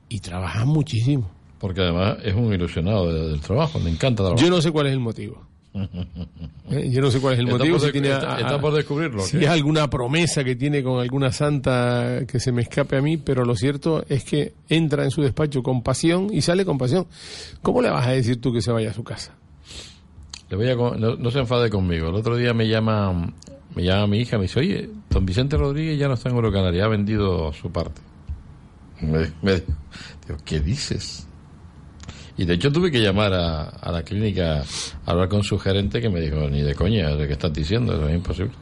y 0.08 0.18
trabaja 0.20 0.64
muchísimo. 0.64 1.30
Porque 1.60 1.80
además 1.82 2.16
es 2.24 2.34
un 2.34 2.52
ilusionado 2.52 3.12
de- 3.12 3.28
del 3.30 3.40
trabajo, 3.40 3.78
le 3.78 3.90
encanta 3.90 4.22
trabajar. 4.24 4.42
Yo 4.44 4.50
no 4.50 4.60
sé 4.60 4.70
cuál 4.72 4.86
es 4.88 4.92
el 4.92 5.00
motivo. 5.00 5.46
¿Eh? 5.74 6.90
Yo 6.90 7.00
no 7.02 7.10
sé 7.10 7.20
cuál 7.20 7.34
es 7.34 7.40
el 7.40 7.46
Está 7.48 7.58
motivo. 7.58 7.78
tiene 7.90 8.10
está- 8.12 8.38
está 8.40 8.60
por 8.60 8.72
descubrirlo, 8.74 9.22
Si 9.22 9.38
¿qué? 9.38 9.44
es 9.44 9.50
alguna 9.50 9.90
promesa 9.90 10.44
que 10.44 10.54
tiene 10.56 10.82
con 10.82 11.00
alguna 11.00 11.32
santa 11.32 12.20
que 12.28 12.38
se 12.40 12.52
me 12.52 12.62
escape 12.62 12.96
a 12.96 13.02
mí, 13.02 13.16
pero 13.16 13.44
lo 13.44 13.56
cierto 13.56 14.04
es 14.08 14.24
que 14.24 14.54
entra 14.68 15.04
en 15.04 15.10
su 15.10 15.22
despacho 15.22 15.62
con 15.62 15.82
pasión 15.82 16.28
y 16.32 16.42
sale 16.42 16.64
con 16.64 16.78
pasión. 16.78 17.06
¿Cómo 17.62 17.82
le 17.82 17.90
vas 17.90 18.06
a 18.06 18.12
decir 18.12 18.40
tú 18.40 18.52
que 18.52 18.62
se 18.62 18.70
vaya 18.70 18.90
a 18.90 18.94
su 18.94 19.02
casa? 19.04 19.34
Le 20.50 20.56
voy 20.56 20.68
a 20.68 20.74
no, 20.76 21.16
no 21.16 21.30
se 21.30 21.38
enfade 21.40 21.70
conmigo. 21.70 22.08
El 22.08 22.14
otro 22.14 22.36
día 22.36 22.54
me 22.54 22.68
llama 22.68 23.32
me 23.74 23.82
llama 23.82 24.06
mi 24.06 24.18
hija, 24.18 24.36
me 24.36 24.42
dice, 24.44 24.60
oye, 24.60 24.88
don 25.10 25.26
Vicente 25.26 25.56
Rodríguez 25.56 25.98
ya 25.98 26.06
no 26.06 26.14
está 26.14 26.28
en 26.28 26.36
Eurocanaria, 26.36 26.84
ha 26.84 26.88
vendido 26.88 27.52
su 27.52 27.72
parte. 27.72 28.00
Me, 29.00 29.32
me- 29.42 29.54
digo, 30.26 30.38
¿qué 30.44 30.60
dices? 30.60 31.26
Y 32.36 32.44
de 32.44 32.54
hecho 32.54 32.72
tuve 32.72 32.90
que 32.90 33.00
llamar 33.00 33.32
a, 33.32 33.62
a 33.64 33.92
la 33.92 34.02
clínica 34.02 34.60
a 34.60 35.10
hablar 35.10 35.28
con 35.28 35.42
su 35.42 35.58
gerente 35.58 36.00
que 36.00 36.08
me 36.08 36.20
dijo, 36.20 36.48
ni 36.50 36.62
de 36.62 36.74
coña, 36.74 37.14
¿de 37.14 37.26
qué 37.26 37.34
estás 37.34 37.52
diciendo? 37.52 37.94
Eso 37.94 38.08
es 38.08 38.14
imposible. 38.14 38.52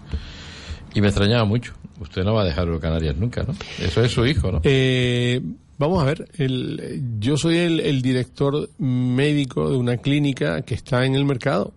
Y 0.95 1.01
me 1.01 1.09
extrañaba 1.09 1.45
mucho. 1.45 1.73
Usted 2.01 2.23
no 2.23 2.35
va 2.35 2.43
a 2.43 2.45
dejar 2.45 2.67
Eurocanarias 2.67 3.17
nunca, 3.17 3.43
¿no? 3.45 3.55
Eso 3.81 4.03
es 4.03 4.13
su 4.13 4.27
hijo, 4.27 4.53
¿no? 4.53 4.61
Eh, 4.65 5.41
vamos 5.79 6.03
a 6.03 6.07
ver, 6.07 6.29
el, 6.37 7.03
yo 7.19 7.37
soy 7.37 7.57
el 7.57 8.03
director 8.03 8.69
médico 8.79 9.71
de 9.71 9.77
una 9.77 9.97
clínica 9.97 10.63
que 10.63 10.75
está 10.75 11.07
en 11.07 11.15
el 11.15 11.25
mercado. 11.25 11.73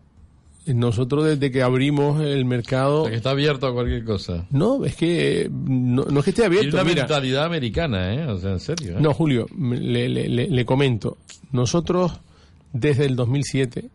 Nosotros 0.74 1.26
desde 1.26 1.52
que 1.52 1.62
abrimos 1.62 2.22
el 2.22 2.44
mercado... 2.46 3.02
O 3.02 3.04
sea, 3.04 3.12
que 3.12 3.18
está 3.18 3.30
abierto 3.32 3.68
a 3.68 3.74
cualquier 3.74 4.04
cosa. 4.04 4.46
No, 4.50 4.84
es 4.86 4.96
que 4.96 5.42
eh, 5.44 5.50
no, 5.52 6.06
no 6.06 6.20
es 6.20 6.24
que 6.24 6.32
esté 6.32 6.46
abierto. 6.46 6.76
una 6.76 6.84
mira. 6.84 7.04
mentalidad 7.04 7.46
americana, 7.46 8.14
¿eh? 8.16 8.26
O 8.28 8.38
sea, 8.40 8.52
en 8.54 8.60
serio. 8.60 8.94
¿eh? 8.98 9.02
No, 9.02 9.14
Julio, 9.14 9.46
le, 9.58 10.10
le- 10.10 10.28
le- 10.28 10.48
le 10.50 10.66
comento. 10.66 11.18
Nosotros, 11.52 12.14
desde 12.74 13.06
el 13.06 13.16
2007, 13.16 13.86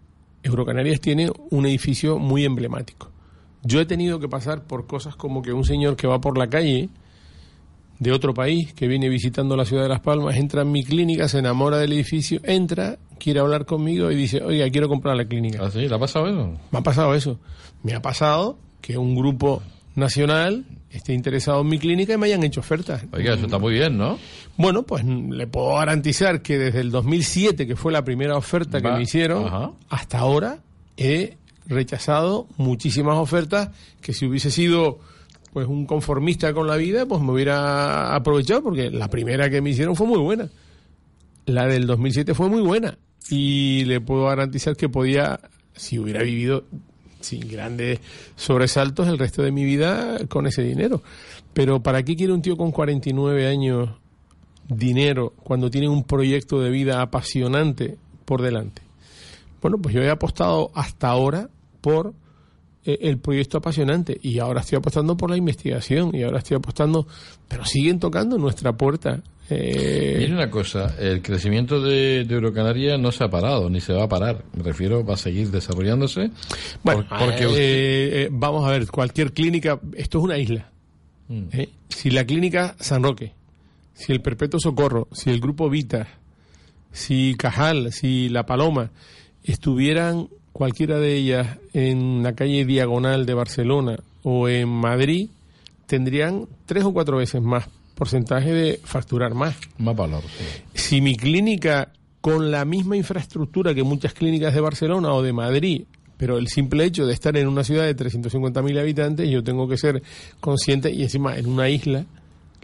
Eurocanarias 0.43 1.01
tiene 1.01 1.31
un 1.51 1.67
edificio 1.67 2.19
muy 2.19 2.45
emblemático. 2.45 3.11
Yo 3.63 3.81
he 3.81 3.85
tenido 3.87 4.21
que 4.21 4.29
pasar 4.29 4.63
por 4.65 4.87
cosas 4.87 5.17
como 5.17 5.43
que 5.43 5.53
un 5.53 5.65
señor 5.65 5.97
que 5.97 6.07
va 6.07 6.21
por 6.21 6.39
la 6.39 6.49
calle 6.49 6.89
de 8.01 8.13
otro 8.13 8.35
país, 8.35 8.73
que 8.73 8.89
viene 8.89 9.09
visitando 9.09 9.57
la 9.57 9.65
ciudad 9.67 9.83
de 9.85 9.91
Las 9.91 10.01
Palmas, 10.01 10.35
entra 10.37 10.63
en 10.63 10.73
mi 10.73 10.83
clínica, 10.83 11.29
se 11.29 11.39
enamora 11.39 11.77
del 11.77 11.93
edificio, 11.93 12.41
entra, 12.43 12.99
quiere 13.19 13.41
hablar 13.41 13.67
conmigo 13.67 14.11
y 14.11 14.17
dice, 14.17 14.43
oiga, 14.43 14.69
quiero 14.71 14.89
comprar 14.89 15.17
la 15.17 15.27
clínica. 15.27 15.61
¿Ah, 15.63 15.71
sí? 15.71 15.87
¿Le 15.87 15.95
ha 15.95 15.99
pasado 15.99 16.27
eso? 16.27 16.59
Me 16.73 16.79
ha 16.79 16.83
pasado 16.83 17.15
eso. 17.15 17.39
Me 17.83 17.93
ha 17.95 18.01
pasado 18.01 18.59
que 18.81 18.97
un 18.97 19.15
grupo 19.15 19.63
nacional 19.95 20.65
esté 20.91 21.13
interesado 21.13 21.61
en 21.61 21.69
mi 21.69 21.79
clínica 21.79 22.15
y 22.15 22.17
me 22.17 22.27
hayan 22.27 22.43
hecho 22.43 22.61
ofertas. 22.61 23.05
Oiga, 23.13 23.35
eso 23.35 23.45
está 23.45 23.59
muy 23.59 23.75
bien, 23.75 23.99
¿no? 23.99 24.19
Bueno, 24.57 24.83
pues 24.83 25.05
mm, 25.05 25.33
le 25.33 25.47
puedo 25.47 25.75
garantizar 25.75 26.41
que 26.41 26.59
desde 26.59 26.81
el 26.81 26.91
2007, 26.91 27.67
que 27.67 27.77
fue 27.77 27.93
la 27.93 28.03
primera 28.03 28.35
oferta 28.37 28.81
que 28.81 28.91
me 28.91 29.03
hicieron, 29.03 29.47
Ajá. 29.47 29.73
hasta 29.91 30.19
ahora 30.19 30.59
he 30.97 31.37
rechazado 31.67 32.47
muchísimas 32.57 33.19
ofertas 33.19 33.69
que 34.01 34.15
si 34.15 34.25
hubiese 34.27 34.51
sido 34.51 34.99
pues 35.53 35.67
un 35.67 35.87
conformista 35.87 36.53
con 36.53 36.67
la 36.67 36.77
vida, 36.77 37.07
pues 37.07 37.21
me 37.21 37.33
hubiera 37.33 38.15
aprovechado 38.15 38.63
porque 38.63 38.91
la 38.91 39.09
primera 39.09 39.51
que 39.51 39.61
me 39.61 39.71
hicieron 39.71 39.97
fue 39.97 40.07
muy 40.07 40.19
buena. 40.19 40.49
La 41.47 41.67
del 41.67 41.87
2007 41.87 42.35
fue 42.35 42.49
muy 42.49 42.61
buena 42.61 42.99
y 43.29 43.85
le 43.85 44.01
puedo 44.01 44.27
garantizar 44.27 44.77
que 44.77 44.89
podía, 44.89 45.41
si 45.75 45.99
hubiera 45.99 46.23
vivido 46.23 46.65
sin 47.21 47.49
grandes 47.49 48.01
sobresaltos 48.37 49.09
el 49.09 49.19
resto 49.19 49.43
de 49.43 49.53
mi 49.53 49.65
vida 49.65 50.19
con 50.29 50.47
ese 50.47 50.63
dinero. 50.63 51.03
Pero 51.53 51.83
¿para 51.83 52.03
qué 52.03 52.17
quiere 52.17 52.33
un 52.33 52.43
tío 52.43 52.57
con 52.57 52.71
49 52.71 53.47
años 53.47 53.91
dinero 54.69 55.35
cuando 55.43 55.71
tiene 55.71 55.89
un 55.89 56.05
proyecto 56.05 56.61
de 56.61 56.71
vida 56.71 57.03
apasionante 57.03 57.99
por 58.25 58.43
delante? 58.43 58.83
Bueno, 59.61 59.79
pues 59.79 59.95
yo 59.95 60.03
he 60.03 60.11
apostado 60.11 60.71
hasta 60.75 61.09
ahora 61.09 61.51
por 61.81 62.15
el 62.85 63.19
proyecto 63.19 63.59
apasionante 63.59 64.19
y 64.23 64.39
ahora 64.39 64.61
estoy 64.61 64.79
apostando 64.79 65.17
por 65.17 65.31
la 65.31 65.37
investigación 65.37 66.15
y 66.15 66.23
ahora 66.23 66.39
estoy 66.39 66.57
apostando, 66.57 67.07
pero 67.49 67.65
siguen 67.65 67.99
tocando 67.99 68.39
nuestra 68.39 68.73
puerta. 68.73 69.21
Eh... 69.51 70.17
Mira 70.19 70.35
una 70.35 70.51
cosa, 70.51 70.95
el 70.99 71.23
crecimiento 71.23 71.83
de, 71.83 72.25
de, 72.25 72.35
Eurocanaria 72.35 72.97
no 72.97 73.11
se 73.13 73.25
ha 73.25 73.29
parado 73.29 73.69
ni 73.69 73.81
se 73.81 73.93
va 73.93 74.05
a 74.05 74.09
parar. 74.09 74.45
Me 74.57 74.63
refiero, 74.63 75.05
va 75.05 75.15
a 75.15 75.19
seguir 75.19 75.51
desarrollándose. 75.51 76.31
Bueno, 76.83 77.07
porque 77.09 77.47
eh, 77.51 78.29
vamos 78.31 78.67
a 78.67 78.71
ver, 78.71 78.87
cualquier 78.87 79.33
clínica, 79.33 79.81
esto 79.95 80.19
es 80.19 80.25
una 80.25 80.39
isla. 80.39 80.71
Mm. 81.29 81.49
Si 81.89 82.11
la 82.11 82.25
clínica 82.25 82.77
San 82.79 83.03
Roque, 83.03 83.35
si 83.93 84.13
el 84.13 84.23
Perpetuo 84.23 84.59
Socorro, 84.59 85.09
si 85.13 85.31
el 85.31 85.41
Grupo 85.41 85.69
Vita, 85.69 86.09
si 86.93 87.35
Cajal, 87.37 87.93
si 87.93 88.29
La 88.29 88.47
Paloma 88.47 88.91
estuvieran 89.45 90.29
cualquiera 90.53 90.99
de 90.99 91.15
ellas 91.17 91.59
en 91.73 92.23
la 92.23 92.35
calle 92.35 92.65
Diagonal 92.65 93.27
de 93.27 93.35
Barcelona 93.35 93.99
o 94.23 94.49
en 94.49 94.69
Madrid, 94.69 95.29
tendrían 95.87 96.47
tres 96.67 96.85
o 96.85 96.93
cuatro 96.93 97.17
veces 97.17 97.43
más 97.43 97.69
porcentaje 97.95 98.53
de 98.53 98.81
facturar 98.83 99.35
más. 99.35 99.57
Más 99.79 99.95
valor. 99.95 100.23
Si 100.75 101.01
mi 101.01 101.17
clínica, 101.17 101.93
con 102.21 102.51
la 102.51 102.65
misma 102.65 102.97
infraestructura 102.97 103.75
que 103.75 103.83
muchas 103.83 104.15
clínicas 104.15 104.55
de 104.55 104.61
Barcelona 104.61 105.13
o 105.13 105.23
de 105.23 105.33
Madrid, 105.33 105.85
pero 106.17 106.39
el 106.39 106.49
simple 106.49 106.85
hecho 106.85 107.07
de 107.07 107.15
estar 107.15 107.37
en 107.37 107.49
una 107.49 107.65
ciudad 107.65 107.85
de 107.85 107.97
350.000 107.97 108.79
habitantes, 108.79 109.29
yo 109.31 109.43
tengo 109.43 109.69
que 109.69 109.79
ser 109.79 110.03
consciente, 110.39 110.91
y 110.91 111.03
encima 111.03 111.37
en 111.37 111.47
una 111.47 111.69
isla, 111.71 112.05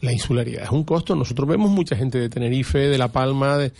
la 0.00 0.12
insularidad 0.12 0.64
es 0.64 0.70
un 0.70 0.84
costo. 0.84 1.16
Nosotros 1.16 1.48
vemos 1.48 1.70
mucha 1.70 1.96
gente 1.96 2.18
de 2.18 2.28
Tenerife, 2.28 2.78
de 2.78 2.98
La 2.98 3.08
Palma, 3.08 3.56
de, 3.56 3.72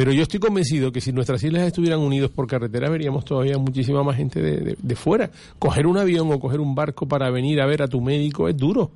pero 0.00 0.12
yo 0.12 0.22
estoy 0.22 0.40
convencido 0.40 0.92
que 0.92 1.02
si 1.02 1.12
nuestras 1.12 1.44
islas 1.44 1.64
estuvieran 1.64 2.00
unidos 2.00 2.30
por 2.30 2.46
carretera, 2.46 2.88
veríamos 2.88 3.22
todavía 3.22 3.58
muchísima 3.58 4.02
más 4.02 4.16
gente 4.16 4.40
de, 4.40 4.74
de, 4.80 4.96
fuera. 4.96 5.30
Coger 5.58 5.86
un 5.86 5.98
avión 5.98 6.32
o 6.32 6.40
coger 6.40 6.58
un 6.58 6.74
barco 6.74 7.06
para 7.06 7.28
venir 7.28 7.60
a 7.60 7.66
ver 7.66 7.82
a 7.82 7.86
tu 7.86 8.00
médico 8.00 8.48
es 8.48 8.56
duro. 8.56 8.90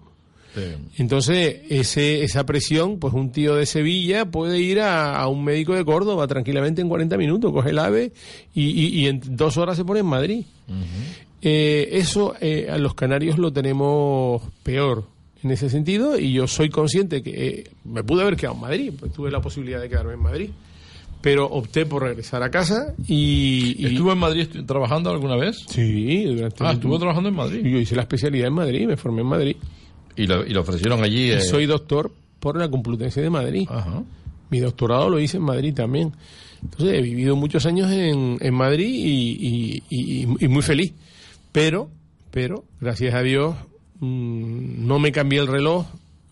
Entonces, 0.96 1.60
ese, 1.68 2.24
esa 2.24 2.46
presión, 2.46 2.98
pues 3.00 3.12
un 3.12 3.32
tío 3.32 3.54
de 3.54 3.66
Sevilla 3.66 4.24
puede 4.24 4.60
ir 4.60 4.80
a, 4.80 5.28
un 5.28 5.44
médico 5.44 5.74
de 5.74 5.84
Córdoba 5.84 6.26
tranquilamente 6.26 6.80
en 6.80 6.88
40 6.88 7.18
minutos, 7.18 7.52
coge 7.52 7.68
el 7.68 7.80
ave 7.80 8.12
y, 8.54 9.04
en 9.04 9.20
dos 9.36 9.58
horas 9.58 9.76
se 9.76 9.84
pone 9.84 10.00
en 10.00 10.06
Madrid. 10.06 10.46
Eh, 11.42 11.98
eso 11.98 12.34
eh, 12.40 12.68
a 12.72 12.78
los 12.78 12.94
canarios 12.94 13.36
lo 13.36 13.52
tenemos 13.52 14.40
peor 14.62 15.04
en 15.42 15.50
ese 15.50 15.68
sentido 15.68 16.18
y 16.18 16.32
yo 16.32 16.46
soy 16.46 16.70
consciente 16.70 17.22
que 17.22 17.46
eh, 17.46 17.70
me 17.84 18.02
pude 18.02 18.22
haber 18.22 18.36
quedado 18.36 18.54
en 18.54 18.62
Madrid, 18.62 18.92
pues 18.98 19.12
tuve 19.12 19.30
la 19.30 19.42
posibilidad 19.42 19.82
de 19.82 19.90
quedarme 19.90 20.14
en 20.14 20.20
Madrid 20.20 20.50
pero 21.24 21.46
opté 21.46 21.86
por 21.86 22.02
regresar 22.02 22.42
a 22.42 22.50
casa 22.50 22.92
y... 23.08 23.82
¿Estuvo 23.82 24.12
en 24.12 24.18
Madrid 24.18 24.46
trabajando 24.66 25.08
alguna 25.08 25.36
vez? 25.36 25.64
Sí, 25.68 26.22
durante... 26.26 26.62
Ah, 26.62 26.72
estuvo 26.72 26.98
trabajando 26.98 27.30
en 27.30 27.34
Madrid. 27.34 27.64
Yo 27.64 27.78
hice 27.78 27.96
la 27.96 28.02
especialidad 28.02 28.48
en 28.48 28.52
Madrid, 28.52 28.86
me 28.86 28.98
formé 28.98 29.22
en 29.22 29.28
Madrid. 29.28 29.56
¿Y 30.16 30.26
lo, 30.26 30.46
y 30.46 30.54
ofrecieron 30.54 31.02
allí? 31.02 31.30
Eh? 31.30 31.40
Soy 31.40 31.64
doctor 31.64 32.12
por 32.40 32.58
la 32.58 32.68
Complutense 32.68 33.22
de 33.22 33.30
Madrid. 33.30 33.66
Mi 34.50 34.60
doctorado 34.60 35.08
lo 35.08 35.18
hice 35.18 35.38
en 35.38 35.44
Madrid 35.44 35.72
también. 35.72 36.12
Entonces 36.62 36.98
he 36.98 37.00
vivido 37.00 37.36
muchos 37.36 37.64
años 37.64 37.90
en, 37.90 38.36
en 38.38 38.54
Madrid 38.54 38.92
y, 38.94 39.82
y, 39.88 40.48
muy 40.48 40.62
feliz. 40.62 40.92
Pero, 41.52 41.88
pero, 42.32 42.64
gracias 42.82 43.14
a 43.14 43.22
Dios, 43.22 43.56
mm, 44.00 44.86
no 44.86 44.98
me 44.98 45.10
cambié 45.10 45.40
el 45.40 45.46
reloj, 45.46 45.86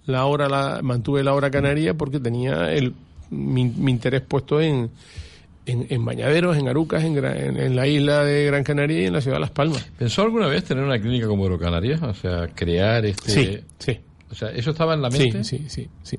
la 0.05 0.27
hora 0.27 0.51
la 0.51 0.81
mantuve 0.83 1.25
la 1.25 1.33
hora 1.33 1.51
canaria 1.51 1.95
porque 1.95 2.21
tenía 2.21 2.71
el 2.75 2.93
mi, 3.33 3.63
interés 3.63 4.21
puesto 4.21 4.61
en, 4.61 4.91
en, 5.67 6.05
bañaderos, 6.05 6.57
en 6.57 6.69
Arucas, 6.69 7.03
en, 7.05 7.17
en, 7.25 7.77
la 7.77 7.87
isla 7.87 8.25
de 8.25 8.47
Gran 8.47 8.63
Canaria 8.63 9.03
y 9.03 9.07
en 9.07 9.13
la 9.13 9.21
ciudad 9.21 9.37
de 9.37 9.41
Las 9.41 9.51
Palmas. 9.51 9.89
¿Pensó 9.99 10.23
alguna 10.23 10.47
vez 10.47 10.65
tener 10.65 10.85
una 10.85 11.01
clínica 11.01 11.27
como 11.27 11.45
Eurocanaria? 11.45 11.99
O 12.03 12.15
sea, 12.15 12.49
crear 12.55 13.05
este... 13.07 13.31
Sí, 13.31 13.61
sí. 13.79 14.01
O 14.33 14.35
sea, 14.35 14.49
¿eso 14.49 14.71
estaba 14.71 14.95
en 14.95 15.03
la 15.03 15.11
mente? 15.11 15.45
Sí, 15.45 15.67
sí, 15.69 15.87
sí. 16.03 16.19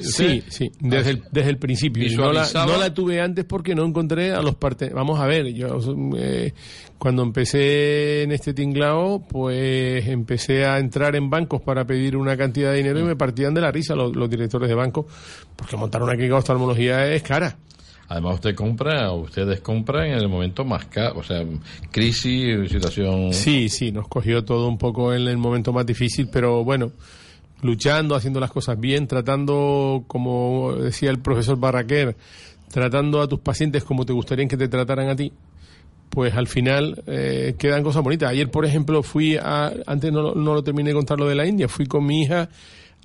sí, 0.00 0.42
sí, 0.48 0.72
desde, 0.80 1.10
el, 1.10 1.22
desde 1.30 1.50
el 1.50 1.56
principio. 1.56 2.04
No 2.16 2.32
la, 2.32 2.48
no 2.52 2.76
la, 2.76 2.92
tuve 2.92 3.20
antes 3.20 3.44
porque 3.44 3.76
no 3.76 3.84
encontré 3.84 4.32
a 4.32 4.42
los 4.42 4.56
partes. 4.56 4.92
Vamos 4.92 5.20
a 5.20 5.26
ver, 5.26 5.46
yo 5.54 5.78
eh, 6.16 6.52
cuando 6.98 7.22
empecé 7.22 8.24
en 8.24 8.32
este 8.32 8.54
tinglao, 8.54 9.24
pues 9.28 10.04
empecé 10.08 10.66
a 10.66 10.80
entrar 10.80 11.14
en 11.14 11.30
bancos 11.30 11.62
para 11.62 11.86
pedir 11.86 12.16
una 12.16 12.36
cantidad 12.36 12.72
de 12.72 12.78
dinero 12.78 12.98
y 12.98 13.04
me 13.04 13.14
partían 13.14 13.54
de 13.54 13.60
la 13.60 13.70
risa 13.70 13.94
los, 13.94 14.28
directores 14.28 14.68
de 14.68 14.74
bancos, 14.74 15.06
porque 15.54 15.76
montar 15.76 16.02
una 16.02 16.14
clínica 16.14 16.34
de 16.34 16.40
oftalmología 16.40 17.06
es 17.06 17.22
cara. 17.22 17.56
Además, 18.08 18.34
usted 18.36 18.56
compra, 18.56 19.12
ustedes 19.12 19.60
compran 19.60 20.06
en 20.06 20.14
el 20.14 20.28
momento 20.28 20.64
más 20.64 20.86
caro, 20.86 21.20
o 21.20 21.22
sea, 21.22 21.44
crisis, 21.92 22.68
situación. 22.68 23.32
Sí, 23.32 23.68
sí, 23.68 23.92
nos 23.92 24.08
cogió 24.08 24.44
todo 24.44 24.66
un 24.66 24.78
poco 24.78 25.14
en 25.14 25.28
el 25.28 25.36
momento 25.36 25.72
más 25.72 25.86
difícil, 25.86 26.28
pero 26.32 26.64
bueno, 26.64 26.90
luchando, 27.62 28.14
haciendo 28.14 28.40
las 28.40 28.50
cosas 28.50 28.78
bien, 28.78 29.06
tratando, 29.06 30.04
como 30.06 30.74
decía 30.74 31.10
el 31.10 31.18
profesor 31.18 31.58
Barraquer, 31.58 32.16
tratando 32.70 33.20
a 33.20 33.28
tus 33.28 33.40
pacientes 33.40 33.84
como 33.84 34.04
te 34.04 34.12
gustaría 34.12 34.46
que 34.46 34.56
te 34.56 34.68
trataran 34.68 35.08
a 35.08 35.16
ti, 35.16 35.32
pues 36.10 36.34
al 36.34 36.46
final 36.46 37.02
eh, 37.06 37.54
quedan 37.58 37.82
cosas 37.82 38.02
bonitas. 38.02 38.30
Ayer, 38.30 38.50
por 38.50 38.64
ejemplo, 38.64 39.02
fui 39.02 39.36
a, 39.36 39.72
antes 39.86 40.12
no, 40.12 40.34
no 40.34 40.54
lo 40.54 40.62
terminé 40.62 40.90
de 40.90 40.94
contar 40.94 41.18
lo 41.18 41.28
de 41.28 41.34
la 41.34 41.46
India, 41.46 41.68
fui 41.68 41.86
con 41.86 42.04
mi 42.04 42.22
hija 42.22 42.48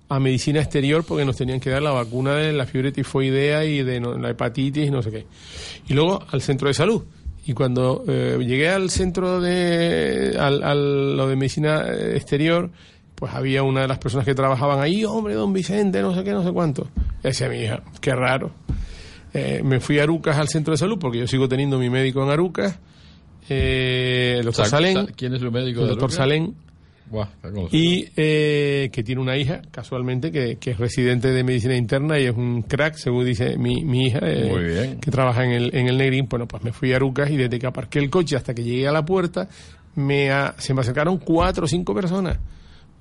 a 0.10 0.20
medicina 0.20 0.60
exterior 0.60 1.04
porque 1.04 1.26
nos 1.26 1.38
tenían 1.38 1.60
que 1.60 1.70
dar 1.70 1.82
la 1.82 1.92
vacuna 1.92 2.36
de 2.36 2.54
la 2.54 2.66
fiebre 2.66 2.92
tifoidea 2.92 3.66
y 3.66 3.84
de 3.84 4.00
la 4.00 4.30
hepatitis 4.30 4.88
y 4.88 4.92
no 4.92 5.02
sé 5.02 5.12
qué. 5.12 5.26
Y 5.88 5.94
luego 5.94 6.24
al 6.32 6.42
centro 6.42 6.68
de 6.68 6.74
salud. 6.74 7.04
Y 7.46 7.54
cuando 7.54 8.06
eh, 8.08 8.38
llegué 8.40 8.70
al 8.70 8.90
centro 8.90 9.42
de, 9.42 10.38
al, 10.40 11.18
lo 11.18 11.28
de 11.28 11.36
medicina 11.36 11.86
exterior, 12.14 12.70
pues 13.24 13.36
había 13.36 13.64
una 13.64 13.84
de 13.84 13.88
las 13.88 14.00
personas 14.00 14.26
que 14.26 14.36
trabajaban 14.36 14.82
ahí, 14.82 15.06
hombre, 15.06 15.34
don 15.34 15.54
Vicente, 15.54 16.02
no 16.02 16.14
sé 16.14 16.26
qué, 16.26 16.34
no 16.34 16.44
sé 16.44 16.52
cuánto. 16.52 16.90
Y 17.22 17.28
decía 17.28 17.48
mi 17.48 17.56
hija, 17.56 17.82
qué 18.02 18.14
raro. 18.14 18.52
Eh, 19.34 19.62
me 19.64 19.80
fui 19.80 19.98
a 20.00 20.04
Arucas 20.04 20.38
al 20.38 20.50
centro 20.50 20.74
de 20.74 20.78
salud, 20.78 20.98
porque 21.00 21.20
yo 21.20 21.26
sigo 21.26 21.48
teniendo 21.48 21.80
mi 21.80 21.90
médico 21.90 22.22
en 22.22 22.32
Arucas. 22.32 22.78
Eh, 23.48 24.36
el 24.40 24.46
doctor 24.46 24.66
Salén. 24.66 25.06
¿Quién 25.16 25.34
es 25.36 25.40
su 25.40 25.50
médico? 25.50 25.84
El 25.84 25.88
doctor 25.88 26.12
Salén. 26.12 26.54
y 27.72 28.10
eh, 28.18 28.90
que 28.92 29.04
tiene 29.04 29.22
una 29.22 29.38
hija, 29.38 29.62
casualmente, 29.72 30.30
que, 30.30 30.58
es 30.62 30.78
residente 30.78 31.32
de 31.32 31.46
medicina 31.46 31.78
interna 31.78 32.20
y 32.20 32.26
es 32.26 32.36
un 32.36 32.64
crack, 32.64 32.96
según 32.96 33.24
dice 33.24 33.58
mi, 33.58 33.86
mi 33.86 34.08
hija, 34.08 34.20
que 34.20 35.12
trabaja 35.12 35.46
en 35.46 35.52
el, 35.52 35.74
en 35.74 35.88
el 35.88 35.98
Negrín. 35.98 36.28
Bueno, 36.30 36.46
pues 36.46 36.62
me 36.62 36.74
fui 36.74 36.92
a 36.92 36.98
Arucas 36.98 37.32
y 37.32 37.38
desde 37.38 37.58
que 37.58 37.68
aparqué 37.68 38.00
el 38.00 38.10
coche 38.10 38.36
hasta 38.36 38.54
que 38.54 38.66
llegué 38.66 38.86
a 38.86 38.92
la 38.92 39.06
puerta, 39.06 39.48
me 39.96 40.30
se 40.58 40.74
me 40.74 40.82
acercaron 40.82 41.20
cuatro 41.20 41.64
o 41.64 41.68
cinco 41.70 41.96
personas 41.96 42.38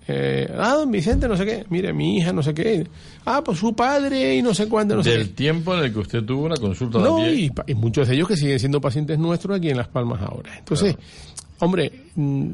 eh, 0.08 0.52
ah, 0.58 0.74
don 0.74 0.90
Vicente, 0.90 1.28
no 1.28 1.36
sé 1.36 1.44
qué, 1.44 1.64
mire, 1.70 1.92
mi 1.92 2.16
hija, 2.16 2.32
no 2.32 2.42
sé 2.42 2.52
qué, 2.52 2.86
ah, 3.24 3.42
pues 3.44 3.58
su 3.58 3.74
padre 3.74 4.34
y 4.36 4.42
no 4.42 4.52
sé 4.52 4.68
cuándo, 4.68 4.96
no 4.96 5.02
Del 5.02 5.32
tiempo 5.32 5.74
en 5.74 5.84
el 5.84 5.92
que 5.92 6.00
usted 6.00 6.24
tuvo 6.24 6.46
una 6.46 6.56
consulta 6.56 6.98
no, 6.98 7.24
y, 7.28 7.52
muchos 7.76 8.08
de 8.08 8.14
ellos 8.14 8.26
que 8.26 8.36
siguen 8.36 8.58
siendo 8.58 8.80
pacientes 8.80 9.18
nuestros 9.18 9.56
aquí 9.56 9.70
en 9.70 9.76
Las 9.76 9.88
Palmas 9.88 10.20
ahora. 10.22 10.58
Entonces, 10.58 10.96
hombre, 11.60 11.92
mm, 12.16 12.50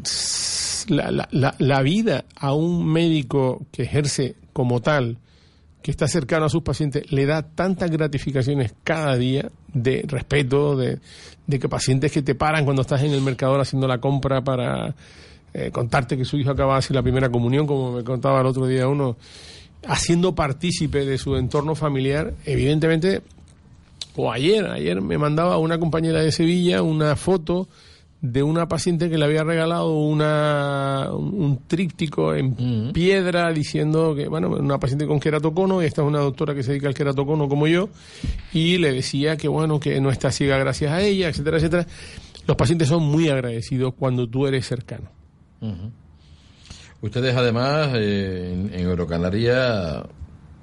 la, 0.89 1.27
la, 1.31 1.55
la, 1.59 1.83
vida 1.83 2.25
a 2.37 2.53
un 2.53 2.87
médico 2.87 3.67
que 3.73 3.83
ejerce 3.85 4.37
como 4.53 4.81
tal, 4.81 5.17
que 5.81 5.91
está 5.91 6.07
cercano 6.07 6.47
a 6.47 6.49
sus 6.51 6.63
pacientes, 6.63 7.11
le 7.11 7.25
da 7.25 7.43
tantas 7.43 7.91
gratificaciones 7.91 8.75
cada 8.85 9.17
día 9.17 9.51
de 9.73 10.05
respeto, 10.07 10.77
de, 10.77 10.99
de 11.47 11.59
que 11.59 11.69
pacientes 11.69 12.13
que 12.13 12.21
te 12.21 12.35
paran 12.35 12.65
cuando 12.65 12.83
estás 12.83 13.03
en 13.03 13.13
el 13.13 13.23
mercador 13.23 13.61
haciendo 13.61 13.89
la 13.89 13.99
compra 13.99 14.43
para 14.43 14.95
eh, 15.55 15.71
contarte 15.71 16.17
que 16.17 16.25
su 16.25 16.37
hijo 16.37 16.51
acaba 16.51 16.75
de 16.75 16.79
hacer 16.81 16.95
la 16.95 17.03
primera 17.03 17.31
comunión, 17.31 17.67
como 17.67 17.93
me 17.93 18.05
contaba 18.05 18.41
el 18.41 18.47
otro 18.47 18.67
día 18.67 18.89
uno, 18.89 19.17
haciendo 19.87 20.35
partícipe 20.35 21.05
de 21.05 21.19
su 21.19 21.37
entorno 21.37 21.75
familiar, 21.75 22.35
evidentemente, 22.45 23.23
o 24.17 24.33
ayer, 24.33 24.67
ayer 24.67 25.01
me 25.01 25.17
mandaba 25.17 25.59
una 25.59 25.79
compañera 25.79 26.21
de 26.21 26.33
Sevilla 26.33 26.83
una 26.83 27.15
foto 27.17 27.69
de 28.21 28.43
una 28.43 28.67
paciente 28.67 29.09
que 29.09 29.17
le 29.17 29.25
había 29.25 29.45
regalado 29.45 29.97
una, 29.97 31.09
un, 31.13 31.61
tríptico 31.69 32.35
en 32.35 32.93
piedra 32.93 33.53
diciendo 33.53 34.15
que, 34.17 34.27
bueno, 34.27 34.49
una 34.49 34.79
paciente 34.79 35.07
con 35.07 35.21
queratocono, 35.21 35.83
y 35.83 35.87
esta 35.87 36.03
es 36.03 36.09
una 36.09 36.19
doctora 36.19 36.53
que 36.55 36.65
se 36.65 36.73
dedica 36.73 36.89
al 36.89 36.95
queratocono 36.95 37.49
como 37.49 37.69
yo, 37.69 37.91
y 38.53 38.79
le 38.79 38.93
decía 38.93 39.37
que, 39.37 39.47
bueno, 39.47 39.79
que 39.79 40.01
no 40.01 40.11
está 40.11 40.33
ciega 40.33 40.59
gracias 40.59 40.91
a 40.91 41.01
ella, 41.01 41.29
etcétera, 41.29 41.59
etcétera. 41.59 41.87
Los 42.47 42.57
pacientes 42.57 42.89
son 42.89 43.05
muy 43.05 43.29
agradecidos 43.29 43.95
cuando 43.95 44.29
tú 44.29 44.49
eres 44.49 44.67
cercano. 44.67 45.18
Ustedes 47.01 47.37
además 47.37 47.91
eh, 47.95 48.69
en, 48.73 48.81
Eurocanaria 48.81 50.05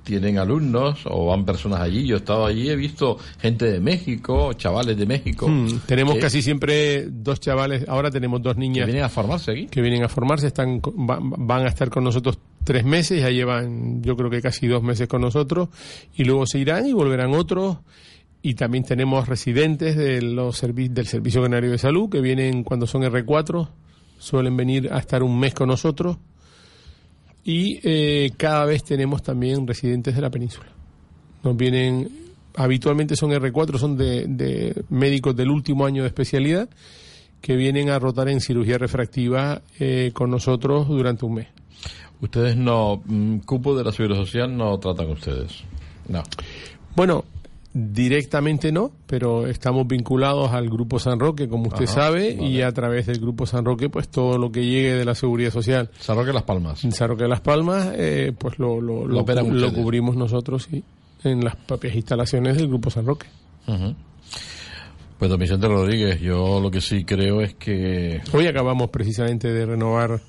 tienen 0.03 0.37
alumnos 0.37 0.99
o 1.05 1.27
van 1.27 1.45
personas 1.45 1.79
allí. 1.79 2.05
Yo 2.05 2.15
he 2.15 2.19
estado 2.19 2.45
allí, 2.45 2.69
he 2.69 2.75
visto 2.75 3.17
gente 3.39 3.65
de 3.71 3.79
México, 3.79 4.53
chavales 4.53 4.97
de 4.97 5.05
México. 5.05 5.47
Hmm, 5.47 5.79
tenemos 5.87 6.17
casi 6.17 6.41
siempre 6.41 7.07
dos 7.09 7.39
chavales, 7.39 7.85
ahora 7.87 8.11
tenemos 8.11 8.41
dos 8.41 8.55
niñas. 8.57 8.85
Que 8.85 8.91
vienen 8.91 9.03
a 9.05 9.09
formarse 9.09 9.51
aquí. 9.51 9.65
Que 9.67 9.81
vienen 9.81 10.03
a 10.03 10.09
formarse, 10.09 10.47
están, 10.47 10.79
van 10.83 11.63
a 11.65 11.69
estar 11.69 11.89
con 11.89 12.03
nosotros 12.03 12.37
tres 12.63 12.83
meses, 12.85 13.21
ya 13.21 13.29
llevan 13.29 14.03
yo 14.03 14.15
creo 14.15 14.29
que 14.29 14.41
casi 14.41 14.67
dos 14.67 14.83
meses 14.83 15.07
con 15.07 15.21
nosotros, 15.21 15.69
y 16.15 16.23
luego 16.25 16.45
se 16.45 16.59
irán 16.59 16.85
y 16.85 16.93
volverán 16.93 17.33
otros 17.33 17.77
y 18.41 18.53
también 18.53 18.83
tenemos 18.83 19.27
residentes 19.27 19.95
de 19.97 20.21
los 20.21 20.61
servi- 20.61 20.89
del 20.89 21.07
Servicio 21.07 21.41
Canario 21.41 21.71
de 21.71 21.77
Salud 21.79 22.09
que 22.09 22.21
vienen 22.21 22.63
cuando 22.63 22.85
son 22.85 23.01
R4, 23.01 23.69
suelen 24.25 24.57
venir 24.57 24.91
a 24.91 24.97
estar 24.97 25.21
un 25.21 25.39
mes 25.39 25.53
con 25.53 25.67
nosotros. 25.67 26.17
Y 27.43 27.79
eh, 27.83 28.31
cada 28.37 28.65
vez 28.65 28.83
tenemos 28.83 29.21
también 29.21 29.67
residentes 29.67 30.15
de 30.15 30.21
la 30.21 30.31
península. 30.31 30.69
Nos 31.43 31.55
vienen, 31.55 32.09
habitualmente 32.55 33.15
son 33.15 33.29
R4, 33.29 33.77
son 33.77 33.95
de, 33.95 34.25
de 34.27 34.83
médicos 34.89 35.35
del 35.35 35.51
último 35.51 35.85
año 35.85 36.01
de 36.01 36.07
especialidad 36.07 36.67
que 37.39 37.55
vienen 37.55 37.91
a 37.91 37.99
rotar 37.99 38.29
en 38.29 38.41
cirugía 38.41 38.79
refractiva 38.79 39.61
eh, 39.79 40.09
con 40.11 40.31
nosotros 40.31 40.87
durante 40.87 41.25
un 41.25 41.35
mes. 41.35 41.47
Ustedes 42.19 42.57
no, 42.57 43.03
mm, 43.05 43.37
cupo 43.45 43.77
de 43.77 43.83
la 43.83 43.91
seguridad 43.91 44.17
social 44.17 44.57
no 44.57 44.79
tratan 44.79 45.11
ustedes. 45.11 45.63
No. 46.07 46.23
Bueno, 46.95 47.25
directamente 47.77 48.71
no, 48.71 48.91
pero 49.05 49.47
estamos 49.47 49.85
vinculados 49.85 50.53
al 50.53 50.69
Grupo 50.69 50.97
San 50.97 51.19
Roque, 51.19 51.49
como 51.49 51.67
usted 51.67 51.83
Ajá, 51.83 51.93
sabe, 51.93 52.33
vale. 52.35 52.47
y 52.49 52.61
a 52.61 52.71
través 52.71 53.05
del 53.05 53.19
Grupo 53.19 53.45
San 53.45 53.65
Roque, 53.65 53.89
pues 53.89 54.07
todo 54.07 54.37
lo 54.37 54.49
que 54.49 54.65
llegue 54.65 54.93
de 54.93 55.03
la 55.03 55.13
seguridad 55.13 55.51
social. 55.51 55.89
San 55.99 56.15
Roque 56.15 56.31
Las 56.31 56.43
Palmas. 56.43 56.79
San 56.79 57.07
Roque 57.09 57.23
de 57.23 57.29
Las 57.29 57.41
Palmas, 57.41 57.91
eh, 57.97 58.31
pues 58.37 58.57
lo, 58.59 58.79
lo, 58.79 59.05
Lo 59.05 59.73
cubrimos 59.73 60.15
nosotros, 60.15 60.69
sí, 60.71 60.85
en 61.25 61.43
las 61.43 61.57
propias 61.57 61.95
instalaciones 61.95 62.55
del 62.55 62.69
Grupo 62.69 62.89
San 62.89 63.05
Roque. 63.05 63.27
Pues 65.19 65.29
don 65.29 65.39
Vicente 65.39 65.67
Rodríguez, 65.67 66.21
yo 66.21 66.61
lo 66.61 66.71
que 66.71 66.79
sí 66.79 67.03
creo 67.03 67.41
es 67.41 67.55
que 67.55 68.21
Hoy 68.31 68.47
acabamos 68.47 68.89
precisamente 68.89 69.51
de 69.51 69.65
renovar 69.65 70.21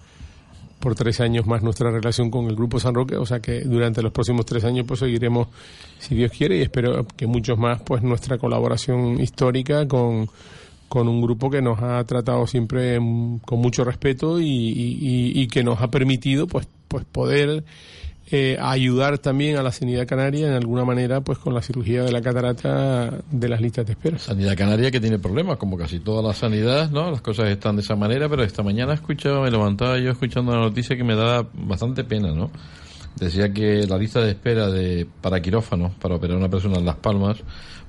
por 0.80 0.94
tres 0.94 1.20
años 1.20 1.46
más 1.46 1.62
nuestra 1.62 1.90
relación 1.90 2.30
con 2.30 2.46
el 2.46 2.54
Grupo 2.56 2.78
San 2.78 2.94
Roque, 2.94 3.16
o 3.16 3.26
sea 3.26 3.40
que 3.40 3.60
durante 3.60 4.02
los 4.02 4.12
próximos 4.12 4.46
tres 4.46 4.64
años 4.64 4.84
pues 4.86 5.00
seguiremos, 5.00 5.48
si 5.98 6.14
Dios 6.14 6.30
quiere, 6.30 6.58
y 6.58 6.62
espero 6.62 7.06
que 7.16 7.26
muchos 7.26 7.58
más, 7.58 7.80
pues 7.82 8.02
nuestra 8.02 8.38
colaboración 8.38 9.20
histórica 9.20 9.88
con, 9.88 10.28
con 10.88 11.08
un 11.08 11.20
grupo 11.22 11.50
que 11.50 11.62
nos 11.62 11.82
ha 11.82 12.04
tratado 12.04 12.46
siempre 12.46 13.00
mm, 13.00 13.38
con 13.38 13.58
mucho 13.60 13.84
respeto 13.84 14.38
y, 14.40 14.46
y- 14.46 14.98
y- 15.00 15.42
y 15.42 15.48
que 15.48 15.64
nos 15.64 15.80
ha 15.80 15.88
permitido 15.88 16.46
pues, 16.46 16.68
pues 16.88 17.04
poder 17.04 17.64
eh, 18.28 18.56
ayudar 18.60 19.18
también 19.18 19.56
a 19.56 19.62
la 19.62 19.70
sanidad 19.70 20.06
canaria 20.06 20.48
en 20.48 20.54
alguna 20.54 20.84
manera 20.84 21.20
pues 21.20 21.38
con 21.38 21.54
la 21.54 21.62
cirugía 21.62 22.02
de 22.02 22.10
la 22.10 22.20
catarata 22.20 23.22
de 23.30 23.48
las 23.48 23.60
listas 23.60 23.86
de 23.86 23.92
espera. 23.92 24.18
Sanidad 24.18 24.56
Canaria 24.56 24.90
que 24.90 25.00
tiene 25.00 25.18
problemas, 25.18 25.58
como 25.58 25.76
casi 25.76 26.00
toda 26.00 26.22
la 26.22 26.34
sanidad, 26.34 26.90
¿no? 26.90 27.10
Las 27.10 27.20
cosas 27.20 27.48
están 27.48 27.76
de 27.76 27.82
esa 27.82 27.94
manera, 27.94 28.28
pero 28.28 28.42
esta 28.42 28.64
mañana 28.64 28.92
he 28.92 28.94
escuchado, 28.96 29.42
me 29.42 29.50
levantaba 29.50 29.98
yo 29.98 30.10
escuchando 30.10 30.52
la 30.52 30.60
noticia 30.60 30.96
que 30.96 31.04
me 31.04 31.14
da 31.14 31.46
bastante 31.54 32.02
pena, 32.02 32.32
¿no? 32.32 32.50
Decía 33.14 33.52
que 33.52 33.86
la 33.86 33.96
lista 33.96 34.20
de 34.20 34.30
espera 34.30 34.68
de 34.68 35.06
para 35.20 35.40
quirófanos, 35.40 35.94
para 35.94 36.16
operar 36.16 36.36
a 36.36 36.40
una 36.40 36.50
persona 36.50 36.78
en 36.78 36.84
Las 36.84 36.96
Palmas, 36.96 37.38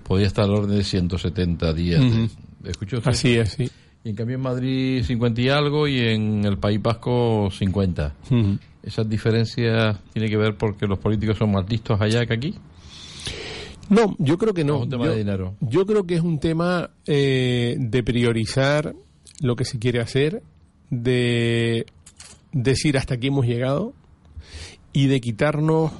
podía 0.04 0.28
estar 0.28 0.46
al 0.46 0.52
orden 0.52 0.78
de 0.78 0.84
170 0.84 1.74
días. 1.74 2.02
¿Escuchó 2.64 2.98
usted? 2.98 3.12
Así 3.12 3.36
es, 3.36 3.54
sí. 3.54 3.70
Y 4.04 4.10
en 4.10 4.16
cambio 4.16 4.36
en 4.36 4.42
Madrid 4.42 5.04
50 5.04 5.42
y 5.42 5.50
algo 5.50 5.88
y 5.88 6.00
en 6.00 6.46
el 6.46 6.58
País 6.58 6.82
Vasco 6.82 7.50
50. 7.52 8.14
Ujú. 8.30 8.58
¿Esas 8.88 9.10
diferencias 9.10 10.00
tiene 10.14 10.30
que 10.30 10.38
ver 10.38 10.56
porque 10.56 10.88
los 10.88 10.98
políticos 10.98 11.38
son 11.38 11.52
más 11.52 11.70
listos 11.70 12.00
allá 12.00 12.26
que 12.26 12.34
aquí? 12.34 12.56
No, 13.90 14.16
yo 14.18 14.38
creo 14.38 14.54
que 14.54 14.64
no. 14.64 14.78
Es 14.78 14.84
un 14.84 14.90
tema 14.90 15.06
yo, 15.06 15.12
de 15.12 15.18
dinero. 15.18 15.56
yo 15.60 15.86
creo 15.86 16.06
que 16.06 16.16
es 16.16 16.22
un 16.22 16.40
tema 16.40 16.90
eh, 17.06 17.76
de 17.80 18.04
priorizar 18.04 18.96
lo 19.42 19.56
que 19.58 19.66
se 19.66 19.78
quiere 19.78 20.00
hacer, 20.00 20.42
de 20.90 21.86
decir 22.54 22.98
hasta 22.98 23.16
aquí 23.16 23.28
hemos 23.28 23.46
llegado 23.46 23.94
y 24.94 25.08
de 25.08 25.20
quitarnos 25.22 25.92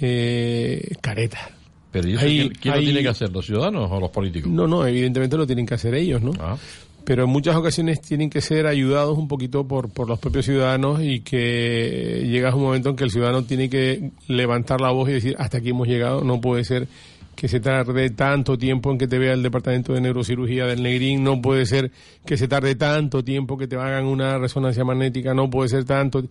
eh, 0.00 0.90
caretas. 1.00 1.42
Pero 1.90 2.08
¿y 2.08 2.14
eso 2.14 2.24
Hay- 2.24 2.38
quién, 2.38 2.52
quién 2.60 2.74
hay- 2.74 2.80
lo 2.80 2.84
tiene 2.86 3.02
que 3.02 3.08
hacer? 3.08 3.30
¿Los 3.30 3.44
ciudadanos 3.46 3.90
o 3.92 4.00
los 4.00 4.10
políticos? 4.10 4.50
No, 4.50 4.66
no, 4.66 4.86
evidentemente 4.86 5.36
lo 5.36 5.46
tienen 5.46 5.66
que 5.66 5.74
hacer 5.74 5.94
ellos, 5.94 6.22
¿no? 6.22 6.32
Ah. 6.40 6.56
Pero 7.04 7.24
en 7.24 7.30
muchas 7.30 7.56
ocasiones 7.56 8.00
tienen 8.00 8.30
que 8.30 8.40
ser 8.40 8.66
ayudados 8.66 9.18
un 9.18 9.28
poquito 9.28 9.66
por, 9.66 9.90
por 9.90 10.08
los 10.08 10.18
propios 10.18 10.44
ciudadanos 10.44 11.02
y 11.02 11.20
que 11.20 12.26
llega 12.28 12.54
un 12.54 12.62
momento 12.62 12.90
en 12.90 12.96
que 12.96 13.04
el 13.04 13.10
ciudadano 13.10 13.44
tiene 13.44 13.68
que 13.68 14.10
levantar 14.28 14.80
la 14.80 14.90
voz 14.90 15.08
y 15.08 15.12
decir 15.14 15.36
hasta 15.38 15.58
aquí 15.58 15.70
hemos 15.70 15.88
llegado, 15.88 16.22
no 16.22 16.40
puede 16.40 16.64
ser 16.64 16.88
que 17.34 17.48
se 17.48 17.60
tarde 17.60 18.10
tanto 18.10 18.56
tiempo 18.58 18.90
en 18.92 18.98
que 18.98 19.08
te 19.08 19.18
vea 19.18 19.32
el 19.32 19.42
departamento 19.42 19.92
de 19.92 20.00
neurocirugía 20.00 20.66
del 20.66 20.82
Negrín, 20.82 21.24
no 21.24 21.40
puede 21.40 21.66
ser 21.66 21.90
que 22.24 22.36
se 22.36 22.46
tarde 22.46 22.74
tanto 22.74 23.24
tiempo 23.24 23.56
que 23.56 23.66
te 23.66 23.76
hagan 23.76 24.04
una 24.04 24.38
resonancia 24.38 24.84
magnética, 24.84 25.34
no 25.34 25.50
puede 25.50 25.68
ser 25.68 25.84
tanto. 25.84 26.22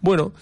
Bueno, 0.00 0.32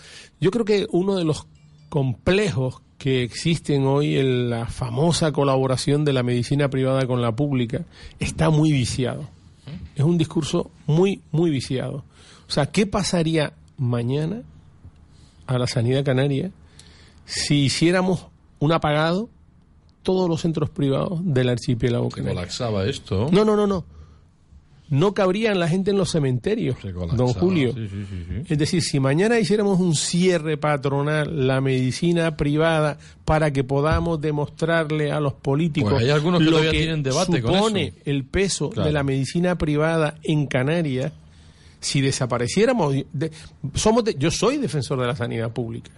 yo 0.40 0.50
creo 0.50 0.64
que 0.64 0.86
uno 0.90 1.16
de 1.16 1.24
los 1.24 1.46
complejos 1.88 2.82
que 2.98 3.22
existen 3.22 3.86
hoy 3.86 4.16
en 4.16 4.50
la 4.50 4.66
famosa 4.66 5.32
colaboración 5.32 6.04
de 6.04 6.12
la 6.12 6.22
medicina 6.22 6.68
privada 6.70 7.06
con 7.06 7.20
la 7.20 7.32
pública 7.32 7.84
está 8.18 8.50
muy 8.50 8.72
viciado. 8.72 9.35
Es 9.96 10.04
un 10.04 10.18
discurso 10.18 10.70
muy, 10.86 11.22
muy 11.32 11.50
viciado. 11.50 12.04
O 12.48 12.52
sea, 12.52 12.66
¿qué 12.66 12.86
pasaría 12.86 13.54
mañana 13.76 14.42
a 15.46 15.58
la 15.58 15.66
sanidad 15.66 16.04
canaria 16.04 16.52
si 17.24 17.64
hiciéramos 17.64 18.26
un 18.60 18.72
apagado 18.72 19.28
todos 20.02 20.28
los 20.28 20.42
centros 20.42 20.70
privados 20.70 21.18
del 21.24 21.48
archipiélago 21.48 22.10
canario? 22.10 22.34
colapsaba 22.34 22.84
esto. 22.84 23.28
No, 23.32 23.44
no, 23.44 23.56
no, 23.56 23.66
no. 23.66 23.84
No 24.88 25.14
cabrían 25.14 25.58
la 25.58 25.66
gente 25.68 25.90
en 25.90 25.96
los 25.98 26.10
cementerios, 26.12 26.76
don 27.16 27.32
Julio. 27.32 27.72
Sí, 27.74 27.88
sí, 27.88 28.04
sí, 28.08 28.24
sí. 28.28 28.52
Es 28.52 28.56
decir, 28.58 28.82
si 28.82 29.00
mañana 29.00 29.38
hiciéramos 29.40 29.80
un 29.80 29.96
cierre 29.96 30.56
patronal, 30.58 31.48
la 31.48 31.60
medicina 31.60 32.36
privada, 32.36 32.96
para 33.24 33.52
que 33.52 33.64
podamos 33.64 34.20
demostrarle 34.20 35.10
a 35.10 35.18
los 35.18 35.32
políticos 35.32 35.92
Pues 35.92 36.04
hay 36.04 36.10
algunos 36.10 36.40
que 36.40 36.50
lo 36.50 36.60
que 36.60 36.70
tienen 36.70 37.02
debate 37.02 37.42
con 37.42 37.52
supone 37.54 37.82
eso. 37.86 37.96
el 38.04 38.24
peso 38.24 38.70
Claro. 38.70 38.86
de 38.86 38.92
la 38.92 39.02
medicina 39.02 39.58
privada 39.58 40.14
en 40.22 40.46
Canarias, 40.46 41.12
si 41.80 42.00
desapareciéramos, 42.00 42.94
de- 43.12 43.32
somos 43.74 44.04
de- 44.04 44.14
yo 44.16 44.30
soy 44.30 44.58
defensor 44.58 45.00
de 45.00 45.06
la 45.08 45.16
sanidad 45.16 45.50
pública, 45.52 45.90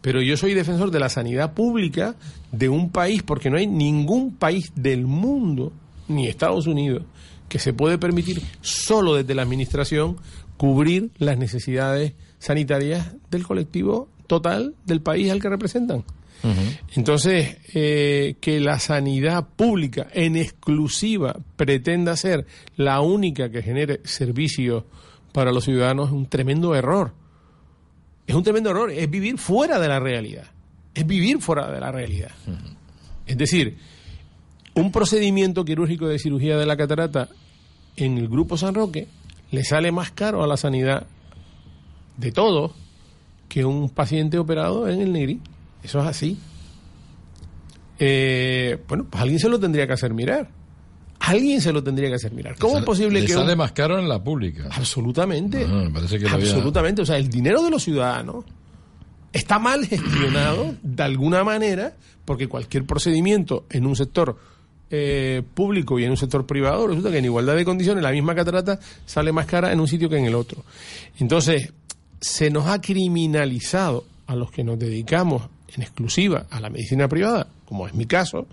pero 0.00 0.20
yo 0.22 0.36
soy 0.36 0.54
defensor 0.54 0.90
de 0.90 0.98
la 1.00 1.08
sanidad 1.08 1.52
pública 1.54 2.14
de 2.50 2.68
un 2.68 2.90
país, 2.90 3.22
porque 3.22 3.48
no 3.48 3.58
hay 3.58 3.66
ningún 3.68 4.34
país 4.34 4.72
del 4.74 5.06
mundo, 5.06 5.72
ni 6.08 6.26
Estados 6.28 6.66
Unidos, 6.66 7.02
que 7.48 7.58
se 7.58 7.72
puede 7.72 7.98
permitir 7.98 8.42
solo 8.60 9.14
desde 9.14 9.34
la 9.34 9.42
administración 9.42 10.16
cubrir 10.56 11.10
las 11.18 11.38
necesidades 11.38 12.12
sanitarias 12.38 13.14
del 13.30 13.46
colectivo 13.46 14.08
total 14.26 14.74
del 14.84 15.00
país 15.00 15.30
al 15.30 15.40
que 15.40 15.48
representan. 15.48 16.04
Entonces, 16.94 17.56
eh, 17.74 18.36
que 18.40 18.60
la 18.60 18.78
sanidad 18.78 19.48
pública 19.56 20.06
en 20.12 20.36
exclusiva 20.36 21.36
pretenda 21.56 22.16
ser 22.16 22.46
la 22.76 23.00
única 23.00 23.50
que 23.50 23.62
genere 23.62 24.00
servicios 24.04 24.84
para 25.32 25.50
los 25.50 25.64
ciudadanos 25.64 26.08
es 26.08 26.12
un 26.12 26.26
tremendo 26.26 26.74
error. 26.76 27.14
Es 28.26 28.34
un 28.34 28.44
tremendo 28.44 28.70
error, 28.70 28.90
es 28.90 29.10
vivir 29.10 29.38
fuera 29.38 29.80
de 29.80 29.88
la 29.88 29.98
realidad. 29.98 30.44
Es 30.94 31.06
vivir 31.06 31.40
fuera 31.40 31.70
de 31.70 31.80
la 31.80 31.90
realidad. 31.90 32.30
Es 33.26 33.36
decir, 33.36 33.76
un 34.76 34.92
procedimiento 34.92 35.64
quirúrgico 35.64 36.06
de 36.06 36.18
cirugía 36.18 36.56
de 36.56 36.66
la 36.66 36.76
catarata 36.76 37.28
en 37.96 38.18
el 38.18 38.28
Grupo 38.28 38.56
San 38.56 38.74
Roque 38.74 39.08
le 39.50 39.64
sale 39.64 39.90
más 39.90 40.10
caro 40.12 40.42
a 40.44 40.46
la 40.46 40.56
sanidad 40.56 41.06
de 42.16 42.30
todos 42.32 42.72
que 43.48 43.64
un 43.64 43.88
paciente 43.90 44.38
operado 44.38 44.88
en 44.88 45.00
el 45.00 45.12
Negri. 45.12 45.40
Eso 45.82 46.00
es 46.00 46.06
así. 46.06 46.38
Eh, 47.98 48.78
bueno, 48.88 49.06
pues 49.08 49.22
alguien 49.22 49.38
se 49.40 49.48
lo 49.48 49.58
tendría 49.58 49.86
que 49.86 49.92
hacer 49.94 50.12
mirar. 50.12 50.50
Alguien 51.20 51.60
se 51.60 51.72
lo 51.72 51.82
tendría 51.82 52.08
que 52.08 52.16
hacer 52.16 52.32
mirar. 52.32 52.56
¿Cómo 52.58 52.78
es 52.78 52.84
posible 52.84 53.20
le 53.20 53.26
que 53.26 53.32
sale 53.32 53.52
un- 53.52 53.58
más 53.58 53.72
caro 53.72 53.98
en 53.98 54.08
la 54.08 54.22
pública? 54.22 54.68
Absolutamente. 54.70 55.64
Ah, 55.66 55.84
me 55.84 55.90
parece 55.90 56.18
que 56.18 56.28
había- 56.28 56.46
Absolutamente. 56.52 57.02
O 57.02 57.06
sea, 57.06 57.16
el 57.16 57.28
dinero 57.30 57.62
de 57.62 57.70
los 57.70 57.82
ciudadanos 57.82 58.44
está 59.32 59.58
mal 59.58 59.86
gestionado 59.86 60.74
de 60.82 61.02
alguna 61.02 61.42
manera 61.42 61.96
porque 62.24 62.48
cualquier 62.48 62.84
procedimiento 62.84 63.64
en 63.70 63.86
un 63.86 63.96
sector 63.96 64.38
eh, 64.90 65.42
público 65.54 65.98
y 65.98 66.04
en 66.04 66.10
un 66.10 66.16
sector 66.16 66.46
privado 66.46 66.86
resulta 66.86 67.10
que 67.10 67.18
en 67.18 67.24
igualdad 67.24 67.56
de 67.56 67.64
condiciones 67.64 68.02
la 68.02 68.12
misma 68.12 68.34
catarata 68.34 68.78
sale 69.04 69.32
más 69.32 69.46
cara 69.46 69.72
en 69.72 69.80
un 69.80 69.88
sitio 69.88 70.08
que 70.08 70.18
en 70.18 70.26
el 70.26 70.34
otro. 70.34 70.64
Entonces, 71.18 71.72
se 72.20 72.50
nos 72.50 72.66
ha 72.66 72.80
criminalizado 72.80 74.04
a 74.26 74.34
los 74.34 74.50
que 74.50 74.64
nos 74.64 74.78
dedicamos 74.78 75.42
en 75.74 75.82
exclusiva 75.82 76.46
a 76.50 76.60
la 76.60 76.70
medicina 76.70 77.08
privada, 77.08 77.48
como 77.66 77.86
es 77.86 77.94
mi 77.94 78.06
caso, 78.06 78.46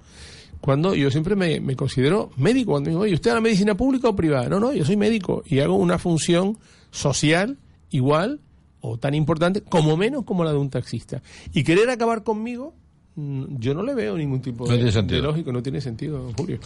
cuando 0.63 0.95
yo 0.95 1.11
siempre 1.11 1.35
me, 1.35 1.75
considero 1.75 2.31
médico. 2.37 2.71
Cuando 2.71 2.89
digo, 2.89 3.01
oye, 3.01 3.13
¿usted 3.13 3.31
a 3.31 3.33
la 3.33 3.41
medicina 3.41 3.75
pública 3.75 4.07
o 4.07 4.15
privada? 4.15 4.47
No, 4.47 4.61
no, 4.61 4.71
yo 4.71 4.85
soy 4.85 4.95
médico 4.95 5.43
y 5.45 5.59
hago 5.59 5.75
una 5.75 5.99
función 5.99 6.57
social 6.89 7.57
igual 7.89 8.39
o 8.79 8.97
tan 8.97 9.13
importante, 9.13 9.61
como 9.61 9.97
menos 9.97 10.23
como 10.23 10.45
la 10.45 10.51
de 10.51 10.57
un 10.57 10.69
taxista. 10.69 11.21
Y 11.53 11.65
querer 11.65 11.89
acabar 11.89 12.23
conmigo, 12.23 12.73
yo 13.15 13.73
no 13.73 13.83
le 13.83 13.93
veo 13.93 14.17
ningún 14.17 14.41
tipo 14.41 14.65
No 14.65 14.75
de, 14.75 14.91
de 14.91 15.19
lógico, 15.19 15.51
no 15.51 15.61
tiene 15.61 15.79
sentido, 15.81 16.31
Julio. 16.35 16.59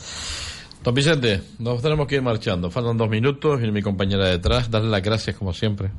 Don 0.83 0.93
Vicente, 0.93 1.41
nos 1.59 1.81
tenemos 1.81 2.07
que 2.07 2.15
ir 2.15 2.21
marchando. 2.21 2.71
Faltan 2.71 2.97
dos 2.97 3.09
minutos 3.09 3.61
y 3.61 3.71
mi 3.71 3.81
compañera 3.81 4.25
detrás. 4.25 4.71
Darle 4.71 4.89
las 4.89 5.01
gracias 5.01 5.35
como 5.35 5.53
siempre. 5.53 5.89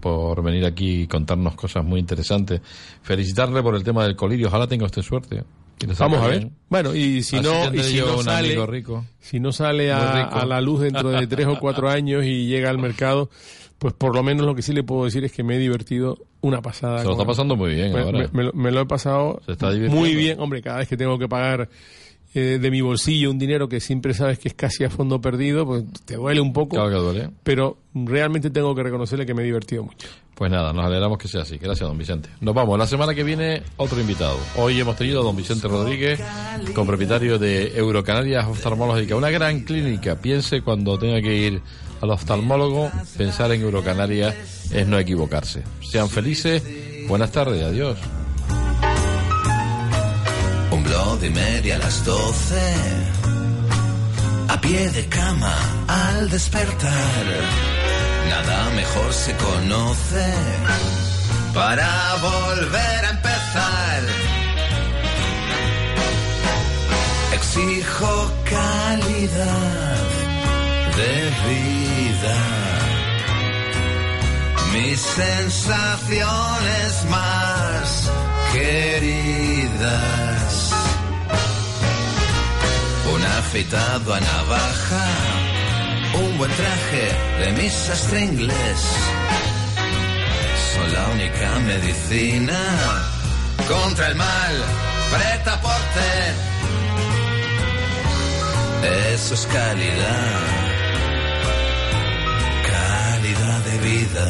por 0.00 0.42
venir 0.42 0.64
aquí 0.64 1.02
y 1.02 1.06
contarnos 1.06 1.54
cosas 1.54 1.84
muy 1.84 2.00
interesantes. 2.00 2.60
Felicitarle 3.02 3.62
por 3.62 3.74
el 3.74 3.84
tema 3.84 4.04
del 4.04 4.16
colirio. 4.16 4.48
Ojalá 4.48 4.66
tenga 4.66 4.86
usted 4.86 5.02
suerte. 5.02 5.44
Vamos 5.98 6.20
a 6.20 6.26
ver. 6.28 6.50
Bueno, 6.68 6.94
y 6.94 7.22
si 7.22 7.40
no, 7.40 7.72
y 7.74 7.82
si 7.82 7.98
no 7.98 8.22
sale, 8.22 8.56
si 9.18 9.40
no 9.40 9.52
sale 9.52 9.92
a, 9.92 10.44
la 10.46 10.60
luz 10.60 10.80
dentro 10.82 11.10
de 11.10 11.26
tres 11.26 11.46
o 11.46 11.58
cuatro 11.58 11.88
años 11.90 12.24
y 12.24 12.46
llega 12.46 12.70
al 12.70 12.78
mercado, 12.78 13.30
pues 13.80 13.94
por 13.94 14.14
lo 14.14 14.22
menos 14.22 14.44
lo 14.44 14.54
que 14.54 14.60
sí 14.60 14.74
le 14.74 14.82
puedo 14.82 15.06
decir 15.06 15.24
es 15.24 15.32
que 15.32 15.42
me 15.42 15.56
he 15.56 15.58
divertido 15.58 16.18
una 16.42 16.60
pasada. 16.60 16.98
Se 16.98 17.06
lo 17.06 17.12
está 17.12 17.24
pasando 17.24 17.56
muy 17.56 17.74
bien 17.74 17.94
me, 18.30 18.70
lo 18.70 18.80
he 18.82 18.86
pasado 18.86 19.40
muy 19.88 20.14
bien. 20.14 20.38
Hombre, 20.38 20.60
cada 20.60 20.78
vez 20.78 20.88
que 20.88 20.98
tengo 20.98 21.18
que 21.18 21.28
pagar 21.28 21.66
eh, 22.34 22.58
de 22.60 22.70
mi 22.70 22.82
bolsillo 22.82 23.30
un 23.30 23.38
dinero 23.38 23.70
que 23.70 23.80
siempre 23.80 24.12
sabes 24.12 24.38
que 24.38 24.48
es 24.48 24.54
casi 24.54 24.84
a 24.84 24.90
fondo 24.90 25.22
perdido, 25.22 25.64
pues 25.64 25.84
te 26.04 26.16
duele 26.16 26.42
un 26.42 26.52
poco. 26.52 26.76
Claro 26.76 26.90
que 26.90 26.96
duele. 26.96 27.30
Pero 27.42 27.78
realmente 27.94 28.50
tengo 28.50 28.74
que 28.74 28.82
reconocerle 28.82 29.24
que 29.24 29.32
me 29.32 29.40
he 29.40 29.46
divertido 29.46 29.84
mucho. 29.84 30.08
Pues 30.34 30.50
nada, 30.50 30.74
nos 30.74 30.84
alegramos 30.84 31.16
que 31.16 31.26
sea 31.26 31.40
así. 31.40 31.56
Gracias, 31.56 31.88
don 31.88 31.96
Vicente. 31.96 32.28
Nos 32.42 32.54
vamos. 32.54 32.78
La 32.78 32.86
semana 32.86 33.14
que 33.14 33.24
viene, 33.24 33.62
otro 33.78 33.98
invitado. 33.98 34.36
Hoy 34.56 34.78
hemos 34.78 34.96
tenido 34.96 35.22
a 35.22 35.24
don 35.24 35.36
Vicente 35.36 35.68
Rodríguez, 35.68 36.20
copropietario 36.74 37.38
de 37.38 37.78
Eurocanarias 37.78 38.46
Oftalmológica, 38.46 39.16
una 39.16 39.30
gran 39.30 39.60
clínica. 39.60 40.16
Piense 40.16 40.60
cuando 40.60 40.98
tenga 40.98 41.22
que 41.22 41.34
ir 41.34 41.62
al 42.00 42.10
oftalmólogo, 42.10 42.90
pensar 43.16 43.52
en 43.52 43.62
Eurocanarias 43.62 44.34
es 44.72 44.86
no 44.86 44.98
equivocarse. 44.98 45.62
Sean 45.90 46.08
felices. 46.08 46.62
Buenas 47.08 47.32
tardes. 47.32 47.62
Adiós. 47.62 47.98
Un 50.70 50.84
blog 50.84 51.18
de 51.20 51.30
media 51.30 51.76
a 51.76 51.78
las 51.78 52.04
doce. 52.04 52.74
A 54.48 54.60
pie 54.60 54.90
de 54.90 55.06
cama 55.06 55.54
al 55.86 56.28
despertar 56.30 57.70
nada 58.30 58.70
mejor 58.70 59.12
se 59.12 59.32
conoce 59.34 60.26
para 61.52 61.90
volver 62.22 63.04
a 63.06 63.10
empezar. 63.10 64.02
Exijo 67.34 68.32
calidad 68.44 69.89
de 71.00 71.16
vida. 71.48 72.36
Mis 74.72 75.00
sensaciones 75.00 76.92
más 77.08 78.10
queridas. 78.52 79.94
Un 83.14 83.22
afeitado 83.24 84.14
a 84.14 84.20
navaja 84.20 85.06
un 86.22 86.38
buen 86.38 86.50
traje 86.50 87.06
de 87.40 87.52
mi 87.52 87.70
sastre 87.70 88.24
inglés 88.24 88.80
son 90.70 90.92
la 90.92 91.06
única 91.08 91.48
medicina 91.70 92.60
contra 93.68 94.08
el 94.08 94.16
mal. 94.16 94.54
Preta 95.12 95.60
porte, 95.60 96.10
eso 99.14 99.34
es 99.34 99.46
calidad 99.46 100.79
vida. 103.78 104.26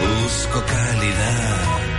Busco 0.00 0.64
calidad 0.64 1.89